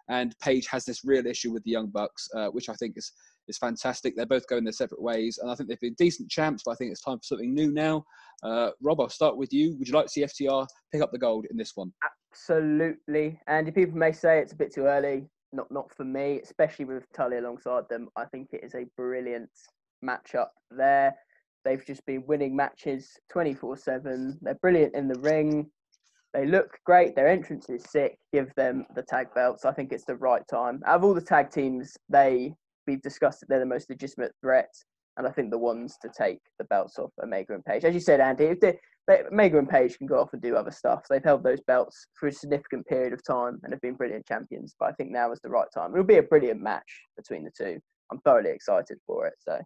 and 0.10 0.38
Page 0.40 0.68
has 0.68 0.86
this 0.86 1.04
real 1.04 1.26
issue 1.26 1.52
with 1.52 1.64
the 1.64 1.72
Young 1.72 1.88
Bucks, 1.88 2.30
uh, 2.36 2.48
which 2.48 2.70
I 2.70 2.74
think 2.74 2.98
is 2.98 3.12
is 3.48 3.58
fantastic. 3.58 4.16
They're 4.16 4.26
both 4.26 4.48
going 4.48 4.64
their 4.64 4.74
separate 4.74 5.02
ways, 5.02 5.38
and 5.42 5.52
I 5.52 5.56
think 5.56 5.70
they've 5.70 5.80
been 5.80 5.96
decent 5.98 6.30
champs. 6.30 6.64
But 6.66 6.72
I 6.72 6.76
think 6.76 6.92
it's 6.92 7.02
time 7.02 7.18
for 7.18 7.24
something 7.24 7.54
new 7.54 7.72
now. 7.72 8.04
Uh, 8.42 8.72
Rob, 8.82 9.02
I'll 9.02 9.10
start 9.10 9.38
with 9.38 9.52
you. 9.52 9.76
Would 9.78 9.88
you 9.88 9.94
like 9.94 10.06
to 10.06 10.12
see 10.12 10.24
FTR 10.24 10.68
pick 10.92 11.02
up 11.02 11.12
the 11.12 11.18
gold 11.18 11.46
in 11.50 11.58
this 11.58 11.74
one? 11.76 11.92
Absolutely. 12.32 13.40
And 13.48 13.74
people 13.74 13.98
may 13.98 14.12
say 14.12 14.40
it's 14.40 14.54
a 14.54 14.58
bit 14.58 14.74
too 14.74 14.86
early. 14.86 15.28
Not 15.52 15.72
not 15.72 15.92
for 15.94 16.04
me, 16.04 16.40
especially 16.42 16.86
with 16.86 17.06
Tully 17.14 17.38
alongside 17.38 17.84
them. 17.90 18.10
I 18.16 18.26
think 18.26 18.50
it 18.54 18.64
is 18.64 18.76
a 18.76 18.86
brilliant 18.98 19.50
matchup 20.04 20.50
there. 20.72 21.16
They've 21.66 21.86
just 21.86 22.06
been 22.06 22.24
winning 22.28 22.56
matches 22.56 23.18
24 23.32 23.78
7. 23.78 24.40
They're 24.42 24.56
brilliant 24.56 24.96
in 24.96 25.08
the 25.08 25.20
ring. 25.20 25.70
They 26.34 26.48
look 26.48 26.78
great. 26.86 27.16
Their 27.16 27.28
entrance 27.28 27.70
is 27.70 27.84
sick. 27.90 28.18
Give 28.34 28.54
them 28.56 28.86
the 28.96 29.04
tag 29.04 29.28
belts. 29.36 29.66
I 29.66 29.72
think 29.72 29.92
it's 29.92 30.06
the 30.06 30.16
right 30.16 30.42
time. 30.50 30.82
Out 30.86 30.96
of 30.96 31.04
all 31.04 31.14
the 31.14 31.22
tag 31.22 31.52
teams, 31.52 31.96
they 32.10 32.54
we've 32.88 33.02
discussed 33.02 33.40
that 33.40 33.50
they're 33.50 33.60
the 33.60 33.66
most 33.66 33.90
legitimate 33.90 34.34
threat, 34.42 34.74
and 35.18 35.28
I 35.28 35.32
think 35.32 35.52
the 35.52 35.58
ones 35.58 35.96
to 36.02 36.10
take 36.10 36.40
the 36.58 36.66
belts 36.66 36.98
off 36.98 37.12
Omega 37.24 37.54
and 37.54 37.64
Page. 37.64 37.86
As 37.86 37.94
you 37.94 38.00
said, 38.00 38.20
Andy, 38.20 38.46
if 38.46 38.60
they, 38.60 38.78
they, 39.08 39.22
Omega 39.32 39.60
and 39.60 39.70
Page 39.70 39.98
can 39.98 40.08
go 40.08 40.20
off 40.20 40.34
and 40.34 40.42
do 40.42 40.56
other 40.56 40.72
stuff. 40.72 41.04
They've 41.10 41.24
held 41.24 41.44
those 41.44 41.62
belts 41.62 42.08
for 42.16 42.28
a 42.28 42.32
significant 42.32 42.88
period 42.88 43.14
of 43.14 43.24
time 43.24 43.60
and 43.64 43.72
have 43.72 43.82
been 43.82 43.96
brilliant 43.96 44.26
champions. 44.26 44.76
But 44.80 44.90
I 44.90 44.92
think 44.94 45.12
now 45.12 45.32
is 45.32 45.40
the 45.42 45.50
right 45.50 45.68
time. 45.74 45.92
It'll 45.92 46.04
be 46.04 46.18
a 46.18 46.24
brilliant 46.24 46.62
match 46.62 47.02
between 47.16 47.44
the 47.44 47.52
two. 47.56 47.80
I'm 48.12 48.20
thoroughly 48.20 48.50
excited 48.50 48.98
for 49.06 49.28
it. 49.28 49.34
So 49.40 49.60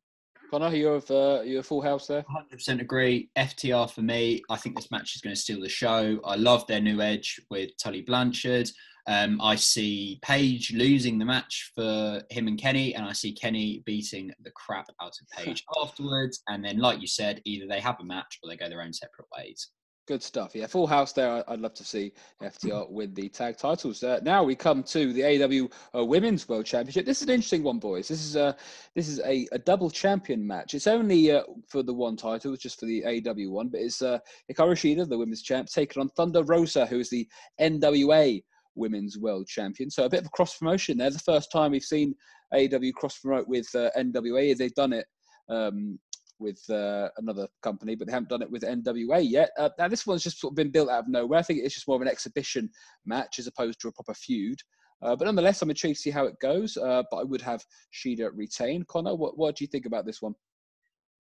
Connor, 0.50 0.74
you 0.74 0.88
have 0.88 1.10
uh, 1.12 1.42
you 1.44 1.60
a 1.60 1.64
full 1.64 1.82
house 1.82 2.08
there. 2.08 2.24
100% 2.54 2.82
agree. 2.82 3.30
FTR 3.38 3.90
for 3.92 4.02
me. 4.02 4.42
I 4.50 4.56
think 4.56 4.76
this 4.76 4.92
match 4.92 5.16
is 5.16 5.22
going 5.22 5.36
to 5.36 5.40
steal 5.40 5.62
the 5.62 5.70
show. 5.70 6.20
I 6.24 6.36
love 6.36 6.66
their 6.68 6.80
new 6.80 7.02
edge 7.02 7.40
with 7.50 7.72
Tully 7.78 8.02
Blanchard. 8.02 8.70
Um, 9.08 9.40
I 9.42 9.56
see 9.56 10.20
Page 10.22 10.74
losing 10.74 11.18
the 11.18 11.26
match 11.26 11.72
for 11.74 12.22
him 12.30 12.48
and 12.48 12.60
Kenny, 12.60 12.94
and 12.94 13.06
I 13.06 13.14
see 13.14 13.32
Kenny 13.34 13.82
beating 13.86 14.32
the 14.44 14.52
crap 14.52 14.88
out 15.02 15.16
of 15.22 15.44
Page 15.44 15.64
afterwards. 15.82 16.42
And 16.48 16.64
then, 16.64 16.80
like 16.80 17.02
you 17.02 17.08
said, 17.08 17.42
either 17.46 17.68
they 17.68 17.80
have 17.80 18.00
a 18.00 18.06
match 18.06 18.40
or 18.44 18.50
they 18.50 18.58
go 18.58 18.70
their 18.70 18.82
own 18.82 18.94
separate 18.94 19.28
ways. 19.38 19.70
Good 20.08 20.24
stuff. 20.24 20.56
Yeah, 20.56 20.68
full 20.68 20.88
house 20.88 21.12
there. 21.12 21.44
I'd 21.50 21.60
love 21.60 21.74
to 21.74 21.84
see 21.84 22.14
FTR 22.42 22.90
win 22.90 23.14
the 23.14 23.28
tag 23.28 23.58
titles. 23.58 24.02
Uh, 24.02 24.22
now 24.24 24.42
we 24.42 24.56
come 24.56 24.82
to 24.84 25.12
the 25.12 25.20
AEW 25.20 25.70
uh, 25.94 26.06
Women's 26.06 26.48
World 26.48 26.66
Championship. 26.66 27.06
This 27.06 27.18
is 27.18 27.24
an 27.24 27.34
interesting 27.34 27.62
one, 27.62 27.78
boys. 27.78 28.08
This 28.08 28.24
is 28.24 28.38
a 28.38 28.56
this 28.96 29.10
is 29.10 29.20
a, 29.26 29.46
a 29.52 29.60
double 29.60 29.90
champion 29.90 30.48
match. 30.48 30.76
It's 30.76 30.88
only 30.88 31.32
uh, 31.32 31.44
for 31.68 31.84
the 31.84 31.94
one 31.94 32.16
title, 32.16 32.54
it's 32.54 32.64
just 32.64 32.80
for 32.80 32.86
the 32.86 33.02
AEW 33.02 33.50
one, 33.50 33.68
but 33.68 33.82
it's 33.82 34.02
uh, 34.02 34.20
Hikaru 34.50 34.76
Shida, 34.76 35.10
the 35.10 35.18
women's 35.18 35.42
champ, 35.42 35.68
taking 35.68 36.02
on 36.02 36.08
Thunder 36.10 36.44
Rosa, 36.44 36.86
who 36.86 37.00
is 37.00 37.10
the 37.10 37.28
NWA 37.60 38.42
Women's 38.76 39.18
World 39.18 39.48
Champion. 39.48 39.90
So 39.90 40.06
a 40.06 40.10
bit 40.10 40.22
of 40.22 40.28
a 40.28 40.30
cross 40.30 40.58
promotion 40.58 40.98
there. 40.98 41.10
The 41.10 41.20
first 41.20 41.52
time 41.52 41.72
we've 41.72 41.84
seen 41.84 42.16
AEW 42.54 42.94
cross 42.94 43.20
promote 43.20 43.50
with 43.50 43.68
uh, 43.76 43.90
NWA. 43.98 44.56
They've 44.56 44.74
done 44.74 44.94
it 44.94 45.06
um, 45.50 46.00
with 46.40 46.62
uh, 46.70 47.10
another 47.18 47.48
company, 47.62 47.96
but 47.96 48.08
they 48.08 48.14
haven't 48.14 48.30
done 48.30 48.42
it 48.42 48.52
with 48.52 48.64
NWA 48.64 49.28
yet. 49.28 49.52
Uh, 49.58 49.70
now, 49.78 49.88
this 49.88 50.06
one's 50.06 50.24
just 50.24 50.40
sort 50.40 50.52
of 50.52 50.56
been 50.56 50.72
built 50.72 50.90
out 50.90 51.04
of 51.04 51.08
nowhere. 51.08 51.40
I 51.40 51.44
think 51.44 51.60
it's 51.64 51.76
just 51.76 51.88
more 51.88 51.96
of 51.96 52.02
an 52.02 52.08
exhibition 52.08 52.70
match 53.06 53.40
as 53.40 53.48
opposed 53.48 53.80
to 53.82 53.88
a 53.88 53.92
proper 53.92 54.14
feud. 54.14 54.60
Uh, 55.02 55.16
but 55.16 55.26
nonetheless, 55.26 55.62
I'm 55.62 55.70
intrigued 55.70 55.98
to 55.98 56.02
see 56.02 56.10
how 56.10 56.26
it 56.26 56.40
goes. 56.40 56.78
Uh, 56.78 57.04
but 57.12 57.18
I 57.18 57.24
would 57.24 57.42
have 57.42 57.64
Shida 57.94 58.30
retain. 58.34 58.84
Connor, 58.88 59.16
what, 59.16 59.38
what 59.38 59.56
do 59.56 59.64
you 59.64 59.68
think 59.68 59.86
about 59.86 60.06
this 60.06 60.22
one? 60.22 60.34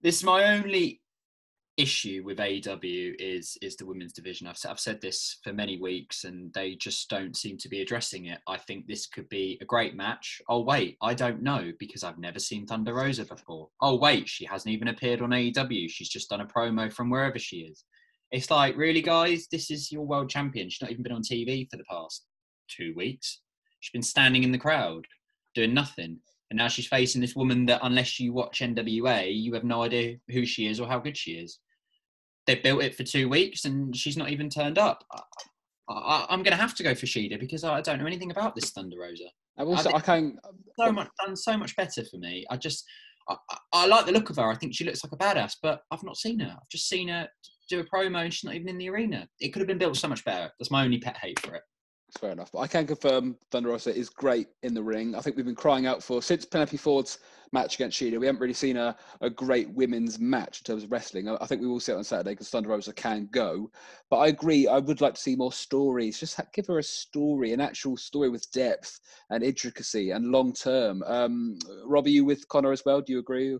This 0.01 0.17
is 0.17 0.23
my 0.23 0.43
only 0.55 1.01
issue 1.77 2.23
with 2.25 2.39
AEW 2.39 3.15
is 3.19 3.55
is 3.61 3.75
the 3.75 3.85
women's 3.85 4.13
division. 4.13 4.47
I've, 4.47 4.57
I've 4.67 4.79
said 4.79 4.99
this 4.99 5.37
for 5.43 5.53
many 5.53 5.79
weeks, 5.79 6.23
and 6.23 6.51
they 6.53 6.75
just 6.75 7.09
don't 7.09 7.37
seem 7.37 7.57
to 7.59 7.69
be 7.69 7.81
addressing 7.81 8.25
it. 8.25 8.39
I 8.47 8.57
think 8.57 8.87
this 8.87 9.05
could 9.05 9.29
be 9.29 9.57
a 9.61 9.65
great 9.65 9.95
match. 9.95 10.41
Oh 10.49 10.61
wait, 10.61 10.97
I 11.01 11.13
don't 11.13 11.43
know 11.43 11.71
because 11.79 12.03
I've 12.03 12.17
never 12.17 12.39
seen 12.39 12.65
Thunder 12.65 12.95
Rosa 12.95 13.25
before. 13.25 13.69
Oh 13.81 13.95
wait, 13.95 14.27
she 14.27 14.45
hasn't 14.45 14.73
even 14.73 14.87
appeared 14.87 15.21
on 15.21 15.29
AEW. 15.29 15.89
She's 15.89 16.09
just 16.09 16.29
done 16.29 16.41
a 16.41 16.45
promo 16.45 16.91
from 16.91 17.09
wherever 17.09 17.37
she 17.37 17.57
is. 17.57 17.85
It's 18.31 18.51
like, 18.51 18.75
really, 18.75 19.01
guys, 19.01 19.47
this 19.49 19.71
is 19.71 19.91
your 19.91 20.05
world 20.05 20.29
champion. 20.29 20.69
She's 20.69 20.81
not 20.81 20.91
even 20.91 21.03
been 21.03 21.13
on 21.13 21.21
TV 21.21 21.69
for 21.69 21.77
the 21.77 21.85
past 21.85 22.25
two 22.69 22.93
weeks. 22.95 23.41
She's 23.79 23.93
been 23.93 24.01
standing 24.01 24.43
in 24.43 24.51
the 24.51 24.57
crowd 24.57 25.05
doing 25.55 25.73
nothing. 25.73 26.17
And 26.49 26.57
now 26.57 26.67
she's 26.67 26.87
facing 26.87 27.21
this 27.21 27.35
woman 27.35 27.65
that, 27.67 27.81
unless 27.83 28.19
you 28.19 28.33
watch 28.33 28.59
NWA, 28.59 29.31
you 29.33 29.53
have 29.53 29.63
no 29.63 29.83
idea 29.83 30.17
who 30.29 30.45
she 30.45 30.67
is 30.67 30.79
or 30.79 30.87
how 30.87 30.99
good 30.99 31.15
she 31.15 31.31
is 31.31 31.59
they 32.47 32.55
built 32.55 32.81
it 32.81 32.95
for 32.95 33.03
two 33.03 33.29
weeks 33.29 33.65
and 33.65 33.95
she's 33.95 34.17
not 34.17 34.29
even 34.29 34.49
turned 34.49 34.77
up. 34.77 35.03
I, 35.89 36.25
am 36.29 36.43
going 36.43 36.55
to 36.55 36.61
have 36.61 36.75
to 36.75 36.83
go 36.83 36.95
for 36.95 37.05
Shida 37.05 37.39
because 37.39 37.63
I 37.63 37.81
don't 37.81 37.99
know 37.99 38.07
anything 38.07 38.31
about 38.31 38.55
this 38.55 38.71
Thunder 38.71 38.97
Rosa. 38.99 39.25
I 39.57 39.63
also 39.63 39.91
I, 39.91 39.97
I 39.97 39.99
can 40.01 40.37
so 40.79 40.91
much 40.91 41.09
done 41.23 41.35
so 41.35 41.57
much 41.57 41.75
better 41.75 42.03
for 42.05 42.17
me. 42.17 42.45
I 42.49 42.57
just 42.57 42.83
I, 43.29 43.35
I, 43.73 43.87
like 43.87 44.05
the 44.05 44.11
look 44.11 44.29
of 44.29 44.37
her. 44.37 44.49
I 44.49 44.55
think 44.55 44.73
she 44.73 44.85
looks 44.85 45.03
like 45.03 45.13
a 45.13 45.17
badass, 45.17 45.55
but 45.61 45.81
I've 45.91 46.03
not 46.03 46.17
seen 46.17 46.39
her. 46.39 46.51
I've 46.51 46.69
just 46.69 46.87
seen 46.87 47.09
her 47.09 47.27
do 47.69 47.79
a 47.81 47.83
promo 47.83 48.23
and 48.23 48.33
she's 48.33 48.43
not 48.43 48.55
even 48.55 48.69
in 48.69 48.77
the 48.77 48.89
arena. 48.89 49.27
It 49.39 49.49
could 49.49 49.59
have 49.59 49.67
been 49.67 49.77
built 49.77 49.97
so 49.97 50.07
much 50.07 50.23
better. 50.23 50.49
That's 50.57 50.71
my 50.71 50.85
only 50.85 50.99
pet 50.99 51.17
hate 51.17 51.39
for 51.39 51.55
it. 51.55 51.63
Fair 52.15 52.31
enough. 52.31 52.51
But 52.51 52.59
I 52.59 52.67
can 52.67 52.87
confirm 52.87 53.37
Thunder 53.51 53.69
Rosa 53.69 53.95
is 53.95 54.09
great 54.09 54.47
in 54.63 54.73
the 54.73 54.83
ring. 54.83 55.15
I 55.15 55.21
think 55.21 55.35
we've 55.35 55.45
been 55.45 55.55
crying 55.55 55.85
out 55.85 56.01
for 56.01 56.21
since 56.21 56.45
Penelope 56.45 56.77
Ford's 56.77 57.19
match 57.51 57.75
against 57.75 57.99
Shida. 57.99 58.19
We 58.19 58.25
haven't 58.25 58.41
really 58.41 58.53
seen 58.53 58.77
a, 58.77 58.95
a 59.21 59.29
great 59.29 59.69
women's 59.71 60.19
match 60.19 60.59
in 60.59 60.63
terms 60.63 60.83
of 60.83 60.91
wrestling. 60.91 61.27
I, 61.29 61.37
I 61.41 61.45
think 61.45 61.61
we 61.61 61.67
will 61.67 61.79
see 61.79 61.91
it 61.91 61.95
on 61.95 62.03
Saturday 62.03 62.31
because 62.31 62.49
Thunder 62.49 62.69
Rosa 62.69 62.93
can 62.93 63.27
go. 63.31 63.69
But 64.09 64.17
I 64.17 64.27
agree. 64.27 64.67
I 64.67 64.77
would 64.79 65.01
like 65.01 65.15
to 65.15 65.21
see 65.21 65.35
more 65.35 65.51
stories. 65.51 66.19
Just 66.19 66.39
give 66.53 66.67
her 66.67 66.79
a 66.79 66.83
story, 66.83 67.53
an 67.53 67.61
actual 67.61 67.97
story 67.97 68.29
with 68.29 68.49
depth 68.51 68.99
and 69.29 69.43
intricacy 69.43 70.11
and 70.11 70.31
long 70.31 70.53
term. 70.53 71.03
Um, 71.05 71.59
Rob, 71.85 72.05
are 72.05 72.09
you 72.09 72.25
with 72.25 72.47
Connor 72.47 72.71
as 72.71 72.85
well? 72.85 73.01
Do 73.01 73.13
you 73.13 73.19
agree? 73.19 73.57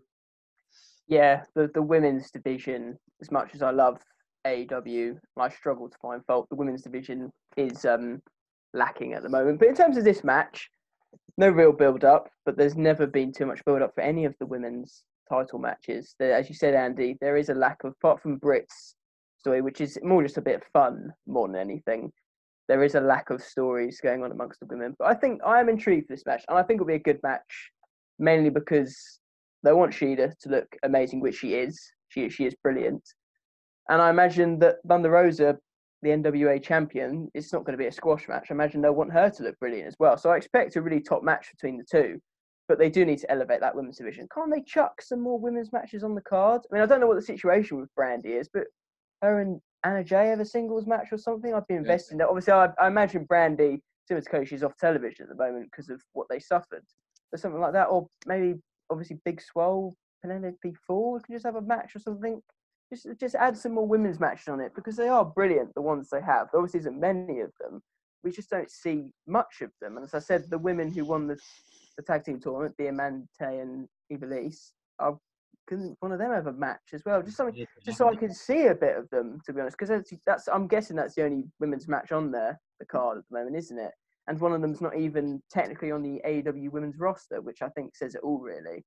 Yeah, 1.08 1.44
the 1.56 1.70
the 1.74 1.82
women's 1.82 2.32
division. 2.32 2.98
As 3.22 3.32
much 3.32 3.56
as 3.56 3.62
I 3.64 3.72
love 3.72 4.00
AEW, 4.46 5.18
I 5.38 5.50
struggle 5.50 5.90
to 5.90 5.98
find 5.98 6.24
fault. 6.26 6.48
The 6.50 6.56
women's 6.56 6.84
division 6.84 7.32
is 7.56 7.84
um, 7.86 8.22
lacking 8.74 9.14
at 9.14 9.24
the 9.24 9.30
moment. 9.30 9.60
But 9.60 9.70
in 9.70 9.76
terms 9.76 9.98
of 9.98 10.04
this 10.04 10.24
match, 10.24 10.70
no 11.38 11.50
real 11.50 11.72
build 11.72 12.04
up. 12.04 12.30
But 12.46 12.58
there's 12.58 12.76
never 12.76 13.08
been 13.08 13.32
too 13.32 13.46
much 13.46 13.64
build 13.66 13.82
up 13.82 13.94
for 13.96 14.02
any 14.02 14.26
of 14.26 14.36
the 14.40 14.46
women's 14.46 15.04
title 15.30 15.60
matches. 15.60 16.16
There, 16.20 16.34
as 16.34 16.50
you 16.50 16.56
said, 16.56 16.74
Andy, 16.74 17.18
there 17.22 17.38
is 17.38 17.50
a 17.50 17.54
lack 17.54 17.84
of 17.84 17.94
apart 17.94 18.22
from 18.22 18.38
Britt's 18.38 18.96
story, 19.38 19.62
which 19.62 19.82
is 19.82 19.98
more 20.04 20.24
just 20.24 20.38
a 20.38 20.42
bit 20.42 20.56
of 20.56 20.64
fun 20.74 21.14
more 21.28 21.48
than 21.48 21.58
anything. 21.58 22.12
There 22.68 22.84
is 22.84 22.96
a 22.96 23.02
lack 23.02 23.30
of 23.30 23.42
stories 23.42 24.02
going 24.02 24.24
on 24.24 24.32
amongst 24.32 24.60
the 24.60 24.66
women. 24.66 24.96
But 25.00 25.08
I 25.08 25.14
think 25.14 25.42
I 25.46 25.60
am 25.60 25.70
intrigued 25.70 26.08
for 26.08 26.14
this 26.14 26.26
match, 26.26 26.44
and 26.50 26.58
I 26.58 26.64
think 26.64 26.78
it'll 26.78 26.88
be 26.88 26.96
a 26.96 27.00
good 27.00 27.20
match, 27.24 27.72
mainly 28.20 28.50
because 28.50 29.20
they 29.64 29.72
want 29.72 29.94
Shida 29.94 30.38
to 30.40 30.50
look 30.50 30.68
amazing, 30.84 31.22
which 31.22 31.38
she 31.38 31.56
is. 31.56 31.80
She 32.10 32.30
she 32.30 32.46
is 32.46 32.56
brilliant, 32.64 33.04
and 33.90 34.02
I 34.02 34.10
imagine 34.10 34.60
that 34.60 34.78
Thunder 34.88 35.12
Rosa, 35.12 35.58
the 36.02 36.10
NWA 36.10 36.62
champion, 36.62 37.30
it's 37.34 37.52
not 37.52 37.66
going 37.66 37.78
to 37.78 37.82
be 37.82 37.88
a 37.88 37.92
squash 37.92 38.28
match. 38.28 38.48
I 38.50 38.54
imagine 38.54 38.82
they'll 38.82 38.94
want 38.94 39.14
her 39.14 39.30
to 39.30 39.44
look 39.44 39.60
brilliant 39.60 39.88
as 39.88 39.96
well. 40.00 40.18
So 40.18 40.30
I 40.30 40.38
expect 40.38 40.76
a 40.76 40.82
really 40.82 41.02
top 41.02 41.24
match 41.24 41.50
between 41.52 41.78
the 41.78 41.84
two. 41.84 42.20
But 42.68 42.80
they 42.80 42.90
do 42.90 43.06
need 43.06 43.20
to 43.20 43.32
elevate 43.32 43.62
that 43.62 43.76
women's 43.76 43.98
division. 43.98 44.28
Can't 44.34 44.52
they 44.54 44.62
chuck 44.62 45.02
some 45.02 45.22
more 45.22 45.40
women's 45.40 45.72
matches 45.72 46.04
on 46.04 46.16
the 46.16 46.22
card? 46.22 46.62
I 46.70 46.76
mean, 46.76 46.84
I 46.84 46.86
don't 46.86 47.00
know 47.00 47.08
what 47.08 47.16
the 47.16 47.22
situation 47.22 47.80
with 47.80 47.90
Brandi 47.98 48.40
is, 48.40 48.50
but 48.54 48.66
her 49.22 49.40
and 49.40 49.62
Anna 49.84 50.04
Jay 50.04 50.28
have 50.28 50.42
a 50.42 50.46
singles 50.46 50.86
match 50.86 51.08
or 51.12 51.18
something. 51.18 51.54
I'd 51.54 51.66
be 51.68 51.76
invested 51.76 52.14
in 52.14 52.18
that. 52.20 52.28
Obviously, 52.28 52.54
I, 52.54 52.70
I 52.80 52.88
imagine 52.88 53.26
Brandi, 53.26 53.80
similar 54.06 54.22
to 54.22 54.30
Cody, 54.30 54.46
she's 54.46 54.64
off 54.64 54.76
television 54.78 55.24
at 55.24 55.30
the 55.30 55.44
moment 55.44 55.70
because 55.72 55.90
of 55.90 56.02
what 56.14 56.28
they 56.30 56.40
suffered. 56.40 56.84
Or 57.32 57.38
something 57.38 57.62
like 57.62 57.74
that. 57.74 57.86
Or 57.86 58.08
maybe, 58.26 58.56
obviously, 58.90 59.20
Big 59.24 59.42
Swole, 59.42 59.96
Penelope 60.22 60.74
Ford 60.86 61.24
can 61.24 61.36
just 61.36 61.46
have 61.46 61.56
a 61.56 61.62
match 61.62 61.96
or 61.96 62.00
something. 62.00 62.42
Just, 62.90 63.08
just 63.20 63.36
add 63.36 63.58
some 63.58 63.74
more 63.74 63.88
women's 63.88 64.20
matches 64.20 64.48
on 64.48 64.62
it 64.62 64.74
because 64.74 64.96
they 64.96 65.10
are 65.10 65.26
brilliant, 65.26 65.74
the 65.74 65.82
ones 65.82 66.10
they 66.10 66.22
have. 66.22 66.48
There 66.52 66.62
obviously 66.62 66.80
isn't 66.82 67.00
many 67.00 67.42
of 67.42 67.52
them. 67.60 67.82
We 68.24 68.32
just 68.32 68.50
don't 68.50 68.72
see 68.72 69.12
much 69.28 69.62
of 69.62 69.72
them. 69.82 69.98
And 69.98 70.06
as 70.06 70.14
I 70.14 70.20
said, 70.20 70.50
the 70.50 70.58
women 70.58 70.92
who 70.92 71.06
won 71.06 71.28
the, 71.28 71.38
the 71.98 72.04
tag 72.04 72.24
team 72.24 72.40
tournament, 72.40 72.76
Diamante 72.78 73.28
and 73.42 73.88
Ivelisse, 74.12 74.72
are 75.00 75.18
couldn't 75.68 75.98
one 76.00 76.12
of 76.12 76.20
them 76.20 76.32
have 76.32 76.48
a 76.48 76.54
match 76.54 76.94
as 76.94 77.04
well? 77.06 77.22
Just 77.22 77.38
something, 77.38 77.68
just 77.86 77.98
so 77.98 78.10
I 78.10 78.16
could 78.16 78.34
see 78.34 78.68
a 78.68 78.76
bit 78.76 78.98
of 78.98 79.10
them, 79.10 79.40
to 79.46 79.54
be 79.54 79.60
honest. 79.60 79.78
Because 79.78 79.90
that's, 79.90 80.14
that's, 80.26 80.48
I'm 80.48 80.68
guessing 80.68 80.96
that's 80.96 81.16
the 81.16 81.24
only 81.24 81.44
women's 81.60 81.88
match 81.88 82.12
on 82.12 82.32
there, 82.32 82.60
the 82.80 82.86
card 82.86 83.18
at 83.18 83.24
the 83.30 83.38
moment, 83.38 83.58
isn't 83.58 83.78
it? 83.78 83.92
And 84.28 84.40
one 84.40 84.54
of 84.54 84.62
them's 84.62 84.82
not 84.82 84.98
even 84.98 85.42
technically 85.52 85.92
on 85.92 86.02
the 86.02 86.22
AEW 86.26 86.72
women's 86.72 86.98
roster, 86.98 87.42
which 87.42 87.62
I 87.62 87.70
think 87.70 87.96
says 87.96 88.16
it 88.16 88.22
all, 88.24 88.40
really. 88.40 88.84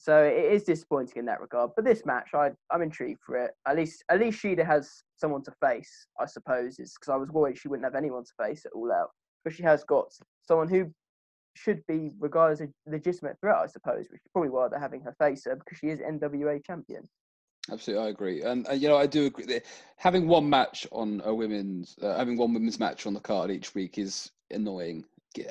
So 0.00 0.24
it 0.24 0.50
is 0.50 0.64
disappointing 0.64 1.18
in 1.18 1.26
that 1.26 1.42
regard. 1.42 1.72
But 1.76 1.84
this 1.84 2.06
match, 2.06 2.30
I, 2.32 2.52
I'm 2.70 2.80
intrigued 2.80 3.20
for 3.20 3.36
it. 3.36 3.50
At 3.68 3.76
least, 3.76 4.02
at 4.08 4.18
least 4.18 4.42
Shida 4.42 4.64
has 4.64 5.02
someone 5.14 5.42
to 5.42 5.52
face, 5.62 6.06
I 6.18 6.24
suppose. 6.24 6.78
Is 6.78 6.94
because 6.98 7.12
I 7.12 7.16
was 7.16 7.28
worried 7.28 7.58
she 7.58 7.68
wouldn't 7.68 7.84
have 7.84 7.94
anyone 7.94 8.24
to 8.24 8.32
face 8.42 8.64
at 8.64 8.72
all 8.72 8.90
out, 8.90 9.10
but 9.44 9.52
she 9.52 9.62
has 9.62 9.84
got 9.84 10.10
someone 10.40 10.68
who 10.68 10.90
should 11.54 11.86
be 11.86 12.12
regarded 12.18 12.54
as 12.54 12.60
a 12.62 12.90
legitimate 12.90 13.36
threat, 13.42 13.56
I 13.56 13.66
suppose, 13.66 14.06
which 14.10 14.22
is 14.24 14.30
probably 14.32 14.48
why 14.48 14.68
they're 14.68 14.80
having 14.80 15.02
her 15.02 15.14
face 15.18 15.44
her 15.44 15.54
because 15.54 15.76
she 15.76 15.88
is 15.88 15.98
NWA 15.98 16.64
champion. 16.64 17.06
Absolutely, 17.70 18.06
I 18.06 18.08
agree, 18.08 18.42
and 18.42 18.66
uh, 18.68 18.72
you 18.72 18.88
know 18.88 18.96
I 18.96 19.06
do 19.06 19.26
agree. 19.26 19.44
That 19.44 19.66
having 19.96 20.26
one 20.26 20.48
match 20.48 20.86
on 20.92 21.20
a 21.26 21.34
women's, 21.34 21.94
uh, 22.00 22.16
having 22.16 22.38
one 22.38 22.54
women's 22.54 22.80
match 22.80 23.06
on 23.06 23.12
the 23.12 23.20
card 23.20 23.50
each 23.50 23.74
week 23.74 23.98
is 23.98 24.30
annoying. 24.50 25.04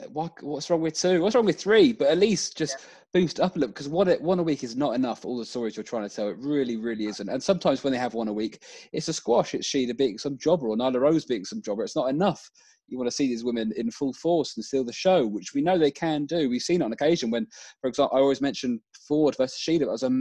What, 0.10 0.42
what's 0.44 0.70
wrong 0.70 0.82
with 0.82 1.00
two? 1.00 1.22
What's 1.22 1.36
wrong 1.36 1.46
with 1.46 1.60
three? 1.60 1.94
But 1.94 2.10
at 2.10 2.18
least 2.18 2.58
just 2.58 2.78
yeah. 2.80 2.86
boost 3.22 3.40
up 3.40 3.56
a 3.56 3.60
little 3.60 3.74
because 3.74 3.88
one 3.88 4.10
one 4.22 4.40
a 4.40 4.44
week 4.44 4.64
is 4.64 4.76
not 4.76 4.96
enough. 4.96 5.24
All 5.24 5.38
the 5.38 5.46
stories 5.46 5.78
you're 5.78 5.84
trying 5.84 6.08
to 6.08 6.14
tell, 6.14 6.28
it 6.28 6.38
really, 6.40 6.76
really 6.76 7.06
isn't. 7.06 7.30
And 7.30 7.42
sometimes 7.42 7.84
when 7.84 7.94
they 7.94 8.00
have 8.00 8.14
one 8.14 8.28
a 8.28 8.34
week, 8.34 8.64
it's 8.92 9.08
a 9.08 9.14
squash. 9.14 9.54
It's 9.54 9.70
Shida 9.70 9.98
being 9.98 10.18
some 10.18 10.38
jobber 10.38 10.68
or 10.68 10.76
Nyla 10.76 11.00
Rose 11.00 11.26
being 11.26 11.46
some 11.46 11.62
jobber. 11.62 11.84
It's 11.84 11.96
not 11.96 12.10
enough 12.10 12.50
you 12.90 12.98
want 12.98 13.10
to 13.10 13.16
see 13.16 13.28
these 13.28 13.44
women 13.44 13.72
in 13.76 13.92
full 13.92 14.14
force 14.14 14.56
and 14.56 14.66
steal 14.66 14.84
the 14.84 14.94
show, 14.94 15.26
which 15.26 15.54
we 15.54 15.62
know 15.62 15.78
they 15.78 15.92
can 15.92 16.26
do. 16.26 16.50
We've 16.50 16.62
seen 16.62 16.82
it 16.82 16.86
on 16.86 16.92
occasion 16.92 17.32
when, 17.32 17.48
for 17.82 17.88
example, 17.88 18.18
I 18.18 18.22
always 18.22 18.42
mention 18.42 18.82
Ford 19.08 19.36
versus 19.38 19.60
Shida. 19.60 19.82
It 19.82 19.90
was 19.90 20.04
a 20.04 20.12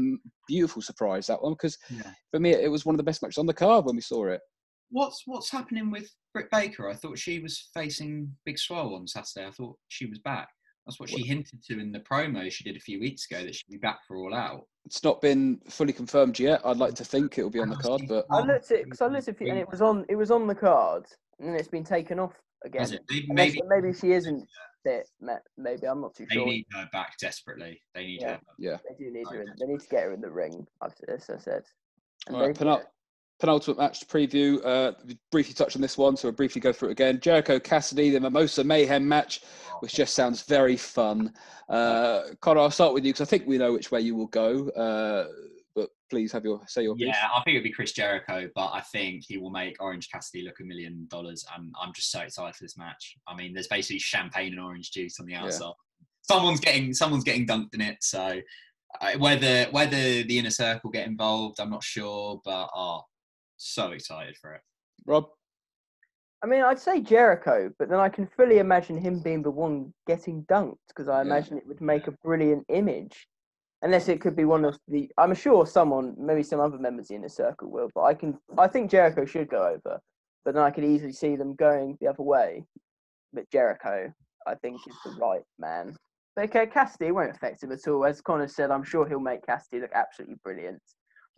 beautiful 0.46 0.82
surprise 0.82 1.26
that 1.26 1.42
one 1.42 1.52
because 1.52 1.78
yeah. 1.90 2.12
for 2.30 2.40
me 2.40 2.50
it 2.50 2.70
was 2.70 2.84
one 2.84 2.94
of 2.94 2.98
the 2.98 3.04
best 3.04 3.22
matches 3.22 3.38
on 3.38 3.46
the 3.46 3.54
card 3.54 3.84
when 3.84 3.96
we 3.96 4.02
saw 4.02 4.26
it. 4.26 4.40
What's 4.90 5.22
what's 5.26 5.50
happening 5.50 5.90
with 5.90 6.10
Britt 6.32 6.50
Baker? 6.50 6.88
I 6.88 6.94
thought 6.94 7.18
she 7.18 7.40
was 7.40 7.68
facing 7.74 8.34
Big 8.44 8.58
Swole 8.58 8.94
on 8.94 9.06
Saturday. 9.06 9.46
I 9.46 9.50
thought 9.50 9.76
she 9.88 10.06
was 10.06 10.18
back. 10.18 10.48
That's 10.88 10.98
what 10.98 11.10
she 11.10 11.22
hinted 11.22 11.62
to 11.64 11.78
in 11.78 11.92
the 11.92 12.00
promo 12.00 12.50
she 12.50 12.64
did 12.64 12.74
a 12.74 12.80
few 12.80 12.98
weeks 12.98 13.26
ago 13.30 13.44
that 13.44 13.54
she'd 13.54 13.70
be 13.70 13.76
back 13.76 13.98
for 14.08 14.16
All 14.16 14.34
Out. 14.34 14.62
It's 14.86 15.04
not 15.04 15.20
been 15.20 15.60
fully 15.68 15.92
confirmed 15.92 16.38
yet. 16.38 16.62
I'd 16.64 16.78
like 16.78 16.94
to 16.94 17.04
think 17.04 17.36
it 17.36 17.42
will 17.42 17.50
be 17.50 17.60
on 17.60 17.68
the 17.68 17.76
card, 17.76 18.02
but 18.08 18.24
I 18.30 18.40
looked 18.40 18.70
at 18.70 18.84
because 18.84 19.02
I 19.02 19.08
looked 19.08 19.28
at 19.28 19.38
it 19.38 19.48
and 19.48 19.58
it 19.58 19.70
was 19.70 19.82
on 19.82 20.06
it 20.08 20.16
was 20.16 20.30
on 20.30 20.46
the 20.46 20.54
card 20.54 21.04
and 21.40 21.54
it's 21.54 21.68
been 21.68 21.84
taken 21.84 22.18
off 22.18 22.32
again. 22.64 22.88
Maybe, 23.10 23.26
maybe, 23.28 23.60
maybe 23.68 23.92
she 23.92 24.12
isn't 24.12 24.48
fit. 24.82 25.06
Maybe 25.58 25.86
I'm 25.86 26.00
not 26.00 26.14
too 26.14 26.24
they 26.26 26.36
sure. 26.36 26.46
They 26.46 26.50
need 26.50 26.66
her 26.72 26.88
back 26.90 27.18
desperately. 27.20 27.82
They 27.94 28.06
need 28.06 28.22
yeah. 28.22 28.32
her. 28.32 28.40
Yeah, 28.58 28.76
they 28.88 29.04
do 29.04 29.12
need 29.12 29.26
her. 29.30 29.42
In, 29.42 29.48
they 29.60 29.66
need 29.66 29.80
to 29.80 29.88
get 29.88 30.04
her 30.04 30.12
in 30.14 30.22
the 30.22 30.30
ring. 30.30 30.66
after 30.82 31.04
this. 31.06 31.28
I 31.28 31.38
said. 31.38 31.64
All 32.30 32.40
right, 32.40 32.56
penult- 32.56 32.84
penultimate 33.38 33.78
match 33.78 34.00
to 34.00 34.06
preview. 34.06 34.64
Uh, 34.64 34.92
briefly 35.30 35.54
touch 35.54 35.76
on 35.76 35.82
this 35.82 35.96
one, 35.96 36.16
so 36.16 36.28
we'll 36.28 36.34
briefly 36.34 36.60
go 36.60 36.72
through 36.72 36.88
it 36.88 36.92
again. 36.92 37.20
Jericho 37.20 37.58
Cassidy, 37.58 38.10
the 38.10 38.20
Mimosa 38.20 38.64
Mayhem 38.64 39.06
match, 39.06 39.42
which 39.80 39.94
just 39.94 40.14
sounds 40.14 40.42
very 40.42 40.76
fun. 40.76 41.32
Uh, 41.68 42.22
Connor, 42.40 42.60
I'll 42.60 42.70
start 42.70 42.94
with 42.94 43.04
you 43.04 43.12
because 43.12 43.26
I 43.26 43.30
think 43.30 43.46
we 43.46 43.58
know 43.58 43.72
which 43.72 43.90
way 43.90 44.00
you 44.00 44.14
will 44.14 44.26
go. 44.26 44.68
Uh, 44.70 45.28
but 45.74 45.90
please 46.10 46.32
have 46.32 46.44
your 46.44 46.60
say 46.66 46.82
your 46.82 46.96
yeah, 46.98 47.12
piece. 47.12 47.16
I 47.36 47.42
think 47.42 47.56
it'll 47.56 47.64
be 47.64 47.72
Chris 47.72 47.92
Jericho, 47.92 48.48
but 48.54 48.70
I 48.72 48.80
think 48.80 49.24
he 49.28 49.38
will 49.38 49.50
make 49.50 49.80
Orange 49.80 50.10
Cassidy 50.10 50.42
look 50.44 50.58
a 50.60 50.64
million 50.64 51.06
dollars, 51.08 51.44
and 51.56 51.72
I'm 51.80 51.92
just 51.94 52.10
so 52.10 52.20
excited 52.20 52.56
for 52.56 52.64
this 52.64 52.76
match. 52.76 53.16
I 53.28 53.36
mean, 53.36 53.54
there's 53.54 53.68
basically 53.68 54.00
champagne 54.00 54.52
and 54.52 54.60
orange 54.60 54.90
juice 54.90 55.20
on 55.20 55.26
the 55.26 55.34
outside. 55.34 55.66
Yeah. 55.66 55.72
Someone's 56.22 56.60
getting 56.60 56.92
someone's 56.92 57.24
getting 57.24 57.46
dunked 57.46 57.74
in 57.74 57.80
it, 57.80 57.98
so 58.00 58.40
uh, 59.00 59.12
whether 59.18 59.66
whether 59.70 60.22
the 60.22 60.38
inner 60.38 60.50
circle 60.50 60.90
get 60.90 61.06
involved, 61.06 61.60
I'm 61.60 61.70
not 61.70 61.84
sure, 61.84 62.40
but 62.44 62.68
oh, 62.74 63.02
so 63.58 63.90
excited 63.90 64.36
for 64.36 64.54
it. 64.54 64.62
Rob. 65.06 65.26
I 66.42 66.46
mean, 66.46 66.62
I'd 66.62 66.78
say 66.78 67.00
Jericho, 67.00 67.70
but 67.78 67.88
then 67.88 67.98
I 67.98 68.08
can 68.08 68.26
fully 68.26 68.58
imagine 68.58 68.96
him 68.96 69.20
being 69.20 69.42
the 69.42 69.50
one 69.50 69.92
getting 70.06 70.44
dunked 70.44 70.76
because 70.86 71.08
I 71.08 71.20
imagine 71.20 71.56
yeah. 71.56 71.62
it 71.62 71.66
would 71.66 71.80
make 71.80 72.06
a 72.06 72.12
brilliant 72.22 72.64
image 72.68 73.26
unless 73.82 74.08
it 74.08 74.20
could 74.20 74.36
be 74.36 74.44
one 74.44 74.64
of 74.64 74.78
the. 74.86 75.10
I'm 75.18 75.34
sure 75.34 75.66
someone, 75.66 76.14
maybe 76.16 76.44
some 76.44 76.60
other 76.60 76.78
members 76.78 77.10
in 77.10 77.22
the 77.22 77.28
circle 77.28 77.70
will, 77.70 77.90
but 77.92 78.02
I 78.02 78.14
can. 78.14 78.38
I 78.56 78.68
think 78.68 78.90
Jericho 78.90 79.24
should 79.24 79.48
go 79.48 79.66
over, 79.66 80.00
but 80.44 80.54
then 80.54 80.62
I 80.62 80.70
could 80.70 80.84
easily 80.84 81.12
see 81.12 81.34
them 81.34 81.56
going 81.56 81.98
the 82.00 82.06
other 82.06 82.22
way. 82.22 82.64
But 83.32 83.50
Jericho, 83.50 84.12
I 84.46 84.54
think, 84.54 84.76
is 84.86 84.96
the 85.04 85.18
right 85.20 85.42
man. 85.58 85.96
But 86.36 86.50
okay, 86.50 86.66
Cassidy 86.66 87.10
won't 87.10 87.34
affect 87.34 87.64
him 87.64 87.72
at 87.72 87.88
all. 87.88 88.04
As 88.04 88.20
Connor 88.20 88.46
said, 88.46 88.70
I'm 88.70 88.84
sure 88.84 89.08
he'll 89.08 89.18
make 89.18 89.44
Cassidy 89.44 89.80
look 89.80 89.90
absolutely 89.92 90.36
brilliant 90.44 90.80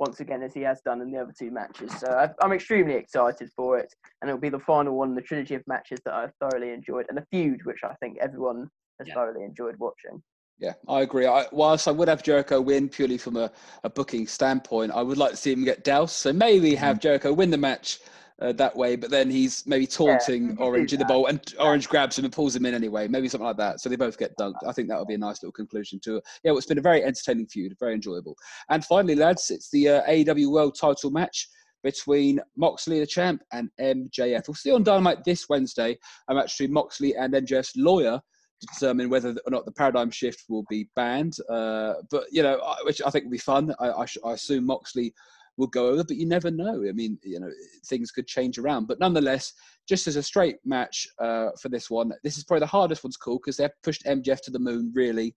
once 0.01 0.21
again, 0.21 0.43
as 0.43 0.55
he 0.55 0.63
has 0.63 0.81
done 0.81 1.03
in 1.03 1.13
the 1.13 1.19
other 1.19 1.33
two 1.39 1.51
matches. 1.51 1.93
So 2.01 2.33
I'm 2.43 2.53
extremely 2.53 2.95
excited 2.95 3.51
for 3.55 3.79
it, 3.79 3.95
and 4.21 4.29
it'll 4.29 4.41
be 4.41 4.49
the 4.49 4.59
final 4.59 4.97
one 4.97 5.11
in 5.11 5.15
the 5.15 5.21
trilogy 5.21 5.55
of 5.55 5.63
matches 5.67 6.01
that 6.07 6.15
I've 6.15 6.33
thoroughly 6.41 6.73
enjoyed, 6.73 7.07
and 7.11 7.19
a 7.19 7.27
feud 7.31 7.61
which 7.65 7.81
I 7.85 7.95
think 8.01 8.17
everyone 8.21 8.69
has 8.99 9.07
yeah. 9.07 9.15
thoroughly 9.15 9.45
enjoyed 9.45 9.77
watching. 9.79 10.23
Yeah, 10.59 10.73
I 10.89 11.03
agree. 11.03 11.27
I, 11.27 11.47
whilst 11.53 11.87
I 11.87 11.91
would 11.91 12.09
have 12.09 12.23
Jericho 12.23 12.61
win 12.61 12.89
purely 12.89 13.19
from 13.19 13.37
a, 13.37 13.51
a 13.85 13.91
booking 13.91 14.27
standpoint, 14.27 14.93
I 14.93 15.03
would 15.03 15.17
like 15.17 15.31
to 15.31 15.37
see 15.37 15.53
him 15.53 15.65
get 15.65 15.85
doused. 15.85 16.17
So 16.17 16.33
maybe 16.33 16.75
have 16.75 16.99
mm. 16.99 17.03
Jericho 17.03 17.33
win 17.33 17.51
the 17.51 17.59
match 17.59 18.01
uh, 18.41 18.53
that 18.53 18.75
way, 18.75 18.97
but 18.97 19.11
then 19.11 19.31
he's 19.31 19.67
maybe 19.67 19.87
taunting 19.87 20.51
yeah, 20.51 20.65
Orange 20.65 20.93
in 20.93 20.99
the 20.99 21.05
bowl, 21.05 21.27
and 21.27 21.55
Orange 21.59 21.89
grabs 21.89 22.19
him 22.19 22.25
and 22.25 22.33
pulls 22.33 22.57
him 22.57 22.65
in 22.65 22.75
anyway. 22.75 23.07
Maybe 23.07 23.29
something 23.29 23.47
like 23.47 23.59
that. 23.59 23.81
So 23.81 23.89
they 23.89 23.97
both 23.97 24.19
get 24.19 24.37
dunked. 24.39 24.67
I 24.67 24.73
think 24.73 24.89
that 24.89 24.99
would 24.99 25.09
be 25.09 25.15
a 25.15 25.19
nice 25.19 25.43
little 25.43 25.53
conclusion 25.53 26.01
to 26.05 26.17
it. 26.17 26.25
Yeah, 26.43 26.53
well, 26.53 26.59
it's 26.59 26.67
been 26.67 26.79
a 26.79 26.83
very 26.83 27.05
entertaining 27.05 27.47
feud, 27.47 27.77
very 27.79 27.95
enjoyable. 27.95 28.37
And 28.71 28.85
finally, 28.85 29.15
lads, 29.15 29.51
it's 29.51 29.71
the 29.71 29.89
uh, 29.89 30.03
AEW 30.09 30.51
World 30.51 30.77
Title 30.79 31.11
match 31.11 31.49
between 31.83 32.41
Moxley, 32.57 33.01
the 33.01 33.07
champ, 33.07 33.43
and 33.53 33.71
MJF. 33.81 34.49
We'll 34.49 34.55
see 34.55 34.73
on 34.73 34.83
Dynamite 34.83 35.25
this 35.25 35.49
Wednesday 35.49 35.99
a 36.29 36.35
match 36.35 36.59
between 36.59 36.73
Moxley 36.73 37.15
and 37.17 37.35
MJF's 37.35 37.77
lawyer 37.77 38.21
to 38.61 38.67
determine 38.67 39.09
whether 39.09 39.31
or 39.31 39.51
not 39.51 39.65
the 39.65 39.73
paradigm 39.73 40.11
shift 40.11 40.45
will 40.49 40.65
be 40.69 40.89
banned. 40.97 41.37
Uh, 41.49 41.95
but 42.11 42.25
you 42.31 42.43
know, 42.43 42.61
which 42.85 43.01
I 43.05 43.11
think 43.11 43.25
will 43.25 43.33
be 43.33 43.39
fun. 43.39 43.75
I, 43.79 43.89
I, 43.89 44.07
I, 44.25 44.33
assume 44.33 44.67
Moxley 44.67 45.15
will 45.57 45.67
go 45.67 45.89
over, 45.89 46.05
but 46.05 46.17
you 46.17 46.27
never 46.27 46.51
know. 46.51 46.85
I 46.89 46.93
mean, 46.93 47.19
you 47.23 47.41
know, 47.41 47.51
things 47.87 48.11
could 48.11 48.27
change 48.27 48.59
around. 48.59 48.87
But 48.87 49.01
nonetheless, 49.01 49.53
just 49.89 50.07
as 50.07 50.17
a 50.17 50.23
straight 50.23 50.57
match 50.65 51.07
uh, 51.19 51.51
for 51.61 51.69
this 51.69 51.91
one, 51.91 52.13
this 52.25 52.39
is 52.39 52.45
probably 52.45 52.61
the 52.61 52.67
hardest 52.67 53.05
one 53.05 53.13
to 53.13 53.19
call 53.19 53.39
because 53.39 53.57
they've 53.57 53.71
pushed 53.83 54.05
MJF 54.05 54.41
to 54.43 54.51
the 54.51 54.59
moon, 54.59 54.91
really. 54.95 55.35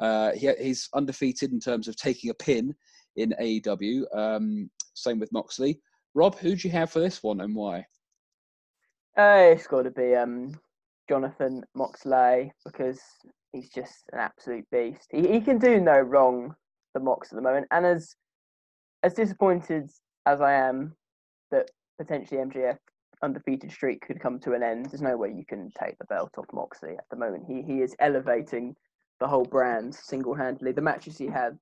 Uh, 0.00 0.32
he, 0.32 0.52
he's 0.60 0.88
undefeated 0.94 1.52
in 1.52 1.60
terms 1.60 1.88
of 1.88 1.96
taking 1.96 2.30
a 2.30 2.34
pin 2.34 2.74
in 3.16 3.34
AEW. 3.40 4.04
Um, 4.16 4.70
same 4.94 5.18
with 5.18 5.32
Moxley. 5.32 5.80
Rob, 6.14 6.38
who 6.38 6.56
do 6.56 6.68
you 6.68 6.72
have 6.72 6.90
for 6.90 7.00
this 7.00 7.22
one 7.22 7.40
and 7.40 7.54
why? 7.54 7.86
Uh, 9.18 9.52
it's 9.52 9.66
got 9.66 9.82
to 9.82 9.90
be 9.90 10.14
um, 10.14 10.58
Jonathan 11.08 11.62
Moxley 11.74 12.52
because 12.64 13.00
he's 13.52 13.70
just 13.70 14.04
an 14.12 14.18
absolute 14.18 14.66
beast. 14.70 15.08
He, 15.10 15.26
he 15.26 15.40
can 15.40 15.58
do 15.58 15.80
no 15.80 15.98
wrong 15.98 16.54
the 16.94 17.00
Mox 17.00 17.32
at 17.32 17.36
the 17.36 17.42
moment. 17.42 17.66
And 17.70 17.84
as 17.84 18.14
as 19.06 19.14
disappointed 19.14 19.88
as 20.26 20.40
I 20.40 20.52
am 20.52 20.92
that 21.52 21.70
potentially 21.96 22.40
MJF 22.40 22.76
undefeated 23.22 23.70
streak 23.70 24.04
could 24.04 24.20
come 24.20 24.40
to 24.40 24.52
an 24.54 24.64
end, 24.64 24.86
there's 24.86 25.00
no 25.00 25.16
way 25.16 25.32
you 25.32 25.44
can 25.46 25.70
take 25.80 25.96
the 25.98 26.04
belt 26.06 26.32
off 26.36 26.46
Moxley 26.52 26.94
at 26.98 27.04
the 27.08 27.16
moment. 27.16 27.44
He 27.46 27.62
he 27.62 27.82
is 27.82 27.94
elevating 28.00 28.74
the 29.20 29.28
whole 29.28 29.44
brand 29.44 29.94
single 29.94 30.34
handedly. 30.34 30.72
The 30.72 30.82
matches 30.82 31.16
he 31.16 31.26
had 31.26 31.56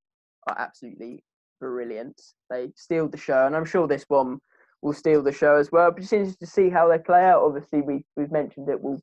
are 0.48 0.56
absolutely 0.58 1.22
brilliant. 1.60 2.18
They 2.48 2.72
steal 2.76 3.08
the 3.08 3.18
show, 3.18 3.46
and 3.46 3.54
I'm 3.54 3.66
sure 3.66 3.86
this 3.86 4.06
one 4.08 4.38
will 4.80 4.94
steal 4.94 5.22
the 5.22 5.30
show 5.30 5.56
as 5.56 5.70
well. 5.70 5.90
But 5.90 6.00
just 6.00 6.14
interested 6.14 6.40
to 6.40 6.50
see 6.50 6.70
how 6.70 6.88
they 6.88 6.98
play 6.98 7.24
out. 7.26 7.42
Obviously, 7.42 7.82
we 7.82 8.06
we've 8.16 8.32
mentioned 8.32 8.70
it 8.70 8.80
will 8.80 9.02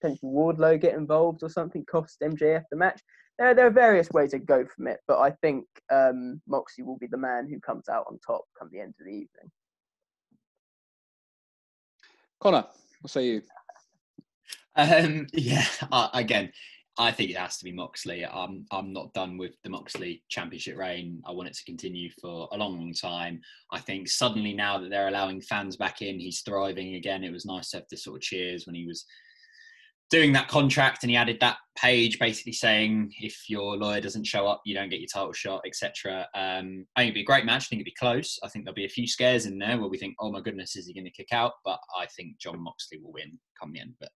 potentially 0.00 0.30
Wardlow 0.30 0.80
get 0.80 0.94
involved 0.94 1.42
or 1.42 1.48
something, 1.48 1.84
cost 1.90 2.20
MJF 2.22 2.62
the 2.70 2.76
match. 2.76 3.00
There, 3.40 3.54
there 3.54 3.66
are 3.66 3.70
various 3.70 4.10
ways 4.10 4.32
to 4.32 4.38
go 4.38 4.66
from 4.66 4.86
it, 4.86 5.00
but 5.08 5.18
I 5.18 5.30
think 5.30 5.64
um, 5.90 6.42
Moxie 6.46 6.82
will 6.82 6.98
be 6.98 7.06
the 7.06 7.16
man 7.16 7.48
who 7.48 7.58
comes 7.58 7.88
out 7.88 8.04
on 8.06 8.18
top 8.18 8.42
come 8.56 8.68
the 8.70 8.80
end 8.80 8.92
of 9.00 9.06
the 9.06 9.12
evening. 9.12 9.50
Connor, 12.38 12.66
what 13.00 13.10
say 13.10 13.24
you? 13.24 13.42
Um, 14.76 15.26
yeah, 15.32 15.64
uh, 15.90 16.08
again, 16.12 16.52
I 16.98 17.12
think 17.12 17.30
it 17.30 17.38
has 17.38 17.56
to 17.56 17.64
be 17.64 17.72
Moxley. 17.72 18.26
I'm 18.26 18.66
I'm 18.70 18.92
not 18.92 19.14
done 19.14 19.38
with 19.38 19.52
the 19.64 19.70
Moxley 19.70 20.22
championship 20.28 20.76
reign. 20.76 21.22
I 21.26 21.32
want 21.32 21.48
it 21.48 21.54
to 21.54 21.64
continue 21.64 22.10
for 22.20 22.46
a 22.52 22.58
long, 22.58 22.78
long 22.78 22.92
time. 22.92 23.40
I 23.72 23.80
think 23.80 24.08
suddenly 24.08 24.52
now 24.52 24.78
that 24.78 24.90
they're 24.90 25.08
allowing 25.08 25.40
fans 25.40 25.78
back 25.78 26.02
in, 26.02 26.20
he's 26.20 26.42
thriving 26.42 26.96
again. 26.96 27.24
It 27.24 27.32
was 27.32 27.46
nice 27.46 27.70
to 27.70 27.78
have 27.78 27.86
the 27.90 27.96
sort 27.96 28.16
of 28.16 28.22
cheers 28.22 28.66
when 28.66 28.74
he 28.74 28.86
was 28.86 29.06
doing 30.10 30.32
that 30.32 30.48
contract 30.48 31.02
and 31.02 31.10
he 31.10 31.16
added 31.16 31.38
that 31.40 31.56
page 31.78 32.18
basically 32.18 32.52
saying 32.52 33.12
if 33.20 33.48
your 33.48 33.76
lawyer 33.76 34.00
doesn't 34.00 34.26
show 34.26 34.46
up 34.46 34.60
you 34.64 34.74
don't 34.74 34.90
get 34.90 35.00
your 35.00 35.08
title 35.12 35.32
shot 35.32 35.62
etc 35.64 36.26
um, 36.34 36.84
i 36.96 37.00
think 37.00 37.08
it'd 37.08 37.14
be 37.14 37.20
a 37.20 37.24
great 37.24 37.44
match 37.44 37.64
i 37.64 37.66
think 37.68 37.80
it'd 37.80 37.84
be 37.84 37.94
close 37.98 38.38
i 38.42 38.48
think 38.48 38.64
there'll 38.64 38.74
be 38.74 38.84
a 38.84 38.88
few 38.88 39.06
scares 39.06 39.46
in 39.46 39.58
there 39.58 39.78
where 39.78 39.88
we 39.88 39.96
think 39.96 40.14
oh 40.20 40.30
my 40.30 40.40
goodness 40.40 40.76
is 40.76 40.86
he 40.86 40.92
going 40.92 41.04
to 41.04 41.10
kick 41.10 41.28
out 41.32 41.52
but 41.64 41.78
i 41.98 42.06
think 42.06 42.38
Jon 42.38 42.60
Moxley 42.60 42.98
will 42.98 43.12
win 43.12 43.38
come 43.58 43.72
the 43.72 43.80
end 43.80 43.94
it 44.00 44.10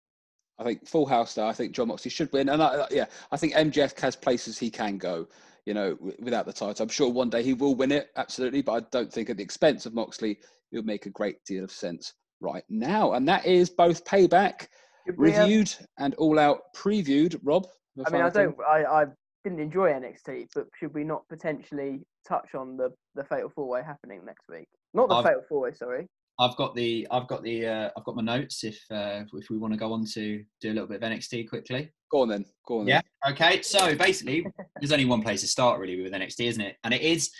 I 0.57 0.63
think 0.63 0.87
full 0.87 1.05
house 1.05 1.33
there. 1.33 1.45
I 1.45 1.53
think 1.53 1.73
Jon 1.73 1.89
Moxley 1.89 2.11
should 2.11 2.31
win, 2.31 2.49
and 2.49 2.63
I, 2.63 2.87
yeah, 2.89 3.07
I 3.31 3.37
think 3.37 3.53
MJF 3.53 3.99
has 3.99 4.15
places 4.15 4.57
he 4.57 4.69
can 4.69 4.97
go. 4.97 5.27
You 5.65 5.73
know, 5.73 5.97
without 6.19 6.45
the 6.45 6.53
title, 6.53 6.83
I'm 6.83 6.89
sure 6.89 7.09
one 7.09 7.29
day 7.29 7.43
he 7.43 7.53
will 7.53 7.75
win 7.75 7.91
it, 7.91 8.09
absolutely. 8.15 8.61
But 8.61 8.71
I 8.71 8.79
don't 8.91 9.11
think 9.11 9.29
at 9.29 9.35
the 9.35 9.43
expense 9.43 9.85
of 9.85 9.93
Moxley, 9.93 10.37
it 10.71 10.77
would 10.77 10.85
make 10.85 11.07
a 11.07 11.09
great 11.09 11.43
deal 11.43 11.63
of 11.63 11.71
sense 11.71 12.13
right 12.39 12.63
now. 12.69 13.13
And 13.13 13.27
that 13.27 13.45
is 13.45 13.69
both 13.69 14.05
payback 14.05 14.67
reviewed 15.07 15.73
and 15.99 16.13
all 16.15 16.39
out 16.39 16.61
previewed. 16.75 17.39
Rob, 17.43 17.67
I 18.05 18.09
mean, 18.09 18.21
I 18.21 18.29
don't. 18.29 18.55
I, 18.67 18.83
I 18.83 19.05
didn't 19.43 19.59
enjoy 19.59 19.91
NXT, 19.91 20.47
but 20.53 20.67
should 20.77 20.93
we 20.93 21.03
not 21.03 21.27
potentially 21.29 22.01
touch 22.27 22.55
on 22.55 22.77
the 22.77 22.91
the 23.15 23.23
Fatal 23.23 23.51
Four 23.53 23.67
Way 23.67 23.83
happening 23.85 24.21
next 24.25 24.43
week? 24.49 24.67
Not 24.93 25.09
the 25.09 25.15
I've, 25.15 25.25
Fatal 25.25 25.41
Four 25.47 25.61
Way, 25.61 25.73
sorry. 25.73 26.07
I've 26.39 26.55
got 26.57 26.75
the 26.75 27.07
I've 27.11 27.27
got 27.27 27.43
the 27.43 27.65
uh, 27.65 27.89
I've 27.95 28.03
got 28.03 28.15
my 28.15 28.23
notes. 28.23 28.63
If 28.63 28.79
uh, 28.91 29.23
if 29.33 29.49
we 29.49 29.57
want 29.57 29.73
to 29.73 29.79
go 29.79 29.93
on 29.93 30.05
to 30.13 30.43
do 30.61 30.71
a 30.71 30.73
little 30.73 30.87
bit 30.87 31.01
of 31.01 31.09
NXT 31.09 31.47
quickly. 31.47 31.91
Go 32.11 32.23
on 32.23 32.29
then. 32.29 32.45
Go 32.67 32.79
on. 32.79 32.87
Yeah. 32.87 33.01
Then. 33.23 33.33
Okay. 33.33 33.61
So 33.61 33.95
basically, 33.95 34.45
there's 34.79 34.91
only 34.91 35.05
one 35.05 35.21
place 35.21 35.41
to 35.41 35.47
start 35.47 35.79
really 35.79 36.01
with 36.01 36.13
NXT, 36.13 36.45
isn't 36.47 36.61
it? 36.61 36.75
And 36.83 36.93
it 36.93 37.01
is 37.01 37.31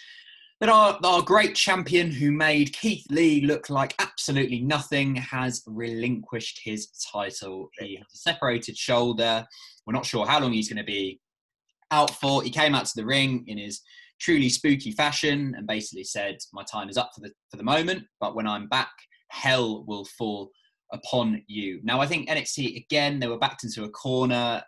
that 0.61 0.69
our, 0.69 0.97
our 1.03 1.21
great 1.21 1.55
champion 1.55 2.09
who 2.11 2.31
made 2.31 2.73
Keith 2.73 3.05
Lee 3.09 3.41
look 3.41 3.69
like 3.69 3.93
absolutely 3.99 4.61
nothing 4.61 5.15
has 5.15 5.61
relinquished 5.67 6.61
his 6.63 6.87
title. 7.11 7.69
He 7.79 7.97
has 7.97 8.07
a 8.13 8.17
separated 8.17 8.77
shoulder. 8.77 9.45
We're 9.85 9.93
not 9.93 10.05
sure 10.05 10.25
how 10.25 10.39
long 10.39 10.53
he's 10.53 10.69
going 10.69 10.77
to 10.77 10.85
be 10.85 11.19
out 11.91 12.11
for. 12.11 12.41
He 12.41 12.49
came 12.49 12.73
out 12.73 12.85
to 12.85 12.95
the 12.95 13.05
ring 13.05 13.43
in 13.47 13.57
his 13.57 13.81
truly 14.19 14.49
spooky 14.49 14.91
fashion 14.91 15.53
and 15.57 15.67
basically 15.67 16.05
said, 16.05 16.37
"My 16.53 16.63
time 16.63 16.89
is 16.89 16.97
up 16.97 17.11
for 17.13 17.21
the 17.21 17.31
for 17.51 17.57
the 17.57 17.63
moment, 17.63 18.05
but 18.19 18.35
when 18.35 18.47
I'm 18.47 18.67
back, 18.67 18.91
hell 19.29 19.83
will 19.85 20.05
fall 20.05 20.51
upon 20.93 21.43
you." 21.47 21.81
Now, 21.83 21.99
I 21.99 22.07
think 22.07 22.29
NXT 22.29 22.77
again 22.77 23.19
they 23.19 23.27
were 23.27 23.37
backed 23.37 23.65
into 23.65 23.83
a 23.83 23.89
corner. 23.89 24.63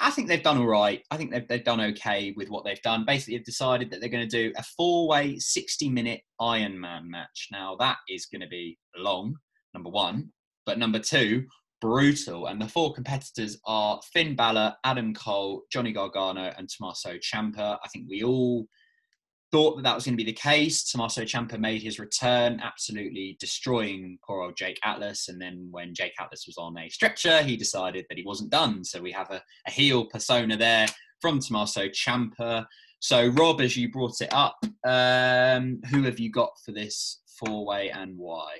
I 0.00 0.10
think 0.10 0.28
they've 0.28 0.42
done 0.42 0.58
all 0.58 0.66
right. 0.66 1.02
I 1.10 1.16
think 1.16 1.30
they've, 1.30 1.46
they've 1.46 1.64
done 1.64 1.80
okay 1.80 2.32
with 2.36 2.48
what 2.50 2.64
they've 2.64 2.80
done. 2.82 3.04
Basically, 3.04 3.36
they've 3.36 3.44
decided 3.44 3.90
that 3.90 4.00
they're 4.00 4.08
going 4.08 4.28
to 4.28 4.50
do 4.50 4.52
a 4.56 4.62
four 4.76 5.08
way, 5.08 5.38
60 5.38 5.88
minute 5.88 6.20
Iron 6.40 6.78
Man 6.80 7.10
match. 7.10 7.48
Now, 7.52 7.76
that 7.80 7.96
is 8.08 8.26
going 8.26 8.42
to 8.42 8.48
be 8.48 8.78
long, 8.96 9.36
number 9.72 9.90
one. 9.90 10.30
But 10.66 10.78
number 10.78 10.98
two, 10.98 11.44
brutal. 11.80 12.46
And 12.46 12.60
the 12.60 12.68
four 12.68 12.94
competitors 12.94 13.58
are 13.66 14.00
Finn 14.12 14.34
Balor, 14.34 14.74
Adam 14.84 15.14
Cole, 15.14 15.62
Johnny 15.70 15.92
Gargano, 15.92 16.52
and 16.56 16.68
Tommaso 16.68 17.18
Ciampa. 17.18 17.78
I 17.82 17.88
think 17.88 18.06
we 18.08 18.22
all 18.22 18.66
thought 19.54 19.76
that 19.76 19.82
that 19.82 19.94
was 19.94 20.04
going 20.04 20.14
to 20.14 20.24
be 20.24 20.28
the 20.28 20.32
case. 20.32 20.82
Tommaso 20.82 21.22
Ciampa 21.22 21.60
made 21.60 21.80
his 21.80 22.00
return, 22.00 22.60
absolutely 22.60 23.36
destroying 23.38 24.18
poor 24.26 24.42
old 24.42 24.56
Jake 24.56 24.80
Atlas. 24.82 25.28
And 25.28 25.40
then 25.40 25.68
when 25.70 25.94
Jake 25.94 26.14
Atlas 26.18 26.46
was 26.48 26.58
on 26.58 26.76
a 26.76 26.88
stretcher, 26.88 27.40
he 27.40 27.56
decided 27.56 28.04
that 28.08 28.18
he 28.18 28.24
wasn't 28.24 28.50
done. 28.50 28.82
So 28.82 29.00
we 29.00 29.12
have 29.12 29.30
a, 29.30 29.40
a 29.68 29.70
heel 29.70 30.06
persona 30.06 30.56
there 30.56 30.88
from 31.20 31.38
Tommaso 31.38 31.86
Ciampa. 31.86 32.66
So 32.98 33.28
Rob, 33.28 33.60
as 33.60 33.76
you 33.76 33.92
brought 33.92 34.20
it 34.20 34.32
up, 34.32 34.58
um, 34.84 35.80
who 35.88 36.02
have 36.02 36.18
you 36.18 36.32
got 36.32 36.50
for 36.64 36.72
this 36.72 37.20
four-way 37.38 37.90
and 37.90 38.18
why? 38.18 38.56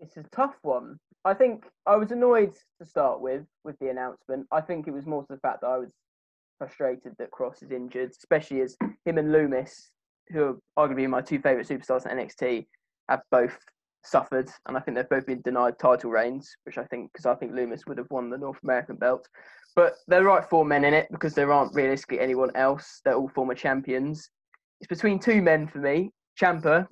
It's 0.00 0.16
a 0.16 0.22
tough 0.32 0.56
one. 0.62 0.98
I 1.26 1.34
think 1.34 1.66
I 1.84 1.96
was 1.96 2.10
annoyed 2.10 2.54
to 2.80 2.86
start 2.86 3.20
with 3.20 3.44
with 3.64 3.78
the 3.80 3.90
announcement. 3.90 4.46
I 4.50 4.62
think 4.62 4.88
it 4.88 4.92
was 4.92 5.04
more 5.04 5.24
to 5.24 5.34
the 5.34 5.40
fact 5.40 5.60
that 5.60 5.66
I 5.66 5.76
was 5.76 5.92
frustrated 6.58 7.14
that 7.18 7.30
Kross 7.30 7.62
is 7.62 7.70
injured, 7.70 8.10
especially 8.10 8.60
as 8.60 8.76
him 9.04 9.18
and 9.18 9.28
Lumis, 9.28 9.88
who 10.30 10.42
are 10.76 10.88
arguably 10.88 11.08
my 11.08 11.20
two 11.20 11.38
favourite 11.38 11.66
superstars 11.66 12.10
in 12.10 12.18
NXT, 12.18 12.66
have 13.08 13.22
both 13.30 13.56
suffered, 14.04 14.50
and 14.66 14.76
I 14.76 14.80
think 14.80 14.96
they've 14.96 15.08
both 15.08 15.26
been 15.26 15.42
denied 15.42 15.78
title 15.78 16.10
reigns, 16.10 16.54
which 16.64 16.78
I 16.78 16.84
think 16.84 17.12
because 17.12 17.26
I 17.26 17.34
think 17.34 17.52
Lumis 17.52 17.86
would 17.86 17.98
have 17.98 18.10
won 18.10 18.30
the 18.30 18.38
North 18.38 18.58
American 18.62 18.96
belt. 18.96 19.28
But 19.76 19.94
they're 20.08 20.24
right 20.24 20.48
four 20.48 20.64
men 20.64 20.84
in 20.84 20.94
it 20.94 21.08
because 21.10 21.34
there 21.34 21.52
aren't 21.52 21.74
realistically 21.74 22.20
anyone 22.20 22.50
else. 22.54 23.00
They're 23.04 23.14
all 23.14 23.28
former 23.28 23.54
champions. 23.54 24.30
It's 24.80 24.88
between 24.88 25.18
two 25.18 25.42
men 25.42 25.68
for 25.68 25.78
me. 25.78 26.10
Ciampa, 26.40 26.86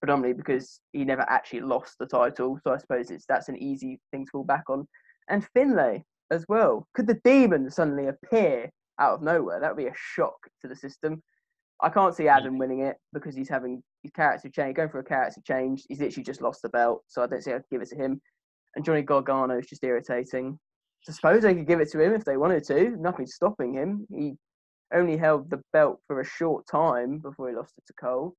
predominantly 0.00 0.34
because 0.34 0.80
he 0.92 1.04
never 1.04 1.22
actually 1.28 1.60
lost 1.60 1.96
the 1.98 2.06
title, 2.06 2.58
so 2.62 2.72
I 2.72 2.78
suppose 2.78 3.10
it's 3.10 3.26
that's 3.26 3.48
an 3.48 3.56
easy 3.56 4.00
thing 4.10 4.26
to 4.26 4.30
fall 4.30 4.44
back 4.44 4.64
on. 4.68 4.86
And 5.28 5.46
Finlay 5.54 6.04
as 6.30 6.44
well. 6.48 6.86
Could 6.94 7.06
the 7.06 7.20
demon 7.24 7.70
suddenly 7.70 8.06
appear 8.06 8.70
out 9.00 9.14
of 9.14 9.22
nowhere. 9.22 9.60
That 9.60 9.74
would 9.74 9.82
be 9.82 9.88
a 9.88 9.94
shock 9.96 10.36
to 10.62 10.68
the 10.68 10.76
system. 10.76 11.22
I 11.82 11.88
can't 11.88 12.14
see 12.14 12.28
Adam 12.28 12.52
mm-hmm. 12.52 12.58
winning 12.58 12.80
it 12.80 12.96
because 13.12 13.34
he's 13.34 13.48
having 13.48 13.82
his 14.02 14.12
character 14.12 14.48
change, 14.48 14.76
going 14.76 14.90
for 14.90 15.00
a 15.00 15.04
character 15.04 15.40
change. 15.46 15.84
He's 15.88 16.00
literally 16.00 16.24
just 16.24 16.42
lost 16.42 16.62
the 16.62 16.68
belt, 16.68 17.02
so 17.08 17.22
I 17.22 17.26
don't 17.26 17.42
see 17.42 17.50
how 17.50 17.58
to 17.58 17.64
give 17.70 17.82
it 17.82 17.88
to 17.88 17.96
him. 17.96 18.20
And 18.76 18.84
Johnny 18.84 19.02
Gargano 19.02 19.58
is 19.58 19.66
just 19.66 19.82
irritating. 19.82 20.58
I 21.08 21.12
suppose 21.12 21.42
they 21.42 21.54
could 21.54 21.66
give 21.66 21.80
it 21.80 21.90
to 21.92 22.00
him 22.00 22.12
if 22.12 22.24
they 22.24 22.36
wanted 22.36 22.64
to. 22.64 22.90
Nothing's 22.98 23.34
stopping 23.34 23.72
him. 23.72 24.06
He 24.10 24.34
only 24.92 25.16
held 25.16 25.48
the 25.48 25.62
belt 25.72 26.00
for 26.06 26.20
a 26.20 26.24
short 26.24 26.66
time 26.70 27.18
before 27.18 27.48
he 27.48 27.56
lost 27.56 27.74
it 27.78 27.84
to 27.86 27.94
Cole. 27.94 28.34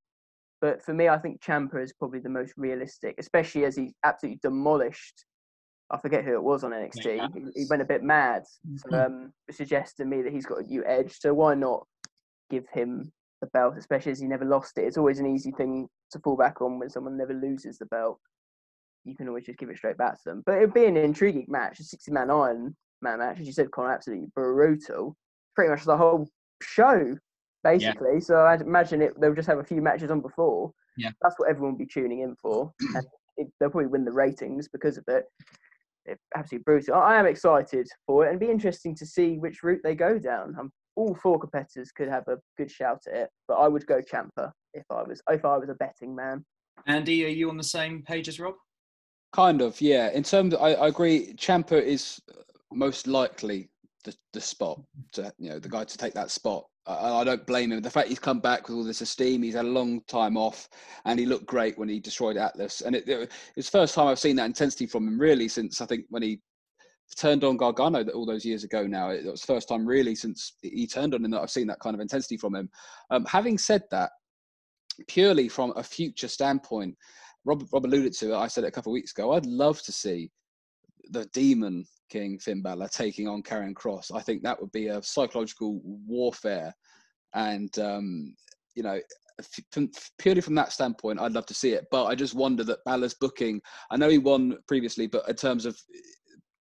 But 0.62 0.84
for 0.84 0.94
me, 0.94 1.10
I 1.10 1.18
think 1.18 1.42
Ciampa 1.42 1.84
is 1.84 1.94
probably 1.94 2.20
the 2.20 2.30
most 2.30 2.54
realistic, 2.56 3.16
especially 3.18 3.66
as 3.66 3.76
he 3.76 3.94
absolutely 4.04 4.40
demolished 4.44 5.26
I 5.92 5.98
forget 5.98 6.24
who 6.24 6.34
it 6.34 6.44
was 6.44 6.64
on 6.64 6.72
NXT. 6.72 7.34
He, 7.34 7.62
he, 7.62 7.66
went 7.70 7.82
a 7.82 7.86
bit 7.86 8.02
mad, 8.02 8.44
mm-hmm. 8.68 8.94
um, 8.94 9.34
suggesting 9.52 10.10
me 10.10 10.22
that 10.22 10.32
he's 10.32 10.46
got 10.46 10.60
a 10.60 10.64
new 10.64 10.84
edge. 10.86 11.20
So 11.20 11.34
why 11.34 11.54
not 11.54 11.86
give 12.50 12.66
him 12.74 13.12
the 13.42 13.48
belt, 13.48 13.76
especially 13.78 14.14
as 14.14 14.20
he 14.20 14.28
never 14.28 14.46
lost 14.46 14.78
it? 14.78 14.86
It's 14.86 14.98
always 14.98 15.20
an 15.20 15.28
easy 15.28 15.52
thing 15.52 15.90
to 16.12 16.20
fall 16.20 16.38
back 16.38 16.62
on 16.62 16.80
when 16.80 16.90
someone 16.90 17.18
never 17.18 17.34
loses 17.34 17.78
the 17.78 17.86
belt. 17.88 18.20
You 19.04 19.16
can 19.16 19.28
always 19.28 19.46
just 19.46 19.60
give 19.60 19.70
it 19.70 19.78
straight 19.78 19.98
back 19.98 20.14
to 20.14 20.22
them. 20.26 20.44
But 20.46 20.58
it'd 20.58 20.74
be 20.74 20.86
an 20.86 20.96
intriguing 20.96 21.48
match, 21.50 21.80
a 21.80 21.84
60 21.84 22.12
man 22.12 22.32
Iron 22.32 22.76
Man 23.02 23.20
match, 23.20 23.40
as 23.40 23.48
you 23.48 23.54
said, 23.54 23.72
Connor, 23.72 23.92
absolutely 23.92 24.28
brutal. 24.34 25.18
Pretty 25.56 25.72
much 25.72 25.84
the 25.84 25.98
whole 25.98 26.30
show, 26.62 27.18
basically. 27.64 28.14
Yeah. 28.14 28.20
So 28.20 28.36
I 28.36 28.56
imagine 28.56 29.02
it. 29.02 29.20
They'll 29.20 29.36
just 29.36 29.50
have 29.50 29.58
a 29.58 29.64
few 29.64 29.82
matches 29.82 30.12
on 30.12 30.22
before. 30.22 30.72
Yeah, 30.98 31.10
that's 31.22 31.36
what 31.38 31.50
everyone 31.50 31.72
will 31.72 31.80
be 31.80 31.88
tuning 31.88 32.20
in 32.20 32.36
for, 32.36 32.72
and 32.96 33.06
it, 33.38 33.48
they'll 33.60 33.70
probably 33.70 33.88
win 33.88 34.06
the 34.06 34.12
ratings 34.12 34.68
because 34.68 34.98
of 34.98 35.06
it 35.08 35.26
absolutely 36.36 36.64
brutal. 36.64 36.96
I 36.96 37.18
am 37.18 37.26
excited 37.26 37.88
for 38.06 38.26
it, 38.26 38.32
and 38.32 38.40
be 38.40 38.50
interesting 38.50 38.96
to 38.96 39.06
see 39.06 39.38
which 39.38 39.64
route 39.64 39.82
they 39.84 39.96
go 39.96 40.18
down. 40.20 40.56
Um, 40.60 40.72
all 40.96 41.16
four 41.16 41.40
competitors 41.40 41.92
could 41.92 42.10
have 42.10 42.28
a 42.28 42.38
good 42.58 42.70
shout 42.70 43.02
at 43.08 43.16
it, 43.16 43.30
but 43.48 43.56
I 43.56 43.68
would 43.68 43.86
go 43.88 44.02
Ciampa 44.02 44.52
if 44.74 44.86
I 44.90 45.04
was 45.04 45.22
if 45.30 45.46
I 45.46 45.58
was 45.58 45.70
a 45.70 45.76
betting 45.76 46.16
man. 46.16 46.46
Andy, 46.88 47.26
are 47.26 47.30
you 47.30 47.50
on 47.50 47.58
the 47.58 47.64
same 47.64 48.04
page 48.04 48.28
as 48.28 48.40
Rob? 48.40 48.56
Kind 49.34 49.62
of, 49.62 49.80
yeah. 49.80 50.12
In 50.12 50.24
terms, 50.24 50.54
of, 50.54 50.62
I, 50.62 50.74
I 50.74 50.88
agree. 50.88 51.34
Champa 51.38 51.82
is 51.82 52.20
most 52.74 53.08
likely 53.08 53.70
the, 54.04 54.16
the 54.34 54.42
spot 54.42 54.82
to 55.14 55.32
you 55.38 55.50
know 55.50 55.60
the 55.60 55.70
guy 55.70 55.84
to 55.84 55.98
take 55.98 56.14
that 56.14 56.32
spot. 56.32 56.66
I, 56.86 57.22
I 57.22 57.24
don't 57.24 57.46
blame 57.46 57.72
him. 57.72 57.82
The 57.82 57.90
fact 57.90 58.10
he's 58.10 58.20
come 58.20 58.40
back 58.40 58.68
with 58.68 58.78
all 58.78 58.84
this 58.84 59.02
esteem, 59.02 59.44
he's 59.44 59.56
had 59.56 59.66
a 59.66 59.70
long 59.70 60.02
time 60.08 60.38
off, 60.38 60.70
and 61.06 61.20
he 61.20 61.26
looked 61.26 61.46
great 61.46 61.78
when 61.78 61.90
he 61.90 62.00
destroyed 62.00 62.38
Atlas. 62.38 62.82
And 62.82 62.96
it, 62.96 63.08
it, 63.08 63.32
it's 63.56 63.70
the 63.70 63.78
first 63.80 63.96
time 63.96 64.08
I've 64.08 64.20
seen 64.20 64.36
that 64.38 64.46
intensity 64.46 64.88
from 64.88 65.08
him 65.08 65.20
really 65.20 65.48
since 65.48 65.82
I 65.82 65.86
think 65.86 66.06
when 66.10 66.24
he 66.24 66.42
turned 67.16 67.44
on 67.44 67.58
Gargano 67.58 68.06
all 68.12 68.26
those 68.26 68.46
years 68.46 68.64
ago. 68.64 68.88
Now 68.88 69.10
it, 69.10 69.26
was 69.26 69.44
first 69.44 69.68
time 69.68 69.86
really 69.86 70.16
since 70.16 70.54
he 70.62 70.88
turned 70.88 71.14
on 71.14 71.24
him 71.24 71.32
that 71.32 71.42
I've 71.42 71.52
seen 71.52 71.68
that 71.68 71.80
kind 71.80 71.94
of 71.94 72.00
intensity 72.00 72.38
from 72.38 72.56
him. 72.56 72.70
Um, 73.10 73.26
having 73.26 73.58
said 73.58 73.84
that, 73.92 74.12
purely 75.08 75.50
from 75.50 75.74
a 75.76 75.84
future 75.84 76.28
standpoint, 76.28 76.96
Rob, 77.46 77.66
Rob 77.72 77.86
alluded 77.86 78.14
to 78.14 78.34
it. 78.34 78.38
I 78.38 78.48
said 78.48 78.64
it 78.64 78.68
a 78.68 78.72
couple 78.72 78.92
of 78.92 78.96
weeks 78.96 79.12
ago. 79.12 79.34
I'd 79.34 79.46
love 79.46 79.82
to 79.84 79.92
see 79.92 80.32
the 81.12 81.26
Demon 81.34 81.86
King 82.10 82.40
Finn 82.40 82.62
Balor 82.62 82.88
taking 82.90 83.28
on 83.28 83.44
Karrion 83.44 83.74
Kross. 83.74 84.12
I 84.14 84.22
think 84.22 84.44
that 84.44 84.60
would 84.60 84.72
be 84.72 84.88
a 84.88 85.02
psychological 85.04 85.80
warfare, 85.84 86.74
and 87.34 87.78
um, 87.80 88.36
you 88.76 88.84
know, 88.84 89.00
from, 89.72 89.90
purely 90.18 90.42
from 90.42 90.56
that 90.56 90.72
standpoint, 90.72 91.20
I'd 91.20 91.34
love 91.34 91.46
to 91.48 91.54
see 91.54 91.72
it. 91.72 91.88
But 91.92 92.06
I 92.06 92.16
just 92.16 92.34
wonder 92.34 92.64
that 92.64 92.84
Balor's 92.86 93.14
booking. 93.14 93.62
I 93.90 93.98
know 93.98 94.10
he 94.10 94.18
won 94.18 94.58
previously, 94.68 95.08
but 95.08 95.28
in 95.30 95.36
terms 95.36 95.66
of 95.66 95.80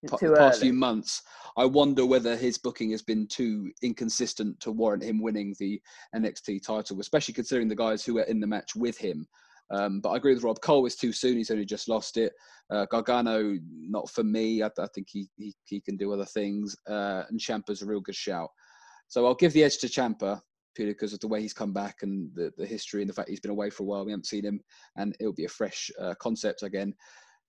the 0.03 0.35
past 0.37 0.61
few 0.61 0.73
months, 0.73 1.23
I 1.57 1.65
wonder 1.65 2.07
whether 2.07 2.37
his 2.37 2.59
booking 2.59 2.91
has 2.93 3.03
been 3.03 3.27
too 3.27 3.71
inconsistent 3.83 4.59
to 4.61 4.73
warrant 4.73 5.03
him 5.03 5.21
winning 5.21 5.55
the 5.59 5.81
NXT 6.15 6.63
title, 6.63 7.01
especially 7.01 7.35
considering 7.35 7.69
the 7.69 7.77
guys 7.77 8.05
who 8.05 8.15
were 8.15 8.23
in 8.23 8.41
the 8.41 8.47
match 8.47 8.75
with 8.75 8.97
him. 8.97 9.27
Um, 9.71 10.01
but 10.01 10.11
I 10.11 10.17
agree 10.17 10.35
with 10.35 10.43
Rob. 10.43 10.61
Cole 10.61 10.87
is 10.87 10.97
too 10.97 11.13
soon. 11.13 11.37
He's 11.37 11.51
only 11.51 11.65
just 11.65 11.89
lost 11.89 12.17
it. 12.17 12.33
Uh, 12.71 12.87
Gargano, 12.87 13.57
not 13.79 14.11
for 14.11 14.25
me. 14.25 14.63
I, 14.63 14.71
I 14.79 14.87
think 14.95 15.09
he, 15.11 15.29
he, 15.37 15.55
he 15.65 15.81
can 15.81 15.97
do 15.97 16.13
other 16.13 16.25
things. 16.25 16.77
Uh, 16.89 17.25
and 17.29 17.39
Ciampa's 17.39 17.83
a 17.83 17.87
real 17.87 18.01
good 18.01 18.15
shout. 18.15 18.49
So 19.09 19.27
I'll 19.27 19.35
give 19.35 19.53
the 19.53 19.65
edge 19.65 19.79
to 19.79 19.87
Ciampa 19.87 20.41
purely 20.75 20.93
because 20.93 21.13
of 21.13 21.21
the 21.21 21.29
way 21.29 21.41
he's 21.41 21.53
come 21.53 21.73
back 21.73 21.99
and 22.03 22.31
the, 22.35 22.53
the 22.57 22.67
history 22.67 23.03
and 23.03 23.11
the 23.11 23.15
fact 23.15 23.29
he's 23.29 23.41
been 23.41 23.51
away 23.51 23.71
for 23.71 23.83
a 23.83 23.87
while. 23.87 24.05
We 24.05 24.13
haven't 24.13 24.27
seen 24.27 24.45
him, 24.45 24.61
and 24.97 25.17
it'll 25.21 25.33
be 25.33 25.45
a 25.45 25.49
fresh 25.49 25.91
uh, 26.01 26.15
concept 26.21 26.63
again. 26.63 26.95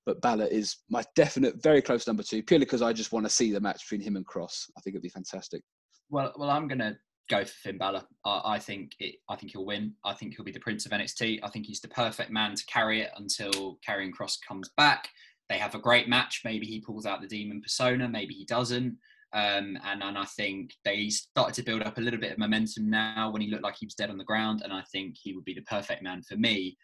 But 0.06 0.22
Balor 0.22 0.48
is 0.48 0.78
my 0.90 1.04
definite, 1.16 1.62
very 1.62 1.82
close 1.82 2.08
number 2.08 2.24
two, 2.24 2.42
purely 2.42 2.66
because 2.66 2.82
I 2.82 2.92
just 2.92 3.12
want 3.12 3.26
to 3.26 3.32
see 3.32 3.52
the 3.52 3.60
match 3.60 3.84
between 3.84 4.02
him 4.02 4.16
and 4.16 4.26
Kross. 4.26 4.66
I 4.76 4.82
think 4.82 4.96
it'd 4.96 5.04
be 5.04 5.10
fantastic. 5.10 5.62
Well, 6.10 6.34
well, 6.38 6.50
I'm 6.50 6.68
gonna 6.68 6.98
go 7.30 7.44
for 7.44 7.52
Finn 7.52 7.78
Balor. 7.78 8.04
I, 8.26 8.42
I 8.46 8.60
think 8.60 8.94
it. 9.00 9.16
I 9.30 9.36
think 9.36 9.54
he'll 9.54 9.66
win. 9.66 9.94
I 10.04 10.14
think 10.14 10.36
he'll 10.36 10.46
be 10.46 10.52
the 10.52 10.60
Prince 10.60 10.86
of 10.86 10.92
NXT. 10.92 11.40
I 11.44 11.50
think 11.50 11.66
he's 11.66 11.82
the 11.82 11.88
perfect 11.88 12.32
man 12.32 12.56
to 12.56 12.66
carry 12.66 13.02
it 13.02 13.12
until 13.18 13.80
Karrion 13.88 14.12
Kross 14.12 14.38
comes 14.48 14.70
back. 14.78 15.10
They 15.50 15.58
have 15.58 15.76
a 15.76 15.80
great 15.80 16.08
match. 16.08 16.42
Maybe 16.46 16.66
he 16.66 16.80
pulls 16.80 17.06
out 17.06 17.22
the 17.22 17.28
demon 17.28 17.62
persona. 17.62 18.08
Maybe 18.08 18.34
he 18.34 18.46
doesn't. 18.46 18.98
Um, 19.34 19.78
and, 19.86 20.04
and 20.04 20.18
I 20.18 20.26
think 20.26 20.74
they 20.84 21.10
started 21.10 21.54
to 21.56 21.64
build 21.64 21.84
up 21.84 21.98
a 21.98 22.02
little 22.02 22.20
bit 22.20 22.34
of 22.34 22.38
momentum 22.38 22.90
now 22.90 23.32
when 23.32 23.42
he 23.42 23.50
looked 23.50 23.64
like 23.64 23.76
he 23.78 23.86
was 23.86 23.96
dead 23.96 24.10
on 24.10 24.18
the 24.18 24.24
ground. 24.24 24.62
And 24.64 24.74
I 24.74 24.82
think 24.92 25.16
he 25.22 25.34
would 25.34 25.46
be 25.46 25.54
the 25.54 25.62
perfect 25.62 26.04
man 26.04 26.22
for 26.22 26.36
me 26.36 26.78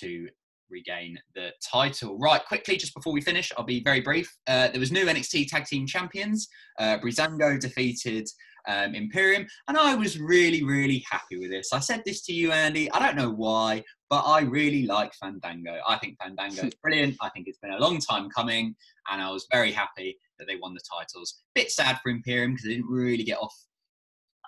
to 0.00 0.28
regain 0.72 1.18
the 1.34 1.50
title. 1.62 2.18
Right, 2.18 2.44
quickly, 2.44 2.76
just 2.76 2.94
before 2.94 3.12
we 3.12 3.20
finish, 3.20 3.52
I'll 3.56 3.64
be 3.64 3.82
very 3.82 4.00
brief. 4.00 4.34
Uh, 4.46 4.68
there 4.68 4.80
was 4.80 4.90
new 4.90 5.06
NXT 5.06 5.48
Tag 5.48 5.66
Team 5.66 5.86
Champions. 5.86 6.48
Uh, 6.78 6.98
Breezango 6.98 7.60
defeated 7.60 8.28
um, 8.68 8.94
Imperium, 8.94 9.46
and 9.68 9.76
I 9.76 9.94
was 9.94 10.18
really, 10.18 10.62
really 10.62 11.04
happy 11.10 11.38
with 11.38 11.50
this. 11.50 11.72
I 11.72 11.80
said 11.80 12.02
this 12.04 12.22
to 12.26 12.32
you, 12.32 12.52
Andy. 12.52 12.90
I 12.92 12.98
don't 12.98 13.16
know 13.16 13.30
why, 13.30 13.82
but 14.10 14.22
I 14.22 14.40
really 14.42 14.86
like 14.86 15.14
Fandango. 15.14 15.80
I 15.86 15.98
think 15.98 16.18
Fandango 16.20 16.66
is 16.66 16.74
brilliant. 16.82 17.16
I 17.20 17.28
think 17.30 17.48
it's 17.48 17.58
been 17.58 17.72
a 17.72 17.78
long 17.78 17.98
time 17.98 18.30
coming, 18.30 18.74
and 19.10 19.22
I 19.22 19.30
was 19.30 19.46
very 19.50 19.72
happy 19.72 20.18
that 20.38 20.46
they 20.46 20.56
won 20.56 20.74
the 20.74 20.80
titles. 20.80 21.42
Bit 21.54 21.70
sad 21.70 21.98
for 22.02 22.10
Imperium 22.10 22.52
because 22.52 22.64
they 22.64 22.74
didn't 22.74 22.90
really 22.90 23.24
get 23.24 23.38
off 23.38 23.54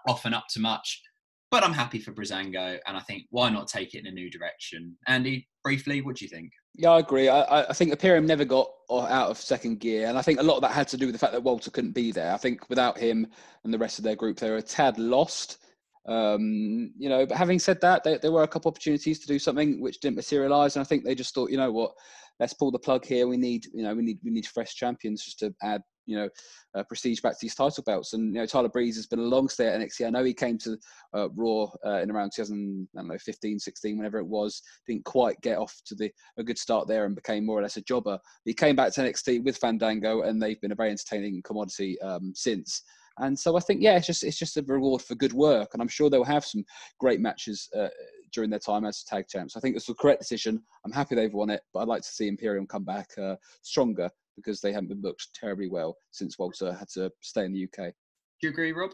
off 0.06 0.24
and 0.24 0.34
up 0.34 0.46
to 0.50 0.60
much. 0.60 1.02
But 1.50 1.62
I'm 1.62 1.72
happy 1.72 2.00
for 2.00 2.12
Breezango, 2.12 2.78
and 2.86 2.96
I 2.96 3.00
think 3.00 3.24
why 3.30 3.48
not 3.50 3.68
take 3.68 3.94
it 3.94 4.00
in 4.00 4.06
a 4.06 4.10
new 4.10 4.30
direction? 4.30 4.96
Andy, 5.06 5.48
briefly, 5.62 6.00
what 6.00 6.16
do 6.16 6.24
you 6.24 6.28
think? 6.28 6.50
Yeah, 6.76 6.90
I 6.90 6.98
agree. 6.98 7.28
I, 7.28 7.62
I 7.62 7.72
think 7.72 7.92
Imperium 7.92 8.26
never 8.26 8.44
got 8.44 8.68
out 8.90 9.30
of 9.30 9.38
second 9.38 9.78
gear, 9.78 10.08
and 10.08 10.18
I 10.18 10.22
think 10.22 10.40
a 10.40 10.42
lot 10.42 10.56
of 10.56 10.62
that 10.62 10.72
had 10.72 10.88
to 10.88 10.96
do 10.96 11.06
with 11.06 11.14
the 11.14 11.18
fact 11.18 11.32
that 11.32 11.42
Walter 11.42 11.70
couldn't 11.70 11.92
be 11.92 12.10
there. 12.10 12.32
I 12.32 12.36
think 12.36 12.68
without 12.68 12.98
him 12.98 13.28
and 13.62 13.72
the 13.72 13.78
rest 13.78 13.98
of 13.98 14.04
their 14.04 14.16
group, 14.16 14.38
they 14.38 14.50
were 14.50 14.56
a 14.56 14.62
tad 14.62 14.98
lost. 14.98 15.58
Um, 16.06 16.92
you 16.98 17.08
know, 17.08 17.26
but 17.26 17.36
having 17.38 17.60
said 17.60 17.80
that, 17.80 18.02
there, 18.02 18.18
there 18.18 18.32
were 18.32 18.42
a 18.42 18.48
couple 18.48 18.68
opportunities 18.70 19.20
to 19.20 19.26
do 19.26 19.38
something 19.38 19.80
which 19.80 20.00
didn't 20.00 20.16
materialise, 20.16 20.74
and 20.74 20.80
I 20.80 20.84
think 20.84 21.04
they 21.04 21.14
just 21.14 21.32
thought, 21.32 21.50
you 21.50 21.56
know 21.56 21.70
what, 21.70 21.92
let's 22.40 22.54
pull 22.54 22.72
the 22.72 22.78
plug 22.78 23.04
here. 23.04 23.28
We 23.28 23.36
need, 23.36 23.66
you 23.72 23.84
know, 23.84 23.94
we 23.94 24.02
need 24.02 24.18
we 24.24 24.32
need 24.32 24.46
fresh 24.46 24.74
champions 24.74 25.24
just 25.24 25.38
to 25.38 25.54
add, 25.62 25.80
you 26.06 26.16
know, 26.16 26.28
uh, 26.74 26.82
prestige 26.84 27.20
back 27.20 27.32
to 27.32 27.38
these 27.40 27.54
title 27.54 27.82
belts. 27.84 28.12
And 28.12 28.34
you 28.34 28.40
know, 28.40 28.46
Tyler 28.46 28.68
Breeze 28.68 28.96
has 28.96 29.06
been 29.06 29.18
a 29.18 29.22
long 29.22 29.48
stay 29.48 29.68
at 29.68 29.80
NXT. 29.80 30.06
I 30.06 30.10
know 30.10 30.24
he 30.24 30.34
came 30.34 30.58
to 30.58 30.78
uh, 31.14 31.28
Raw 31.30 31.66
uh, 31.84 32.00
in 32.00 32.10
around 32.10 32.32
2000, 32.34 32.88
I 32.94 33.00
don't 33.00 33.08
know, 33.08 33.18
15, 33.18 33.58
16, 33.58 33.96
whenever 33.96 34.18
it 34.18 34.26
was. 34.26 34.62
Didn't 34.86 35.04
quite 35.04 35.40
get 35.40 35.58
off 35.58 35.74
to 35.86 35.94
the 35.94 36.10
a 36.38 36.44
good 36.44 36.58
start 36.58 36.88
there 36.88 37.06
and 37.06 37.14
became 37.14 37.46
more 37.46 37.58
or 37.58 37.62
less 37.62 37.76
a 37.76 37.82
jobber. 37.82 38.18
He 38.44 38.54
came 38.54 38.76
back 38.76 38.92
to 38.94 39.00
NXT 39.00 39.44
with 39.44 39.56
Fandango, 39.56 40.22
and 40.22 40.40
they've 40.40 40.60
been 40.60 40.72
a 40.72 40.76
very 40.76 40.90
entertaining 40.90 41.42
commodity 41.42 42.00
um, 42.00 42.32
since. 42.34 42.82
And 43.18 43.38
so 43.38 43.56
I 43.56 43.60
think, 43.60 43.80
yeah, 43.80 43.96
it's 43.96 44.06
just 44.08 44.24
it's 44.24 44.38
just 44.38 44.56
a 44.56 44.64
reward 44.66 45.02
for 45.02 45.14
good 45.14 45.32
work, 45.32 45.70
and 45.72 45.80
I'm 45.80 45.88
sure 45.88 46.10
they'll 46.10 46.24
have 46.24 46.44
some 46.44 46.64
great 46.98 47.20
matches 47.20 47.68
uh, 47.76 47.88
during 48.32 48.50
their 48.50 48.58
time 48.58 48.84
as 48.84 49.04
tag 49.04 49.26
champs. 49.28 49.56
I 49.56 49.60
think 49.60 49.76
it's 49.76 49.86
the 49.86 49.94
correct 49.94 50.20
decision. 50.20 50.60
I'm 50.84 50.90
happy 50.90 51.14
they've 51.14 51.32
won 51.32 51.50
it, 51.50 51.62
but 51.72 51.80
I'd 51.80 51.88
like 51.88 52.02
to 52.02 52.08
see 52.08 52.26
Imperium 52.26 52.66
come 52.66 52.84
back 52.84 53.08
uh, 53.16 53.36
stronger 53.62 54.10
because 54.36 54.60
they 54.60 54.72
haven't 54.72 54.88
been 54.88 55.00
booked 55.00 55.28
terribly 55.34 55.68
well 55.68 55.96
since 56.10 56.38
Walter 56.38 56.72
had 56.72 56.88
to 56.90 57.10
stay 57.20 57.44
in 57.44 57.52
the 57.52 57.64
UK. 57.64 57.92
Do 58.40 58.46
you 58.46 58.50
agree, 58.50 58.72
Rob? 58.72 58.90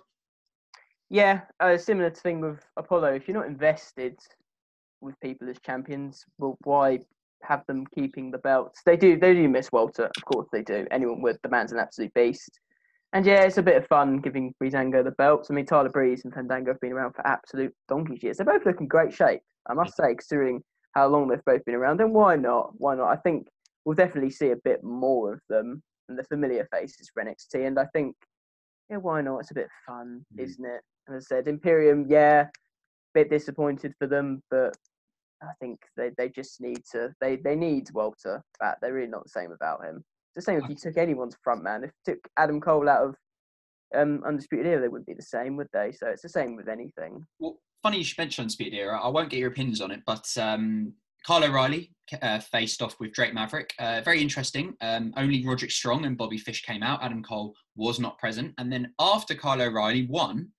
Yeah, 1.08 1.40
uh, 1.58 1.76
similar 1.76 2.10
thing 2.10 2.40
with 2.40 2.64
Apollo. 2.76 3.14
If 3.14 3.26
you're 3.26 3.36
not 3.36 3.48
invested 3.48 4.18
with 5.00 5.18
people 5.20 5.48
as 5.48 5.58
champions, 5.64 6.24
well, 6.38 6.56
why 6.62 7.00
have 7.42 7.66
them 7.66 7.84
keeping 7.94 8.30
the 8.30 8.38
belts? 8.38 8.80
They 8.84 8.96
do. 8.96 9.18
They 9.18 9.34
do 9.34 9.48
miss 9.48 9.72
Walter, 9.72 10.04
of 10.04 10.24
course 10.24 10.46
they 10.52 10.62
do. 10.62 10.86
Anyone 10.90 11.20
would. 11.22 11.38
The 11.42 11.48
man's 11.48 11.72
an 11.72 11.78
absolute 11.78 12.14
beast. 12.14 12.60
And 13.12 13.26
yeah, 13.26 13.42
it's 13.42 13.58
a 13.58 13.62
bit 13.62 13.76
of 13.76 13.88
fun 13.88 14.18
giving 14.18 14.54
Breezango 14.62 15.02
the 15.02 15.10
belts. 15.10 15.50
I 15.50 15.54
mean, 15.54 15.66
Tyler 15.66 15.88
Breeze 15.88 16.24
and 16.24 16.32
Fandango 16.32 16.70
have 16.70 16.80
been 16.80 16.92
around 16.92 17.14
for 17.14 17.26
absolute 17.26 17.74
donkey's 17.88 18.22
years. 18.22 18.36
They 18.36 18.44
both 18.44 18.64
look 18.64 18.80
in 18.80 18.86
great 18.86 19.12
shape, 19.12 19.40
I 19.68 19.74
must 19.74 19.96
say, 19.96 20.14
considering 20.14 20.62
how 20.92 21.08
long 21.08 21.26
they've 21.26 21.44
both 21.44 21.64
been 21.64 21.74
around. 21.74 22.00
And 22.00 22.14
why 22.14 22.36
not? 22.36 22.72
Why 22.78 22.94
not? 22.94 23.08
I 23.08 23.16
think 23.16 23.48
we'll 23.85 23.94
definitely 23.94 24.31
see 24.31 24.51
a 24.51 24.57
bit 24.57 24.82
more 24.82 25.35
of 25.35 25.40
them 25.48 25.82
and 26.09 26.19
the 26.19 26.24
familiar 26.24 26.69
faces 26.73 27.11
for 27.12 27.24
NXT. 27.24 27.66
And 27.66 27.78
I 27.78 27.86
think, 27.86 28.15
yeah, 28.90 28.98
why 28.98 29.20
not? 29.23 29.40
It's 29.40 29.51
a 29.51 29.55
bit 29.55 29.69
fun, 29.86 30.24
mm. 30.36 30.43
isn't 30.43 30.65
it? 30.65 30.82
And 31.07 31.16
as 31.16 31.27
I 31.31 31.36
said, 31.36 31.48
Imperium, 31.48 32.07
yeah, 32.09 32.47
bit 33.15 33.31
disappointed 33.31 33.94
for 33.98 34.07
them, 34.07 34.43
but 34.51 34.77
I 35.43 35.52
think 35.61 35.81
they, 35.97 36.11
they 36.19 36.28
just 36.28 36.61
need 36.61 36.82
to 36.93 37.15
they, 37.20 37.36
they 37.36 37.57
need 37.57 37.89
Walter 37.93 38.43
back. 38.59 38.78
They're 38.81 38.93
really 38.93 39.09
not 39.09 39.24
the 39.24 39.31
same 39.31 39.52
about 39.52 39.85
him. 39.85 40.05
It's 40.36 40.47
the 40.47 40.52
same 40.52 40.62
if 40.62 40.69
you 40.69 40.77
took 40.77 40.97
anyone's 40.97 41.36
front 41.43 41.65
man. 41.65 41.82
If 41.82 41.90
you 42.07 42.15
took 42.15 42.28
Adam 42.36 42.61
Cole 42.61 42.89
out 42.89 43.02
of 43.02 43.16
um, 43.97 44.23
Undisputed 44.24 44.66
Era, 44.66 44.81
they 44.81 44.89
wouldn't 44.89 45.09
be 45.09 45.15
the 45.15 45.23
same, 45.23 45.57
would 45.57 45.66
they? 45.73 45.93
So 45.93 46.07
it's 46.07 46.23
the 46.23 46.28
same 46.28 46.55
with 46.55 46.69
anything. 46.69 47.24
Well, 47.40 47.59
funny 47.82 47.98
you 47.98 48.05
should 48.05 48.19
mention 48.19 48.43
Undisputed 48.43 48.74
Era. 48.74 49.01
I 49.02 49.09
won't 49.09 49.31
get 49.31 49.40
your 49.40 49.51
opinions 49.51 49.81
on 49.81 49.90
it, 49.90 50.02
but 50.07 50.28
um, 50.39 50.93
Kyle 51.26 51.44
O'Reilly 51.44 51.92
uh, 52.22 52.40
faced 52.40 52.82
off 52.82 52.97
with 52.98 53.12
Drake 53.12 53.34
Maverick. 53.34 53.72
Uh, 53.78 54.01
very 54.05 54.20
interesting. 54.20 54.74
Um, 54.80 55.12
only 55.16 55.44
Roderick 55.47 55.70
Strong 55.70 56.05
and 56.05 56.16
Bobby 56.16 56.38
Fish 56.38 56.62
came 56.62 56.82
out. 56.82 57.02
Adam 57.02 57.22
Cole 57.22 57.55
was 57.76 58.01
not 58.01 58.18
present. 58.18 58.55
And 58.59 58.72
then 58.72 58.92
after 58.98 59.34
Kyle 59.34 59.60
O'Reilly 59.60 60.06
won, 60.06 60.51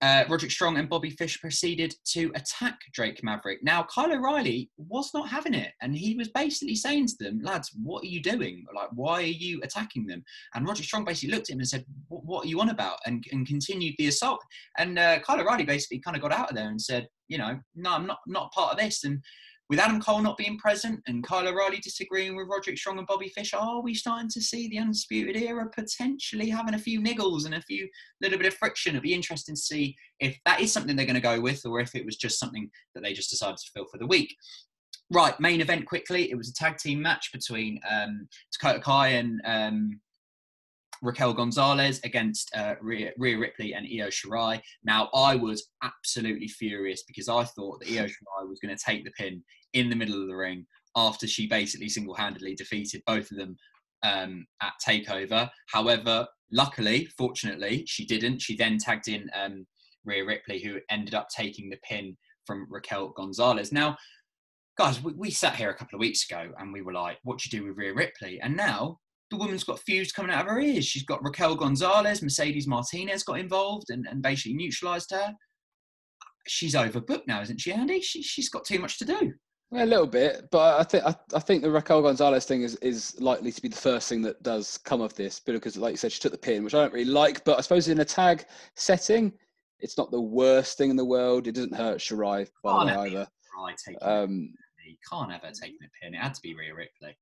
uh, 0.00 0.24
Roderick 0.28 0.52
Strong 0.52 0.78
and 0.78 0.88
Bobby 0.88 1.10
Fish 1.10 1.40
proceeded 1.40 1.92
to 2.12 2.30
attack 2.36 2.78
Drake 2.92 3.22
Maverick. 3.24 3.58
Now, 3.64 3.82
Kyle 3.82 4.12
O'Reilly 4.12 4.70
was 4.76 5.10
not 5.12 5.28
having 5.28 5.54
it, 5.54 5.72
and 5.82 5.96
he 5.96 6.14
was 6.14 6.28
basically 6.28 6.76
saying 6.76 7.08
to 7.08 7.16
them, 7.18 7.40
"Lads, 7.42 7.72
what 7.82 8.04
are 8.04 8.08
you 8.08 8.22
doing? 8.22 8.64
Like, 8.72 8.90
why 8.92 9.22
are 9.22 9.26
you 9.26 9.60
attacking 9.64 10.06
them?" 10.06 10.22
And 10.54 10.66
Roderick 10.66 10.86
Strong 10.86 11.04
basically 11.04 11.34
looked 11.34 11.50
at 11.50 11.54
him 11.54 11.58
and 11.58 11.68
said, 11.68 11.84
"What 12.08 12.44
are 12.44 12.48
you 12.48 12.60
on 12.60 12.68
about?" 12.68 12.98
and, 13.06 13.24
and 13.32 13.46
continued 13.46 13.96
the 13.98 14.06
assault. 14.06 14.40
And 14.78 14.98
uh, 15.00 15.18
Kyle 15.18 15.40
O'Reilly 15.40 15.64
basically 15.64 15.98
kind 15.98 16.16
of 16.16 16.22
got 16.22 16.32
out 16.32 16.50
of 16.50 16.54
there 16.54 16.68
and 16.68 16.80
said, 16.80 17.08
"You 17.26 17.38
know, 17.38 17.58
no, 17.74 17.90
I'm 17.90 18.06
not 18.06 18.20
not 18.28 18.52
part 18.52 18.72
of 18.74 18.78
this." 18.78 19.02
And 19.02 19.20
with 19.68 19.78
Adam 19.78 20.00
Cole 20.00 20.22
not 20.22 20.38
being 20.38 20.56
present 20.56 21.00
and 21.06 21.22
Kyle 21.22 21.46
O'Reilly 21.46 21.78
disagreeing 21.78 22.34
with 22.34 22.48
Roderick 22.48 22.78
Strong 22.78 22.98
and 22.98 23.06
Bobby 23.06 23.28
Fish, 23.28 23.52
are 23.52 23.82
we 23.82 23.92
starting 23.92 24.30
to 24.30 24.40
see 24.40 24.68
the 24.68 24.78
Undisputed 24.78 25.36
Era 25.36 25.68
potentially 25.68 26.48
having 26.48 26.74
a 26.74 26.78
few 26.78 27.02
niggles 27.02 27.44
and 27.44 27.54
a 27.54 27.62
few 27.62 27.86
little 28.22 28.38
bit 28.38 28.46
of 28.46 28.54
friction? 28.54 28.92
It'd 28.92 29.02
be 29.02 29.12
interesting 29.12 29.54
to 29.54 29.60
see 29.60 29.94
if 30.20 30.38
that 30.46 30.60
is 30.60 30.72
something 30.72 30.96
they're 30.96 31.04
going 31.06 31.14
to 31.16 31.20
go 31.20 31.40
with 31.40 31.66
or 31.66 31.80
if 31.80 31.94
it 31.94 32.06
was 32.06 32.16
just 32.16 32.38
something 32.38 32.70
that 32.94 33.02
they 33.02 33.12
just 33.12 33.30
decided 33.30 33.58
to 33.58 33.70
fill 33.74 33.86
for 33.92 33.98
the 33.98 34.06
week. 34.06 34.34
Right, 35.10 35.38
main 35.38 35.60
event 35.60 35.86
quickly. 35.86 36.30
It 36.30 36.36
was 36.36 36.48
a 36.48 36.54
tag 36.54 36.78
team 36.78 37.02
match 37.02 37.30
between 37.32 37.80
um, 37.90 38.28
Dakota 38.52 38.80
Kai 38.80 39.08
and 39.08 39.40
um, 39.44 40.00
Raquel 41.02 41.32
Gonzalez 41.32 42.00
against 42.04 42.54
uh, 42.54 42.74
Rhea, 42.80 43.12
Rhea, 43.18 43.38
Ripley 43.38 43.74
and 43.74 43.86
Io 43.86 44.08
Shirai. 44.08 44.60
Now, 44.84 45.08
I 45.14 45.36
was 45.36 45.68
absolutely 45.82 46.48
furious 46.48 47.04
because 47.04 47.28
I 47.28 47.44
thought 47.44 47.80
that 47.80 47.88
Io 47.88 48.04
Shirai 48.04 48.48
was 48.48 48.60
going 48.60 48.76
to 48.76 48.84
take 48.84 49.04
the 49.04 49.10
pin 49.12 49.42
in 49.74 49.90
the 49.90 49.96
middle 49.96 50.20
of 50.20 50.28
the 50.28 50.36
ring 50.36 50.66
after 50.96 51.26
she 51.26 51.46
basically 51.46 51.88
single-handedly 51.88 52.54
defeated 52.54 53.02
both 53.06 53.30
of 53.30 53.38
them 53.38 53.56
um, 54.02 54.46
at 54.62 54.72
Takeover. 54.86 55.48
However, 55.68 56.26
luckily, 56.52 57.08
fortunately, 57.16 57.84
she 57.86 58.06
didn't. 58.06 58.40
She 58.40 58.56
then 58.56 58.78
tagged 58.78 59.08
in 59.08 59.28
um, 59.38 59.66
Rhea 60.04 60.24
Ripley, 60.24 60.62
who 60.62 60.78
ended 60.90 61.14
up 61.14 61.28
taking 61.28 61.70
the 61.70 61.78
pin 61.88 62.16
from 62.46 62.66
Raquel 62.70 63.12
Gonzalez. 63.16 63.72
Now, 63.72 63.96
guys, 64.78 65.02
we, 65.02 65.12
we 65.12 65.30
sat 65.30 65.56
here 65.56 65.70
a 65.70 65.74
couple 65.74 65.96
of 65.96 66.00
weeks 66.00 66.24
ago 66.28 66.50
and 66.58 66.72
we 66.72 66.82
were 66.82 66.94
like, 66.94 67.18
what 67.22 67.38
do 67.38 67.48
you 67.50 67.60
do 67.60 67.66
with 67.66 67.76
Rhea 67.76 67.94
Ripley? 67.94 68.40
And 68.40 68.56
now 68.56 68.98
the 69.30 69.36
woman's 69.36 69.64
got 69.64 69.80
fused 69.80 70.14
coming 70.14 70.32
out 70.32 70.46
of 70.46 70.50
her 70.50 70.60
ears. 70.60 70.86
She's 70.86 71.04
got 71.04 71.22
Raquel 71.22 71.54
Gonzalez, 71.54 72.22
Mercedes 72.22 72.66
Martinez 72.66 73.22
got 73.22 73.38
involved 73.38 73.90
and, 73.90 74.06
and 74.08 74.22
basically 74.22 74.54
neutralised 74.54 75.10
her. 75.10 75.34
She's 76.46 76.74
overbooked 76.74 77.26
now, 77.26 77.42
isn't 77.42 77.60
she, 77.60 77.72
Andy? 77.72 78.00
She, 78.00 78.22
she's 78.22 78.48
got 78.48 78.64
too 78.64 78.78
much 78.78 78.98
to 78.98 79.04
do. 79.04 79.34
Yeah, 79.70 79.84
a 79.84 79.86
little 79.86 80.06
bit, 80.06 80.48
but 80.50 80.80
I 80.80 80.82
think 80.82 81.04
I, 81.04 81.14
I, 81.34 81.40
think 81.40 81.62
the 81.62 81.70
Raquel 81.70 82.00
Gonzalez 82.00 82.46
thing 82.46 82.62
is, 82.62 82.76
is 82.76 83.20
likely 83.20 83.52
to 83.52 83.60
be 83.60 83.68
the 83.68 83.76
first 83.76 84.08
thing 84.08 84.22
that 84.22 84.42
does 84.42 84.78
come 84.78 85.02
of 85.02 85.14
this, 85.14 85.40
because 85.40 85.76
like 85.76 85.92
you 85.92 85.98
said, 85.98 86.10
she 86.10 86.20
took 86.20 86.32
the 86.32 86.38
pin, 86.38 86.64
which 86.64 86.74
I 86.74 86.80
don't 86.80 86.92
really 86.92 87.10
like. 87.10 87.44
But 87.44 87.58
I 87.58 87.60
suppose 87.60 87.86
in 87.88 88.00
a 88.00 88.04
tag 88.04 88.46
setting, 88.76 89.30
it's 89.80 89.98
not 89.98 90.10
the 90.10 90.20
worst 90.20 90.78
thing 90.78 90.88
in 90.88 90.96
the 90.96 91.04
world. 91.04 91.46
It 91.46 91.54
doesn't 91.54 91.74
hurt 91.74 91.98
Shirai 91.98 92.48
by 92.64 92.84
the 92.92 92.98
way 92.98 93.08
either. 93.08 93.28
Um, 94.00 94.54
can't 95.10 95.32
ever 95.32 95.52
take 95.52 95.78
the 95.78 95.88
pin. 96.00 96.14
It 96.14 96.18
had 96.18 96.34
to 96.34 96.40
be 96.40 96.54
Rhea 96.54 96.74
Ripley. 96.74 97.16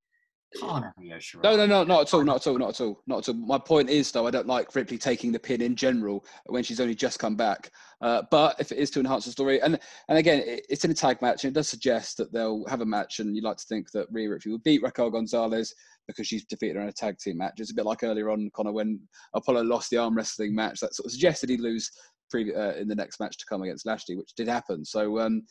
Can't 0.54 0.84
have 0.84 0.94
Io 0.98 1.18
Shirai. 1.18 1.42
No, 1.42 1.56
no, 1.56 1.66
no, 1.66 1.84
not 1.84 2.02
at 2.02 2.14
all, 2.14 2.24
not 2.24 2.36
at 2.36 2.46
all, 2.46 2.58
not 2.58 2.68
at 2.70 2.80
all, 2.80 3.02
not 3.06 3.18
at 3.18 3.28
all. 3.28 3.34
My 3.34 3.58
point 3.58 3.90
is, 3.90 4.12
though, 4.12 4.26
I 4.26 4.30
don't 4.30 4.46
like 4.46 4.74
Ripley 4.74 4.96
taking 4.96 5.32
the 5.32 5.38
pin 5.38 5.60
in 5.60 5.74
general 5.74 6.24
when 6.46 6.62
she's 6.62 6.80
only 6.80 6.94
just 6.94 7.18
come 7.18 7.36
back. 7.36 7.70
Uh, 8.00 8.22
but 8.30 8.56
if 8.60 8.70
it 8.72 8.78
is 8.78 8.90
to 8.90 9.00
enhance 9.00 9.24
the 9.24 9.32
story, 9.32 9.60
and 9.60 9.78
and 10.08 10.18
again, 10.18 10.42
it's 10.46 10.84
in 10.84 10.90
a 10.90 10.94
tag 10.94 11.20
match, 11.20 11.44
and 11.44 11.50
it 11.50 11.54
does 11.54 11.68
suggest 11.68 12.16
that 12.18 12.32
they'll 12.32 12.64
have 12.68 12.80
a 12.80 12.86
match, 12.86 13.18
and 13.18 13.34
you'd 13.34 13.44
like 13.44 13.56
to 13.56 13.66
think 13.68 13.90
that 13.90 14.06
Rhea 14.10 14.30
Ripley 14.30 14.52
will 14.52 14.58
beat 14.58 14.82
Raquel 14.82 15.10
Gonzalez 15.10 15.74
because 16.06 16.26
she's 16.26 16.44
defeated 16.44 16.76
her 16.76 16.82
in 16.82 16.88
a 16.88 16.92
tag 16.92 17.18
team 17.18 17.38
match. 17.38 17.54
It's 17.58 17.72
a 17.72 17.74
bit 17.74 17.84
like 17.84 18.04
earlier 18.04 18.30
on, 18.30 18.50
Connor, 18.54 18.72
when 18.72 19.00
Apollo 19.34 19.64
lost 19.64 19.90
the 19.90 19.98
arm 19.98 20.16
wrestling 20.16 20.54
match. 20.54 20.80
That 20.80 20.94
sort 20.94 21.06
of 21.06 21.12
suggested 21.12 21.50
he'd 21.50 21.60
lose 21.60 21.90
pre- 22.30 22.54
uh, 22.54 22.74
in 22.74 22.86
the 22.86 22.94
next 22.94 23.18
match 23.18 23.36
to 23.38 23.46
come 23.46 23.62
against 23.62 23.86
Lashley, 23.86 24.16
which 24.16 24.34
did 24.36 24.48
happen. 24.48 24.84
So. 24.84 25.18
Um, 25.18 25.42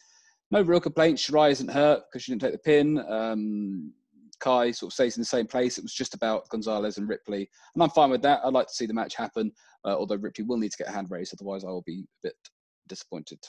no 0.51 0.61
real 0.61 0.79
complaints. 0.79 1.27
Shirai 1.27 1.49
isn't 1.49 1.71
hurt 1.71 2.03
because 2.05 2.23
she 2.23 2.31
didn't 2.31 2.43
take 2.43 2.51
the 2.51 2.59
pin. 2.59 3.03
Um, 3.09 3.91
Kai 4.39 4.71
sort 4.71 4.91
of 4.91 4.93
stays 4.93 5.17
in 5.17 5.21
the 5.21 5.25
same 5.25 5.47
place. 5.47 5.77
It 5.77 5.83
was 5.83 5.93
just 5.93 6.13
about 6.13 6.47
Gonzalez 6.49 6.97
and 6.97 7.07
Ripley, 7.07 7.49
and 7.73 7.83
I'm 7.83 7.89
fine 7.89 8.09
with 8.09 8.21
that. 8.23 8.41
I'd 8.43 8.53
like 8.53 8.67
to 8.67 8.73
see 8.73 8.85
the 8.85 8.93
match 8.93 9.15
happen, 9.15 9.51
uh, 9.85 9.95
although 9.95 10.15
Ripley 10.15 10.45
will 10.45 10.57
need 10.57 10.71
to 10.71 10.77
get 10.77 10.87
a 10.87 10.91
hand 10.91 11.11
raised, 11.11 11.33
otherwise 11.33 11.63
I 11.63 11.69
will 11.69 11.83
be 11.83 12.05
a 12.23 12.27
bit 12.27 12.35
disappointed. 12.87 13.39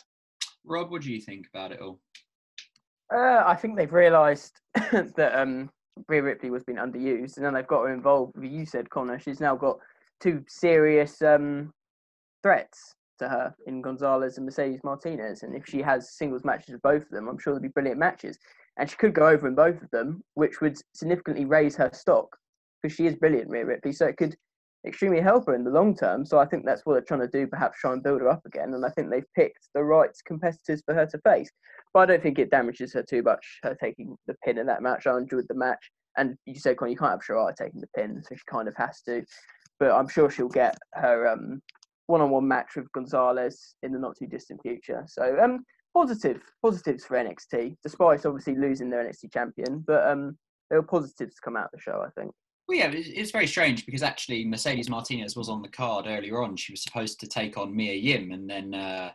Rob, 0.65 0.91
what 0.91 1.03
do 1.03 1.13
you 1.13 1.21
think 1.21 1.47
about 1.53 1.73
it 1.73 1.81
all? 1.81 2.01
Uh, 3.15 3.45
I 3.47 3.55
think 3.55 3.77
they've 3.77 3.93
realised 3.93 4.61
that 4.75 5.33
um, 5.35 5.71
Rhea 6.09 6.23
Ripley 6.23 6.51
was 6.51 6.65
being 6.65 6.79
underused, 6.79 7.37
and 7.37 7.47
then 7.47 7.55
they've 7.55 7.67
got 7.67 7.83
her 7.83 7.95
involved. 7.95 8.35
You 8.43 8.67
said 8.67 8.91
Connor, 8.91 9.19
she's 9.19 9.41
now 9.41 9.55
got 9.55 9.79
two 10.21 10.45
serious 10.49 11.23
um, 11.23 11.73
threats 12.43 12.95
to 13.19 13.29
her 13.29 13.55
in 13.67 13.81
Gonzalez 13.81 14.37
and 14.37 14.47
Mercedes 14.47 14.85
Martinez. 14.85 15.43
And 15.43 15.55
if 15.55 15.67
she 15.67 15.81
has 15.83 16.13
singles 16.17 16.45
matches 16.45 16.73
with 16.73 16.83
both 16.83 17.03
of 17.03 17.11
them, 17.11 17.29
I'm 17.29 17.39
sure 17.39 17.53
they'll 17.55 17.63
be 17.63 17.69
brilliant 17.69 17.99
matches 17.99 18.39
and 18.78 18.90
she 18.90 18.97
could 18.97 19.15
go 19.15 19.27
over 19.27 19.47
in 19.47 19.55
both 19.55 19.81
of 19.82 19.90
them, 19.90 20.23
which 20.35 20.61
would 20.61 20.77
significantly 20.94 21.44
raise 21.44 21.77
her 21.77 21.90
stock 21.93 22.36
because 22.82 22.94
she 22.94 23.07
is 23.07 23.15
brilliant, 23.15 23.51
Rhea 23.51 23.65
Ripley. 23.65 23.93
So 23.93 24.07
it 24.07 24.16
could 24.16 24.36
extremely 24.86 25.20
help 25.20 25.47
her 25.47 25.55
in 25.55 25.65
the 25.65 25.70
long 25.70 25.97
term. 25.97 26.24
So 26.24 26.39
I 26.39 26.47
think 26.47 26.65
that's 26.65 26.82
what 26.85 26.94
they're 26.94 27.03
trying 27.03 27.20
to 27.20 27.28
do, 27.28 27.47
perhaps 27.47 27.78
try 27.81 27.93
and 27.93 28.03
build 28.03 28.20
her 28.20 28.28
up 28.28 28.43
again. 28.47 28.74
And 28.74 28.85
I 28.85 28.90
think 28.90 29.11
they've 29.11 29.35
picked 29.35 29.69
the 29.74 29.82
right 29.82 30.11
competitors 30.27 30.82
for 30.85 30.94
her 30.94 31.07
to 31.07 31.19
face. 31.19 31.51
But 31.93 32.01
I 32.01 32.07
don't 32.07 32.23
think 32.23 32.39
it 32.39 32.51
damages 32.51 32.93
her 32.93 33.03
too 33.03 33.23
much, 33.23 33.44
her 33.62 33.74
taking 33.74 34.16
the 34.27 34.36
pin 34.44 34.59
in 34.59 34.66
that 34.66 34.82
match. 34.82 35.07
I 35.07 35.16
enjoyed 35.16 35.47
the 35.48 35.55
match. 35.55 35.90
And 36.19 36.36
you 36.47 36.59
said, 36.59 36.77
Con, 36.77 36.90
you 36.90 36.97
can't 36.97 37.11
have 37.11 37.20
Shirai 37.20 37.55
taking 37.55 37.81
the 37.81 37.89
pin, 37.97 38.23
so 38.23 38.35
she 38.35 38.43
kind 38.51 38.69
of 38.69 38.74
has 38.77 39.03
to. 39.03 39.23
But 39.78 39.93
I'm 39.93 40.09
sure 40.09 40.31
she'll 40.31 40.48
get 40.48 40.77
her 40.94 41.28
um, 41.28 41.61
one-on-one 42.07 42.47
match 42.47 42.77
with 42.77 42.90
Gonzalez 42.93 43.74
in 43.82 43.93
the 43.93 43.98
not 43.98 44.16
too 44.16 44.27
distant 44.27 44.62
future. 44.62 45.05
So 45.07 45.39
um, 45.43 45.65
positive 45.97 46.43
positives 46.62 47.06
for 47.06 47.16
NXT, 47.16 47.77
despite 47.82 48.27
obviously 48.27 48.55
losing 48.55 48.90
their 48.90 49.02
NXT 49.02 49.32
champion. 49.32 49.82
But 49.86 50.06
um, 50.06 50.36
there 50.68 50.78
were 50.78 50.86
positives 50.86 51.36
to 51.36 51.40
come 51.43 51.56
out 51.56 51.66
of 51.66 51.70
the 51.73 51.81
show, 51.81 52.05
I 52.06 52.10
think. 52.20 52.32
Well, 52.68 52.77
yeah, 52.77 52.90
it's 52.93 53.31
very 53.31 53.47
strange 53.47 53.86
because 53.86 54.02
actually 54.02 54.44
Mercedes 54.44 54.90
Martinez 54.90 55.36
was 55.36 55.48
on 55.48 55.62
the 55.62 55.68
card 55.68 56.06
earlier 56.06 56.43
on. 56.43 56.56
She 56.56 56.73
was 56.73 56.82
supposed 56.82 57.18
to 57.20 57.27
take 57.27 57.56
on 57.56 57.74
Mia 57.74 57.94
Yim, 57.94 58.32
and 58.32 58.51
then 58.51 58.74
uh, 58.74 59.10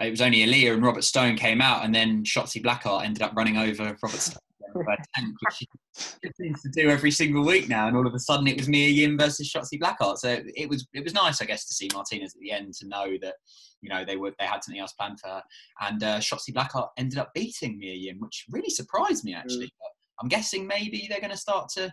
it 0.00 0.10
was 0.10 0.20
only 0.20 0.38
Aliyah 0.38 0.74
and 0.74 0.82
Robert 0.82 1.04
Stone 1.04 1.36
came 1.36 1.60
out, 1.60 1.84
and 1.84 1.94
then 1.94 2.24
Shotzi 2.24 2.62
Blackheart 2.62 3.04
ended 3.04 3.22
up 3.22 3.32
running 3.36 3.56
over 3.56 3.96
Robert 4.02 4.20
Stone 4.20 4.40
tank, 5.14 5.34
which 5.40 5.54
she 5.54 5.66
seems 6.40 6.62
to 6.62 6.68
do 6.68 6.88
every 6.88 7.10
single 7.10 7.44
week 7.44 7.68
now. 7.68 7.88
And 7.88 7.96
all 7.96 8.06
of 8.06 8.14
a 8.14 8.18
sudden, 8.18 8.46
it 8.46 8.56
was 8.56 8.68
Mia 8.68 8.88
Yim 8.88 9.18
versus 9.18 9.50
Shotzi 9.50 9.80
Blackheart. 9.80 10.18
So 10.18 10.42
it 10.56 10.68
was 10.68 10.86
it 10.92 11.04
was 11.04 11.14
nice, 11.14 11.40
I 11.40 11.44
guess, 11.44 11.66
to 11.66 11.74
see 11.74 11.88
Martinez 11.92 12.34
at 12.34 12.40
the 12.40 12.52
end 12.52 12.74
to 12.74 12.88
know 12.88 13.16
that 13.22 13.34
you 13.80 13.88
know 13.88 14.04
they 14.04 14.16
were 14.16 14.32
they 14.38 14.46
had 14.46 14.64
something 14.64 14.80
else 14.80 14.92
planned 14.92 15.20
for 15.20 15.28
her. 15.28 15.42
And 15.80 16.02
uh, 16.02 16.18
Shotzi 16.18 16.54
Blackheart 16.54 16.88
ended 16.96 17.18
up 17.18 17.30
beating 17.34 17.78
Mia 17.78 17.94
Yim, 17.94 18.20
which 18.20 18.46
really 18.50 18.70
surprised 18.70 19.24
me 19.24 19.34
actually. 19.34 19.66
Mm. 19.66 20.22
I'm 20.22 20.28
guessing 20.28 20.66
maybe 20.66 21.06
they're 21.08 21.20
going 21.20 21.30
to 21.30 21.36
start 21.36 21.70
to 21.76 21.92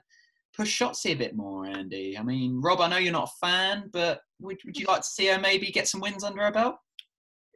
push 0.55 0.81
Shotzi 0.81 1.11
a 1.11 1.15
bit 1.15 1.35
more, 1.35 1.65
Andy. 1.65 2.17
I 2.17 2.23
mean, 2.23 2.59
Rob, 2.61 2.81
I 2.81 2.89
know 2.89 2.97
you're 2.97 3.13
not 3.13 3.29
a 3.29 3.45
fan, 3.45 3.89
but 3.93 4.19
would, 4.39 4.57
would 4.65 4.77
you 4.77 4.85
like 4.87 5.01
to 5.01 5.07
see 5.07 5.27
her 5.27 5.39
maybe 5.39 5.71
get 5.71 5.87
some 5.87 6.01
wins 6.01 6.23
under 6.23 6.41
her 6.41 6.51
belt? 6.51 6.75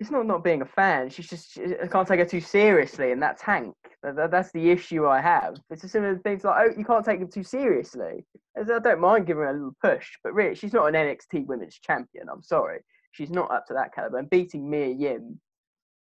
It's 0.01 0.09
not 0.09 0.25
not 0.25 0.43
being 0.43 0.63
a 0.63 0.65
fan. 0.65 1.11
She's 1.11 1.27
just 1.27 1.51
she, 1.53 1.61
I 1.81 1.85
can't 1.85 2.07
take 2.07 2.19
her 2.19 2.25
too 2.25 2.41
seriously, 2.41 3.11
and 3.11 3.21
that's 3.21 3.39
Hank. 3.39 3.75
That, 4.01 4.31
that's 4.31 4.51
the 4.51 4.71
issue 4.71 5.05
I 5.05 5.21
have. 5.21 5.57
It's 5.69 5.83
a 5.83 5.87
similar 5.87 6.17
things 6.17 6.43
like 6.43 6.55
oh, 6.57 6.73
you 6.75 6.83
can't 6.83 7.05
take 7.05 7.19
her 7.19 7.27
too 7.27 7.43
seriously. 7.43 8.25
As 8.57 8.71
I 8.71 8.79
don't 8.79 8.99
mind 8.99 9.27
giving 9.27 9.43
her 9.43 9.49
a 9.51 9.53
little 9.53 9.75
push, 9.79 10.09
but 10.23 10.33
really, 10.33 10.55
she's 10.55 10.73
not 10.73 10.87
an 10.87 10.95
NXT 10.95 11.45
Women's 11.45 11.77
Champion. 11.77 12.29
I'm 12.33 12.41
sorry, 12.41 12.79
she's 13.11 13.29
not 13.29 13.51
up 13.51 13.67
to 13.67 13.75
that 13.75 13.93
caliber. 13.93 14.17
And 14.17 14.27
beating 14.31 14.67
Mia 14.67 14.87
Yim, 14.87 15.39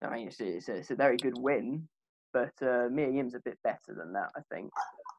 I 0.05 0.11
mean, 0.15 0.29
it's, 0.29 0.39
it's, 0.39 0.69
a, 0.69 0.75
it's 0.75 0.91
a 0.91 0.95
very 0.95 1.17
good 1.17 1.39
win, 1.39 1.89
but 2.35 2.53
uh, 2.61 2.89
Mia 2.93 3.09
Yim's 3.09 3.35
a 3.35 3.41
bit 3.41 3.57
better 3.65 3.97
than 3.97 4.13
that, 4.13 4.29
I 4.37 4.41
think. 4.53 4.71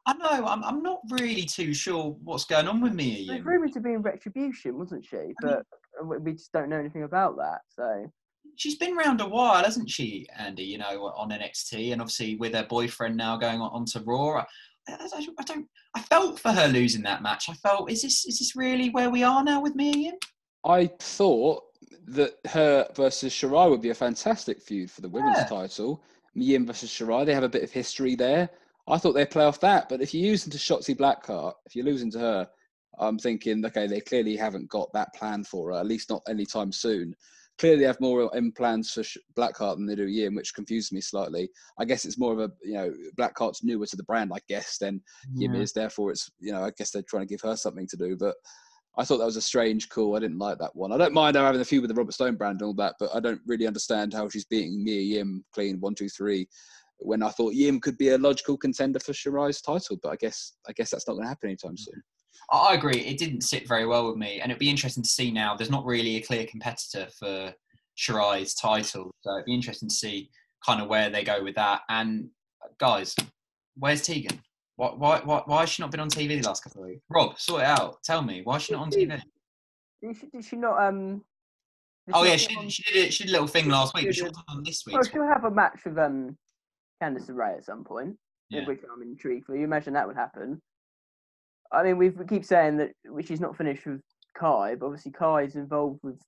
I 0.06 0.14
know. 0.14 0.46
I'm, 0.46 0.64
I'm 0.64 0.84
not 0.84 1.00
really 1.10 1.46
too 1.46 1.74
sure 1.74 2.16
what's 2.24 2.46
going 2.46 2.68
on 2.68 2.82
with 2.82 2.94
Mia 2.94 3.18
Yim. 3.18 3.36
She's 3.36 3.46
rumoured 3.46 3.74
to 3.74 3.80
be 3.80 3.94
in 3.94 4.04
Retribution, 4.04 4.78
wasn't 4.78 5.06
she? 5.06 5.34
But 5.41 5.64
I 6.00 6.06
mean, 6.06 6.24
we 6.24 6.34
just 6.34 6.52
don't 6.52 6.70
know 6.70 6.78
anything 6.78 7.02
about 7.02 7.36
that. 7.38 7.62
So 7.70 8.12
she's 8.60 8.76
been 8.76 8.95
around 8.95 9.22
a 9.22 9.27
while, 9.27 9.64
hasn't 9.64 9.90
she, 9.90 10.27
Andy? 10.38 10.64
You 10.64 10.77
know, 10.77 11.11
on 11.15 11.31
NXT, 11.31 11.91
and 11.91 12.02
obviously 12.02 12.36
with 12.36 12.53
her 12.53 12.65
boyfriend 12.69 13.18
now 13.18 13.38
going 13.38 13.60
on 13.60 13.86
to 13.86 14.02
Raw. 14.02 14.44
I, 14.88 14.94
I, 14.94 15.27
I, 15.40 15.44
don't. 15.44 15.68
I 15.95 16.02
felt 16.02 16.40
for 16.40 16.52
her 16.52 16.68
losing 16.68 17.02
that 17.03 17.23
match. 17.23 17.49
I 17.49 17.53
felt, 17.53 17.90
is 17.90 18.03
this 18.03 18.26
is 18.26 18.38
this 18.38 18.56
really 18.56 18.90
where 18.91 19.10
we 19.10 19.23
are 19.23 19.44
now 19.44 19.61
with 19.61 19.76
Mia 19.76 19.95
Yim? 19.95 20.15
I 20.65 20.88
thought 20.99 21.64
that 22.07 22.34
her 22.48 22.88
versus 22.95 23.34
Shirai 23.34 23.69
would 23.69 23.81
be 23.81 23.90
a 23.90 23.95
fantastic 23.95 24.61
feud 24.61 24.91
for 24.91 25.02
the 25.02 25.10
women's 25.10 25.38
yeah. 25.38 25.45
title. 25.45 26.03
Yim 26.36 26.68
versus 26.68 26.90
Shirai, 26.90 27.26
they 27.26 27.34
have 27.34 27.44
a 27.44 27.49
bit 27.49 27.64
of 27.64 27.72
history 27.72 28.15
there. 28.15 28.49
I 28.88 28.98
thought 28.98 29.14
they'd 29.14 29.30
play 29.30 29.45
off 29.45 29.60
that, 29.60 29.88
but 29.88 30.02
if 30.02 30.14
you 30.14 30.26
use 30.26 30.45
into 30.45 30.57
Shotzi 30.57 30.98
Blackheart, 30.98 31.53
if 31.65 31.76
you're 31.76 31.86
losing 31.86 32.10
to 32.11 32.19
her, 32.19 32.49
I'm 32.98 33.19
thinking, 33.19 33.64
okay, 33.64 33.86
they 33.86 34.02
clearly 34.02 34.36
haven't 34.36 34.69
got 34.69 34.91
that 34.94 35.14
plan 35.14 35.44
for 35.44 35.72
her, 35.72 35.80
at 35.80 35.86
least 35.86 36.10
not 36.10 36.23
anytime 36.27 36.72
soon 36.72 37.15
clearly 37.60 37.84
have 37.84 37.99
more 37.99 38.36
implants 38.36 38.94
for 38.94 39.03
Blackheart 39.38 39.76
than 39.76 39.86
they 39.86 39.95
do 39.95 40.07
Yim, 40.07 40.34
which 40.34 40.56
confuses 40.56 40.91
me 40.91 41.02
slightly. 41.02 41.49
I 41.77 41.86
guess 41.86 42.06
it's 42.06 42.18
more 42.18 42.34
of 42.34 42.40
a 42.40 42.52
you 42.64 42.73
know 42.73 42.94
Blackheart's 43.18 43.64
newer 43.64 43.86
to 43.86 43.95
the 43.95 44.03
brand, 44.03 44.31
I 44.34 44.40
guess, 44.48 44.77
than 44.77 45.02
yeah. 45.34 45.49
Yim 45.49 45.61
is. 45.61 45.73
Therefore, 45.73 46.11
it's 46.11 46.31
you 46.40 46.52
know 46.52 46.64
I 46.64 46.72
guess 46.77 46.91
they're 46.91 47.03
trying 47.03 47.27
to 47.27 47.31
give 47.31 47.41
her 47.41 47.56
something 47.56 47.88
to 47.88 47.98
do. 47.98 48.15
But 48.18 48.36
I 48.98 49.03
thought 49.03 49.18
that 49.18 49.26
was 49.26 49.36
a 49.36 49.41
strange 49.41 49.90
call. 49.90 50.15
I 50.15 50.19
didn't 50.19 50.40
like 50.40 50.57
that 50.60 50.76
one. 50.76 50.91
I 50.91 50.98
don't 50.98 51.14
mind 51.14 51.36
her 51.36 51.45
having 51.45 51.61
a 51.61 51.65
few 51.65 51.81
with 51.81 51.90
the 51.90 51.95
Robert 51.95 52.14
Stone 52.14 52.36
brand 52.36 52.61
and 52.61 52.68
all 52.68 52.73
that, 52.76 52.95
but 52.99 53.14
I 53.14 53.19
don't 53.19 53.41
really 53.45 53.68
understand 53.68 54.14
how 54.14 54.30
she's 54.30 54.45
beating 54.45 54.84
Mia 54.84 55.02
Yim 55.02 55.44
clean 55.53 55.80
one 55.80 55.95
two 55.95 56.10
three. 56.10 56.48
When 57.02 57.23
I 57.23 57.30
thought 57.30 57.53
Yim 57.53 57.80
could 57.80 57.98
be 57.98 58.10
a 58.10 58.18
logical 58.18 58.57
contender 58.57 58.99
for 58.99 59.14
Shirai's 59.14 59.61
title, 59.61 59.98
but 60.02 60.10
I 60.10 60.15
guess 60.15 60.53
I 60.68 60.73
guess 60.73 60.91
that's 60.91 61.07
not 61.07 61.14
going 61.14 61.26
to 61.26 61.30
happen 61.30 61.49
anytime 61.49 61.72
mm-hmm. 61.72 61.91
soon. 61.91 62.03
I 62.51 62.73
agree. 62.73 62.99
It 62.99 63.18
didn't 63.18 63.41
sit 63.41 63.68
very 63.68 63.85
well 63.85 64.07
with 64.07 64.18
me, 64.18 64.39
and 64.41 64.51
it'd 64.51 64.60
be 64.60 64.69
interesting 64.69 65.03
to 65.03 65.10
see 65.10 65.31
now. 65.31 65.56
There's 65.56 65.69
not 65.69 65.85
really 65.85 66.15
a 66.15 66.22
clear 66.22 66.45
competitor 66.45 67.07
for 67.18 67.53
Shirai's 67.97 68.56
title, 68.56 69.11
so 69.22 69.34
it'd 69.35 69.45
be 69.45 69.53
interesting 69.53 69.89
to 69.89 69.95
see 69.95 70.30
kind 70.65 70.81
of 70.81 70.88
where 70.88 71.10
they 71.10 71.23
go 71.23 71.43
with 71.43 71.56
that. 71.56 71.81
And 71.89 72.30
guys, 72.80 73.15
where's 73.77 74.01
Tegan? 74.01 74.41
Why, 74.77 74.93
why, 74.95 75.22
why, 75.23 75.41
why 75.45 75.60
has 75.61 75.69
she 75.69 75.84
not 75.84 75.91
been 75.91 75.99
on 75.99 76.10
TV 76.10 76.41
the 76.41 76.47
last 76.47 76.64
couple 76.64 76.84
of 76.84 76.89
weeks? 76.89 77.03
Rob, 77.10 77.38
sort 77.38 77.61
it 77.61 77.68
out. 77.68 78.01
Tell 78.03 78.22
me, 78.22 78.41
why 78.43 78.56
is 78.56 78.64
she 78.64 78.73
not 78.73 78.84
on 78.84 78.91
TV? 78.91 79.22
Did 80.01 80.18
she, 80.18 80.27
did 80.27 80.45
she 80.45 80.56
not? 80.56 80.81
Um, 80.81 81.22
oh 82.14 82.23
yeah, 82.23 82.38
she 82.38 82.56
did, 82.56 82.72
she 82.72 82.84
did. 82.84 83.07
A, 83.07 83.11
she 83.11 83.23
did 83.26 83.31
a 83.31 83.34
little 83.34 83.47
thing 83.47 83.68
last 83.68 83.93
week, 83.93 84.06
but 84.06 84.15
she 84.15 84.23
wasn't 84.23 84.45
on 84.47 84.64
this 84.64 84.84
week. 84.85 84.95
Well, 84.95 85.03
she'll 85.03 85.27
have 85.27 85.43
a 85.43 85.51
match 85.51 85.81
with 85.85 85.97
um, 85.97 86.38
Candice 87.03 87.30
LeRae 87.30 87.57
at 87.57 87.65
some 87.65 87.84
point, 87.84 88.15
yeah. 88.49 88.65
which 88.65 88.80
I'm 88.91 89.01
intrigued 89.01 89.45
for. 89.45 89.56
You 89.56 89.65
imagine 89.65 89.93
that 89.93 90.07
would 90.07 90.15
happen. 90.15 90.61
I 91.72 91.84
mean, 91.84 91.98
we 91.98 92.12
keep 92.28 92.46
saying 92.46 92.78
that 92.78 92.91
which 93.06 93.32
is 93.32 93.40
not 93.40 93.58
finished 93.58 93.86
with 93.86 94.02
Kai, 94.38 94.76
but 94.76 94.88
obviously 94.88 95.12
Kai 95.12 95.44
is 95.44 95.56
involved 95.56 96.00
with 96.04 96.20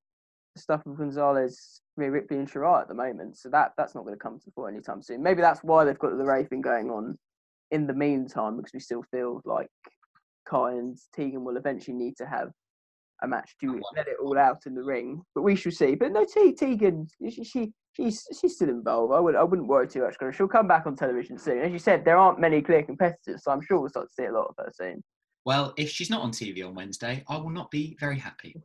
stuff 0.58 0.82
with 0.86 0.98
Gonzalez, 0.98 1.82
Ripley, 1.98 2.38
and 2.38 2.52
Shirai 2.52 2.82
at 2.82 2.88
the 2.88 2.94
moment. 2.94 3.38
So 3.38 3.50
that 3.50 3.72
that's 3.78 3.96
not 3.96 4.04
going 4.04 4.16
to 4.16 4.20
come 4.20 4.40
to 4.40 4.46
the 4.46 4.52
fore 4.52 4.70
anytime 4.70 5.02
soon. 5.02 5.24
Maybe 5.24 5.42
that's 5.42 5.64
why 5.64 5.84
they've 5.84 5.98
got 5.98 6.18
the 6.18 6.24
Ray 6.24 6.44
going 6.44 6.90
on 6.90 7.18
in 7.72 7.88
the 7.88 7.94
meantime, 7.94 8.58
because 8.58 8.74
we 8.74 8.80
still 8.80 9.04
feel 9.12 9.42
like 9.46 9.68
Kai 10.48 10.74
and 10.74 10.98
Tegan 11.16 11.44
will 11.44 11.58
eventually 11.58 11.96
need 11.96 12.18
to 12.18 12.26
have 12.26 12.50
a 13.24 13.28
match 13.28 13.56
to 13.62 13.80
let 13.96 14.08
it 14.08 14.18
all 14.22 14.38
out 14.38 14.66
in 14.66 14.74
the 14.74 14.84
ring. 14.84 15.22
But 15.36 15.44
we 15.44 15.56
shall 15.56 15.72
see. 15.72 15.96
But 15.96 16.12
no, 16.12 16.26
Te- 16.26 16.54
Tegan, 16.54 17.08
she, 17.30 17.44
she 17.44 17.72
she's 17.94 18.28
she's 18.40 18.56
still 18.56 18.70
involved. 18.70 19.14
I 19.14 19.20
would 19.20 19.36
I 19.36 19.44
wouldn't 19.44 19.68
worry 19.68 19.88
too 19.88 20.02
much. 20.02 20.16
She'll 20.36 20.48
come 20.48 20.68
back 20.68 20.86
on 20.86 20.96
television 20.96 21.38
soon. 21.38 21.60
As 21.60 21.72
you 21.72 21.80
said, 21.80 22.04
there 22.04 22.18
aren't 22.18 22.40
many 22.40 22.62
clear 22.62 22.84
competitors, 22.84 23.44
so 23.44 23.52
I'm 23.52 23.62
sure 23.62 23.80
we'll 23.80 23.90
start 23.90 24.08
to 24.10 24.14
see 24.14 24.26
a 24.26 24.34
lot 24.34 24.48
of 24.50 24.56
her 24.58 24.72
soon. 24.74 25.04
Well, 25.46 25.74
if 25.76 25.90
she's 25.90 26.10
not 26.10 26.22
on 26.22 26.32
TV 26.32 26.66
on 26.66 26.76
Wednesday, 26.76 27.24
I 27.28 27.38
will 27.38 27.50
not 27.50 27.72
be 27.72 27.98
very 28.00 28.20
happy. 28.20 28.56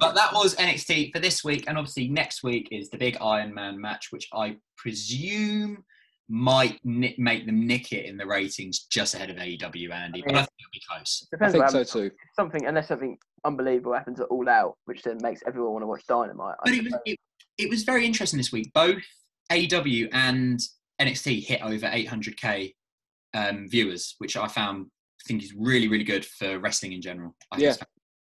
but 0.00 0.14
that 0.14 0.32
was 0.32 0.56
NXT 0.56 1.12
for 1.12 1.20
this 1.20 1.44
week, 1.44 1.64
and 1.68 1.78
obviously 1.78 2.08
next 2.08 2.42
week 2.42 2.68
is 2.72 2.90
the 2.90 2.98
big 2.98 3.16
Iron 3.20 3.54
Man 3.54 3.80
match, 3.80 4.08
which 4.10 4.28
I 4.32 4.56
presume 4.76 5.84
might 6.28 6.80
ni- 6.84 7.14
make 7.18 7.46
them 7.46 7.66
nick 7.66 7.92
it 7.92 8.06
in 8.06 8.16
the 8.16 8.26
ratings 8.26 8.86
just 8.90 9.14
ahead 9.14 9.30
of 9.30 9.36
AEW, 9.36 9.92
Andy. 9.92 10.22
But 10.26 10.34
I 10.34 10.38
think 10.38 10.50
it'll 10.58 10.70
be 10.72 10.82
close. 10.88 11.26
I 11.32 11.36
Depends 11.36 11.52
think 11.52 11.68
so 11.68 11.78
happens. 11.78 11.92
too. 11.92 12.10
Something 12.34 12.66
unless 12.66 12.88
something 12.88 13.18
unbelievable 13.44 13.92
happens 13.92 14.20
at 14.20 14.26
All 14.26 14.48
Out, 14.48 14.76
which 14.86 15.02
then 15.02 15.18
makes 15.20 15.42
everyone 15.46 15.72
want 15.72 15.82
to 15.82 15.86
watch 15.86 16.06
Dynamite. 16.08 16.56
But 16.64 16.74
it 16.74 16.84
was 16.84 16.94
it, 17.04 17.18
it 17.58 17.70
was 17.70 17.84
very 17.84 18.06
interesting 18.06 18.38
this 18.38 18.50
week. 18.52 18.72
Both 18.72 19.04
AEW 19.52 20.08
and 20.12 20.58
NXT 21.00 21.44
hit 21.44 21.62
over 21.62 21.86
800k 21.86 22.74
um, 23.34 23.68
viewers, 23.68 24.14
which 24.18 24.36
I 24.36 24.48
found 24.48 24.86
I 24.86 24.88
think 25.26 25.42
is 25.42 25.54
really 25.56 25.88
really 25.88 26.04
good 26.04 26.24
for 26.24 26.58
wrestling 26.58 26.92
in 26.92 27.02
general. 27.02 27.34
I 27.50 27.58
Yeah. 27.58 27.74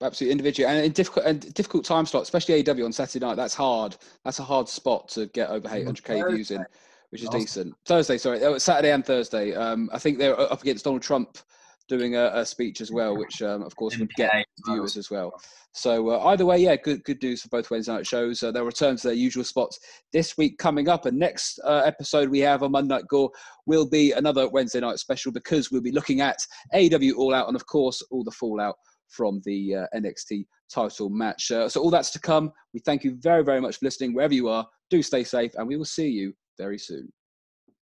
Absolutely 0.00 0.30
individual 0.30 0.68
and 0.70 0.84
in 0.84 0.92
difficult 0.92 1.26
and 1.26 1.52
difficult 1.54 1.84
time 1.84 2.06
slot, 2.06 2.22
especially 2.22 2.62
AEW 2.62 2.84
on 2.84 2.92
Saturday 2.92 3.26
night. 3.26 3.34
That's 3.34 3.54
hard. 3.54 3.96
That's 4.24 4.38
a 4.38 4.44
hard 4.44 4.68
spot 4.68 5.08
to 5.08 5.26
get 5.26 5.50
over 5.50 5.66
800k 5.68 6.30
views 6.30 6.52
in, 6.52 6.64
which 7.10 7.22
is 7.22 7.26
Last- 7.28 7.40
decent. 7.40 7.74
Thursday, 7.84 8.16
sorry, 8.16 8.44
oh, 8.44 8.58
Saturday 8.58 8.92
and 8.92 9.04
Thursday. 9.04 9.54
Um, 9.56 9.90
I 9.92 9.98
think 9.98 10.18
they're 10.18 10.38
up 10.40 10.62
against 10.62 10.84
Donald 10.84 11.02
Trump 11.02 11.38
doing 11.88 12.16
a, 12.16 12.30
a 12.34 12.44
speech 12.44 12.80
as 12.80 12.90
well, 12.90 13.16
which 13.16 13.42
um, 13.42 13.62
of 13.62 13.74
course 13.76 13.98
would 13.98 14.10
get 14.14 14.30
NBA 14.30 14.40
as 14.40 14.44
well. 14.66 14.74
viewers 14.74 14.96
as 14.96 15.10
well. 15.10 15.32
So 15.72 16.10
uh, 16.10 16.26
either 16.26 16.46
way, 16.46 16.58
yeah, 16.58 16.76
good 16.76 17.02
good 17.04 17.22
news 17.22 17.42
for 17.42 17.48
both 17.48 17.70
Wednesday 17.70 17.92
night 17.92 18.06
shows. 18.06 18.42
Uh, 18.42 18.50
they'll 18.50 18.64
return 18.64 18.96
to 18.96 19.08
their 19.08 19.16
usual 19.16 19.44
spots 19.44 19.78
this 20.12 20.36
week 20.36 20.58
coming 20.58 20.88
up. 20.88 21.06
And 21.06 21.18
next 21.18 21.58
uh, 21.64 21.82
episode 21.84 22.28
we 22.28 22.40
have 22.40 22.62
on 22.62 22.72
Monday 22.72 22.94
Night 22.94 23.08
Gore 23.08 23.30
will 23.66 23.88
be 23.88 24.12
another 24.12 24.48
Wednesday 24.48 24.80
night 24.80 24.98
special 24.98 25.32
because 25.32 25.70
we'll 25.70 25.82
be 25.82 25.92
looking 25.92 26.20
at 26.20 26.38
AEW 26.74 27.16
All 27.16 27.34
Out 27.34 27.48
and 27.48 27.56
of 27.56 27.66
course 27.66 28.02
all 28.10 28.24
the 28.24 28.30
fallout 28.30 28.76
from 29.08 29.40
the 29.44 29.74
uh, 29.74 29.86
NXT 29.96 30.44
title 30.70 31.08
match. 31.08 31.50
Uh, 31.50 31.68
so 31.68 31.80
all 31.80 31.90
that's 31.90 32.10
to 32.10 32.20
come. 32.20 32.52
We 32.74 32.80
thank 32.80 33.04
you 33.04 33.16
very 33.20 33.44
very 33.44 33.60
much 33.60 33.78
for 33.78 33.86
listening 33.86 34.14
wherever 34.14 34.34
you 34.34 34.48
are. 34.48 34.66
Do 34.90 35.02
stay 35.02 35.24
safe, 35.24 35.52
and 35.56 35.66
we 35.68 35.76
will 35.76 35.84
see 35.84 36.08
you 36.08 36.32
very 36.58 36.78
soon. 36.78 37.12